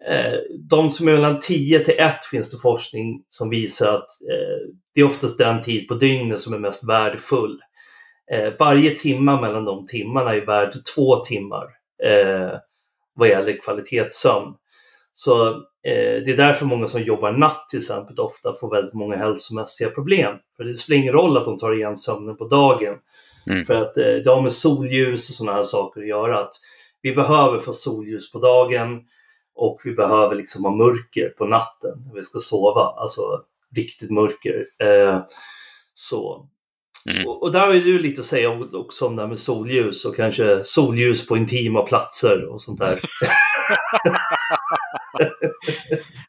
Eh, 0.09 0.39
de 0.59 0.91
som 0.91 1.09
är 1.09 1.13
mellan 1.13 1.41
10 1.41 1.85
till 1.85 1.99
1 1.99 2.25
finns 2.25 2.51
det 2.51 2.59
forskning 2.59 3.25
som 3.29 3.51
visar 3.51 3.95
att 3.95 4.09
eh, 4.31 4.75
det 4.95 5.01
är 5.01 5.05
oftast 5.05 5.39
den 5.39 5.63
tid 5.63 5.89
på 5.89 5.95
dygnet 5.95 6.41
som 6.41 6.55
är 6.55 6.59
mest 6.59 6.89
värdefull. 6.89 7.61
Eh, 8.33 8.53
varje 8.59 8.91
timma 8.91 9.41
mellan 9.41 9.65
de 9.65 9.87
timmarna 9.87 10.35
är 10.35 10.47
värd 10.47 10.75
två 10.95 11.17
timmar 11.17 11.67
vad 13.15 13.29
gäller 13.29 13.61
kvalitetssömn. 13.61 14.55
Så 15.13 15.49
eh, 15.49 16.23
det 16.25 16.31
är 16.31 16.37
därför 16.37 16.67
många 16.67 16.87
som 16.87 17.03
jobbar 17.03 17.33
natt 17.33 17.69
till 17.69 17.79
exempel 17.79 18.21
ofta 18.21 18.55
får 18.55 18.71
väldigt 18.71 18.95
många 18.95 19.17
hälsomässiga 19.17 19.91
problem. 19.91 20.37
För 20.57 20.65
det 20.65 20.75
spelar 20.75 21.01
ingen 21.01 21.13
roll 21.13 21.37
att 21.37 21.45
de 21.45 21.59
tar 21.59 21.75
igen 21.75 21.97
sömnen 21.97 22.37
på 22.37 22.49
dagen. 22.49 22.95
Mm. 23.47 23.65
För 23.65 23.75
att 23.75 23.99
eh, 23.99 24.15
det 24.25 24.31
har 24.31 24.43
med 24.43 24.53
solljus 24.53 25.29
och 25.29 25.35
sådana 25.35 25.57
här 25.57 25.63
saker 25.63 26.01
att 26.01 26.09
göra. 26.09 26.39
Att 26.39 26.55
vi 27.03 27.15
behöver 27.15 27.59
få 27.59 27.73
solljus 27.73 28.33
på 28.33 28.39
dagen 28.39 29.01
och 29.55 29.81
vi 29.85 29.93
behöver 29.93 30.35
liksom 30.35 30.65
ha 30.65 30.77
mörker 30.77 31.29
på 31.29 31.47
natten 31.47 32.05
när 32.07 32.15
vi 32.15 32.23
ska 32.23 32.39
sova. 32.39 32.95
Alltså 32.97 33.23
riktigt 33.77 34.11
mörker. 34.11 34.67
Eh, 34.83 35.21
så 35.95 36.49
Mm. 37.07 37.27
Och, 37.27 37.43
och, 37.43 37.53
där 37.53 37.61
har 37.61 37.73
du 37.73 37.99
lite 37.99 38.21
att 38.21 38.27
säga 38.27 38.51
också 38.73 39.07
om 39.07 39.17
det 39.17 39.23
här 39.23 39.29
med 39.29 39.39
solljus 39.39 40.05
och 40.05 40.17
kanske 40.17 40.65
solljus 40.65 41.27
på 41.27 41.37
intima 41.37 41.83
platser 41.83 42.45
och 42.45 42.63
sånt 42.63 42.79
där. 42.79 43.01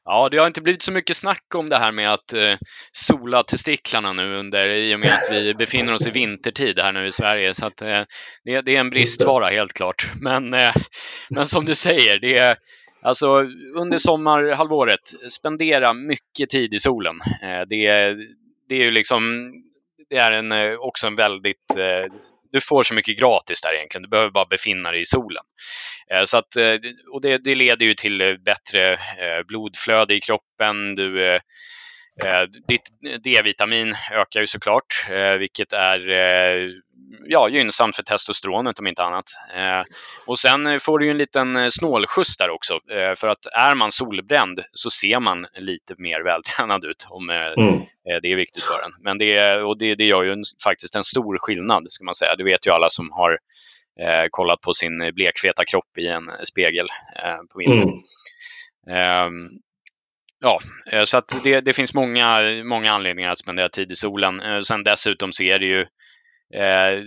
ja, 0.06 0.30
det 0.30 0.38
har 0.38 0.48
inte 0.48 0.62
blivit 0.62 0.82
så 0.82 0.91
mycket 0.91 1.18
snack 1.18 1.56
om 1.56 1.70
det 1.70 1.78
här 1.78 1.91
med 1.91 2.14
att 2.14 2.34
eh, 2.34 2.56
sola 2.91 3.44
testiklarna 3.44 4.14
nu 4.14 4.36
under, 4.36 4.70
i 4.70 4.95
och 4.95 4.99
med 4.99 5.14
att 5.14 5.32
vi 5.32 5.53
befinner 5.53 5.94
oss 5.94 6.08
i 6.08 6.12
vintertid 6.12 6.80
här 6.80 6.91
nu 6.91 7.08
i 7.08 7.12
Sverige. 7.12 7.53
Så 7.53 7.66
att, 7.66 7.82
eh, 7.82 8.02
det, 8.44 8.62
det, 8.62 8.76
är 8.76 8.80
en 8.80 8.90
bristvara 8.90 9.49
helt 9.49 9.74
klart. 9.74 10.12
Men, 10.22 10.53
eh, 10.53 10.76
men 11.30 11.45
som 11.45 11.66
du 11.66 11.76
säger, 11.76 12.20
det 12.20 12.38
är 12.38 12.58
Alltså 13.03 13.28
under 13.76 13.98
sommarhalvåret, 13.98 14.99
spendera 15.30 15.94
mycket 15.94 16.49
tid 16.49 16.74
i 16.74 16.80
solen. 16.80 17.16
Eh, 17.44 17.62
det, 17.68 18.16
det 18.70 18.76
är 18.76 18.84
ju 18.84 18.91
liksom 18.91 19.52
det 20.12 20.18
är 20.18 20.32
en, 20.32 20.52
eh, 20.52 20.74
också 20.80 21.08
en 21.08 21.16
väldigt... 21.16 21.78
Eh, 21.78 22.14
du 22.52 22.60
får 22.64 22.84
så 22.84 22.94
mycket 22.94 23.19
gratis 23.19 23.61
där 23.61 23.73
egentligen. 23.73 24.03
Du 24.03 24.10
behöver 24.10 24.32
bara 24.32 24.45
befinna 24.45 24.91
dig 24.91 25.02
i 25.02 25.06
solen. 25.06 25.44
Eh, 26.11 26.23
så 26.23 26.38
att, 26.38 26.56
eh, 26.56 26.76
och 27.14 27.22
det, 27.22 27.38
det 27.38 27.56
leder 27.56 27.86
ju 27.86 27.94
till 27.94 28.22
eh, 28.22 28.34
bättre 28.34 28.94
eh, 28.94 29.44
blodflöde 29.48 30.15
i 30.15 30.22
kroppen. 30.22 30.95
Du, 30.95 31.40
ditt 32.68 33.22
D-vitamin 33.23 33.95
ökar 34.11 34.40
ju 34.40 34.48
såklart, 34.48 35.07
vilket 35.40 35.73
är 35.73 35.99
ja, 37.26 37.50
gynnsamt 37.50 37.96
för 37.96 38.04
testosteronet 38.04 38.80
om 38.80 38.88
inte 38.88 39.04
annat. 39.04 39.26
Eh, 39.56 39.84
och 40.26 40.40
sen 40.40 40.80
får 40.80 41.00
du 41.00 41.06
ju 41.06 41.12
en 41.12 41.18
liten 41.18 41.56
eh, 41.56 41.68
snålskjuts 41.70 42.38
där 42.38 42.50
också. 42.50 42.74
Eh, 42.74 43.16
för 43.16 43.28
att 43.28 43.46
är 43.46 43.76
man 43.76 43.92
solbränd 43.92 44.60
så 44.72 44.90
ser 44.90 45.20
man 45.20 45.48
lite 45.54 45.96
mer 45.98 46.24
vältränad 46.24 46.86
ut 46.86 47.08
om 47.10 47.30
eh, 47.30 47.36
mm. 47.36 47.82
Eh, 48.10 48.18
det 48.22 48.32
är 48.32 48.36
viktigt 48.36 48.64
för 48.64 48.86
en. 48.86 48.92
Men 49.04 49.18
det, 49.18 49.62
och 49.62 49.78
det, 49.78 49.96
det 49.96 50.06
gör 50.06 50.24
ju 50.24 50.32
en, 50.32 50.44
faktiskt 50.66 50.96
en 50.96 51.04
stor 51.04 51.38
skillnad, 51.42 51.92
ska 51.92 52.04
man 52.06 52.16
säga. 52.16 52.36
Det 52.36 52.44
vet 52.44 52.68
ju 52.68 52.72
alla 52.72 52.90
som 52.90 53.12
har 53.12 53.38
kollat 54.30 54.62
på 54.62 54.74
sin 54.74 55.12
blekfeta 55.14 55.66
kropp 55.66 55.98
i 55.98 56.08
en 56.08 56.32
spegel 56.44 56.88
på 57.54 57.60
vintern. 57.60 57.90
Mm. 57.90 58.98
Ehm, 58.98 59.50
ja, 60.40 60.60
så 61.06 61.18
att 61.18 61.44
det, 61.44 61.62
det, 61.62 61.74
finns 61.74 61.94
många, 61.94 62.42
många 62.64 62.92
anledningar 62.92 63.30
att 63.30 63.40
spendera 63.40 63.70
tid 63.70 63.92
i 63.92 63.96
solen. 63.96 64.64
Sen 64.64 64.84
dessutom 64.84 65.32
så 65.32 65.44
är 65.44 65.60
det 65.60 65.66
ju 65.66 65.86
eh, 66.53 67.03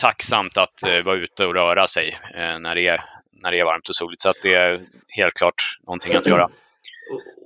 tacksamt 0.00 0.58
att 0.58 0.82
eh, 0.82 1.04
vara 1.04 1.16
ute 1.16 1.46
och 1.46 1.54
röra 1.54 1.86
sig 1.86 2.16
eh, 2.34 2.58
när, 2.58 2.74
det 2.74 2.86
är, 2.86 3.00
när 3.42 3.50
det 3.50 3.60
är 3.60 3.64
varmt 3.64 3.88
och 3.88 3.96
soligt. 3.96 4.22
Så 4.22 4.28
att 4.28 4.42
det 4.42 4.54
är 4.54 4.80
helt 5.08 5.34
klart 5.34 5.78
någonting 5.86 6.14
att 6.14 6.26
göra. 6.26 6.48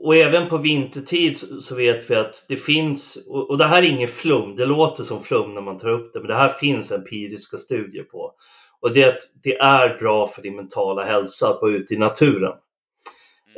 Och 0.01 0.17
även 0.17 0.49
på 0.49 0.59
vintertid 0.59 1.39
så 1.61 1.75
vet 1.75 2.11
vi 2.11 2.17
att 2.17 2.47
det 2.49 2.57
finns, 2.57 3.19
och 3.29 3.59
det 3.59 3.65
här 3.65 3.83
är 3.83 3.87
ingen 3.87 4.09
flum, 4.09 4.57
det 4.57 4.67
låter 4.67 5.03
som 5.03 5.23
flum 5.23 5.55
när 5.55 5.61
man 5.61 5.79
tar 5.79 5.89
upp 5.89 6.13
det, 6.13 6.19
men 6.19 6.29
det 6.29 6.35
här 6.35 6.49
finns 6.49 6.93
empiriska 6.93 7.57
studier 7.57 8.03
på. 8.03 8.33
Och 8.81 8.93
det 8.93 9.03
är 9.03 9.09
att 9.09 9.23
det 9.43 9.57
är 9.57 9.99
bra 9.99 10.27
för 10.27 10.43
din 10.43 10.57
mentala 10.57 11.05
hälsa 11.05 11.49
att 11.49 11.63
vara 11.63 11.73
ute 11.73 11.95
i 11.95 11.99
naturen. 11.99 12.53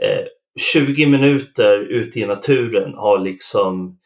Eh, 0.02 0.24
20 0.72 1.06
minuter 1.06 1.78
ute 1.78 2.20
i 2.20 2.26
naturen 2.26 2.94
har 2.94 3.18
liksom 3.18 3.98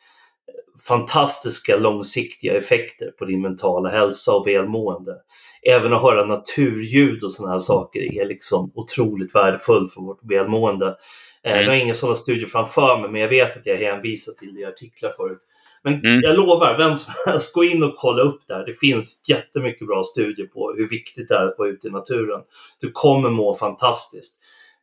fantastiska 0.88 1.76
långsiktiga 1.76 2.58
effekter 2.58 3.10
på 3.18 3.24
din 3.24 3.42
mentala 3.42 3.88
hälsa 3.88 4.32
och 4.32 4.46
välmående. 4.46 5.16
Även 5.62 5.92
att 5.92 6.02
höra 6.02 6.26
naturljud 6.26 7.24
och 7.24 7.32
sådana 7.32 7.52
här 7.52 7.60
saker 7.60 8.20
är 8.20 8.26
liksom 8.26 8.72
otroligt 8.74 9.34
värdefullt 9.34 9.94
för 9.94 10.00
vårt 10.00 10.20
välmående. 10.22 10.96
Eh, 11.44 11.52
mm. 11.52 11.64
Jag 11.64 11.70
har 11.70 11.76
inga 11.76 11.94
sådana 11.94 12.16
studier 12.16 12.48
framför 12.48 13.00
mig, 13.00 13.10
men 13.10 13.20
jag 13.20 13.28
vet 13.28 13.56
att 13.56 13.66
jag 13.66 13.76
hänvisat 13.76 14.36
till 14.36 14.54
det 14.54 14.60
i 14.60 14.64
artiklar 14.64 15.12
förut. 15.16 15.40
Men 15.82 15.94
mm. 15.94 16.20
jag 16.22 16.36
lovar, 16.36 16.78
vem 16.78 16.96
som 16.96 17.14
helst, 17.26 17.54
gå 17.54 17.64
in 17.64 17.82
och 17.82 17.96
kolla 17.96 18.22
upp 18.22 18.40
det 18.46 18.54
här. 18.54 18.66
Det 18.66 18.74
finns 18.74 19.20
jättemycket 19.28 19.86
bra 19.86 20.02
studier 20.02 20.46
på 20.46 20.74
hur 20.76 20.88
viktigt 20.88 21.28
det 21.28 21.34
är 21.34 21.46
att 21.46 21.58
vara 21.58 21.68
ute 21.68 21.88
i 21.88 21.90
naturen. 21.90 22.40
Du 22.80 22.90
kommer 22.92 23.30
må 23.30 23.54
fantastiskt. 23.54 24.38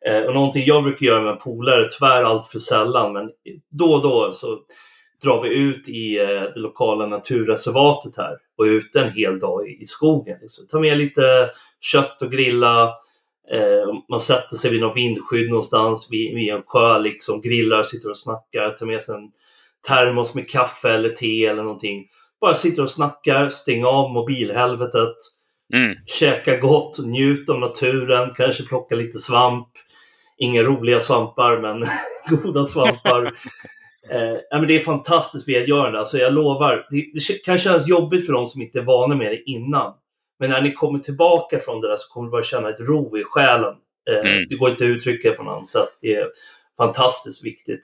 Eh, 0.06 0.24
och 0.24 0.34
någonting 0.34 0.66
jag 0.66 0.84
brukar 0.84 1.06
göra 1.06 1.22
med 1.22 1.40
polare, 1.40 1.90
tyvärr 1.92 2.24
allt 2.24 2.48
för 2.48 2.60
sällan, 2.60 3.14
men 3.14 3.30
då 3.70 3.94
och 3.94 4.02
då 4.02 4.34
så 4.34 4.60
drar 5.24 5.42
vi 5.42 5.50
ut 5.50 5.88
i 5.88 6.20
eh, 6.20 6.28
det 6.28 6.60
lokala 6.60 7.06
naturreservatet 7.06 8.18
här 8.18 8.38
och 8.58 8.68
är 8.68 8.72
ute 8.72 9.02
en 9.02 9.12
hel 9.12 9.40
dag 9.40 9.70
i, 9.70 9.86
skogen. 9.86 10.38
Liksom. 10.42 10.68
Ta 10.68 10.80
med 10.80 10.98
lite 10.98 11.50
kött 11.82 12.22
och 12.22 12.32
grilla. 12.32 12.84
Eh, 13.52 13.94
man 14.10 14.20
sätter 14.20 14.56
sig 14.56 14.72
vid 14.72 14.82
någon 14.82 14.96
vindskydd 14.96 15.50
någonstans 15.50 16.08
vid, 16.12 16.36
vid 16.36 16.50
en 16.50 16.64
sjö, 16.66 17.00
liksom, 17.00 17.42
grillar, 17.42 17.84
sitter 17.84 18.10
och 18.10 18.18
snackar, 18.18 18.70
tar 18.70 18.86
med 18.86 19.04
sig 19.04 19.16
en 19.16 19.32
termos 19.88 20.36
med 20.36 20.50
kaffe 20.50 20.90
eller 20.90 21.10
te 21.10 21.46
eller 21.46 21.64
någonting. 21.64 22.06
Bara 22.42 22.56
sitter 22.56 22.84
och 22.84 22.92
snackar, 22.92 23.50
stänger 23.50 23.88
av 23.88 24.12
mobilhelvetet, 24.12 25.16
mm. 25.74 25.96
käkar 26.06 26.58
gott, 26.58 27.00
njut 27.00 27.50
av 27.50 27.60
naturen, 27.60 28.34
kanske 28.36 28.64
plocka 28.64 28.96
lite 28.96 29.20
svamp. 29.20 29.68
Inga 30.38 30.64
roliga 30.64 31.00
svampar, 31.00 31.58
men 31.58 31.86
goda 32.44 32.66
svampar. 32.66 33.34
Eh, 34.10 34.60
men 34.60 34.68
det 34.68 34.76
är 34.76 34.80
fantastiskt 34.80 35.48
välgörande. 35.48 36.00
Alltså 36.00 36.18
jag 36.18 36.34
lovar, 36.34 36.88
det, 36.90 37.06
det, 37.14 37.44
kan 37.44 37.58
kännas 37.58 37.88
jobbigt 37.88 38.26
för 38.26 38.34
de 38.34 38.48
som 38.48 38.62
inte 38.62 38.80
är 38.80 38.84
vana 38.84 39.16
med 39.16 39.32
det 39.32 39.44
innan. 39.44 39.94
Men 40.40 40.50
när 40.50 40.62
ni 40.62 40.74
kommer 40.74 41.00
tillbaka 41.00 41.60
från 41.60 41.82
det 41.82 41.88
där 41.88 41.96
så 41.96 42.14
kommer 42.14 42.28
du 42.28 42.32
bara 42.32 42.44
känna 42.44 42.70
ett 42.70 42.80
ro 42.80 43.18
i 43.18 43.24
själen. 43.24 43.74
Eh, 44.10 44.32
mm. 44.32 44.46
Det 44.50 44.56
går 44.56 44.70
inte 44.70 44.84
att 44.84 44.90
uttrycka 44.90 45.32
på 45.32 45.44
något 45.44 45.52
annat 45.52 45.68
sätt. 45.68 45.90
Det 46.02 46.16
är 46.16 46.28
fantastiskt 46.78 47.46
viktigt. 47.46 47.82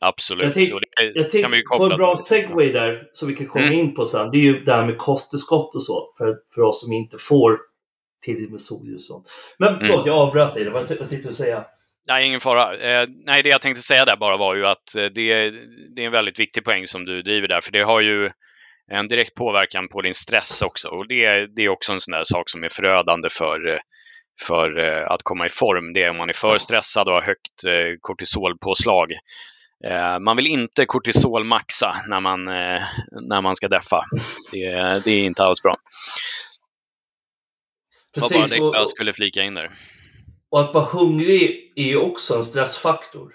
Absolut. 0.00 0.44
Jag, 0.44 0.54
tänk, 0.54 0.72
jag 1.14 1.30
tänkte 1.30 1.62
på 1.76 1.84
en 1.84 1.96
bra 1.96 2.16
segway 2.16 2.72
där 2.72 3.08
som 3.12 3.28
vi 3.28 3.36
kan 3.36 3.46
komma 3.46 3.66
mm. 3.66 3.78
in 3.78 3.94
på 3.94 4.06
sen. 4.06 4.30
Det 4.30 4.38
är 4.38 4.42
ju 4.42 4.64
det 4.64 4.72
här 4.72 4.86
med 4.86 4.98
kosttillskott 4.98 5.74
och 5.74 5.82
så. 5.82 6.14
För, 6.18 6.36
för 6.54 6.62
oss 6.62 6.80
som 6.80 6.92
inte 6.92 7.18
får 7.18 7.58
tillräckligt 8.22 8.50
med 8.50 8.60
solljus 8.60 9.10
och 9.10 9.14
sånt. 9.14 9.28
Men 9.58 9.78
förlåt, 9.80 9.96
mm. 9.96 10.06
jag 10.06 10.16
avbröt 10.16 10.54
dig. 10.54 10.70
Vad 10.70 10.88
tänkte 10.88 11.28
du 11.28 11.34
säga? 11.34 11.64
Nej, 12.06 12.26
ingen 12.26 12.40
fara. 12.40 12.76
Eh, 12.76 13.08
nej, 13.26 13.42
det 13.42 13.48
jag 13.48 13.60
tänkte 13.60 13.82
säga 13.82 14.04
där 14.04 14.16
bara 14.16 14.36
var 14.36 14.54
ju 14.54 14.66
att 14.66 14.94
eh, 14.94 15.04
det, 15.04 15.50
det 15.96 16.02
är 16.02 16.06
en 16.06 16.12
väldigt 16.12 16.40
viktig 16.40 16.64
poäng 16.64 16.86
som 16.86 17.04
du 17.04 17.22
driver 17.22 17.48
där, 17.48 17.60
för 17.60 17.72
det 17.72 17.82
har 17.82 18.00
ju 18.00 18.30
en 18.92 19.08
direkt 19.08 19.34
påverkan 19.34 19.88
på 19.88 20.02
din 20.02 20.14
stress 20.14 20.62
också. 20.62 20.88
Och 20.88 21.08
det, 21.08 21.46
det 21.46 21.62
är 21.62 21.68
också 21.68 21.92
en 21.92 22.00
sån 22.00 22.12
där 22.12 22.24
sak 22.24 22.50
som 22.50 22.64
är 22.64 22.68
förödande 22.68 23.28
för, 23.30 23.80
för 24.42 24.78
eh, 24.78 25.10
att 25.10 25.22
komma 25.22 25.46
i 25.46 25.48
form. 25.48 25.92
Det 25.92 26.02
är 26.02 26.10
om 26.10 26.16
man 26.16 26.28
är 26.28 26.34
för 26.34 26.58
stressad 26.58 27.08
och 27.08 27.14
har 27.14 27.22
högt 27.22 27.64
eh, 27.66 27.96
kortisolpåslag. 28.00 29.12
Eh, 29.84 30.18
man 30.18 30.36
vill 30.36 30.46
inte 30.46 30.86
kortisolmaxa 30.86 31.96
när 32.08 32.20
man, 32.20 32.44
när 33.28 33.40
man 33.40 33.56
ska 33.56 33.68
deffa. 33.68 34.04
Det, 34.52 35.00
det 35.04 35.10
är 35.10 35.24
inte 35.24 35.42
alls 35.42 35.62
bra. 35.62 35.76
Precis, 38.14 38.30
det 38.30 38.38
var 38.38 38.48
bara 38.48 38.72
det 38.72 38.78
jag 38.78 38.90
skulle 38.90 39.14
flika 39.14 39.42
in 39.42 39.54
där. 39.54 39.70
Och 40.50 40.60
att 40.60 40.74
vara 40.74 40.84
hungrig 40.84 41.72
är 41.76 41.84
ju 41.84 41.96
också 41.96 42.36
en 42.36 42.44
stressfaktor. 42.44 43.32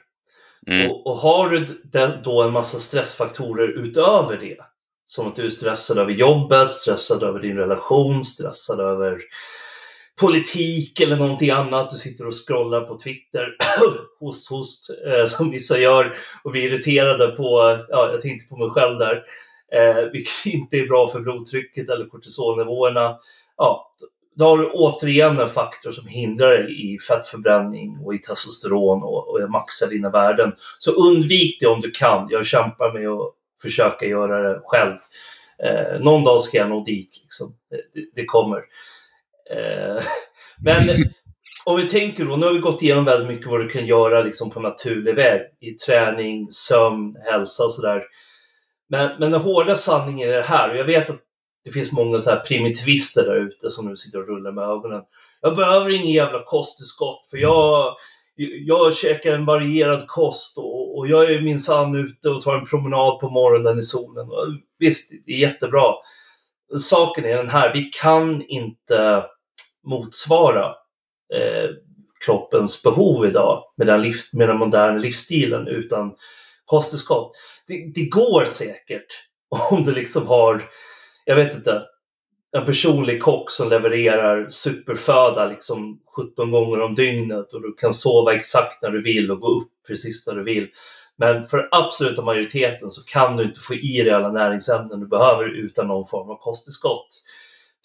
Mm. 0.68 0.92
Och, 0.92 1.08
och, 1.08 1.16
har 1.16 1.50
du 1.50 1.82
då 2.24 2.42
en 2.42 2.54
massa 2.54 2.80
stressfaktorer 2.80 3.68
utöver 3.68 4.38
det, 4.38 4.58
som 5.08 5.28
att 5.28 5.36
du 5.36 5.46
är 5.46 5.50
stressad 5.50 5.98
över 5.98 6.12
jobbet, 6.12 6.74
stressad 6.74 7.24
över 7.24 7.40
din 7.40 7.58
relation, 7.58 8.24
stressad 8.24 8.80
över 8.80 9.22
politik 10.20 11.00
eller 11.00 11.16
någonting 11.16 11.50
annat. 11.50 11.90
Du 11.90 11.98
sitter 11.98 12.28
och 12.28 12.48
scrollar 12.48 12.82
på 12.82 12.98
Twitter, 12.98 13.56
host 14.20 14.50
host, 14.50 14.90
eh, 15.06 15.26
som 15.26 15.52
vissa 15.52 15.78
gör 15.78 16.14
och 16.44 16.52
blir 16.52 16.64
irriterade 16.64 17.28
på, 17.28 17.80
ja, 17.90 18.10
jag 18.12 18.22
tänkte 18.22 18.50
på 18.50 18.58
mig 18.58 18.70
själv 18.70 19.00
där, 19.00 19.24
eh, 19.72 20.12
vilket 20.12 20.46
inte 20.46 20.78
är 20.78 20.88
bra 20.88 21.08
för 21.08 21.20
blodtrycket 21.20 21.90
eller 21.90 22.06
kortisolnivåerna. 22.06 23.18
Ja, 23.58 23.96
då 24.36 24.46
har 24.46 24.58
du 24.58 24.70
återigen 24.70 25.40
en 25.40 25.50
faktor 25.50 25.92
som 25.92 26.08
hindrar 26.08 26.50
dig 26.50 26.94
i 26.94 27.00
fettförbränning 27.00 27.98
och 28.06 28.16
i 28.16 28.18
testosteron 28.18 29.04
och, 29.04 29.30
och 29.30 29.50
maxar 29.50 29.88
dina 29.88 30.10
värden. 30.10 30.52
Så 30.80 30.92
undvik 30.92 31.58
det 31.60 31.68
om 31.68 31.80
du 31.80 31.92
kan. 31.92 32.28
Jag 32.30 32.46
kämpar 32.46 32.94
med 32.94 33.08
att 33.10 33.34
försöka 33.62 34.06
göra 34.06 34.50
det 34.50 34.62
själv. 34.64 34.98
Eh, 35.64 36.00
någon 36.00 36.24
dag 36.24 36.42
ska 36.42 36.58
jag 36.58 36.70
nå 36.70 36.84
dit. 36.84 37.10
Liksom. 37.22 37.48
Det, 37.70 38.06
det 38.16 38.26
kommer. 38.26 38.58
Eh, 39.52 40.04
men 40.64 40.90
om 41.66 41.78
vi 41.78 41.90
tänker 41.90 42.26
då, 42.26 42.36
nu 42.36 42.46
har 42.46 42.54
vi 42.54 42.60
gått 42.60 42.82
igenom 42.82 43.06
väldigt 43.06 43.28
mycket 43.28 43.48
vad 43.48 43.60
du 43.60 43.68
kan 43.68 43.86
göra 43.86 44.24
liksom, 44.24 44.50
på 44.50 44.60
naturlig 44.60 45.16
väg 45.16 45.42
i 45.60 45.72
träning, 45.72 46.48
sömn, 46.52 47.18
hälsa 47.26 47.64
och 47.64 47.74
sådär. 47.74 48.04
Men, 48.90 49.20
men 49.20 49.32
den 49.32 49.42
hårda 49.42 49.76
sanningen 49.76 50.30
är 50.30 50.34
det 50.34 50.42
här, 50.42 50.70
och 50.70 50.78
jag 50.78 50.86
vet 50.86 51.10
att 51.10 51.22
det 51.64 51.72
finns 51.72 51.92
många 51.92 52.22
så 52.22 52.30
här 52.30 52.40
primitivister 52.40 53.24
där 53.24 53.36
ute 53.36 53.72
som 53.72 53.90
nu 53.90 53.98
sitter 53.98 54.20
och 54.20 54.28
rullar 54.28 54.52
med 54.52 54.64
ögonen. 54.64 55.02
Jag 55.42 55.56
behöver 55.56 55.90
ingen 55.90 56.12
jävla 56.12 56.44
kosttillskott 56.44 57.28
för 57.30 57.38
jag, 57.38 57.96
jag 58.66 58.96
käkar 58.96 59.34
en 59.34 59.46
varierad 59.46 60.08
kost 60.08 60.58
och, 60.58 60.98
och 60.98 61.08
jag 61.08 61.32
är 61.32 61.42
minsann 61.42 61.96
ute 61.96 62.30
och 62.30 62.42
tar 62.42 62.58
en 62.58 62.66
promenad 62.66 63.20
på 63.20 63.30
morgonen 63.30 63.80
i 63.80 63.82
solen. 63.82 64.28
Och 64.28 64.48
visst, 64.80 65.12
det 65.26 65.32
är 65.34 65.38
jättebra. 65.38 65.94
Saken 66.80 67.26
är 67.26 67.38
den 67.38 67.50
här, 67.50 67.74
vi 67.74 67.84
kan 67.84 68.42
inte 68.42 69.26
motsvara 69.84 70.66
eh, 71.34 71.70
kroppens 72.26 72.84
behov 72.84 73.26
idag 73.26 73.64
med 73.78 73.88
den, 73.88 74.02
liv, 74.02 74.16
med 74.34 74.50
den 74.50 74.58
moderna 74.58 74.98
livsstilen 74.98 75.68
utan 75.68 76.16
kosttillskott. 76.66 77.32
Det, 77.68 77.92
det 77.96 78.06
går 78.06 78.46
säkert 78.46 79.08
om 79.72 79.84
du 79.84 79.92
liksom 79.92 80.28
har 80.28 80.64
jag 81.26 81.36
vet 81.36 81.54
inte, 81.54 81.84
en 82.52 82.66
personlig 82.66 83.22
kock 83.22 83.52
som 83.52 83.70
levererar 83.70 84.50
superföda 84.50 85.46
liksom 85.46 86.02
17 86.16 86.52
gånger 86.52 86.82
om 86.82 86.96
dygnet 86.96 87.54
och 87.54 87.62
du 87.62 87.74
kan 87.74 87.94
sova 87.94 88.34
exakt 88.34 88.82
när 88.82 88.90
du 88.90 89.04
vill 89.04 89.32
och 89.32 89.40
gå 89.40 89.48
upp 89.48 89.72
precis 89.88 90.28
när 90.28 90.36
du 90.36 90.44
vill. 90.44 90.70
Men 91.16 91.46
för 91.46 91.68
absoluta 91.72 92.22
majoriteten 92.22 92.92
så 92.92 93.06
kan 93.06 93.38
du 93.38 93.44
inte 93.44 93.60
få 93.60 93.74
i 93.74 94.04
dig 94.04 94.14
alla 94.14 94.32
näringsämnen 94.32 95.00
du 95.00 95.08
behöver 95.08 95.50
utan 95.50 95.88
någon 95.88 96.08
form 96.08 96.30
av 96.30 96.36
kosttillskott. 96.36 97.08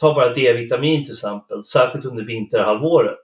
Ta 0.01 0.15
bara 0.15 0.35
D-vitamin 0.35 1.05
till 1.05 1.15
exempel, 1.15 1.65
särskilt 1.65 2.05
under 2.05 2.25
vinterhalvåret 2.25 3.21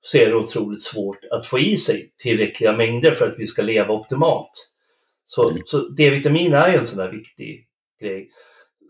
så 0.00 0.18
är 0.18 0.26
det 0.26 0.34
otroligt 0.34 0.82
svårt 0.82 1.24
att 1.30 1.46
få 1.46 1.58
i 1.58 1.76
sig 1.76 2.12
tillräckliga 2.18 2.72
mängder 2.72 3.12
för 3.12 3.28
att 3.28 3.38
vi 3.38 3.46
ska 3.46 3.62
leva 3.62 3.94
optimalt. 3.94 4.50
Så, 5.26 5.50
mm. 5.50 5.62
så 5.64 5.88
D-vitamin 5.88 6.54
är 6.54 6.68
ju 6.68 6.78
en 6.78 6.86
sån 6.86 6.98
där 6.98 7.10
viktig 7.10 7.66
grej. 8.00 8.30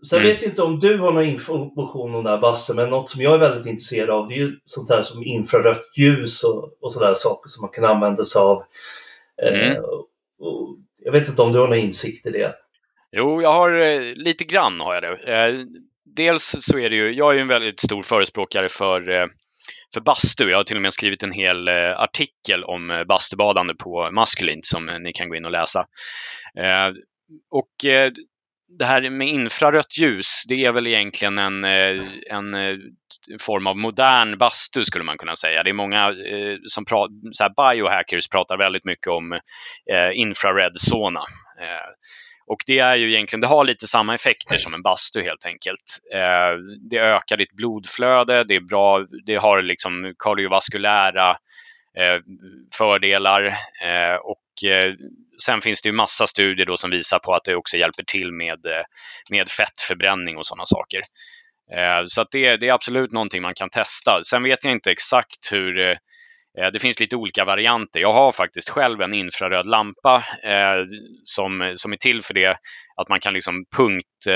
Sen 0.03 0.19
mm. 0.19 0.31
vet 0.31 0.41
jag 0.41 0.51
inte 0.51 0.61
om 0.61 0.79
du 0.79 0.97
har 0.97 1.11
någon 1.11 1.25
information 1.25 2.15
om 2.15 2.23
det 2.23 2.29
här 2.29 2.37
Basse, 2.37 2.73
men 2.73 2.89
något 2.89 3.09
som 3.09 3.21
jag 3.21 3.33
är 3.33 3.37
väldigt 3.37 3.65
intresserad 3.65 4.09
av 4.09 4.27
det 4.27 4.33
är 4.33 4.37
ju 4.37 4.59
sånt 4.65 4.89
här 4.89 5.03
som 5.03 5.23
infrarött 5.23 5.81
ljus 5.97 6.43
och, 6.43 6.77
och 6.81 6.93
sådana 6.93 7.15
saker 7.15 7.47
som 7.47 7.61
man 7.61 7.69
kan 7.69 7.85
använda 7.85 8.25
sig 8.25 8.39
av. 8.39 8.63
Eh, 9.43 9.53
mm. 9.53 9.71
Eh, 9.71 9.83
jag 11.05 11.11
vet 11.11 11.29
inte 11.29 11.41
om 11.41 11.51
du 11.51 11.59
har 11.59 11.67
någon 11.67 11.77
insikt 11.77 12.25
i 12.25 12.29
det? 12.29 12.55
Jo, 13.11 13.41
jag 13.41 13.53
har 13.53 13.79
eh, 13.79 14.01
lite 14.15 14.43
grann 14.43 14.79
har 14.79 14.93
jag 14.93 15.03
det. 15.03 15.33
Eh, 15.33 15.59
dels 16.15 16.55
så 16.59 16.79
är 16.79 16.89
det 16.89 16.95
ju, 16.95 17.11
jag 17.11 17.31
är 17.31 17.35
ju 17.35 17.41
en 17.41 17.47
väldigt 17.47 17.79
stor 17.79 18.03
förespråkare 18.03 18.69
för 18.69 19.09
eh, 19.09 19.27
för 19.93 20.01
bastu. 20.01 20.49
Jag 20.49 20.57
har 20.57 20.63
till 20.63 20.75
och 20.75 20.81
med 20.81 20.93
skrivit 20.93 21.23
en 21.23 21.31
hel 21.31 21.67
eh, 21.67 21.99
artikel 21.99 22.63
om 22.63 23.05
bastubadande 23.07 23.75
på 23.75 24.11
Maskulint 24.11 24.65
som 24.65 24.85
ni 24.85 25.13
kan 25.13 25.29
gå 25.29 25.35
in 25.35 25.45
och 25.45 25.51
läsa. 25.51 25.85
och 27.51 27.85
det 28.77 28.85
här 28.85 29.09
med 29.09 29.27
infrarött 29.27 29.97
ljus, 29.97 30.43
det 30.47 30.65
är 30.65 30.71
väl 30.71 30.87
egentligen 30.87 31.37
en, 31.37 31.63
eh, 31.63 32.03
en 32.29 32.53
eh, 32.53 32.77
form 33.41 33.67
av 33.67 33.77
modern 33.77 34.37
bastu 34.37 34.83
skulle 34.83 35.03
man 35.03 35.17
kunna 35.17 35.35
säga. 35.35 35.63
Det 35.63 35.69
är 35.69 35.73
många 35.73 36.09
eh, 36.09 36.57
som 36.67 36.85
pratar, 36.85 37.13
så 37.31 37.43
här 37.43 37.73
biohackers 37.73 38.27
pratar 38.27 38.57
väldigt 38.57 38.85
mycket 38.85 39.07
om 39.07 39.39
infrared 40.13 40.71
sauna. 40.75 41.23
Och 42.47 42.59
det 42.65 42.79
är 42.79 42.95
ju 42.95 43.13
egentligen, 43.13 43.41
det 43.41 43.47
har 43.47 43.65
lite 43.65 43.87
samma 43.87 44.15
effekter 44.15 44.57
som 44.57 44.73
en 44.73 44.81
bastu 44.81 45.21
helt 45.21 45.45
enkelt. 45.45 45.99
Det 46.89 46.97
ökar 46.97 47.37
ditt 47.37 47.55
blodflöde, 47.55 48.41
det 48.47 48.55
är 48.55 48.69
bra, 48.69 49.05
det 49.25 49.35
har 49.35 49.61
liksom 49.61 50.13
kardiovaskulära 50.19 51.37
fördelar 52.77 53.55
och 54.23 54.48
Eh, 54.63 54.93
sen 55.45 55.61
finns 55.61 55.81
det 55.81 55.89
ju 55.89 55.93
massa 55.93 56.27
studier 56.27 56.65
då 56.65 56.77
som 56.77 56.91
visar 56.91 57.19
på 57.19 57.33
att 57.33 57.43
det 57.43 57.55
också 57.55 57.77
hjälper 57.77 58.03
till 58.03 58.33
med, 58.33 58.65
eh, 58.65 58.83
med 59.31 59.49
fettförbränning 59.49 60.37
och 60.37 60.45
sådana 60.45 60.65
saker. 60.65 61.01
Eh, 61.73 62.03
så 62.05 62.21
att 62.21 62.31
det, 62.31 62.57
det 62.57 62.67
är 62.67 62.73
absolut 62.73 63.11
någonting 63.11 63.41
man 63.41 63.53
kan 63.53 63.69
testa. 63.69 64.23
Sen 64.23 64.43
vet 64.43 64.63
jag 64.63 64.73
inte 64.73 64.91
exakt 64.91 65.51
hur 65.51 65.97
det 66.73 66.79
finns 66.79 66.99
lite 66.99 67.15
olika 67.15 67.45
varianter. 67.45 67.99
Jag 67.99 68.13
har 68.13 68.31
faktiskt 68.31 68.69
själv 68.69 69.01
en 69.01 69.13
infraröd 69.13 69.65
lampa 69.65 70.23
eh, 70.43 70.85
som, 71.23 71.73
som 71.75 71.93
är 71.93 71.97
till 71.97 72.21
för 72.21 72.33
det 72.33 72.57
att 72.95 73.09
man 73.09 73.19
kan 73.19 73.33
liksom 73.33 73.65
punkt, 73.77 74.27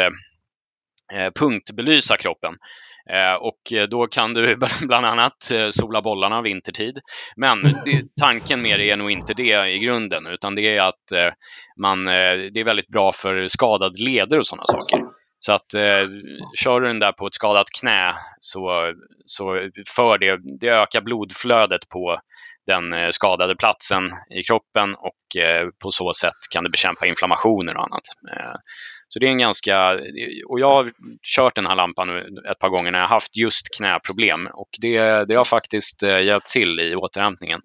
eh, 1.14 1.32
punktbelysa 1.40 2.18
kroppen. 2.18 2.54
Eh, 3.10 3.34
och 3.34 3.74
eh, 3.74 3.88
då 3.88 4.08
kan 4.08 4.34
du 4.34 4.56
bland 4.82 5.06
annat 5.06 5.52
eh, 5.52 5.70
sola 5.70 6.02
bollarna 6.02 6.42
vintertid. 6.42 7.00
Men 7.36 7.58
tanken 8.22 8.62
med 8.62 8.80
det 8.80 8.90
är 8.90 8.98
nog 8.98 9.12
inte 9.12 9.34
det 9.34 9.70
i 9.70 9.80
grunden, 9.80 10.28
utan 10.28 10.56
det 10.56 10.78
är 10.78 10.84
att 10.84 11.34
man, 11.82 12.06
det 12.06 12.60
är 12.60 12.64
väldigt 12.64 12.88
bra 12.88 13.12
för 13.14 13.48
skadade 13.48 14.04
leder 14.04 14.38
och 14.38 14.46
sådana 14.46 14.66
saker. 14.66 15.00
Så 15.46 15.54
att 15.54 15.74
eh, 15.74 16.08
kör 16.64 16.82
du 16.82 16.88
den 16.88 17.00
där 17.00 17.12
på 17.12 17.28
ett 17.28 17.34
skadat 17.34 17.68
knä 17.80 18.16
så, 18.40 18.94
så 19.26 19.70
för 19.96 20.18
det, 20.18 20.40
det 20.60 20.68
ökar 20.68 21.02
blodflödet 21.02 21.90
på 21.90 22.20
den 22.68 23.14
skadade 23.14 23.56
platsen 23.56 24.04
i 24.40 24.44
kroppen 24.44 24.96
och 24.96 25.42
eh, 25.42 25.68
på 25.84 25.92
så 25.92 26.14
sätt 26.14 26.40
kan 26.52 26.64
det 26.64 26.70
bekämpa 26.70 27.06
inflammationer 27.06 27.78
och 27.78 27.84
annat. 27.84 28.04
Eh, 28.38 28.56
så 29.14 29.20
det 29.20 29.26
är 29.26 29.32
en 29.32 29.38
ganska, 29.38 30.00
och 30.48 30.60
jag 30.60 30.72
har 30.72 30.92
kört 31.36 31.56
den 31.56 31.66
här 31.66 31.76
lampan 31.76 32.08
nu 32.08 32.42
ett 32.52 32.60
par 32.60 32.70
gånger 32.70 32.92
när 32.92 33.00
jag 33.00 33.08
haft 33.08 33.38
just 33.38 33.78
knäproblem 33.78 34.48
och 34.54 34.70
det, 34.82 35.26
det 35.26 35.38
har 35.38 35.46
faktiskt 35.46 36.04
eh, 36.04 36.20
hjälpt 36.20 36.50
till 36.50 36.80
i 36.80 36.96
återhämtningen. 36.96 37.62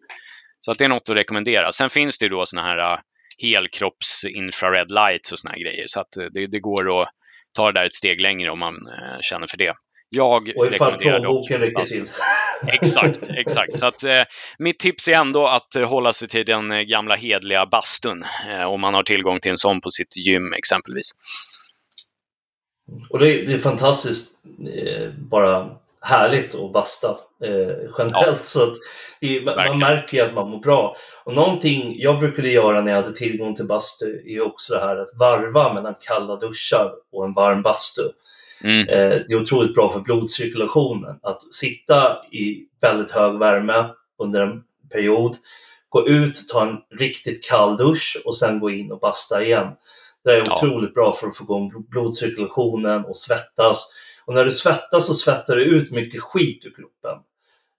Så 0.61 0.71
att 0.71 0.79
det 0.79 0.85
är 0.85 0.89
något 0.89 1.09
att 1.09 1.17
rekommendera. 1.17 1.73
Sen 1.73 1.91
finns 1.91 2.19
det 2.19 2.25
ju 2.25 2.29
då 2.29 2.47
sådana 2.47 2.69
här 2.69 2.79
eh, 2.79 2.99
helkropps 3.43 4.25
infrared 4.25 4.91
lights 4.91 5.33
och 5.33 5.39
såna 5.39 5.53
här 5.53 5.61
grejer 5.61 5.85
så 5.87 6.01
att 6.01 6.17
eh, 6.17 6.25
det, 6.25 6.47
det 6.47 6.61
går 6.61 7.03
att 7.03 7.09
ta 7.57 7.67
det 7.73 7.81
där 7.81 7.87
ett 7.87 7.95
steg 7.95 8.21
längre 8.21 8.51
om 8.51 8.59
man 8.59 8.75
känner 9.21 9.47
för 9.47 9.59
det. 9.59 9.75
Jag 10.11 10.53
och 10.57 10.67
ifall 10.67 10.99
plånboken 10.99 11.61
räcker 11.61 11.85
till. 11.85 12.11
Exakt, 12.67 13.31
exakt. 13.31 13.79
Så 13.79 13.87
att, 13.87 14.05
eh, 14.05 14.23
mitt 14.59 14.79
tips 14.79 15.09
är 15.09 15.13
ändå 15.13 15.47
att 15.47 15.77
eh, 15.77 15.89
hålla 15.89 16.13
sig 16.13 16.29
till 16.29 16.47
den 16.47 16.73
eh, 16.73 16.81
gamla 16.81 17.15
hedliga 17.15 17.67
bastun 17.67 18.25
eh, 18.51 18.65
om 18.65 18.81
man 18.81 18.95
har 18.95 19.03
tillgång 19.03 19.41
till 19.41 19.51
en 19.51 19.59
sån 19.59 19.81
på 19.81 19.91
sitt 19.91 20.17
gym 20.17 20.53
exempelvis. 20.53 21.11
Och 23.11 23.19
det, 23.19 23.47
det 23.47 23.53
är 23.53 23.59
fantastiskt 23.59 24.31
eh, 24.75 25.11
bara 25.11 25.71
härligt 26.01 26.55
att 26.55 26.73
basta 26.73 27.09
eh, 27.45 27.91
generellt. 27.99 28.41
Ja. 28.41 28.45
Så 28.45 28.63
att 28.63 28.75
det, 29.21 29.45
man 29.45 29.79
märker 29.79 30.17
ju 30.17 30.25
att 30.25 30.35
man 30.35 30.51
mår 30.51 30.59
bra. 30.59 30.97
Och 31.25 31.35
någonting 31.35 31.95
jag 31.99 32.19
brukade 32.19 32.49
göra 32.49 32.81
när 32.81 32.93
jag 32.93 33.03
hade 33.03 33.17
tillgång 33.17 33.55
till 33.55 33.67
bastu 33.67 34.23
är 34.27 34.41
också 34.41 34.75
det 34.75 34.81
här 34.81 34.97
att 34.97 35.11
varva 35.19 35.73
mellan 35.73 35.95
kalla 36.01 36.37
duschar 36.37 36.93
och 37.13 37.25
en 37.25 37.35
varm 37.35 37.63
bastu. 37.63 38.03
Mm. 38.65 38.89
Eh, 38.89 39.11
det 39.29 39.33
är 39.33 39.41
otroligt 39.41 39.75
bra 39.75 39.93
för 39.93 40.01
blodcirkulationen 40.01 41.19
att 41.23 41.43
sitta 41.43 42.27
i 42.33 42.67
väldigt 42.81 43.11
hög 43.11 43.39
värme 43.39 43.91
under 44.19 44.41
en 44.41 44.63
period, 44.93 45.37
gå 45.89 46.09
ut, 46.09 46.49
ta 46.49 46.69
en 46.69 46.99
riktigt 46.99 47.49
kall 47.49 47.77
dusch 47.77 48.23
och 48.25 48.37
sen 48.37 48.61
gå 48.61 48.71
in 48.71 48.93
och 48.93 49.01
basta 49.01 49.43
igen. 49.43 49.67
Det 50.25 50.31
är 50.31 50.41
otroligt 50.41 50.93
ja. 50.95 51.03
bra 51.03 51.15
för 51.15 51.27
att 51.27 51.37
få 51.37 51.45
igång 51.45 51.73
blodcirkulationen 51.89 53.05
och 53.05 53.17
svettas. 53.17 53.89
Och 54.25 54.35
när 54.35 54.45
du 54.45 54.53
svettas 54.53 55.07
så 55.07 55.15
svettar 55.15 55.57
du 55.57 55.63
ut 55.65 55.91
mycket 55.91 56.21
skit 56.21 56.67
ur 56.67 56.71
kroppen. 56.71 57.19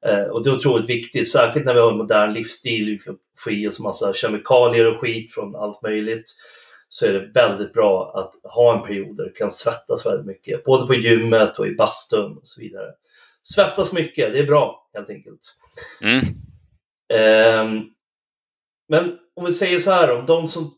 Eh, 0.06 0.30
och 0.32 0.44
det 0.44 0.50
är 0.50 0.56
otroligt 0.56 0.90
viktigt, 0.90 1.32
särskilt 1.32 1.66
när 1.66 1.74
vi 1.74 1.80
har 1.80 1.92
en 1.92 1.98
modern 1.98 2.34
livsstil, 2.34 2.86
vi 2.86 3.14
får 3.38 3.54
i 3.54 3.68
oss 3.68 3.80
massa 3.80 4.14
kemikalier 4.14 4.94
och 4.94 5.00
skit 5.00 5.34
från 5.34 5.56
allt 5.56 5.82
möjligt 5.82 6.26
så 6.90 7.06
är 7.06 7.14
det 7.14 7.32
väldigt 7.34 7.74
bra 7.74 8.12
att 8.16 8.52
ha 8.54 8.78
en 8.78 8.88
period 8.88 9.18
där 9.18 9.24
du 9.24 9.32
kan 9.32 9.52
svettas 9.52 10.06
väldigt 10.06 10.26
mycket, 10.26 10.64
både 10.64 10.88
på 10.88 10.94
gymmet 10.94 11.60
och 11.60 11.68
i 11.68 11.76
bastun 11.76 12.38
och 12.38 12.48
så 12.48 12.62
vidare. 12.62 12.88
Svettas 13.44 13.94
mycket, 13.94 14.34
det 14.34 14.40
är 14.40 14.48
bra 14.48 14.90
helt 14.94 15.10
enkelt. 15.10 15.40
Mm. 16.02 16.26
Um, 17.68 17.90
men 18.88 19.18
om 19.36 19.46
vi 19.46 19.54
säger 19.54 19.80
så 19.80 19.92
här, 19.92 20.12
om 20.12 20.26
de 20.26 20.48
som 20.48 20.76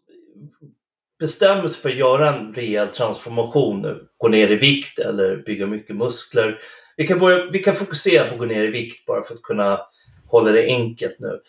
bestämmer 1.19 1.67
sig 1.67 1.81
för 1.81 1.89
att 1.89 1.95
göra 1.95 2.35
en 2.35 2.53
rejäl 2.53 2.87
transformation 2.87 3.81
nu, 3.81 4.07
gå 4.17 4.27
ner 4.27 4.51
i 4.51 4.55
vikt 4.55 4.99
eller 4.99 5.37
bygga 5.37 5.67
mycket 5.67 5.95
muskler, 5.95 6.59
vi 6.97 7.07
kan, 7.07 7.19
börja, 7.19 7.49
vi 7.51 7.59
kan 7.59 7.75
fokusera 7.75 8.27
på 8.27 8.33
att 8.33 8.39
gå 8.39 8.45
ner 8.45 8.63
i 8.63 8.71
vikt 8.71 9.05
bara 9.05 9.23
för 9.23 9.33
att 9.33 9.41
kunna 9.41 9.79
hålla 10.27 10.51
det 10.51 10.65
enkelt 10.65 11.19
nu. 11.19 11.41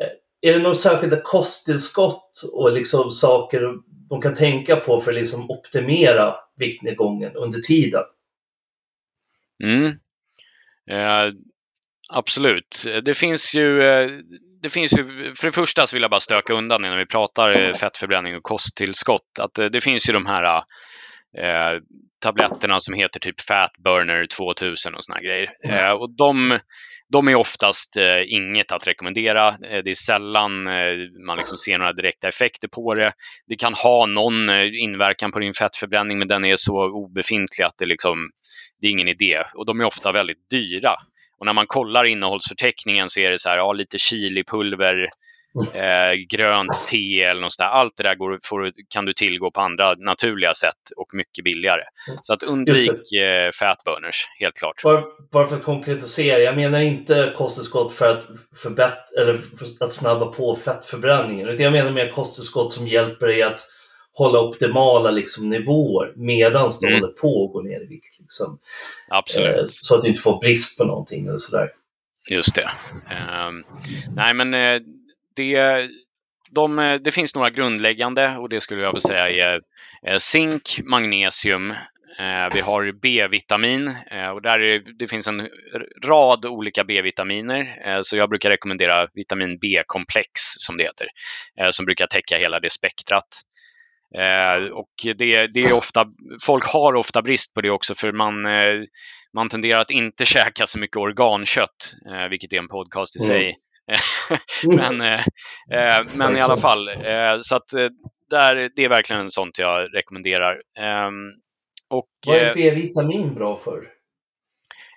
Eh, 0.00 0.50
är 0.50 0.54
det 0.54 0.62
några 0.62 0.74
särskilda 0.74 1.20
kosttillskott 1.20 2.42
och 2.52 2.72
liksom 2.72 3.10
saker 3.10 3.74
de 4.10 4.20
kan 4.20 4.34
tänka 4.34 4.76
på 4.76 5.00
för 5.00 5.10
att 5.10 5.18
liksom 5.18 5.50
optimera 5.50 6.34
viktnedgången 6.56 7.36
under 7.36 7.58
tiden? 7.58 8.02
Mm. 9.64 9.86
Eh, 10.90 11.32
absolut. 12.08 12.84
Det 13.04 13.14
finns 13.14 13.54
ju 13.54 13.82
eh, 13.82 14.10
det 14.62 14.68
finns 14.68 14.98
ju, 14.98 15.04
för 15.34 15.46
det 15.46 15.52
första 15.52 15.86
så 15.86 15.96
vill 15.96 16.02
jag 16.02 16.10
bara 16.10 16.20
stöka 16.20 16.52
undan 16.52 16.82
när 16.82 16.96
vi 16.96 17.06
pratar 17.06 17.50
eh, 17.50 17.72
fettförbränning 17.72 18.36
och 18.36 18.42
kosttillskott. 18.42 19.38
Att 19.40 19.58
eh, 19.58 19.66
det 19.66 19.80
finns 19.80 20.08
ju 20.08 20.12
de 20.12 20.26
här 20.26 20.62
eh, 21.38 21.80
tabletterna 22.18 22.80
som 22.80 22.94
heter 22.94 23.20
typ 23.20 23.40
Fat 23.40 23.72
Burner 23.78 24.26
2000 24.26 24.94
och 24.94 25.04
såna 25.04 25.20
grejer. 25.20 25.52
Eh, 25.64 25.90
och 25.90 26.10
de, 26.10 26.58
de 27.10 27.28
är 27.28 27.34
oftast 27.34 27.96
eh, 27.96 28.32
inget 28.32 28.72
att 28.72 28.88
rekommendera. 28.88 29.48
Eh, 29.48 29.82
det 29.84 29.90
är 29.90 29.94
sällan 29.94 30.66
eh, 30.66 30.92
man 31.26 31.36
liksom 31.36 31.58
ser 31.58 31.78
några 31.78 31.92
direkta 31.92 32.28
effekter 32.28 32.68
på 32.68 32.94
det. 32.94 33.12
Det 33.46 33.56
kan 33.56 33.74
ha 33.74 34.06
någon 34.06 34.48
eh, 34.48 34.82
inverkan 34.82 35.32
på 35.32 35.38
din 35.38 35.52
fettförbränning 35.52 36.18
men 36.18 36.28
den 36.28 36.44
är 36.44 36.56
så 36.56 36.90
obefintlig 36.90 37.64
att 37.64 37.78
det, 37.78 37.86
liksom, 37.86 38.30
det 38.80 38.86
är 38.86 38.90
ingen 38.90 39.08
idé. 39.08 39.42
Och 39.54 39.66
de 39.66 39.80
är 39.80 39.84
ofta 39.84 40.12
väldigt 40.12 40.50
dyra. 40.50 40.94
Och 41.38 41.46
när 41.46 41.52
man 41.52 41.66
kollar 41.66 42.04
innehållsförteckningen 42.04 43.10
så 43.10 43.20
är 43.20 43.30
det 43.30 43.38
så 43.38 43.48
här, 43.48 43.56
ja, 43.56 43.72
lite 43.72 43.98
chilipulver, 43.98 45.08
eh, 45.74 46.36
grönt 46.36 46.86
te 46.86 47.22
eller 47.22 47.40
något 47.40 47.52
sådär. 47.52 47.70
Allt 47.70 47.96
det 47.96 48.02
där 48.02 48.14
går, 48.14 48.38
får, 48.48 48.72
kan 48.88 49.04
du 49.04 49.12
tillgå 49.12 49.50
på 49.50 49.60
andra 49.60 49.94
naturliga 49.94 50.54
sätt 50.54 50.82
och 50.96 51.14
mycket 51.14 51.44
billigare. 51.44 51.82
Så 52.22 52.32
att 52.32 52.42
undvik 52.42 52.90
eh, 52.90 53.50
fatburners, 53.60 54.26
helt 54.40 54.56
klart. 54.56 54.82
Bara, 54.84 55.04
bara 55.32 55.46
för 55.46 55.56
att 55.56 55.64
konkretisera, 55.64 56.38
jag 56.38 56.56
menar 56.56 56.80
inte 56.80 57.32
kosttillskott 57.36 57.92
för 57.92 58.10
att, 58.10 58.24
förbättra, 58.62 59.22
eller 59.22 59.36
för 59.36 59.84
att 59.84 59.92
snabba 59.92 60.26
på 60.26 60.56
fettförbränningen. 60.56 61.48
Utan 61.48 61.64
jag 61.64 61.72
menar 61.72 61.90
mer 61.90 62.08
kosttillskott 62.08 62.72
som 62.72 62.86
hjälper 62.86 63.26
dig 63.26 63.42
att 63.42 63.60
hålla 64.12 64.40
optimala 64.40 65.10
liksom, 65.10 65.50
nivåer 65.50 66.12
medan 66.16 66.70
du 66.80 66.86
mm. 66.86 67.00
håller 67.00 67.12
på 67.12 67.44
att 67.44 67.52
gå 67.52 67.62
ner 67.62 67.82
i 67.82 67.86
vikt. 67.86 68.20
Liksom. 68.20 68.58
Eh, 69.38 69.64
så 69.64 69.96
att 69.96 70.02
du 70.02 70.08
inte 70.08 70.20
får 70.20 70.40
brist 70.40 70.78
på 70.78 70.84
någonting 70.84 71.26
eller 71.26 71.38
sådär. 71.38 71.70
Just 72.30 72.54
det. 72.54 72.70
Um, 73.48 73.64
nej, 74.16 74.34
men 74.34 74.54
uh, 74.54 74.82
det, 75.40 75.88
de, 76.50 76.98
det 77.04 77.10
finns 77.10 77.34
några 77.34 77.50
grundläggande 77.50 78.36
och 78.36 78.48
det 78.48 78.60
skulle 78.60 78.82
jag 78.82 78.92
vilja 78.92 79.00
säga 79.00 79.28
är 79.28 79.60
eh, 80.06 80.16
zink, 80.16 80.62
magnesium, 80.84 81.70
eh, 82.18 82.54
vi 82.54 82.60
har 82.60 82.92
B-vitamin 83.02 83.96
eh, 84.10 84.28
och 84.28 84.42
där 84.42 84.60
är, 84.60 84.98
det 84.98 85.06
finns 85.06 85.28
en 85.28 85.48
rad 86.06 86.46
olika 86.46 86.84
B-vitaminer. 86.84 88.00
Så 88.02 88.16
jag 88.16 88.28
brukar 88.28 88.50
rekommendera 88.50 89.08
vitamin 89.14 89.58
B-komplex 89.58 90.30
som 90.34 90.76
det 90.76 90.84
heter, 90.84 91.06
som 91.70 91.86
brukar 91.86 92.06
täcka 92.06 92.38
hela 92.38 92.60
det 92.60 92.70
spektrat. 92.70 93.28
Och 94.72 95.14
det, 95.16 95.46
det, 95.46 95.60
är 95.60 95.72
ofta, 95.72 96.06
folk 96.46 96.64
har 96.64 96.94
ofta 96.94 97.22
brist 97.22 97.54
på 97.54 97.60
det 97.60 97.70
också 97.70 97.94
för 97.94 98.12
man, 98.12 98.34
man 99.34 99.48
tenderar 99.48 99.80
att 99.80 99.90
inte 99.90 100.24
käka 100.34 100.66
så 100.66 100.78
mycket 100.78 100.96
organkött, 100.96 101.94
vilket 102.30 102.52
är 102.52 102.58
en 102.58 102.68
podcast 102.68 103.16
i 103.16 103.24
mm. 103.24 103.26
sig. 103.26 103.56
men, 104.66 105.00
eh, 105.00 105.24
eh, 105.72 106.04
men 106.14 106.36
i 106.36 106.40
alla 106.40 106.56
fall, 106.56 106.88
eh, 106.88 107.38
så 107.40 107.56
att 107.56 107.68
där, 108.30 108.70
det 108.76 108.84
är 108.84 108.88
verkligen 108.88 109.30
sånt 109.30 109.58
jag 109.58 109.94
rekommenderar. 109.94 110.62
Ehm, 110.78 111.32
och, 111.90 112.08
Vad 112.26 112.36
är 112.36 112.54
B-vitamin 112.54 113.34
bra 113.34 113.56
för? 113.56 114.00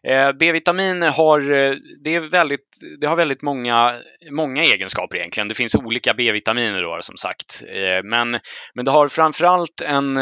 Eh, 0.07 0.31
B-vitamin 0.39 1.01
har, 1.01 1.39
eh, 1.51 1.73
det 2.03 2.15
är 2.15 2.29
väldigt, 2.29 2.69
det 3.01 3.07
har 3.07 3.15
väldigt 3.15 3.41
många, 3.41 3.99
många 4.31 4.63
egenskaper 4.63 5.17
egentligen. 5.17 5.47
Det 5.47 5.55
finns 5.55 5.75
olika 5.75 6.13
B-vitaminer 6.13 6.81
då 6.81 6.97
som 7.01 7.17
sagt. 7.17 7.63
Eh, 7.67 8.03
men, 8.03 8.39
men 8.73 8.85
det 8.85 8.91
har 8.91 9.07
framförallt 9.07 9.81
en, 9.81 10.17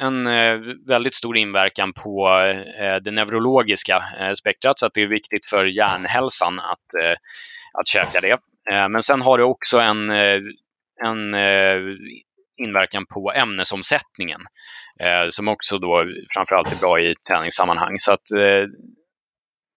en 0.00 0.24
väldigt 0.88 1.14
stor 1.14 1.36
inverkan 1.36 1.92
på 1.92 2.28
det 3.04 3.10
neurologiska 3.10 4.04
spektrat 4.38 4.78
så 4.78 4.86
att 4.86 4.94
det 4.94 5.02
är 5.02 5.06
viktigt 5.06 5.46
för 5.46 5.64
hjärnhälsan 5.64 6.58
att, 6.58 7.18
att 7.72 7.88
käka 7.88 8.20
det. 8.20 8.38
Men 8.90 9.02
sen 9.02 9.20
har 9.20 9.38
det 9.38 9.44
också 9.44 9.78
en, 9.78 10.10
en 11.04 11.34
inverkan 12.62 13.06
på 13.06 13.32
ämnesomsättningen 13.32 14.40
som 15.30 15.48
också 15.48 15.78
då 15.78 16.04
framförallt 16.34 16.72
är 16.72 16.76
bra 16.76 17.00
i 17.00 17.14
träningssammanhang. 17.28 17.98
Så 17.98 18.12
att 18.12 18.26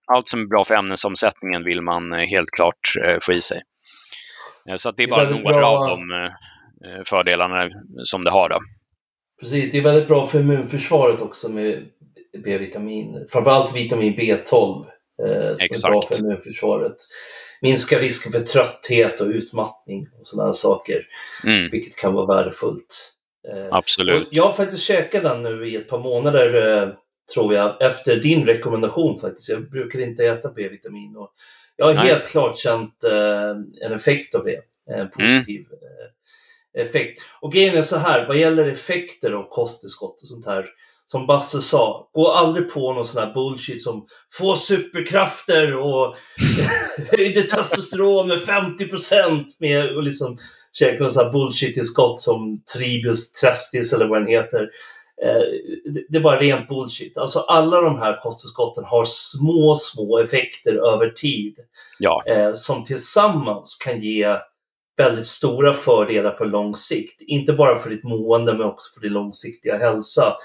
allt 0.08 0.28
som 0.28 0.42
är 0.42 0.46
bra 0.46 0.64
för 0.64 0.76
ämnesomsättningen 0.76 1.64
vill 1.64 1.82
man 1.82 2.14
eh, 2.14 2.20
helt 2.20 2.52
klart 2.52 2.94
eh, 3.06 3.18
få 3.22 3.34
i 3.34 3.42
sig. 3.42 3.62
Eh, 4.70 4.76
så 4.78 4.90
att 4.90 4.98
det 4.98 5.04
är 5.04 5.08
bara 5.08 5.26
det 5.26 5.36
är 5.36 5.44
några 5.44 5.58
bra... 5.58 5.70
av 5.70 5.88
de 5.88 6.30
fördelarna 7.06 7.70
som 8.04 8.24
det 8.24 8.32
har. 8.32 8.50
Då. 8.50 8.60
Precis, 9.40 9.72
det 9.72 9.78
är 9.78 9.82
väldigt 9.82 10.08
bra 10.08 10.28
för 10.28 10.40
immunförsvaret 10.40 11.22
också 11.22 11.50
med 11.50 11.86
B-vitamin. 12.44 13.28
Framförallt 13.32 13.76
vitamin 13.76 14.16
B12 14.16 14.46
som 14.46 15.66
Exakt. 15.66 15.86
är 15.86 15.90
bra 15.90 16.08
för 16.08 16.26
immunförsvaret. 16.26 16.96
Minska 17.64 18.00
risken 18.00 18.32
för 18.32 18.40
trötthet 18.40 19.22
och 19.22 19.28
utmattning 19.28 20.08
och 20.20 20.28
sådana 20.28 20.54
saker. 20.54 21.08
Mm. 21.44 21.72
Vilket 21.72 21.96
kan 21.96 22.14
vara 22.14 22.36
värdefullt. 22.36 23.10
Absolut. 23.72 24.28
Och 24.28 24.28
jag 24.32 24.44
har 24.44 24.54
faktiskt 24.54 24.84
käkat 24.84 25.24
den 25.24 25.44
nu 25.44 25.68
i 25.68 25.76
ett 25.76 25.90
par 25.90 26.00
månader 26.00 26.96
tror 27.34 27.54
jag, 27.54 27.82
efter 27.82 28.16
din 28.16 28.46
rekommendation 28.46 29.20
faktiskt. 29.20 29.50
Jag 29.50 29.70
brukar 29.70 30.00
inte 30.00 30.26
äta 30.26 30.52
B-vitamin 30.56 31.16
och 31.16 31.34
jag 31.76 31.86
har 31.86 31.94
Nej. 31.94 32.08
helt 32.08 32.28
klart 32.28 32.58
känt 32.58 33.04
eh, 33.04 33.50
en 33.82 33.94
effekt 33.94 34.36
av 34.36 34.46
det. 34.46 34.62
En 34.96 35.10
positiv 35.10 35.66
mm. 35.68 35.80
eh, 35.82 36.84
effekt. 36.84 37.22
Och 37.42 37.52
grejen 37.52 37.78
är 37.78 37.82
så 37.82 37.98
här, 37.98 38.28
vad 38.28 38.38
gäller 38.38 38.68
effekter 38.68 39.32
av 39.32 39.50
kosttillskott 39.50 40.22
och 40.22 40.28
sånt 40.28 40.46
här. 40.46 40.66
Som 41.08 41.28
Basse 41.28 41.62
sa, 41.62 42.10
gå 42.14 42.32
aldrig 42.32 42.72
på 42.72 42.94
någon 42.94 43.08
sån 43.08 43.24
här 43.24 43.34
bullshit 43.34 43.84
som 43.84 44.06
få 44.34 44.56
superkrafter 44.56 45.76
och 45.78 46.16
höjde 47.18 47.44
testosteron 47.44 48.28
med 48.28 48.40
50% 48.40 49.46
med 49.60 49.96
och 49.96 50.04
liksom 50.04 50.38
käka 50.74 51.04
någon 51.04 51.12
sån 51.12 51.26
här 51.26 51.32
bullshit-tillskott 51.32 52.20
som 52.20 52.64
Tribus 52.74 53.32
Trestis 53.32 53.94
eller 53.94 54.08
vad 54.08 54.22
den 54.22 54.28
heter. 54.28 54.70
Eh, 55.24 55.42
det 56.10 56.18
är 56.18 56.22
bara 56.22 56.42
ren 56.42 56.66
bullshit. 56.70 57.18
Alltså 57.18 57.40
alla 57.40 57.82
de 57.82 58.00
här 58.00 58.22
kosttillskotten 58.22 58.84
har 58.84 59.06
små, 59.06 59.76
små 59.76 60.20
effekter 60.20 60.94
över 60.94 61.10
tid. 61.10 61.56
Ja. 62.00 62.24
Eh, 62.28 62.54
som 62.54 62.84
tillsammans 62.84 63.78
kan 63.84 64.02
ge 64.02 64.38
väldigt 64.98 65.28
stora 65.28 65.74
fördelar 65.74 66.32
på 66.32 66.46
lång 66.46 66.76
sikt. 66.76 67.22
Inte 67.22 67.54
bara 67.54 67.76
för 67.76 67.90
ditt 67.90 68.04
mående 68.04 68.54
men 68.54 68.68
också 68.68 68.94
för 68.94 69.02
din 69.02 69.14
långsiktiga 69.14 69.78
hälsa. 69.78 70.36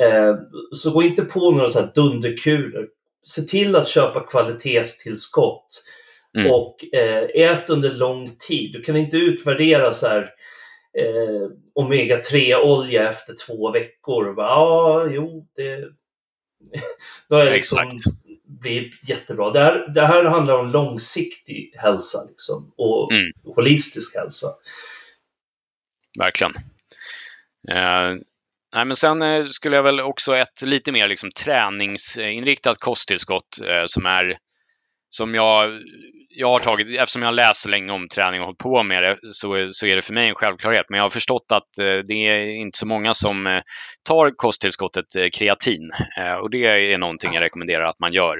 Eh, 0.00 0.36
så 0.72 0.90
gå 0.90 1.02
inte 1.02 1.22
på 1.22 1.50
några 1.50 1.70
så 1.70 1.80
här 1.80 1.92
dunderkulor. 1.94 2.88
Se 3.26 3.42
till 3.42 3.76
att 3.76 3.88
köpa 3.88 4.26
kvalitetstillskott. 4.26 5.84
Mm. 6.38 6.50
Och 6.50 6.76
ät 7.34 7.70
under 7.70 7.90
lång 7.92 8.30
tid. 8.48 8.72
Du 8.72 8.82
kan 8.82 8.96
inte 8.96 9.16
utvärdera 9.16 9.94
så 9.94 10.06
här 10.06 10.22
eh, 10.98 11.50
omega-3-olja 11.74 13.08
efter 13.08 13.34
två 13.46 13.70
veckor. 13.70 14.34
Ja, 14.36 14.42
ah, 14.42 15.06
jo, 15.10 15.46
det... 15.56 15.76
Då 17.28 17.36
är 17.36 17.44
det 17.44 17.52
liksom 17.52 18.00
blir 18.60 18.90
jättebra. 19.08 19.50
Det 19.50 19.58
här, 19.58 19.88
det 19.94 20.06
här 20.06 20.24
handlar 20.24 20.58
om 20.58 20.70
långsiktig 20.70 21.72
hälsa 21.76 22.18
liksom, 22.28 22.72
och 22.76 23.12
mm. 23.12 23.32
holistisk 23.54 24.16
hälsa. 24.16 24.46
Verkligen. 26.18 26.52
Eh, 27.68 28.20
nej, 28.74 28.84
men 28.84 28.96
sen 28.96 29.22
eh, 29.22 29.46
skulle 29.46 29.76
jag 29.76 29.82
väl 29.82 30.00
också 30.00 30.36
ett 30.36 30.62
lite 30.62 30.92
mer 30.92 31.08
liksom, 31.08 31.30
träningsinriktat 31.32 32.78
kosttillskott 32.78 33.60
eh, 33.66 33.84
som 33.86 34.06
är 34.06 34.38
som 35.08 35.34
jag 35.34 35.80
jag 36.32 36.50
har 36.50 36.58
tagit, 36.58 37.00
eftersom 37.00 37.22
jag 37.22 37.28
har 37.28 37.34
läst 37.34 37.62
så 37.62 37.68
länge 37.68 37.92
om 37.92 38.08
träning 38.08 38.40
och 38.40 38.46
hållit 38.46 38.58
på 38.58 38.82
med 38.82 39.02
det, 39.02 39.18
så, 39.22 39.68
så 39.70 39.86
är 39.86 39.96
det 39.96 40.02
för 40.02 40.12
mig 40.12 40.28
en 40.28 40.34
självklarhet. 40.34 40.86
Men 40.88 40.96
jag 40.96 41.04
har 41.04 41.10
förstått 41.10 41.46
att 41.52 41.78
eh, 41.78 41.98
det 42.06 42.14
är 42.14 42.46
inte 42.46 42.78
så 42.78 42.86
många 42.86 43.14
som 43.14 43.46
eh, 43.46 43.62
tar 44.02 44.36
kosttillskottet 44.36 45.16
eh, 45.16 45.28
kreatin. 45.38 45.90
Eh, 46.18 46.32
och 46.32 46.50
det 46.50 46.92
är 46.92 46.98
någonting 46.98 47.30
jag 47.34 47.42
rekommenderar 47.42 47.84
att 47.84 48.00
man 48.00 48.12
gör. 48.12 48.38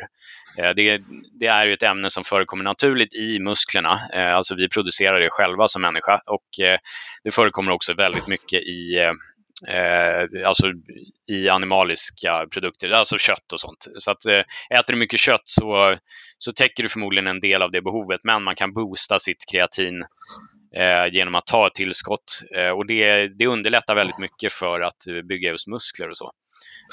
Det, 0.57 1.01
det, 1.41 1.47
är 1.47 1.67
ju 1.67 1.73
ett 1.73 1.83
ämne 1.83 2.11
som 2.11 2.25
förekommer 2.25 2.65
naturligt 2.65 3.15
i 3.15 3.39
musklerna. 3.39 4.01
Alltså 4.13 4.55
vi 4.55 4.69
producerar 4.69 5.21
det 5.21 5.31
själva 5.31 5.69
som 5.69 5.83
människa 5.83 6.21
och 6.27 6.49
det 7.25 7.31
förekommer 7.35 7.73
också 7.73 7.95
väldigt 7.95 8.27
mycket 8.29 8.63
i 8.63 9.11
eh, 9.69 10.47
alltså 10.47 10.67
i 11.31 11.49
animaliska 11.49 12.47
produkter, 12.53 12.91
alltså 12.91 13.19
kött 13.19 13.53
och 13.53 13.61
sånt. 13.61 13.87
Så 13.99 14.11
att 14.11 14.27
eh, 14.27 14.43
äter 14.79 14.93
du 14.93 14.97
mycket 14.97 15.21
kött 15.21 15.43
så, 15.45 15.97
så 16.39 16.53
täcker 16.53 16.83
du 16.83 16.89
förmodligen 16.89 17.27
en 17.27 17.41
del 17.41 17.63
av 17.63 17.71
det 17.71 17.83
behovet, 17.83 18.21
men 18.25 18.43
man 18.43 18.55
kan 18.55 18.73
boosta 18.73 19.19
sitt 19.19 19.45
kreatin 19.53 20.03
eh, 20.77 21.13
genom 21.13 21.35
att 21.35 21.47
ta 21.47 21.67
ett 21.67 21.75
tillskott. 21.75 22.43
Eh, 22.57 22.71
och 22.71 22.87
det, 22.87 23.29
det 23.39 23.47
underlättar 23.47 23.95
väldigt 23.95 24.19
mycket 24.19 24.53
för 24.53 24.81
att 24.81 25.07
eh, 25.07 25.23
bygga 25.23 25.51
just 25.51 25.69
muskler 25.69 26.09
och 26.09 26.17
så. 26.17 26.33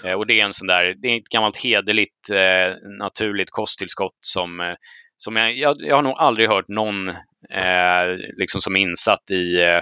Eh, 0.03 0.13
och 0.13 0.27
det 0.27 0.39
är 0.39 0.45
en 0.45 0.53
sån 0.53 0.67
där, 0.67 0.95
det 0.97 1.07
är 1.07 1.17
ett 1.17 1.29
gammalt 1.29 1.63
hederligt 1.63 2.29
eh, 2.29 2.89
naturligt 2.99 3.51
kosttillskott 3.51 4.17
som, 4.19 4.59
eh, 4.59 4.75
som 5.17 5.35
jag, 5.35 5.53
jag, 5.53 5.75
jag, 5.79 5.95
har 5.95 6.03
nog 6.03 6.17
aldrig 6.17 6.49
hört 6.49 6.67
någon 6.67 7.09
eh, 7.49 8.17
liksom 8.37 8.61
som 8.61 8.75
är 8.75 8.79
insatt 8.79 9.31
i 9.31 9.61
eh, 9.61 9.81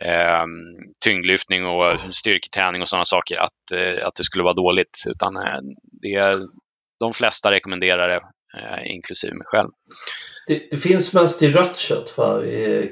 eh, 0.00 0.10
eh, 0.10 0.46
tyngdlyftning 1.04 1.66
och 1.66 1.98
styrketräning 2.14 2.82
och 2.82 2.88
sådana 2.88 3.04
saker 3.04 3.36
att, 3.36 3.72
eh, 3.74 4.06
att 4.06 4.14
det 4.14 4.24
skulle 4.24 4.44
vara 4.44 4.54
dåligt. 4.54 5.04
Utan 5.08 5.36
eh, 5.36 5.60
det, 5.82 6.46
de 7.00 7.12
flesta 7.12 7.50
rekommenderar 7.50 8.08
det, 8.08 8.20
eh, 8.58 8.92
inklusive 8.92 9.34
mig 9.34 9.46
själv. 9.46 9.68
Det, 10.46 10.68
det 10.70 10.76
finns 10.76 11.14
mest 11.14 11.42
i 11.42 11.52
rött 11.52 11.78
kött, 11.78 12.14
va? 12.16 12.42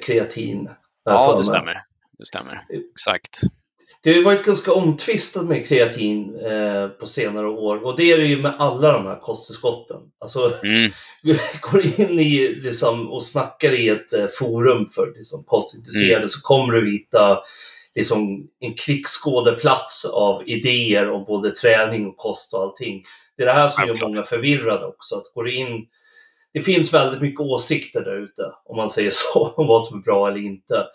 kreatin. 0.02 0.70
Ja, 1.05 1.36
det 1.36 1.44
stämmer. 1.44 1.74
Det 2.18 2.26
stämmer. 2.26 2.66
Exakt. 2.94 3.40
Det 4.02 4.10
har 4.10 4.16
ju 4.16 4.24
varit 4.24 4.44
ganska 4.44 4.72
omtvistat 4.72 5.44
med 5.44 5.68
kreatin 5.68 6.38
eh, 6.44 6.88
på 6.88 7.06
senare 7.06 7.48
år 7.48 7.84
och 7.84 7.96
det 7.96 8.12
är 8.12 8.18
det 8.18 8.24
ju 8.24 8.42
med 8.42 8.54
alla 8.58 8.92
de 8.92 9.06
här 9.06 9.20
kosttillskotten. 9.20 9.96
Alltså, 10.20 10.52
mm. 10.62 10.92
går 11.60 11.84
in 12.00 12.20
i 12.20 12.48
liksom, 12.48 13.12
och 13.12 13.24
snackar 13.24 13.72
i 13.72 13.88
ett 13.88 14.12
eh, 14.12 14.26
forum 14.38 14.88
för 14.88 15.12
liksom, 15.16 15.44
kostintresserade 15.44 16.16
mm. 16.16 16.28
så 16.28 16.40
kommer 16.40 16.72
du 16.72 16.90
hitta 16.90 17.38
liksom, 17.94 18.48
en 18.60 18.74
kvickskådeplats 18.74 20.04
av 20.04 20.48
idéer 20.48 21.10
om 21.10 21.24
både 21.24 21.50
träning 21.50 22.06
och 22.06 22.16
kost 22.16 22.54
och 22.54 22.62
allting. 22.62 23.02
Det 23.36 23.42
är 23.42 23.46
det 23.46 23.52
här 23.52 23.68
som 23.68 23.86
gör 23.86 24.08
många 24.08 24.22
förvirrade 24.22 24.86
också. 24.86 25.16
Att 25.16 25.34
går 25.34 25.48
in, 25.48 25.86
det 26.52 26.60
finns 26.60 26.94
väldigt 26.94 27.20
mycket 27.20 27.40
åsikter 27.40 28.00
där 28.00 28.16
ute, 28.16 28.42
om 28.64 28.76
man 28.76 28.90
säger 28.90 29.10
så, 29.14 29.48
om 29.56 29.66
vad 29.66 29.84
som 29.84 29.98
är 29.98 30.02
bra 30.02 30.28
eller 30.28 30.40
inte. 30.40 30.86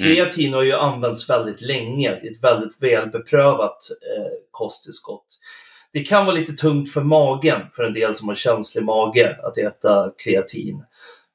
Mm. 0.00 0.14
Kreatin 0.14 0.54
har 0.54 0.62
ju 0.62 0.72
använts 0.72 1.30
väldigt 1.30 1.60
länge. 1.60 2.10
Det 2.10 2.28
är 2.28 2.32
ett 2.32 2.44
väldigt 2.44 2.82
välbeprövat 2.82 3.78
eh, 4.16 4.32
kosttillskott. 4.50 5.26
Det 5.92 6.00
kan 6.00 6.26
vara 6.26 6.36
lite 6.36 6.52
tungt 6.52 6.92
för 6.92 7.00
magen 7.00 7.60
för 7.72 7.82
en 7.82 7.94
del 7.94 8.14
som 8.14 8.28
har 8.28 8.34
känslig 8.34 8.84
mage 8.84 9.38
att 9.42 9.58
äta 9.58 10.10
kreatin. 10.24 10.84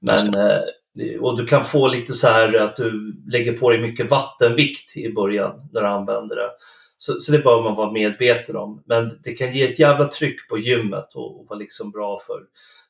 Men, 0.02 0.34
eh, 0.34 1.19
och 1.22 1.38
du 1.38 1.45
kan 1.45 1.65
få 1.65 1.88
lite 1.88 2.14
så 2.14 2.27
här 2.27 2.60
att 2.60 2.76
du 2.76 3.15
lägger 3.27 3.53
på 3.53 3.69
dig 3.69 3.82
mycket 3.82 4.10
vattenvikt 4.10 4.98
i 4.98 5.14
början 5.14 5.69
när 5.73 5.82
du 5.82 5.88
använder 5.88 6.36
det. 6.36 6.49
Så, 6.98 7.19
så 7.19 7.32
det 7.32 7.40
bör 7.40 7.64
man 7.64 7.76
vara 7.76 7.91
medveten 7.91 8.56
om. 8.56 8.84
Men 8.86 9.19
det 9.23 9.32
kan 9.32 9.53
ge 9.53 9.64
ett 9.64 9.80
jävla 9.80 10.07
tryck 10.07 10.49
på 10.49 10.57
gymmet 10.57 11.15
och, 11.15 11.40
och 11.40 11.45
vara 11.49 11.60
liksom 11.60 11.91
bra 11.91 12.22
för 12.27 12.40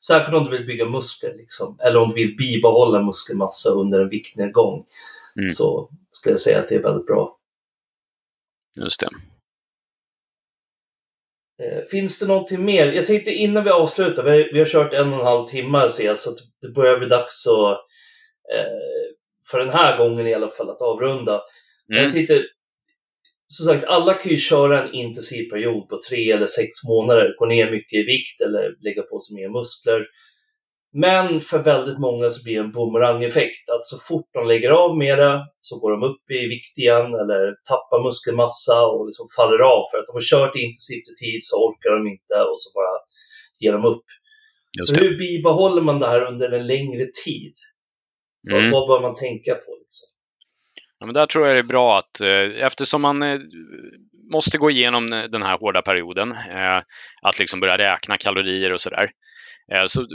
Särskilt 0.06 0.36
om 0.36 0.44
du 0.44 0.50
vill 0.50 0.66
bygga 0.66 0.88
muskler 0.88 1.34
liksom, 1.36 1.78
eller 1.80 2.00
om 2.00 2.08
du 2.08 2.14
vill 2.14 2.36
bibehålla 2.36 3.02
muskelmassa 3.02 3.70
under 3.70 4.00
en 4.00 4.08
viktnedgång 4.08 4.84
mm. 5.40 5.54
så 5.54 5.90
skulle 6.10 6.32
jag 6.32 6.40
säga 6.40 6.58
att 6.58 6.68
det 6.68 6.74
är 6.74 6.82
väldigt 6.82 7.06
bra. 7.06 7.38
Just 8.80 9.00
det. 9.00 9.08
Eh, 11.62 11.84
finns 11.90 12.18
det 12.18 12.26
någonting 12.26 12.64
mer? 12.64 12.92
Jag 12.92 13.06
tänkte 13.06 13.30
innan 13.30 13.64
vi 13.64 13.70
avslutar, 13.70 14.22
vi 14.22 14.30
har, 14.30 14.52
vi 14.52 14.58
har 14.58 14.66
kört 14.66 14.92
en 14.92 15.12
och 15.12 15.18
en 15.18 15.26
halv 15.26 15.46
timme 15.46 15.88
ser 15.88 16.04
jag, 16.04 16.18
så 16.18 16.30
det 16.60 16.68
börjar 16.68 16.98
bli 16.98 17.08
dags 17.08 17.46
att, 17.46 17.78
eh, 18.54 19.16
för 19.50 19.58
den 19.58 19.70
här 19.70 19.98
gången 19.98 20.26
i 20.26 20.34
alla 20.34 20.48
fall, 20.48 20.70
att 20.70 20.80
avrunda. 20.80 21.42
Mm. 21.92 22.04
Jag 22.04 22.12
tänkte, 22.12 22.44
som 23.48 23.66
sagt, 23.66 23.84
alla 23.84 24.14
kan 24.14 24.32
ju 24.32 24.38
köra 24.38 24.82
en 24.82 24.94
intensiv 24.94 25.50
period 25.50 25.88
på 25.88 26.00
tre 26.08 26.32
eller 26.32 26.46
sex 26.46 26.70
månader, 26.88 27.34
gå 27.38 27.46
ner 27.46 27.70
mycket 27.70 27.98
i 27.98 28.02
vikt 28.02 28.40
eller 28.40 28.76
lägga 28.80 29.02
på 29.02 29.20
sig 29.20 29.36
mer 29.36 29.48
muskler. 29.48 30.06
Men 30.92 31.40
för 31.40 31.58
väldigt 31.62 31.98
många 31.98 32.30
så 32.30 32.44
blir 32.44 32.54
det 32.54 32.60
en 32.60 32.72
bumerangeffekt, 32.72 33.70
att 33.74 33.84
så 33.84 33.98
fort 34.08 34.28
de 34.32 34.46
lägger 34.46 34.70
av 34.70 34.98
med 34.98 35.18
det 35.18 35.44
så 35.60 35.78
går 35.80 35.90
de 35.90 36.02
upp 36.02 36.30
i 36.30 36.48
vikt 36.48 36.78
igen 36.78 37.06
eller 37.22 37.42
tappar 37.70 38.04
muskelmassa 38.06 38.86
och 38.86 39.06
liksom 39.06 39.26
faller 39.36 39.60
av 39.74 39.82
för 39.90 39.98
att 39.98 40.06
de 40.06 40.12
har 40.12 40.26
kört 40.32 40.56
intensivt 40.56 41.08
i 41.12 41.14
tid 41.24 41.40
så 41.42 41.56
orkar 41.66 41.90
de 41.96 42.02
inte 42.14 42.34
och 42.50 42.60
så 42.62 42.68
bara 42.78 42.94
ger 43.60 43.72
de 43.72 43.84
upp. 43.84 44.06
Så 44.84 44.94
hur 45.00 45.18
bibehåller 45.18 45.82
man 45.82 46.00
det 46.00 46.06
här 46.06 46.22
under 46.32 46.52
en 46.52 46.66
längre 46.66 47.06
tid? 47.24 47.54
Mm. 48.50 48.70
Vad, 48.70 48.72
vad 48.72 48.88
bör 48.88 49.08
man 49.08 49.14
tänka 49.14 49.54
på? 49.54 49.70
Liksom? 49.82 50.08
Ja, 50.98 51.06
men 51.06 51.14
där 51.14 51.26
tror 51.26 51.46
jag 51.46 51.56
det 51.56 51.60
är 51.60 51.72
bra 51.76 51.98
att 51.98 52.20
eh, 52.20 52.66
eftersom 52.66 53.02
man 53.02 53.22
eh, 53.22 53.40
måste 54.32 54.58
gå 54.58 54.70
igenom 54.70 55.10
den 55.10 55.42
här 55.42 55.58
hårda 55.58 55.82
perioden, 55.82 56.32
eh, 56.32 56.82
att 57.22 57.38
liksom 57.38 57.60
börja 57.60 57.78
räkna 57.78 58.16
kalorier 58.16 58.72
och 58.72 58.80
sådär, 58.80 59.10
så, 59.86 60.06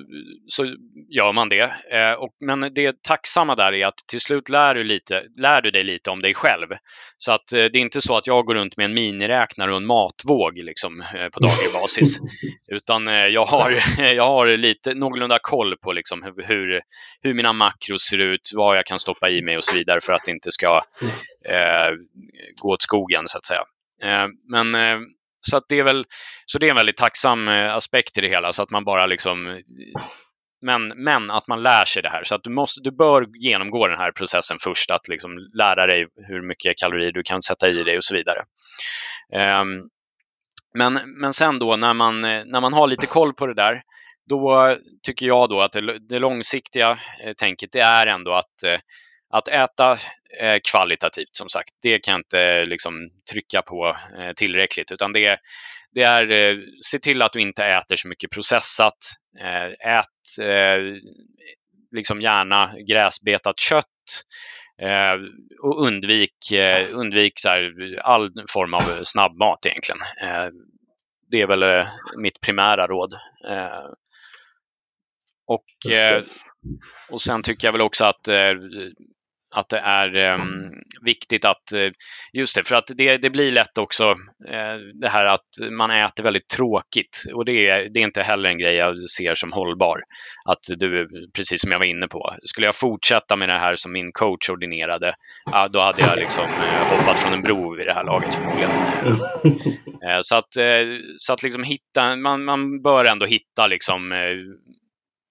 så 0.47 0.75
gör 1.09 1.33
man 1.33 1.49
det. 1.49 1.73
Eh, 1.91 2.13
och, 2.13 2.35
men 2.39 2.73
det 2.73 3.03
tacksamma 3.03 3.55
där 3.55 3.73
är 3.73 3.85
att 3.85 3.97
till 4.07 4.21
slut 4.21 4.49
lär 4.49 4.75
du, 4.75 4.83
lite, 4.83 5.23
lär 5.37 5.61
du 5.61 5.71
dig 5.71 5.83
lite 5.83 6.09
om 6.09 6.21
dig 6.21 6.33
själv. 6.33 6.67
Så 7.17 7.31
att 7.31 7.53
eh, 7.53 7.57
det 7.57 7.77
är 7.77 7.77
inte 7.77 8.01
så 8.01 8.17
att 8.17 8.27
jag 8.27 8.45
går 8.45 8.55
runt 8.55 8.77
med 8.77 8.85
en 8.85 8.93
miniräknare 8.93 9.71
och 9.71 9.77
en 9.77 9.85
matvåg 9.85 10.57
liksom, 10.57 11.03
på 11.33 11.39
daglig 11.39 11.71
basis. 11.73 12.19
Utan 12.67 13.07
jag 13.07 13.45
har, 13.45 13.83
jag 14.15 14.23
har 14.23 14.57
lite 14.57 14.93
någorlunda 14.93 15.37
koll 15.41 15.77
på 15.77 15.91
liksom, 15.91 16.33
hur, 16.45 16.81
hur 17.21 17.33
mina 17.33 17.53
makros 17.53 18.01
ser 18.01 18.17
ut, 18.17 18.51
vad 18.55 18.77
jag 18.77 18.85
kan 18.85 18.99
stoppa 18.99 19.29
i 19.29 19.41
mig 19.41 19.57
och 19.57 19.63
så 19.63 19.75
vidare 19.75 20.01
för 20.01 20.13
att 20.13 20.25
det 20.25 20.31
inte 20.31 20.51
ska 20.51 20.83
eh, 21.45 21.95
gå 22.63 22.73
åt 22.73 22.81
skogen 22.81 23.27
så 23.27 23.37
att 23.37 23.45
säga. 23.45 23.63
Eh, 24.03 24.27
men 24.49 24.75
så 25.41 25.57
att 25.57 25.63
det 25.69 25.79
är 25.79 25.83
väl 25.83 26.05
så 26.45 26.59
det 26.59 26.65
är 26.65 26.69
en 26.69 26.75
väldigt 26.75 26.97
tacksam 26.97 27.47
eh, 27.47 27.75
aspekt 27.75 28.17
i 28.17 28.21
det 28.21 28.27
hela, 28.27 28.53
så 28.53 28.63
att 28.63 28.71
man 28.71 28.83
bara 28.83 29.05
liksom 29.05 29.61
men, 30.61 30.87
men 30.95 31.31
att 31.31 31.47
man 31.47 31.63
lär 31.63 31.85
sig 31.85 32.03
det 32.03 32.09
här. 32.09 32.23
Så 32.23 32.35
att 32.35 32.43
du, 32.43 32.49
måste, 32.49 32.81
du 32.81 32.91
bör 32.91 33.27
genomgå 33.33 33.87
den 33.87 33.97
här 33.97 34.11
processen 34.11 34.57
först, 34.63 34.91
att 34.91 35.07
liksom 35.07 35.31
lära 35.57 35.87
dig 35.87 36.07
hur 36.27 36.41
mycket 36.41 36.77
kalorier 36.77 37.11
du 37.11 37.23
kan 37.23 37.41
sätta 37.41 37.69
i 37.69 37.83
dig 37.83 37.97
och 37.97 38.03
så 38.03 38.15
vidare. 38.15 38.39
Um, 39.61 39.89
men, 40.77 41.01
men 41.21 41.33
sen 41.33 41.59
då 41.59 41.75
när 41.75 41.93
man, 41.93 42.21
när 42.21 42.61
man 42.61 42.73
har 42.73 42.87
lite 42.87 43.07
koll 43.07 43.33
på 43.33 43.47
det 43.47 43.53
där, 43.53 43.81
då 44.29 44.75
tycker 45.03 45.25
jag 45.25 45.49
då 45.49 45.61
att 45.61 45.71
det, 45.71 45.99
det 46.09 46.19
långsiktiga 46.19 46.99
eh, 47.23 47.33
tänket 47.33 47.69
det 47.71 47.79
är 47.79 48.07
ändå 48.07 48.33
att 48.33 48.63
eh, 48.65 48.79
att 49.31 49.47
äta 49.47 49.91
eh, 50.39 50.59
kvalitativt 50.71 51.35
som 51.35 51.49
sagt, 51.49 51.69
det 51.81 51.99
kan 51.99 52.11
jag 52.11 52.19
inte 52.19 52.65
liksom, 52.65 53.09
trycka 53.31 53.61
på 53.61 53.97
eh, 54.19 54.31
tillräckligt 54.35 54.91
utan 54.91 55.13
det, 55.13 55.39
det 55.93 56.01
är 56.01 56.31
eh, 56.31 56.57
se 56.85 56.99
till 56.99 57.21
att 57.21 57.33
du 57.33 57.41
inte 57.41 57.65
äter 57.65 57.95
så 57.95 58.07
mycket 58.07 58.31
processat. 58.31 58.97
Eh, 59.39 59.95
ät 59.97 60.47
eh, 60.47 60.95
liksom 61.91 62.21
gärna 62.21 62.73
gräsbetat 62.87 63.59
kött 63.59 63.85
eh, 64.81 65.13
och 65.61 65.87
undvik, 65.87 66.35
undvik 66.91 67.39
så 67.39 67.49
här, 67.49 67.73
all 68.01 68.31
form 68.53 68.73
av 68.73 69.03
snabbmat 69.03 69.65
egentligen. 69.65 70.01
det 71.31 71.41
är 71.41 71.47
väl 71.47 71.87
mitt 72.17 72.41
primära 72.41 72.87
råd. 72.87 73.13
och, 75.47 75.65
och 77.09 77.21
sen 77.21 77.43
tycker 77.43 77.67
jag 77.67 77.71
väl 77.71 77.81
också 77.81 78.05
att 78.05 78.27
att 79.51 79.69
det 79.69 79.79
är 79.79 80.33
um, 80.33 80.73
viktigt 81.01 81.45
att, 81.45 81.63
uh, 81.75 81.91
just 82.33 82.55
det, 82.55 82.67
för 82.67 82.75
att 82.75 82.91
det, 82.95 83.17
det 83.17 83.29
blir 83.29 83.51
lätt 83.51 83.77
också 83.77 84.09
uh, 84.11 84.77
det 84.93 85.09
här 85.09 85.25
att 85.25 85.47
man 85.71 85.91
äter 85.91 86.23
väldigt 86.23 86.47
tråkigt 86.47 87.23
och 87.33 87.45
det 87.45 87.69
är, 87.69 87.89
det 87.89 87.99
är 87.99 88.03
inte 88.03 88.21
heller 88.23 88.49
en 88.49 88.57
grej 88.57 88.75
jag 88.75 89.09
ser 89.09 89.35
som 89.35 89.51
hållbar. 89.51 90.01
Att 90.45 90.79
du, 90.79 91.07
precis 91.35 91.61
som 91.61 91.71
jag 91.71 91.79
var 91.79 91.85
inne 91.85 92.07
på, 92.07 92.35
skulle 92.43 92.67
jag 92.67 92.75
fortsätta 92.75 93.35
med 93.35 93.49
det 93.49 93.59
här 93.59 93.75
som 93.75 93.91
min 93.91 94.11
coach 94.11 94.49
ordinerade, 94.49 95.07
uh, 95.07 95.65
då 95.71 95.81
hade 95.81 96.01
jag 96.01 96.17
liksom 96.17 96.43
uh, 96.43 96.89
hoppat 96.89 97.17
från 97.17 97.33
en 97.33 97.41
bro 97.41 97.75
vid 97.75 97.87
det 97.87 97.93
här 97.93 98.03
laget 98.03 98.33
förmodligen. 98.33 98.71
så 100.21 100.35
att, 100.35 100.53
så 101.17 101.33
att 101.33 101.43
liksom 101.43 101.63
hitta, 101.63 102.15
man, 102.15 102.43
man 102.43 102.81
bör 102.81 103.05
ändå 103.05 103.25
hitta 103.25 103.67
liksom 103.67 104.11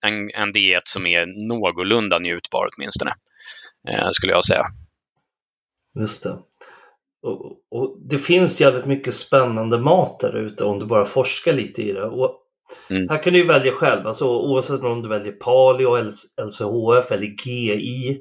en, 0.06 0.30
en 0.34 0.52
diet 0.52 0.88
som 0.88 1.06
är 1.06 1.26
någorlunda 1.48 2.18
njutbar 2.18 2.66
åtminstone. 2.76 3.10
Eh, 3.88 4.08
skulle 4.12 4.32
jag 4.32 4.44
säga. 4.44 4.66
Just 6.00 6.22
det. 6.22 6.38
Och, 7.22 7.56
och, 7.70 7.96
det 8.00 8.18
finns 8.18 8.60
jävligt 8.60 8.86
mycket 8.86 9.14
spännande 9.14 9.78
mat 9.78 10.20
där 10.20 10.36
ute 10.36 10.64
om 10.64 10.78
du 10.78 10.86
bara 10.86 11.04
forskar 11.04 11.52
lite 11.52 11.82
i 11.82 11.92
det. 11.92 12.04
Och 12.04 12.40
mm. 12.90 13.08
Här 13.08 13.22
kan 13.22 13.32
du 13.32 13.46
välja 13.46 13.72
själv, 13.72 14.06
alltså, 14.06 14.28
oavsett 14.28 14.82
om 14.82 15.02
du 15.02 15.08
väljer 15.08 15.32
paleo, 15.32 15.96
LCHF 16.36 17.12
eller 17.12 17.46
GI. 17.46 18.20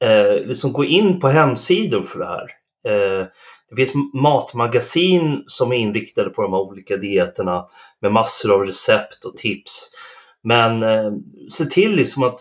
Eh, 0.00 0.46
liksom 0.46 0.72
gå 0.72 0.84
in 0.84 1.20
på 1.20 1.28
hemsidor 1.28 2.02
för 2.02 2.18
det 2.18 2.26
här. 2.26 2.50
Eh, 2.88 3.26
det 3.70 3.76
finns 3.76 3.92
matmagasin 4.14 5.44
som 5.46 5.72
är 5.72 5.76
inriktade 5.76 6.30
på 6.30 6.42
de 6.42 6.52
här 6.52 6.60
olika 6.60 6.96
dieterna 6.96 7.66
med 8.00 8.12
massor 8.12 8.52
av 8.52 8.64
recept 8.64 9.24
och 9.24 9.36
tips. 9.36 9.90
Men 10.42 10.82
eh, 10.82 11.12
se 11.50 11.64
till 11.64 11.94
liksom 11.94 12.22
att 12.22 12.40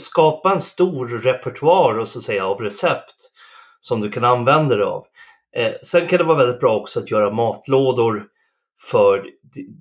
skapa 0.00 0.52
en 0.52 0.60
stor 0.60 1.08
repertoar 1.08 1.98
och 1.98 2.08
så 2.08 2.20
säga, 2.20 2.46
av 2.46 2.60
recept 2.60 3.16
som 3.80 4.00
du 4.00 4.10
kan 4.10 4.24
använda 4.24 4.76
dig 4.76 4.84
av. 4.84 5.06
Eh, 5.56 5.72
sen 5.82 6.06
kan 6.06 6.18
det 6.18 6.24
vara 6.24 6.38
väldigt 6.38 6.60
bra 6.60 6.76
också 6.76 7.00
att 7.00 7.10
göra 7.10 7.30
matlådor 7.30 8.26
för 8.82 9.24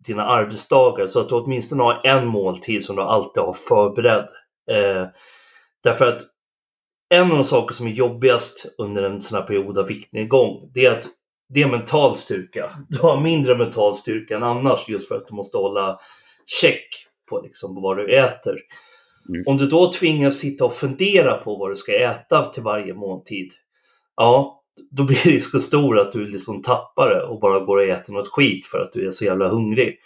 dina 0.06 0.26
arbetsdagar 0.26 1.08
så 1.08 1.20
att 1.20 1.30
du 1.30 1.36
åtminstone 1.36 1.84
har 1.84 2.02
en 2.04 2.28
måltid 2.28 2.86
som 2.86 2.96
du 2.96 3.02
alltid 3.02 3.44
har 3.44 3.54
förberedd. 3.54 4.28
Eh, 4.72 5.08
därför 5.84 6.08
att 6.08 6.22
en 7.10 7.32
av 7.32 7.38
de 7.38 7.44
saker 7.44 7.76
som 7.76 7.88
är 7.88 7.92
jobbigast 7.92 8.66
under 8.78 9.04
en 9.04 9.22
sån 9.22 9.38
här 9.38 9.46
period 9.46 9.78
av 9.78 9.88
viktnedgång, 9.88 10.72
det 10.74 10.86
är 10.86 10.92
att 10.92 11.06
det 11.50 11.62
är 11.62 11.68
mental 11.68 12.18
styrka. 12.18 12.72
Du 12.90 12.98
har 12.98 13.22
mindre 13.22 13.58
mental 13.58 13.96
styrka 13.96 14.36
än 14.36 14.44
annars 14.44 14.90
just 14.90 15.08
för 15.08 15.16
att 15.16 15.28
du 15.28 15.36
måste 15.36 15.58
hålla 15.58 16.00
check 16.62 16.88
på, 17.30 17.42
liksom, 17.42 17.76
på 17.76 17.82
vad 17.82 17.98
du 17.98 18.16
äter. 18.16 18.56
Mm. 19.30 19.44
Om 19.46 19.58
du 19.58 19.68
då 19.68 19.92
tvingas 19.92 20.38
sitta 20.38 20.66
och 20.66 20.74
fundera 20.74 21.38
på 21.38 21.56
vad 21.56 21.72
du 21.72 21.76
ska 21.76 21.98
äta 21.98 22.46
till 22.46 22.64
varje 22.64 22.94
måltid, 22.94 23.52
ja, 24.16 24.64
då 24.92 25.04
blir 25.04 25.18
risken 25.32 25.62
stor 25.62 26.00
att 26.00 26.12
du 26.12 26.28
liksom 26.28 26.62
tappar 26.62 27.10
det 27.10 27.24
och 27.24 27.40
bara 27.40 27.60
går 27.60 27.78
och 27.78 27.84
äter 27.84 28.14
något 28.14 28.28
skit 28.28 28.66
för 28.66 28.80
att 28.80 28.94
du 28.94 29.08
är 29.08 29.12
så 29.12 29.26
jävla 29.26 29.48
hungrig. 29.48 30.00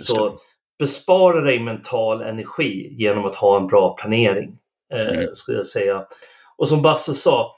Så 0.00 0.38
bespara 0.78 1.40
dig 1.40 1.60
mental 1.60 2.22
energi 2.22 2.94
genom 2.98 3.24
att 3.24 3.34
ha 3.34 3.56
en 3.56 3.66
bra 3.66 3.96
planering, 3.96 4.58
eh, 4.92 5.16
mm. 5.18 5.34
skulle 5.34 5.58
jag 5.58 5.66
säga. 5.66 6.04
Och 6.56 6.68
som 6.68 6.82
Basse 6.82 7.14
sa, 7.14 7.55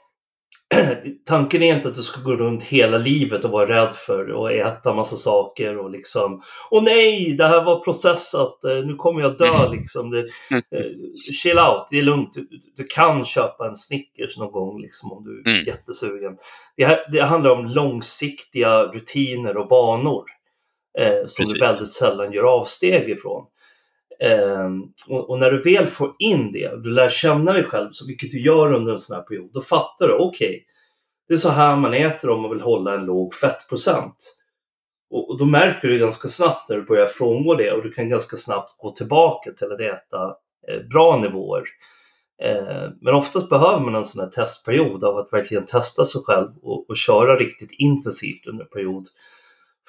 tanken 1.25 1.63
är 1.63 1.75
inte 1.75 1.87
att 1.87 1.95
du 1.95 2.01
ska 2.01 2.21
gå 2.21 2.35
runt 2.35 2.63
hela 2.63 2.97
livet 2.97 3.45
och 3.45 3.51
vara 3.51 3.69
rädd 3.69 3.95
för 3.95 4.45
att 4.45 4.67
äta 4.67 4.93
massa 4.93 5.15
saker 5.15 5.77
och 5.77 5.91
liksom 5.91 6.41
Åh 6.71 6.83
nej, 6.83 7.33
det 7.37 7.47
här 7.47 7.63
var 7.63 7.83
processat, 7.83 8.63
eh, 8.63 8.75
nu 8.75 8.95
kommer 8.95 9.21
jag 9.21 9.37
dö 9.37 9.45
mm. 9.45 9.71
liksom. 9.71 10.11
Det, 10.11 10.19
eh, 10.19 10.85
chill 11.41 11.57
out, 11.57 11.87
det 11.89 11.99
är 11.99 12.03
lugnt. 12.03 12.33
Du, 12.33 12.47
du, 12.77 12.83
kan 12.83 13.25
köpa 13.25 13.67
en 13.67 13.75
Snickers 13.75 14.37
någon 14.37 14.51
gång 14.51 14.81
liksom 14.81 15.11
om 15.11 15.23
du 15.23 15.41
är 15.41 15.53
mm. 15.53 15.65
jättesugen. 15.67 16.37
Det, 16.77 17.05
det 17.11 17.21
handlar 17.21 17.51
om 17.51 17.65
långsiktiga 17.65 18.83
rutiner 18.83 19.57
och 19.57 19.69
vanor 19.69 20.23
eh, 20.99 21.25
som 21.25 21.43
Precis. 21.43 21.53
du 21.53 21.59
väldigt 21.59 21.91
sällan 21.91 22.33
gör 22.33 22.43
avsteg 22.43 23.09
ifrån. 23.09 23.45
Eh, 24.23 24.69
och, 25.07 25.29
och, 25.29 25.39
när 25.39 25.51
du 25.51 25.61
väl 25.61 25.87
får 25.87 26.15
in 26.19 26.51
det, 26.51 26.83
du 26.83 26.89
lär 26.89 27.09
känna 27.09 27.53
dig 27.53 27.63
själv, 27.63 27.89
så 27.91 28.07
vilket 28.07 28.31
du 28.31 28.41
gör 28.41 28.73
under 28.73 28.93
en 28.93 28.99
sån 28.99 29.15
här 29.15 29.23
period, 29.23 29.49
då 29.53 29.61
fattar 29.61 30.07
du, 30.07 30.13
okej, 30.13 30.47
okay, 30.47 30.59
det 31.27 31.33
är 31.33 31.37
så 31.37 31.49
här 31.49 31.75
man 31.75 31.93
äter 31.93 32.29
om 32.29 32.41
man 32.41 32.51
vill 32.51 32.61
hålla 32.61 32.93
en 32.93 33.05
låg 33.05 33.33
fettprocent. 33.33 34.35
Och, 35.09 35.29
och 35.29 35.37
då 35.37 35.45
märker 35.45 35.87
du 35.87 35.99
ganska 35.99 36.27
snabbt 36.27 36.69
när 36.69 36.75
du 36.75 36.85
börjar 36.85 37.07
frångå 37.07 37.55
det 37.55 37.71
och 37.71 37.83
du 37.83 37.91
kan 37.91 38.09
ganska 38.09 38.37
snabbt 38.37 38.77
gå 38.77 38.91
tillbaka 38.91 39.51
till 39.51 39.71
att 39.71 39.79
äta 39.79 40.35
eh, 40.67 40.81
bra 40.91 41.19
nivåer. 41.19 41.63
Eh, 42.43 42.89
men 43.01 43.13
oftast 43.13 43.49
behöver 43.49 43.79
man 43.79 43.95
en 43.95 44.05
sån 44.05 44.21
här 44.21 44.29
testperiod 44.29 45.03
av 45.03 45.17
att 45.17 45.33
verkligen 45.33 45.65
testa 45.65 46.05
sig 46.05 46.21
själv 46.21 46.49
och, 46.61 46.89
och 46.89 46.97
köra 46.97 47.35
riktigt 47.35 47.71
intensivt 47.71 48.47
under 48.47 48.63
en 48.63 48.69
period 48.69 49.07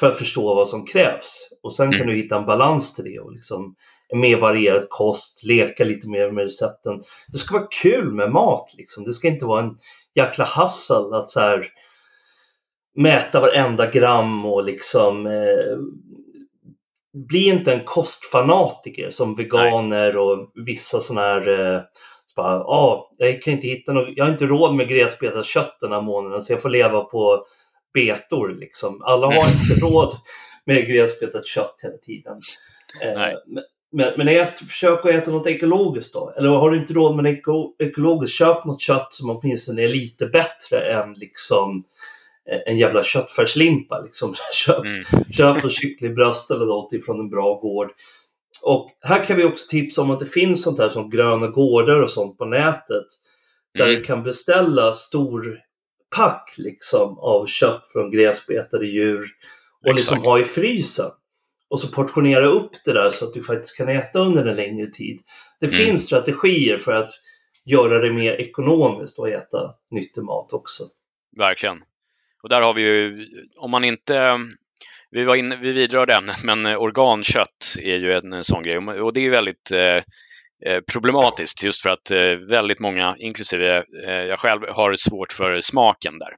för 0.01 0.11
att 0.11 0.19
förstå 0.19 0.55
vad 0.55 0.69
som 0.69 0.87
krävs. 0.87 1.49
Och 1.63 1.75
sen 1.75 1.91
kan 1.91 2.01
mm. 2.01 2.07
du 2.09 2.23
hitta 2.23 2.37
en 2.37 2.47
balans 2.47 2.95
till 2.95 3.05
det 3.05 3.21
och 3.21 3.33
liksom 3.33 3.75
mer 4.15 4.37
varierad 4.37 4.87
kost, 4.89 5.45
leka 5.45 5.85
lite 5.85 6.09
mer 6.09 6.31
med 6.31 6.45
recepten. 6.45 7.01
Det 7.29 7.39
ska 7.39 7.59
vara 7.59 7.69
kul 7.83 8.13
med 8.13 8.31
mat 8.31 8.75
liksom. 8.79 9.05
Det 9.05 9.13
ska 9.13 9.29
inte 9.29 9.47
vara 9.47 9.63
en 9.63 9.77
jäkla 10.15 10.45
hassel 10.45 11.15
att 11.15 11.31
så 11.31 11.41
här 11.41 11.67
mäta 12.97 13.41
varenda 13.41 13.91
gram 13.91 14.47
och 14.47 14.65
liksom 14.65 15.27
eh, 15.27 15.79
bli 17.13 17.45
inte 17.45 17.73
en 17.73 17.85
kostfanatiker 17.85 19.11
som 19.11 19.35
veganer 19.35 20.13
Nej. 20.13 20.17
och 20.17 20.53
vissa 20.67 21.01
sådana 21.01 21.27
här 21.27 21.49
eh, 21.49 21.81
så 22.27 22.33
bara, 22.37 22.61
ah, 22.61 23.11
jag 23.17 23.43
kan 23.43 23.55
inte 23.55 23.67
hitta 23.67 23.93
något, 23.93 24.09
jag 24.17 24.25
har 24.25 24.33
inte 24.33 24.47
råd 24.47 24.75
med 24.75 24.89
gräsbetat 24.89 25.47
kött 25.47 25.77
den 25.81 25.93
här 25.93 26.01
månaden 26.01 26.41
så 26.41 26.53
jag 26.53 26.63
får 26.63 26.69
leva 26.69 27.05
på 27.05 27.47
betor 27.95 28.49
liksom. 28.49 29.03
Alla 29.03 29.27
har 29.27 29.49
inte 29.49 29.75
råd 29.75 30.13
med 30.65 30.87
gräsbetat 30.89 31.47
kött 31.47 31.81
hela 31.83 31.97
tiden. 31.97 32.41
Eh, 33.03 33.39
men, 33.47 33.65
men 33.93 34.29
ät, 34.29 34.59
försök 34.59 35.05
att 35.05 35.11
äta 35.11 35.31
något 35.31 35.47
ekologiskt 35.47 36.13
då. 36.13 36.35
Eller 36.37 36.49
har 36.49 36.71
du 36.71 36.79
inte 36.79 36.93
råd 36.93 37.17
med 37.17 37.27
eko, 37.27 37.75
ekologiskt, 37.79 38.37
köp 38.37 38.65
något 38.65 38.81
kött 38.81 39.13
som 39.13 39.31
åtminstone 39.31 39.83
är 39.83 39.89
lite 39.89 40.27
bättre 40.27 40.93
än 40.93 41.13
liksom 41.13 41.85
eh, 42.51 42.61
en 42.67 42.79
jävla 42.79 43.05
köttfärslimpa. 43.05 44.01
Liksom. 44.01 44.35
Köp, 44.53 44.85
mm. 44.85 45.03
köp 45.33 45.65
en 45.65 45.71
kycklingbröst 45.71 46.51
eller 46.51 46.67
något 46.67 46.93
ifrån 46.93 47.21
en 47.21 47.31
bra 47.31 47.55
gård. 47.55 47.91
Och 48.63 48.91
här 49.01 49.25
kan 49.25 49.37
vi 49.37 49.45
också 49.45 49.69
tipsa 49.69 50.03
om 50.03 50.11
att 50.11 50.21
det 50.21 50.27
finns 50.27 50.63
sånt 50.63 50.79
här 50.79 50.89
som 50.89 51.11
gröna 51.11 51.47
gårdar 51.47 52.01
och 52.01 52.11
sånt 52.11 52.39
på 52.39 52.45
nätet. 52.45 53.07
Där 53.75 53.85
mm. 53.85 53.97
du 53.97 54.05
kan 54.05 54.23
beställa 54.23 54.93
stor 54.93 55.59
pack 56.17 56.55
liksom 56.59 57.19
av 57.19 57.47
kött 57.47 57.89
från 57.93 58.11
gräsbetade 58.11 58.87
djur 58.87 59.27
och 59.87 59.95
liksom 59.95 60.19
ha 60.19 60.41
i 60.41 60.45
frysen. 60.45 61.11
Och 61.71 61.81
så 61.81 61.89
portionera 61.89 62.47
upp 62.47 62.71
det 62.85 62.93
där 62.93 63.11
så 63.11 63.25
att 63.25 63.35
du 63.35 63.43
faktiskt 63.43 63.77
kan 63.77 63.89
äta 63.89 64.19
under 64.19 64.47
en 64.47 64.57
längre 64.57 64.87
tid. 64.87 65.21
Det 65.61 65.67
mm. 65.67 65.79
finns 65.79 66.05
strategier 66.05 66.79
för 66.79 66.93
att 66.93 67.13
göra 67.65 67.99
det 67.99 68.13
mer 68.13 68.33
ekonomiskt 68.33 69.19
att 69.19 69.29
äta 69.29 69.75
nyttig 69.91 70.23
mat 70.23 70.53
också. 70.53 70.83
Verkligen. 71.37 71.83
Och 72.43 72.49
där 72.49 72.61
har 72.61 72.75
vi 72.75 72.83
ju, 72.83 73.27
om 73.57 73.71
man 73.71 73.85
inte 73.85 74.39
vi, 75.11 75.25
var 75.25 75.35
in, 75.35 75.61
vi 75.61 75.73
vidrörde 75.73 76.15
ämnet, 76.15 76.45
men 76.45 76.67
organkött 76.67 77.77
är 77.83 77.97
ju 77.97 78.13
en 78.13 78.45
sån 78.45 78.63
grej 78.63 78.79
och 78.79 79.13
det 79.13 79.27
är 79.27 79.31
väldigt 79.31 79.71
eh, 79.71 79.79
Eh, 79.79 80.03
problematiskt 80.93 81.65
just 81.65 81.83
för 81.83 81.91
att 81.91 82.11
eh, 82.11 82.49
väldigt 82.49 82.81
många, 82.81 83.17
inklusive 83.19 83.85
eh, 84.07 84.13
jag 84.13 84.39
själv, 84.39 84.61
har 84.69 84.95
svårt 84.97 85.33
för 85.33 85.61
smaken 85.61 86.19
där. 86.19 86.37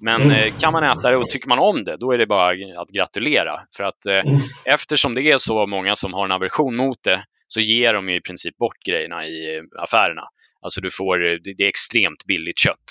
Men 0.00 0.22
mm. 0.22 0.52
kan 0.60 0.72
man 0.72 0.84
äta 0.84 1.10
det 1.10 1.16
och 1.16 1.30
tycker 1.30 1.48
man 1.48 1.58
om 1.58 1.84
det, 1.84 1.96
då 1.96 2.12
är 2.12 2.18
det 2.18 2.26
bara 2.26 2.50
att 2.80 2.88
gratulera. 2.88 3.60
För 3.76 3.84
att 3.84 4.06
mm. 4.06 4.40
eftersom 4.64 5.14
det 5.14 5.22
är 5.22 5.38
så 5.38 5.66
många 5.66 5.96
som 5.96 6.12
har 6.12 6.24
en 6.24 6.32
aversion 6.32 6.76
mot 6.76 6.98
det 7.02 7.24
så 7.48 7.60
ger 7.60 7.94
de 7.94 8.08
i 8.08 8.20
princip 8.20 8.56
bort 8.56 8.78
grejerna 8.86 9.26
i 9.26 9.62
affärerna. 9.78 10.22
Alltså 10.62 10.80
du 10.80 10.90
får, 10.90 11.18
det 11.18 11.64
är 11.64 11.68
extremt 11.68 12.24
billigt 12.26 12.58
kött. 12.58 12.88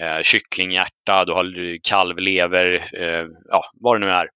Eh, 0.00 0.22
kycklinghjärta, 0.22 1.24
du 1.24 1.32
har 1.32 1.78
kalvlever, 1.88 2.84
eh, 2.94 3.26
ja, 3.48 3.64
vad 3.80 4.00
det 4.00 4.06
nu 4.06 4.12
är. 4.12 4.28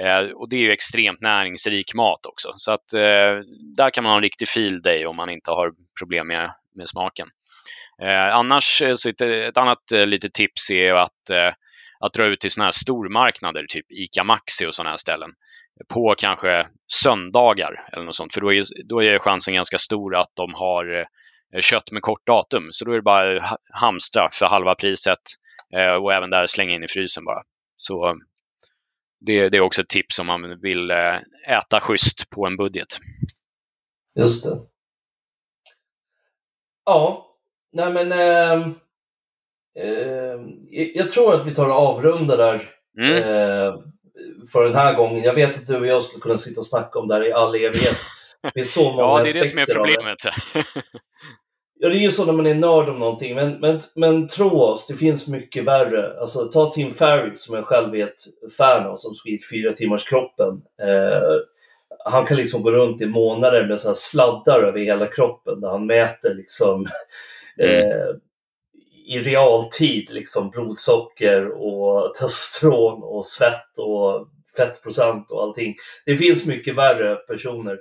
Eh, 0.00 0.30
och 0.30 0.48
det 0.48 0.56
är 0.56 0.60
ju 0.60 0.72
extremt 0.72 1.20
näringsrik 1.20 1.94
mat 1.94 2.26
också. 2.26 2.52
Så 2.56 2.72
att 2.72 2.92
eh, 2.92 3.40
där 3.76 3.90
kan 3.90 4.04
man 4.04 4.10
ha 4.10 4.16
en 4.16 4.22
riktig 4.22 4.48
feel 4.48 4.82
day 4.82 5.06
om 5.06 5.16
man 5.16 5.30
inte 5.30 5.50
har 5.50 5.72
problem 6.00 6.28
med, 6.28 6.54
med 6.76 6.88
smaken. 6.88 7.28
Eh, 8.02 8.36
annars, 8.36 8.82
eh, 8.82 8.94
så 8.94 9.08
ett, 9.08 9.20
ett 9.20 9.56
annat 9.56 9.92
eh, 9.92 10.06
litet 10.06 10.34
tips 10.34 10.70
är 10.70 10.94
att, 10.94 11.30
eh, 11.30 11.52
att 12.00 12.12
dra 12.12 12.26
ut 12.26 12.40
till 12.40 12.50
sådana 12.50 12.66
här 12.66 12.72
stormarknader, 12.72 13.66
typ 13.68 13.86
ICA 13.90 14.24
Maxi 14.24 14.66
och 14.66 14.74
sådana 14.74 14.90
här 14.90 14.96
ställen 14.96 15.30
på 15.94 16.14
kanske 16.18 16.66
söndagar 16.92 17.88
eller 17.92 18.04
något 18.04 18.14
sånt. 18.14 18.34
För 18.34 18.40
då 18.40 18.52
är, 18.52 18.64
då 18.88 19.02
är 19.02 19.18
chansen 19.18 19.54
ganska 19.54 19.78
stor 19.78 20.16
att 20.16 20.32
de 20.36 20.54
har 20.54 21.06
kött 21.60 21.90
med 21.90 22.02
kort 22.02 22.26
datum. 22.26 22.68
Så 22.70 22.84
då 22.84 22.92
är 22.92 22.96
det 22.96 23.02
bara 23.02 23.56
hamstra 23.72 24.28
för 24.32 24.46
halva 24.46 24.74
priset 24.74 25.18
och 26.02 26.12
även 26.12 26.30
där 26.30 26.46
slänga 26.46 26.74
in 26.74 26.84
i 26.84 26.88
frysen 26.88 27.24
bara. 27.24 27.42
Så 27.76 28.16
det, 29.20 29.48
det, 29.48 29.56
är 29.56 29.60
också 29.60 29.82
ett 29.82 29.88
tips 29.88 30.18
om 30.18 30.26
man 30.26 30.60
vill 30.60 30.90
eh, 30.90 31.16
äta 31.48 31.80
schysst 31.80 32.30
på 32.30 32.46
en 32.46 32.56
budget. 32.56 32.88
Just 34.18 34.44
det. 34.44 34.58
Ja, 36.84 37.36
nej 37.72 37.92
men 37.92 38.12
eh, 38.12 38.68
eh, 39.84 40.40
jag 40.94 41.10
tror 41.10 41.34
att 41.34 41.46
vi 41.46 41.54
tar 41.54 41.68
och 41.68 41.74
avrundar 41.74 42.36
där 42.36 42.70
mm. 42.98 43.16
eh, 43.16 43.74
för 44.52 44.64
den 44.64 44.74
här 44.74 44.94
gången. 44.94 45.22
Jag 45.22 45.34
vet 45.34 45.56
att 45.56 45.66
du 45.66 45.76
och 45.76 45.86
jag 45.86 46.02
skulle 46.02 46.20
kunna 46.20 46.36
sitta 46.36 46.60
och 46.60 46.66
snacka 46.66 46.98
om 46.98 47.08
det 47.08 47.14
här 47.14 47.28
i 47.28 47.32
all 47.32 47.54
evighet. 47.54 47.96
Det 48.54 48.60
är 48.60 48.64
så 48.64 48.84
många 48.92 49.02
ja, 49.02 49.22
det 49.22 49.30
är 49.30 49.40
det 49.40 49.46
som 49.46 49.58
är 49.58 49.66
problemet. 49.66 50.18
Ja, 51.82 51.88
det 51.88 51.96
är 51.96 52.00
ju 52.00 52.12
så 52.12 52.24
när 52.24 52.32
man 52.32 52.46
är 52.46 52.54
nörd 52.54 52.88
om 52.88 52.98
någonting, 52.98 53.34
men, 53.34 53.60
men, 53.60 53.80
men 53.94 54.28
tro 54.28 54.60
oss, 54.60 54.86
det 54.86 54.94
finns 54.94 55.28
mycket 55.28 55.64
värre. 55.64 56.20
Alltså, 56.20 56.44
ta 56.44 56.72
Tim 56.72 56.94
Ferriss 56.94 57.42
som 57.42 57.54
jag 57.54 57.64
själv 57.64 57.94
är 57.94 58.04
ett 58.04 58.52
fan 58.56 58.86
av, 58.86 58.96
som 58.96 59.14
skrivit 59.14 59.50
fyra 59.50 59.72
timmars 59.72 60.04
kroppen. 60.04 60.62
Eh, 60.82 61.22
han 62.04 62.26
kan 62.26 62.36
liksom 62.36 62.62
gå 62.62 62.70
runt 62.70 63.00
i 63.00 63.06
månader 63.06 63.66
med 63.66 63.80
så 63.80 63.94
sladdar 63.94 64.62
över 64.62 64.78
hela 64.78 65.06
kroppen 65.06 65.60
där 65.60 65.68
han 65.68 65.86
mäter 65.86 66.34
liksom 66.34 66.86
mm. 67.58 67.90
eh, 67.90 68.08
i 69.06 69.18
realtid 69.18 70.10
liksom 70.10 70.50
blodsocker 70.50 71.48
och 71.48 72.14
testosteron 72.14 73.02
och 73.02 73.26
svett 73.26 73.78
och 73.78 74.28
fettprocent 74.56 75.30
och 75.30 75.42
allting. 75.42 75.74
Det 76.06 76.16
finns 76.16 76.46
mycket 76.46 76.74
värre 76.74 77.16
personer. 77.16 77.78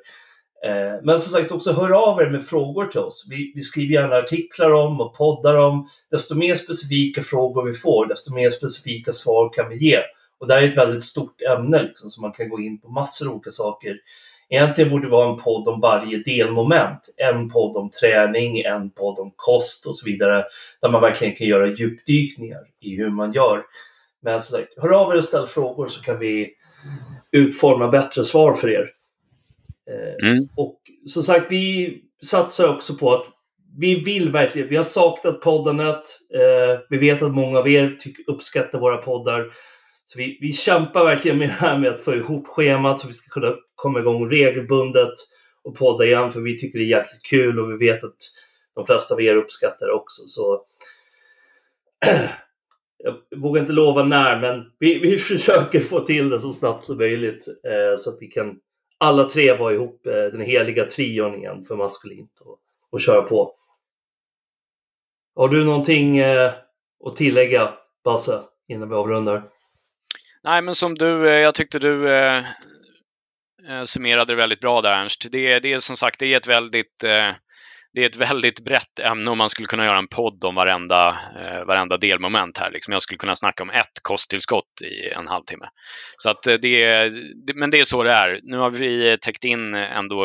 Eh, 0.65 1.01
men 1.03 1.19
som 1.19 1.31
sagt 1.31 1.51
också 1.51 1.71
hör 1.71 1.91
av 1.91 2.21
er 2.21 2.29
med 2.29 2.45
frågor 2.45 2.85
till 2.85 2.99
oss. 2.99 3.25
Vi, 3.29 3.51
vi, 3.55 3.61
skriver 3.61 3.93
gärna 3.93 4.15
artiklar 4.15 4.71
om 4.71 5.01
och 5.01 5.15
poddar 5.15 5.55
om. 5.55 5.87
Desto 6.11 6.35
mer 6.35 6.55
specifika 6.55 7.21
frågor 7.23 7.63
vi 7.63 7.73
får, 7.73 8.05
desto 8.05 8.33
mer 8.33 8.49
specifika 8.49 9.11
svar 9.11 9.53
kan 9.53 9.69
vi 9.69 9.77
ge. 9.77 9.99
Och 10.39 10.47
det 10.47 10.53
här 10.53 10.61
är 10.61 10.69
ett 10.69 10.77
väldigt 10.77 11.03
stort 11.03 11.41
ämne 11.41 11.83
liksom, 11.83 12.09
så 12.09 12.21
man 12.21 12.31
kan 12.31 12.49
gå 12.49 12.59
in 12.59 12.81
på 12.81 12.89
massor 12.89 13.27
av 13.27 13.33
olika 13.33 13.51
saker. 13.51 13.97
Egentligen 14.49 14.89
borde 14.89 15.05
det 15.05 15.11
vara 15.11 15.31
en 15.31 15.39
podd 15.39 15.67
om 15.67 15.81
varje 15.81 16.17
delmoment. 16.17 17.09
En 17.17 17.49
podd 17.49 17.77
om 17.77 17.89
träning, 17.89 18.59
en 18.59 18.89
podd 18.89 19.19
om 19.19 19.31
kost 19.35 19.85
och 19.85 19.97
så 19.97 20.05
vidare. 20.05 20.45
Där 20.81 20.89
man 20.89 21.01
verkligen 21.01 21.35
kan 21.35 21.47
göra 21.47 21.67
djupdykningar 21.67 22.61
i 22.79 22.95
hur 22.95 23.09
man 23.09 23.31
gör. 23.31 23.63
Men 24.21 24.41
som 24.41 24.57
sagt, 24.57 24.73
hör 24.77 24.89
av 24.89 25.13
er 25.13 25.17
och 25.17 25.23
ställ 25.23 25.47
frågor 25.47 25.87
så 25.87 26.01
kan 26.01 26.19
vi 26.19 26.53
utforma 27.31 27.87
bättre 27.87 28.25
svar 28.25 28.53
för 28.53 28.69
er. 28.69 28.89
Eh, 29.89 30.29
mm. 30.29 30.49
Och 30.55 30.81
som 31.07 31.23
sagt, 31.23 31.51
vi 31.51 31.97
satsar 32.25 32.75
också 32.75 32.95
på 32.95 33.13
att 33.13 33.25
vi 33.77 34.03
vill 34.03 34.31
verkligen, 34.31 34.69
vi 34.69 34.75
har 34.75 34.83
saknat 34.83 35.41
poddandet. 35.41 36.03
Eh, 36.33 36.79
vi 36.89 36.97
vet 36.97 37.21
att 37.21 37.31
många 37.31 37.59
av 37.59 37.69
er 37.69 37.97
uppskattar 38.27 38.79
våra 38.79 38.97
poddar. 38.97 39.45
Så 40.05 40.19
vi, 40.19 40.37
vi 40.41 40.53
kämpar 40.53 41.05
verkligen 41.05 41.37
med 41.37 41.49
det 41.49 41.53
här 41.53 41.77
med 41.77 41.89
att 41.89 42.03
få 42.03 42.15
ihop 42.15 42.47
schemat 42.47 42.99
så 42.99 43.07
vi 43.07 43.13
ska 43.13 43.29
kunna 43.29 43.55
komma 43.75 43.99
igång 43.99 44.29
regelbundet 44.29 45.13
och 45.63 45.75
podda 45.75 46.05
igen 46.05 46.31
för 46.31 46.41
vi 46.41 46.57
tycker 46.57 46.79
det 46.79 46.85
är 46.85 46.97
jäkligt 46.97 47.23
kul 47.29 47.59
och 47.59 47.71
vi 47.71 47.77
vet 47.87 48.03
att 48.03 48.17
de 48.75 48.85
flesta 48.85 49.13
av 49.13 49.21
er 49.21 49.35
uppskattar 49.35 49.87
det 49.87 49.93
också. 49.93 50.21
Så 50.25 50.61
jag 53.03 53.39
vågar 53.39 53.61
inte 53.61 53.73
lova 53.73 54.03
när, 54.03 54.39
men 54.39 54.65
vi, 54.79 54.99
vi 54.99 55.17
försöker 55.17 55.79
få 55.79 55.99
till 55.99 56.29
det 56.29 56.39
så 56.39 56.53
snabbt 56.53 56.85
som 56.85 56.97
möjligt 56.97 57.47
eh, 57.47 57.97
så 57.97 58.09
att 58.09 58.17
vi 58.19 58.27
kan 58.27 58.59
alla 58.99 59.23
tre 59.23 59.57
var 59.57 59.71
ihop, 59.71 60.07
eh, 60.07 60.13
den 60.13 60.41
heliga 60.41 60.85
trion 60.85 61.35
igen 61.35 61.65
för 61.65 61.75
maskulint 61.75 62.39
och, 62.39 62.59
och 62.89 63.01
köra 63.01 63.21
på. 63.21 63.55
Har 65.35 65.49
du 65.49 65.65
någonting 65.65 66.17
eh, 66.17 66.51
att 67.05 67.15
tillägga, 67.15 67.73
Basse, 68.03 68.41
innan 68.67 68.89
vi 68.89 68.95
avrundar? 68.95 69.43
Nej, 70.43 70.61
men 70.61 70.75
som 70.75 70.95
du, 70.95 71.29
eh, 71.29 71.39
jag 71.39 71.55
tyckte 71.55 71.79
du 71.79 72.11
eh, 72.13 72.37
eh, 73.69 73.83
summerade 73.85 74.33
det 74.33 74.37
väldigt 74.37 74.59
bra 74.59 74.81
där 74.81 74.91
Ernst. 74.91 75.27
Det, 75.31 75.59
det 75.59 75.73
är 75.73 75.79
som 75.79 75.95
sagt, 75.95 76.19
det 76.19 76.33
är 76.33 76.37
ett 76.37 76.47
väldigt 76.47 77.03
eh, 77.03 77.31
det 77.93 78.01
är 78.01 78.05
ett 78.05 78.15
väldigt 78.15 78.59
brett 78.59 78.99
ämne 78.99 79.31
och 79.31 79.37
man 79.37 79.49
skulle 79.49 79.65
kunna 79.65 79.85
göra 79.85 79.97
en 79.97 80.07
podd 80.07 80.43
om 80.43 80.55
varenda, 80.55 81.19
eh, 81.41 81.65
varenda 81.65 81.97
delmoment 81.97 82.57
här. 82.57 82.71
Liksom. 82.71 82.91
Jag 82.91 83.01
skulle 83.01 83.17
kunna 83.17 83.35
snacka 83.35 83.63
om 83.63 83.69
ett 83.69 83.99
kosttillskott 84.01 84.81
i 84.81 85.09
en 85.13 85.27
halvtimme. 85.27 85.69
Så 86.17 86.29
att 86.29 86.47
eh, 86.47 86.53
det, 86.53 87.09
det, 87.45 87.53
men 87.55 87.71
det 87.71 87.79
är 87.79 87.83
så 87.83 88.03
det 88.03 88.11
är. 88.11 88.39
Nu 88.43 88.57
har 88.57 88.71
vi 88.71 89.11
eh, 89.11 89.15
täckt 89.15 89.43
in 89.43 89.73
eh, 89.73 89.97
ändå 89.97 90.23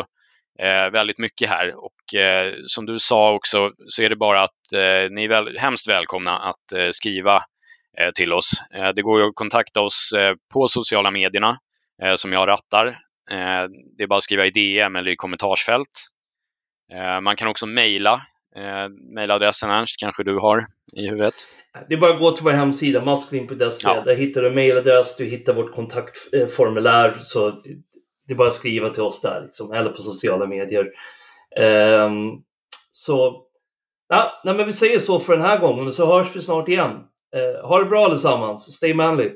eh, 0.59 0.91
väldigt 0.91 1.17
mycket 1.17 1.49
här 1.49 1.75
och 1.75 2.19
eh, 2.19 2.53
som 2.65 2.85
du 2.85 2.99
sa 2.99 3.33
också 3.33 3.71
så 3.87 4.03
är 4.03 4.09
det 4.09 4.15
bara 4.15 4.43
att 4.43 4.73
eh, 4.75 5.11
ni 5.11 5.23
är 5.23 5.29
väl, 5.29 5.57
hemskt 5.57 5.89
välkomna 5.89 6.39
att 6.39 6.95
skriva 6.95 7.43
till 8.15 8.33
oss. 8.33 8.51
det 8.95 9.01
går 9.01 9.21
ju 9.21 9.27
att 9.27 9.35
kontakta 9.35 9.81
oss 9.81 10.13
på 10.53 10.67
sociala 10.67 11.11
medierna 11.11 11.57
som 12.15 12.33
jag 12.33 12.47
rattar. 12.47 12.99
det 13.97 14.03
är 14.03 14.07
bara 14.07 14.17
att 14.17 14.23
skriva 14.23 14.45
i 14.45 14.49
DM 14.49 14.95
eller 14.95 15.11
i 15.11 15.15
kommentarsfält 15.15 15.89
man 17.21 17.35
kan 17.35 17.47
också 17.47 17.65
mejla. 17.65 18.21
Mejladressen 19.15 19.69
Ernst 19.69 19.99
kanske 19.99 20.23
du 20.23 20.37
har 20.39 20.67
i 20.93 21.07
huvudet? 21.07 21.33
Det 21.89 21.95
är 21.95 21.99
bara 21.99 22.13
att 22.13 22.19
gå 22.19 22.31
till 22.31 22.43
vår 22.43 22.51
hemsida, 22.51 23.05
maskulin.se. 23.05 23.67
Ja. 23.83 24.01
Där 24.05 24.15
hittar 24.15 24.41
du 24.41 24.51
mejladress, 24.51 25.15
du 25.17 25.25
hittar 25.25 25.53
vårt 25.53 25.71
kontaktformulär. 25.71 27.13
Så 27.21 27.51
det 28.27 28.33
är 28.33 28.35
bara 28.35 28.47
att 28.47 28.53
skriva 28.53 28.89
till 28.89 29.03
oss 29.03 29.21
där, 29.21 29.41
liksom, 29.41 29.71
eller 29.71 29.89
på 29.89 30.01
sociala 30.01 30.47
medier. 30.47 30.85
Um, 32.05 32.43
så 32.91 33.43
ja, 34.09 34.41
nej, 34.43 34.55
men 34.55 34.65
vi 34.65 34.73
säger 34.73 34.99
så 34.99 35.19
för 35.19 35.33
den 35.33 35.45
här 35.45 35.59
gången 35.59 35.87
och 35.87 35.93
så 35.93 36.05
hörs 36.05 36.35
vi 36.35 36.41
snart 36.41 36.67
igen. 36.67 36.91
Uh, 37.35 37.67
ha 37.67 37.79
det 37.79 37.85
bra 37.85 38.05
allesammans. 38.05 38.75
Stay 38.75 38.93
manly! 38.93 39.31